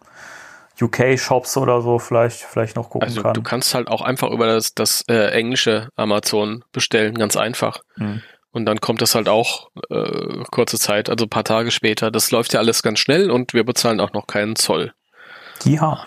UK-Shops 0.81 1.57
oder 1.57 1.81
so 1.81 1.99
vielleicht, 1.99 2.41
vielleicht 2.41 2.75
noch 2.75 2.89
gucken 2.89 3.07
also, 3.07 3.21
kann. 3.21 3.33
Du 3.33 3.43
kannst 3.43 3.75
halt 3.75 3.87
auch 3.87 4.01
einfach 4.01 4.31
über 4.31 4.47
das, 4.47 4.73
das 4.73 5.03
äh, 5.07 5.31
englische 5.31 5.89
Amazon 5.95 6.63
bestellen, 6.71 7.15
ganz 7.15 7.37
einfach. 7.37 7.81
Hm. 7.95 8.21
Und 8.51 8.65
dann 8.65 8.79
kommt 8.81 9.01
das 9.01 9.15
halt 9.15 9.29
auch 9.29 9.69
äh, 9.89 10.43
kurze 10.51 10.77
Zeit, 10.77 11.09
also 11.09 11.25
ein 11.25 11.29
paar 11.29 11.43
Tage 11.43 11.71
später. 11.71 12.11
Das 12.11 12.31
läuft 12.31 12.53
ja 12.53 12.59
alles 12.59 12.83
ganz 12.83 12.99
schnell 12.99 13.31
und 13.31 13.53
wir 13.53 13.63
bezahlen 13.63 13.99
auch 13.99 14.13
noch 14.13 14.27
keinen 14.27 14.55
Zoll. 14.55 14.93
Ja. 15.63 16.05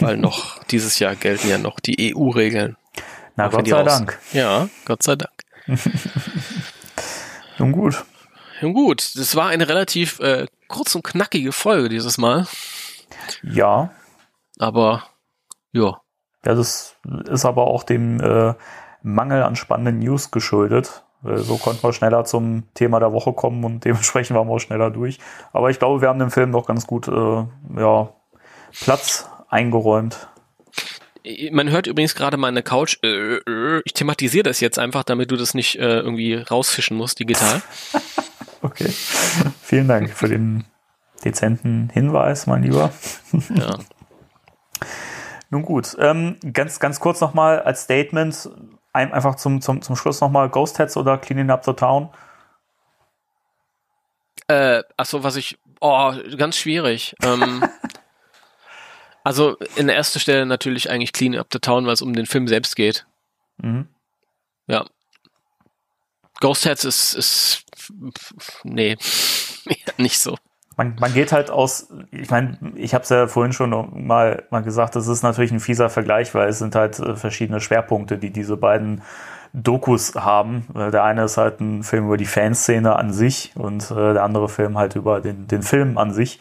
Weil 0.00 0.16
noch 0.16 0.62
dieses 0.64 0.98
Jahr 0.98 1.14
gelten 1.14 1.48
ja 1.48 1.58
noch 1.58 1.80
die 1.80 2.14
EU-Regeln. 2.14 2.76
Na, 3.36 3.48
Gott 3.48 3.68
sei 3.68 3.82
Dank. 3.82 4.18
Ja, 4.32 4.68
Gott 4.84 5.02
sei 5.02 5.16
Dank. 5.16 5.32
Nun 7.58 7.72
gut. 7.72 8.04
Nun 8.62 8.72
gut, 8.72 9.12
das 9.16 9.36
war 9.36 9.48
eine 9.48 9.68
relativ 9.68 10.18
äh, 10.20 10.46
kurz 10.68 10.94
und 10.94 11.04
knackige 11.04 11.52
Folge 11.52 11.88
dieses 11.88 12.18
Mal. 12.18 12.46
Ja. 13.42 13.90
Aber, 14.58 15.04
ja. 15.72 16.00
Ja, 16.44 16.54
das 16.54 16.96
ist 17.28 17.44
aber 17.44 17.66
auch 17.66 17.82
dem 17.82 18.20
äh, 18.20 18.54
Mangel 19.02 19.42
an 19.42 19.56
spannenden 19.56 19.98
News 19.98 20.30
geschuldet. 20.30 21.04
So 21.22 21.56
konnten 21.56 21.82
wir 21.82 21.92
schneller 21.92 22.24
zum 22.24 22.64
Thema 22.74 23.00
der 23.00 23.12
Woche 23.12 23.32
kommen 23.32 23.64
und 23.64 23.80
dementsprechend 23.84 24.36
waren 24.36 24.48
wir 24.48 24.54
auch 24.54 24.58
schneller 24.60 24.90
durch. 24.90 25.18
Aber 25.52 25.70
ich 25.70 25.78
glaube, 25.78 26.00
wir 26.00 26.08
haben 26.08 26.18
dem 26.18 26.30
Film 26.30 26.52
doch 26.52 26.66
ganz 26.66 26.86
gut 26.86 27.08
äh, 27.08 27.44
ja, 27.76 28.08
Platz 28.80 29.28
eingeräumt. 29.48 30.28
Man 31.50 31.70
hört 31.70 31.88
übrigens 31.88 32.14
gerade 32.14 32.36
meine 32.36 32.62
Couch. 32.62 32.98
Äh, 33.02 33.38
äh, 33.38 33.82
ich 33.84 33.94
thematisiere 33.94 34.44
das 34.44 34.60
jetzt 34.60 34.78
einfach, 34.78 35.02
damit 35.02 35.32
du 35.32 35.36
das 35.36 35.54
nicht 35.54 35.76
äh, 35.76 35.98
irgendwie 35.98 36.34
rausfischen 36.34 36.96
musst, 36.96 37.18
digital. 37.18 37.62
okay. 38.62 38.88
Vielen 39.62 39.88
Dank 39.88 40.10
für 40.10 40.28
den 40.28 40.64
dezenten 41.24 41.90
Hinweis, 41.90 42.46
mein 42.46 42.62
Lieber. 42.62 42.92
ja. 43.54 43.78
Nun 45.50 45.62
gut, 45.62 45.96
ähm, 46.00 46.38
ganz, 46.52 46.80
ganz 46.80 46.98
kurz 46.98 47.20
nochmal 47.20 47.60
als 47.60 47.82
Statement 47.82 48.50
ein, 48.92 49.12
einfach 49.12 49.36
zum, 49.36 49.60
zum, 49.60 49.82
zum 49.82 49.94
Schluss 49.94 50.20
nochmal 50.20 50.48
Ghost 50.48 50.78
Heads 50.78 50.96
oder 50.96 51.18
Cleaning 51.18 51.50
Up 51.50 51.64
the 51.64 51.74
Town? 51.74 52.10
Äh, 54.48 54.82
achso, 54.96 55.22
was 55.22 55.36
ich, 55.36 55.58
oh, 55.80 56.14
ganz 56.36 56.56
schwierig. 56.56 57.14
Ähm, 57.22 57.62
also 59.24 59.56
in 59.76 59.86
der 59.86 59.96
ersten 59.96 60.18
Stelle 60.18 60.46
natürlich 60.46 60.90
eigentlich 60.90 61.12
Clean 61.12 61.36
Up 61.36 61.48
the 61.52 61.58
Town, 61.58 61.86
weil 61.86 61.92
es 61.92 62.02
um 62.02 62.14
den 62.14 62.26
Film 62.26 62.48
selbst 62.48 62.74
geht. 62.74 63.06
Mhm. 63.58 63.88
Ja. 64.66 64.86
Ghost 66.40 66.64
Heads 66.64 66.84
ist, 66.84 67.14
ist 67.14 67.64
nee, 68.64 68.96
nicht 69.96 70.18
so 70.18 70.36
man, 70.76 70.96
man 71.00 71.12
geht 71.12 71.32
halt 71.32 71.50
aus, 71.50 71.88
ich 72.10 72.30
meine, 72.30 72.58
ich 72.74 72.94
habe 72.94 73.02
es 73.02 73.08
ja 73.08 73.26
vorhin 73.26 73.52
schon 73.52 73.70
mal, 74.06 74.44
mal 74.50 74.62
gesagt, 74.62 74.94
das 74.94 75.08
ist 75.08 75.22
natürlich 75.22 75.50
ein 75.50 75.60
fieser 75.60 75.88
Vergleich, 75.88 76.34
weil 76.34 76.48
es 76.48 76.58
sind 76.58 76.74
halt 76.74 76.98
äh, 76.98 77.16
verschiedene 77.16 77.60
Schwerpunkte, 77.60 78.18
die 78.18 78.30
diese 78.30 78.56
beiden 78.56 79.02
Dokus 79.54 80.14
haben. 80.14 80.66
Äh, 80.74 80.90
der 80.90 81.04
eine 81.04 81.24
ist 81.24 81.38
halt 81.38 81.60
ein 81.60 81.82
Film 81.82 82.06
über 82.06 82.18
die 82.18 82.26
Fanszene 82.26 82.96
an 82.96 83.12
sich 83.12 83.52
und 83.56 83.90
äh, 83.90 84.12
der 84.12 84.22
andere 84.22 84.48
Film 84.50 84.76
halt 84.76 84.96
über 84.96 85.20
den, 85.20 85.46
den 85.48 85.62
Film 85.62 85.96
an 85.96 86.12
sich. 86.12 86.40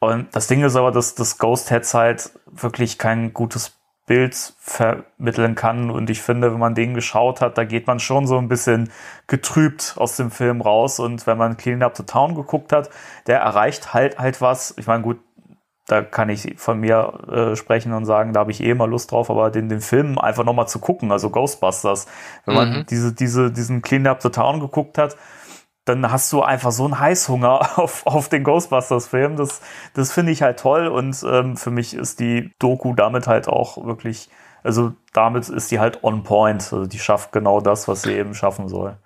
Und 0.00 0.34
das 0.34 0.48
Ding 0.48 0.62
ist 0.64 0.76
aber, 0.76 0.90
dass 0.92 1.14
das 1.14 1.38
Ghost 1.38 1.70
Heads 1.70 1.94
halt 1.94 2.32
wirklich 2.50 2.98
kein 2.98 3.32
gutes 3.32 3.78
Bild 4.06 4.54
vermitteln 4.58 5.54
kann. 5.54 5.90
Und 5.90 6.10
ich 6.10 6.22
finde, 6.22 6.52
wenn 6.52 6.58
man 6.58 6.74
den 6.74 6.94
geschaut 6.94 7.40
hat, 7.40 7.56
da 7.56 7.64
geht 7.64 7.86
man 7.86 8.00
schon 8.00 8.26
so 8.26 8.36
ein 8.38 8.48
bisschen 8.48 8.90
getrübt 9.26 9.94
aus 9.96 10.16
dem 10.16 10.30
Film 10.30 10.60
raus. 10.60 10.98
Und 10.98 11.26
wenn 11.26 11.38
man 11.38 11.56
Clean 11.56 11.82
Up 11.82 11.96
the 11.96 12.02
Town 12.02 12.34
geguckt 12.34 12.72
hat, 12.72 12.90
der 13.26 13.40
erreicht 13.40 13.94
halt 13.94 14.18
halt 14.18 14.40
was. 14.40 14.74
Ich 14.76 14.86
meine, 14.86 15.02
gut, 15.02 15.20
da 15.86 16.00
kann 16.00 16.28
ich 16.28 16.54
von 16.56 16.78
mir 16.78 17.12
äh, 17.30 17.56
sprechen 17.56 17.92
und 17.92 18.04
sagen, 18.04 18.32
da 18.32 18.40
habe 18.40 18.50
ich 18.50 18.62
eh 18.62 18.70
immer 18.70 18.86
Lust 18.86 19.10
drauf, 19.10 19.30
aber 19.30 19.50
den, 19.50 19.68
den 19.68 19.80
Film 19.80 20.18
einfach 20.18 20.44
nochmal 20.44 20.68
zu 20.68 20.78
gucken, 20.78 21.10
also 21.10 21.28
Ghostbusters, 21.30 22.06
wenn 22.46 22.54
man 22.54 22.70
mhm. 22.70 22.86
diese, 22.88 23.12
diese, 23.12 23.50
diesen 23.50 23.82
Clean 23.82 24.06
Up 24.06 24.22
the 24.22 24.30
Town 24.30 24.60
geguckt 24.60 24.96
hat, 24.96 25.16
dann 25.84 26.10
hast 26.10 26.32
du 26.32 26.42
einfach 26.42 26.70
so 26.70 26.84
einen 26.84 26.98
Heißhunger 26.98 27.78
auf, 27.78 28.06
auf 28.06 28.28
den 28.28 28.44
Ghostbusters-Film. 28.44 29.36
Das, 29.36 29.60
das 29.94 30.12
finde 30.12 30.32
ich 30.32 30.42
halt 30.42 30.58
toll 30.58 30.86
und 30.86 31.16
ähm, 31.24 31.56
für 31.56 31.70
mich 31.70 31.94
ist 31.94 32.20
die 32.20 32.52
Doku 32.58 32.94
damit 32.94 33.26
halt 33.26 33.48
auch 33.48 33.84
wirklich, 33.84 34.28
also 34.62 34.92
damit 35.12 35.48
ist 35.48 35.70
die 35.70 35.80
halt 35.80 36.04
on 36.04 36.22
point. 36.22 36.62
Also 36.62 36.86
die 36.86 36.98
schafft 36.98 37.32
genau 37.32 37.60
das, 37.60 37.88
was 37.88 38.02
sie 38.02 38.12
eben 38.12 38.34
schaffen 38.34 38.68
soll. 38.68 38.96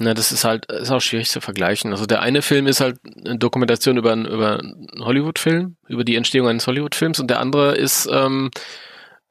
Na, 0.00 0.12
das 0.12 0.32
ist 0.32 0.44
halt, 0.44 0.66
ist 0.66 0.90
auch 0.90 1.00
schwierig 1.00 1.30
zu 1.30 1.40
vergleichen. 1.40 1.92
Also 1.92 2.04
der 2.04 2.20
eine 2.20 2.42
Film 2.42 2.66
ist 2.66 2.80
halt 2.80 2.98
eine 3.24 3.38
Dokumentation 3.38 3.96
über, 3.96 4.14
über 4.14 4.58
einen 4.58 4.88
Hollywood-Film, 4.98 5.76
über 5.86 6.02
die 6.02 6.16
Entstehung 6.16 6.48
eines 6.48 6.66
Hollywood-Films 6.66 7.20
und 7.20 7.30
der 7.30 7.38
andere 7.38 7.76
ist, 7.76 8.08
ähm, 8.12 8.50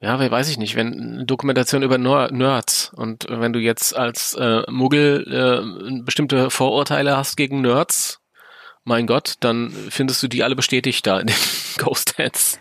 ja, 0.04 0.30
weiß 0.30 0.50
ich 0.50 0.58
nicht, 0.58 0.76
wenn 0.76 1.26
Dokumentation 1.26 1.82
über 1.82 1.96
Nerds 1.96 2.92
und 2.94 3.26
wenn 3.30 3.54
du 3.54 3.58
jetzt 3.58 3.96
als 3.96 4.34
äh, 4.34 4.62
Muggel 4.70 5.24
äh, 5.26 6.02
bestimmte 6.02 6.50
Vorurteile 6.50 7.16
hast 7.16 7.36
gegen 7.36 7.62
Nerds, 7.62 8.20
mein 8.84 9.06
Gott, 9.06 9.36
dann 9.40 9.70
findest 9.88 10.22
du 10.22 10.28
die 10.28 10.44
alle 10.44 10.56
bestätigt 10.56 11.06
da 11.06 11.20
in 11.20 11.28
den 11.28 11.36
Ghost 11.78 12.18
Heads. 12.18 12.60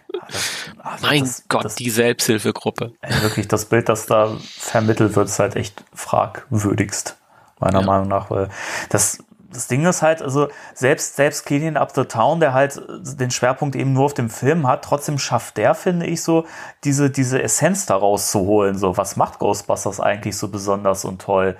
Also 0.78 1.06
mein 1.06 1.20
das, 1.20 1.44
Gott, 1.50 1.66
das, 1.66 1.76
die 1.76 1.90
Selbsthilfegruppe. 1.90 2.94
Ey, 3.02 3.22
wirklich, 3.24 3.50
das 3.50 3.66
Bild, 3.66 3.90
das 3.90 4.06
da 4.06 4.38
vermittelt 4.40 5.18
wird, 5.18 5.28
ist 5.28 5.40
halt 5.40 5.58
echt 5.58 5.84
fragwürdigst, 5.94 7.18
meiner 7.60 7.82
ja. 7.82 7.86
Meinung 7.86 8.08
nach, 8.08 8.30
weil 8.30 8.48
das 8.90 9.22
das 9.54 9.68
Ding 9.68 9.86
ist 9.86 10.02
halt, 10.02 10.22
also 10.22 10.50
selbst, 10.74 11.16
selbst 11.16 11.46
Cleaning 11.46 11.78
Up 11.78 11.94
the 11.96 12.06
Town, 12.06 12.40
der 12.40 12.54
halt 12.54 12.82
den 12.90 13.32
Schwerpunkt 13.32 13.76
eben 13.76 13.94
nur 13.94 14.06
auf 14.06 14.14
dem 14.14 14.30
Film 14.30 14.68
hat, 14.68 14.84
trotzdem 14.84 15.18
schafft 15.20 15.58
der, 15.58 15.76
finde 15.76 16.06
ich, 16.06 16.24
so, 16.24 16.46
diese, 16.84 17.10
diese 17.10 17.42
Essenz 17.42 17.86
daraus 17.86 18.32
zu 18.32 18.40
holen. 18.42 18.78
So, 18.78 18.98
was 18.98 19.16
macht 19.16 19.40
Ghostbusters 19.40 20.00
eigentlich 20.00 20.38
so 20.38 20.48
besonders 20.50 21.06
und 21.06 21.22
toll? 21.22 21.58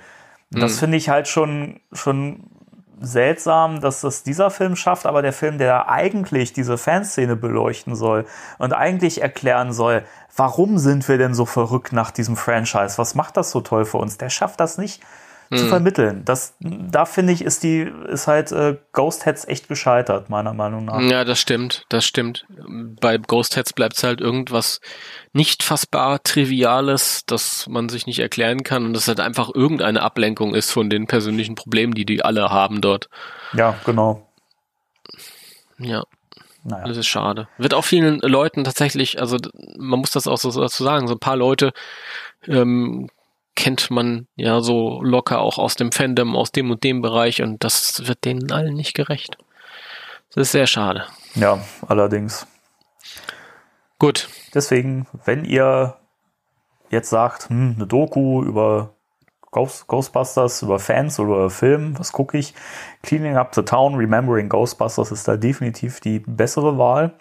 Das 0.50 0.74
mhm. 0.74 0.78
finde 0.78 0.96
ich 0.98 1.08
halt 1.08 1.28
schon, 1.28 1.80
schon 1.92 2.50
seltsam, 3.00 3.80
dass 3.80 4.00
das 4.00 4.22
dieser 4.22 4.50
Film 4.50 4.76
schafft, 4.76 5.06
aber 5.06 5.22
der 5.22 5.32
Film, 5.32 5.58
der 5.58 5.88
eigentlich 5.88 6.52
diese 6.52 6.78
Fanszene 6.78 7.36
beleuchten 7.36 7.94
soll 7.94 8.26
und 8.58 8.72
eigentlich 8.72 9.20
erklären 9.20 9.72
soll, 9.72 10.04
warum 10.36 10.78
sind 10.78 11.08
wir 11.08 11.18
denn 11.18 11.34
so 11.34 11.44
verrückt 11.44 11.92
nach 11.92 12.10
diesem 12.10 12.36
Franchise? 12.36 12.98
Was 12.98 13.14
macht 13.14 13.36
das 13.36 13.50
so 13.50 13.60
toll 13.60 13.84
für 13.84 13.98
uns? 13.98 14.16
Der 14.16 14.30
schafft 14.30 14.60
das 14.60 14.78
nicht 14.78 15.02
zu 15.54 15.62
hm. 15.62 15.68
vermitteln. 15.68 16.24
Das, 16.24 16.56
da 16.60 17.04
finde 17.04 17.32
ich, 17.32 17.42
ist 17.42 17.62
die, 17.62 17.90
ist 18.08 18.26
halt 18.26 18.52
äh, 18.52 18.76
Ghost 18.92 19.26
Heads 19.26 19.46
echt 19.46 19.68
gescheitert, 19.68 20.30
meiner 20.30 20.54
Meinung 20.54 20.84
nach. 20.84 21.00
Ja, 21.00 21.24
das 21.24 21.40
stimmt, 21.40 21.84
das 21.88 22.04
stimmt. 22.04 22.46
Bei 23.00 23.18
Ghost 23.18 23.56
Heads 23.56 23.72
bleibt 23.72 23.96
es 23.96 24.04
halt 24.04 24.20
irgendwas 24.20 24.80
nicht 25.32 25.62
fassbar 25.62 26.22
Triviales, 26.22 27.24
das 27.26 27.66
man 27.68 27.88
sich 27.88 28.06
nicht 28.06 28.18
erklären 28.18 28.62
kann 28.62 28.84
und 28.84 28.94
das 28.94 29.08
halt 29.08 29.20
einfach 29.20 29.50
irgendeine 29.54 30.02
Ablenkung 30.02 30.54
ist 30.54 30.70
von 30.70 30.90
den 30.90 31.06
persönlichen 31.06 31.54
Problemen, 31.54 31.94
die 31.94 32.04
die 32.04 32.24
alle 32.24 32.50
haben 32.50 32.80
dort. 32.80 33.08
Ja, 33.52 33.74
genau. 33.84 34.28
Ja. 35.78 36.04
Naja. 36.66 36.86
Das 36.86 36.96
ist 36.96 37.08
schade. 37.08 37.46
Wird 37.58 37.74
auch 37.74 37.84
vielen 37.84 38.20
Leuten 38.20 38.64
tatsächlich, 38.64 39.20
also 39.20 39.36
man 39.76 40.00
muss 40.00 40.12
das 40.12 40.26
auch 40.26 40.38
so 40.38 40.50
dazu 40.50 40.82
sagen, 40.82 41.06
so 41.08 41.14
ein 41.14 41.20
paar 41.20 41.36
Leute 41.36 41.74
ähm, 42.48 43.10
kennt 43.54 43.90
man 43.90 44.26
ja 44.36 44.60
so 44.60 45.00
locker 45.02 45.40
auch 45.40 45.58
aus 45.58 45.76
dem 45.76 45.92
Fandom, 45.92 46.36
aus 46.36 46.52
dem 46.52 46.70
und 46.70 46.82
dem 46.84 47.02
Bereich 47.02 47.42
und 47.42 47.62
das 47.62 48.06
wird 48.06 48.24
denen 48.24 48.50
allen 48.50 48.74
nicht 48.74 48.94
gerecht. 48.94 49.38
Das 50.34 50.48
ist 50.48 50.52
sehr 50.52 50.66
schade. 50.66 51.04
Ja, 51.34 51.60
allerdings. 51.86 52.46
Gut. 53.98 54.28
Deswegen, 54.52 55.06
wenn 55.24 55.44
ihr 55.44 55.96
jetzt 56.90 57.10
sagt, 57.10 57.48
hm, 57.48 57.74
eine 57.76 57.86
Doku 57.86 58.42
über 58.42 58.94
Ghost, 59.50 59.86
Ghostbusters, 59.86 60.62
über 60.62 60.80
Fans 60.80 61.20
oder 61.20 61.34
über 61.34 61.50
Film, 61.50 61.98
was 61.98 62.12
gucke 62.12 62.36
ich? 62.38 62.54
Cleaning 63.02 63.36
Up 63.36 63.54
the 63.54 63.62
Town, 63.62 63.94
Remembering 63.94 64.48
Ghostbusters 64.48 65.12
ist 65.12 65.28
da 65.28 65.36
definitiv 65.36 66.00
die 66.00 66.18
bessere 66.18 66.76
Wahl. 66.76 67.12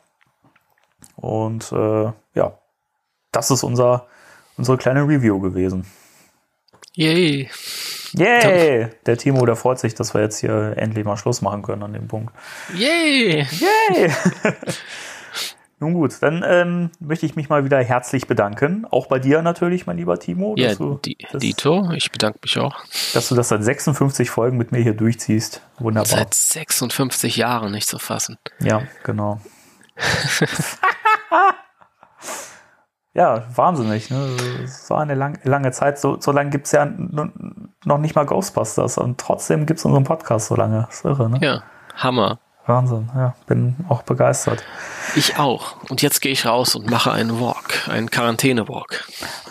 Und 1.16 1.72
äh, 1.72 2.12
ja, 2.34 2.58
das 3.32 3.52
ist 3.52 3.64
unser, 3.64 4.08
unsere 4.58 4.78
kleine 4.78 5.04
Review 5.08 5.40
gewesen. 5.40 5.86
Yay. 6.96 7.50
Yay! 8.14 8.90
Der 9.08 9.18
Timo, 9.18 9.44
der 9.46 9.56
freut 9.56 9.80
sich, 9.80 9.96
dass 9.96 10.14
wir 10.14 10.22
jetzt 10.22 10.40
hier 10.40 10.76
endlich 10.78 11.04
mal 11.06 11.18
Schluss 11.18 11.42
machen 11.42 11.64
können 11.64 11.82
an 11.82 11.94
dem 11.94 12.08
Punkt. 12.08 12.32
Yay! 12.76 13.48
Yay! 13.50 14.12
Nun 15.80 15.96
gut, 15.96 16.14
dann 16.22 16.46
ähm, 16.48 16.92
möchte 17.00 17.26
ich 17.26 17.36
mich 17.36 17.50
mal 17.50 17.66
wieder 17.66 17.84
herzlich 17.84 18.28
bedanken. 18.28 18.86
Auch 18.90 19.08
bei 19.08 19.20
dir 19.20 19.42
natürlich, 19.42 19.86
mein 19.86 19.98
lieber 19.98 20.20
Timo. 20.20 20.54
Ja, 20.56 20.76
du 20.76 21.00
die, 21.04 21.18
das, 21.32 21.42
Dito, 21.42 21.92
ich 21.92 22.12
bedanke 22.12 22.40
mich 22.42 22.58
auch. 22.58 22.86
Dass 23.14 23.28
du 23.28 23.36
das 23.36 23.50
seit 23.50 23.64
56 23.64 24.30
Folgen 24.30 24.56
mit 24.58 24.72
mir 24.72 24.82
hier 24.82 24.94
durchziehst. 24.94 25.62
Wunderbar. 25.80 26.06
Seit 26.08 26.34
56 26.34 27.36
Jahren 27.36 27.72
nicht 27.72 27.88
zu 27.88 27.98
fassen. 27.98 28.38
Ja, 28.60 28.84
genau. 29.04 29.42
ja, 33.14 33.44
wahnsinnig. 33.56 34.10
Ne? 34.10 34.36
So 34.68 34.96
eine 34.96 35.16
lang, 35.16 35.40
lange 35.44 35.72
Zeit. 35.72 36.00
So, 36.00 36.20
so 36.20 36.32
lange 36.32 36.50
gibt 36.50 36.66
es 36.66 36.72
ja 36.72 36.86
noch 36.86 37.98
nicht 37.98 38.16
mal 38.16 38.26
Ghostbusters 38.26 38.98
und 38.98 39.20
trotzdem 39.20 39.66
gibt 39.66 39.80
es 39.80 39.86
unseren 39.86 40.04
Podcast 40.04 40.48
so 40.48 40.56
lange. 40.56 40.86
Das 40.88 40.98
ist 40.98 41.06
irre, 41.06 41.30
ne? 41.30 41.40
Ja, 41.42 41.64
Hammer. 41.96 42.40
Wahnsinn, 42.66 43.10
ja, 43.14 43.36
bin 43.46 43.76
auch 43.90 44.04
begeistert. 44.04 44.64
Ich 45.16 45.38
auch. 45.38 45.76
Und 45.90 46.02
jetzt 46.02 46.22
gehe 46.22 46.32
ich 46.32 46.46
raus 46.46 46.76
und 46.76 46.90
mache 46.90 47.12
einen 47.12 47.42
Walk, 47.42 47.90
einen 47.90 48.10
Quarantäne-Walk. 48.10 49.04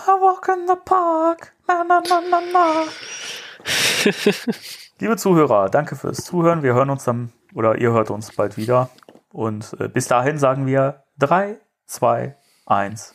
I 0.07 0.11
walk 0.21 0.49
in 0.49 0.67
the 0.67 0.77
park. 0.83 1.53
Na, 1.69 1.85
na, 1.87 2.03
na, 2.09 2.23
na, 2.31 2.41
na. 2.53 2.85
Liebe 4.99 5.17
Zuhörer, 5.19 5.69
danke 5.69 5.95
fürs 5.95 6.25
Zuhören. 6.25 6.63
Wir 6.63 6.73
hören 6.73 6.89
uns 6.89 7.05
dann, 7.05 7.33
oder 7.55 7.77
ihr 7.77 7.93
hört 7.93 8.11
uns 8.11 8.35
bald 8.35 8.57
wieder. 8.57 8.89
Und 9.31 9.77
äh, 9.79 9.89
bis 9.89 10.09
dahin 10.09 10.39
sagen 10.39 10.67
wir 10.67 11.05
3, 11.19 11.59
2, 11.87 12.35
1. 12.65 13.15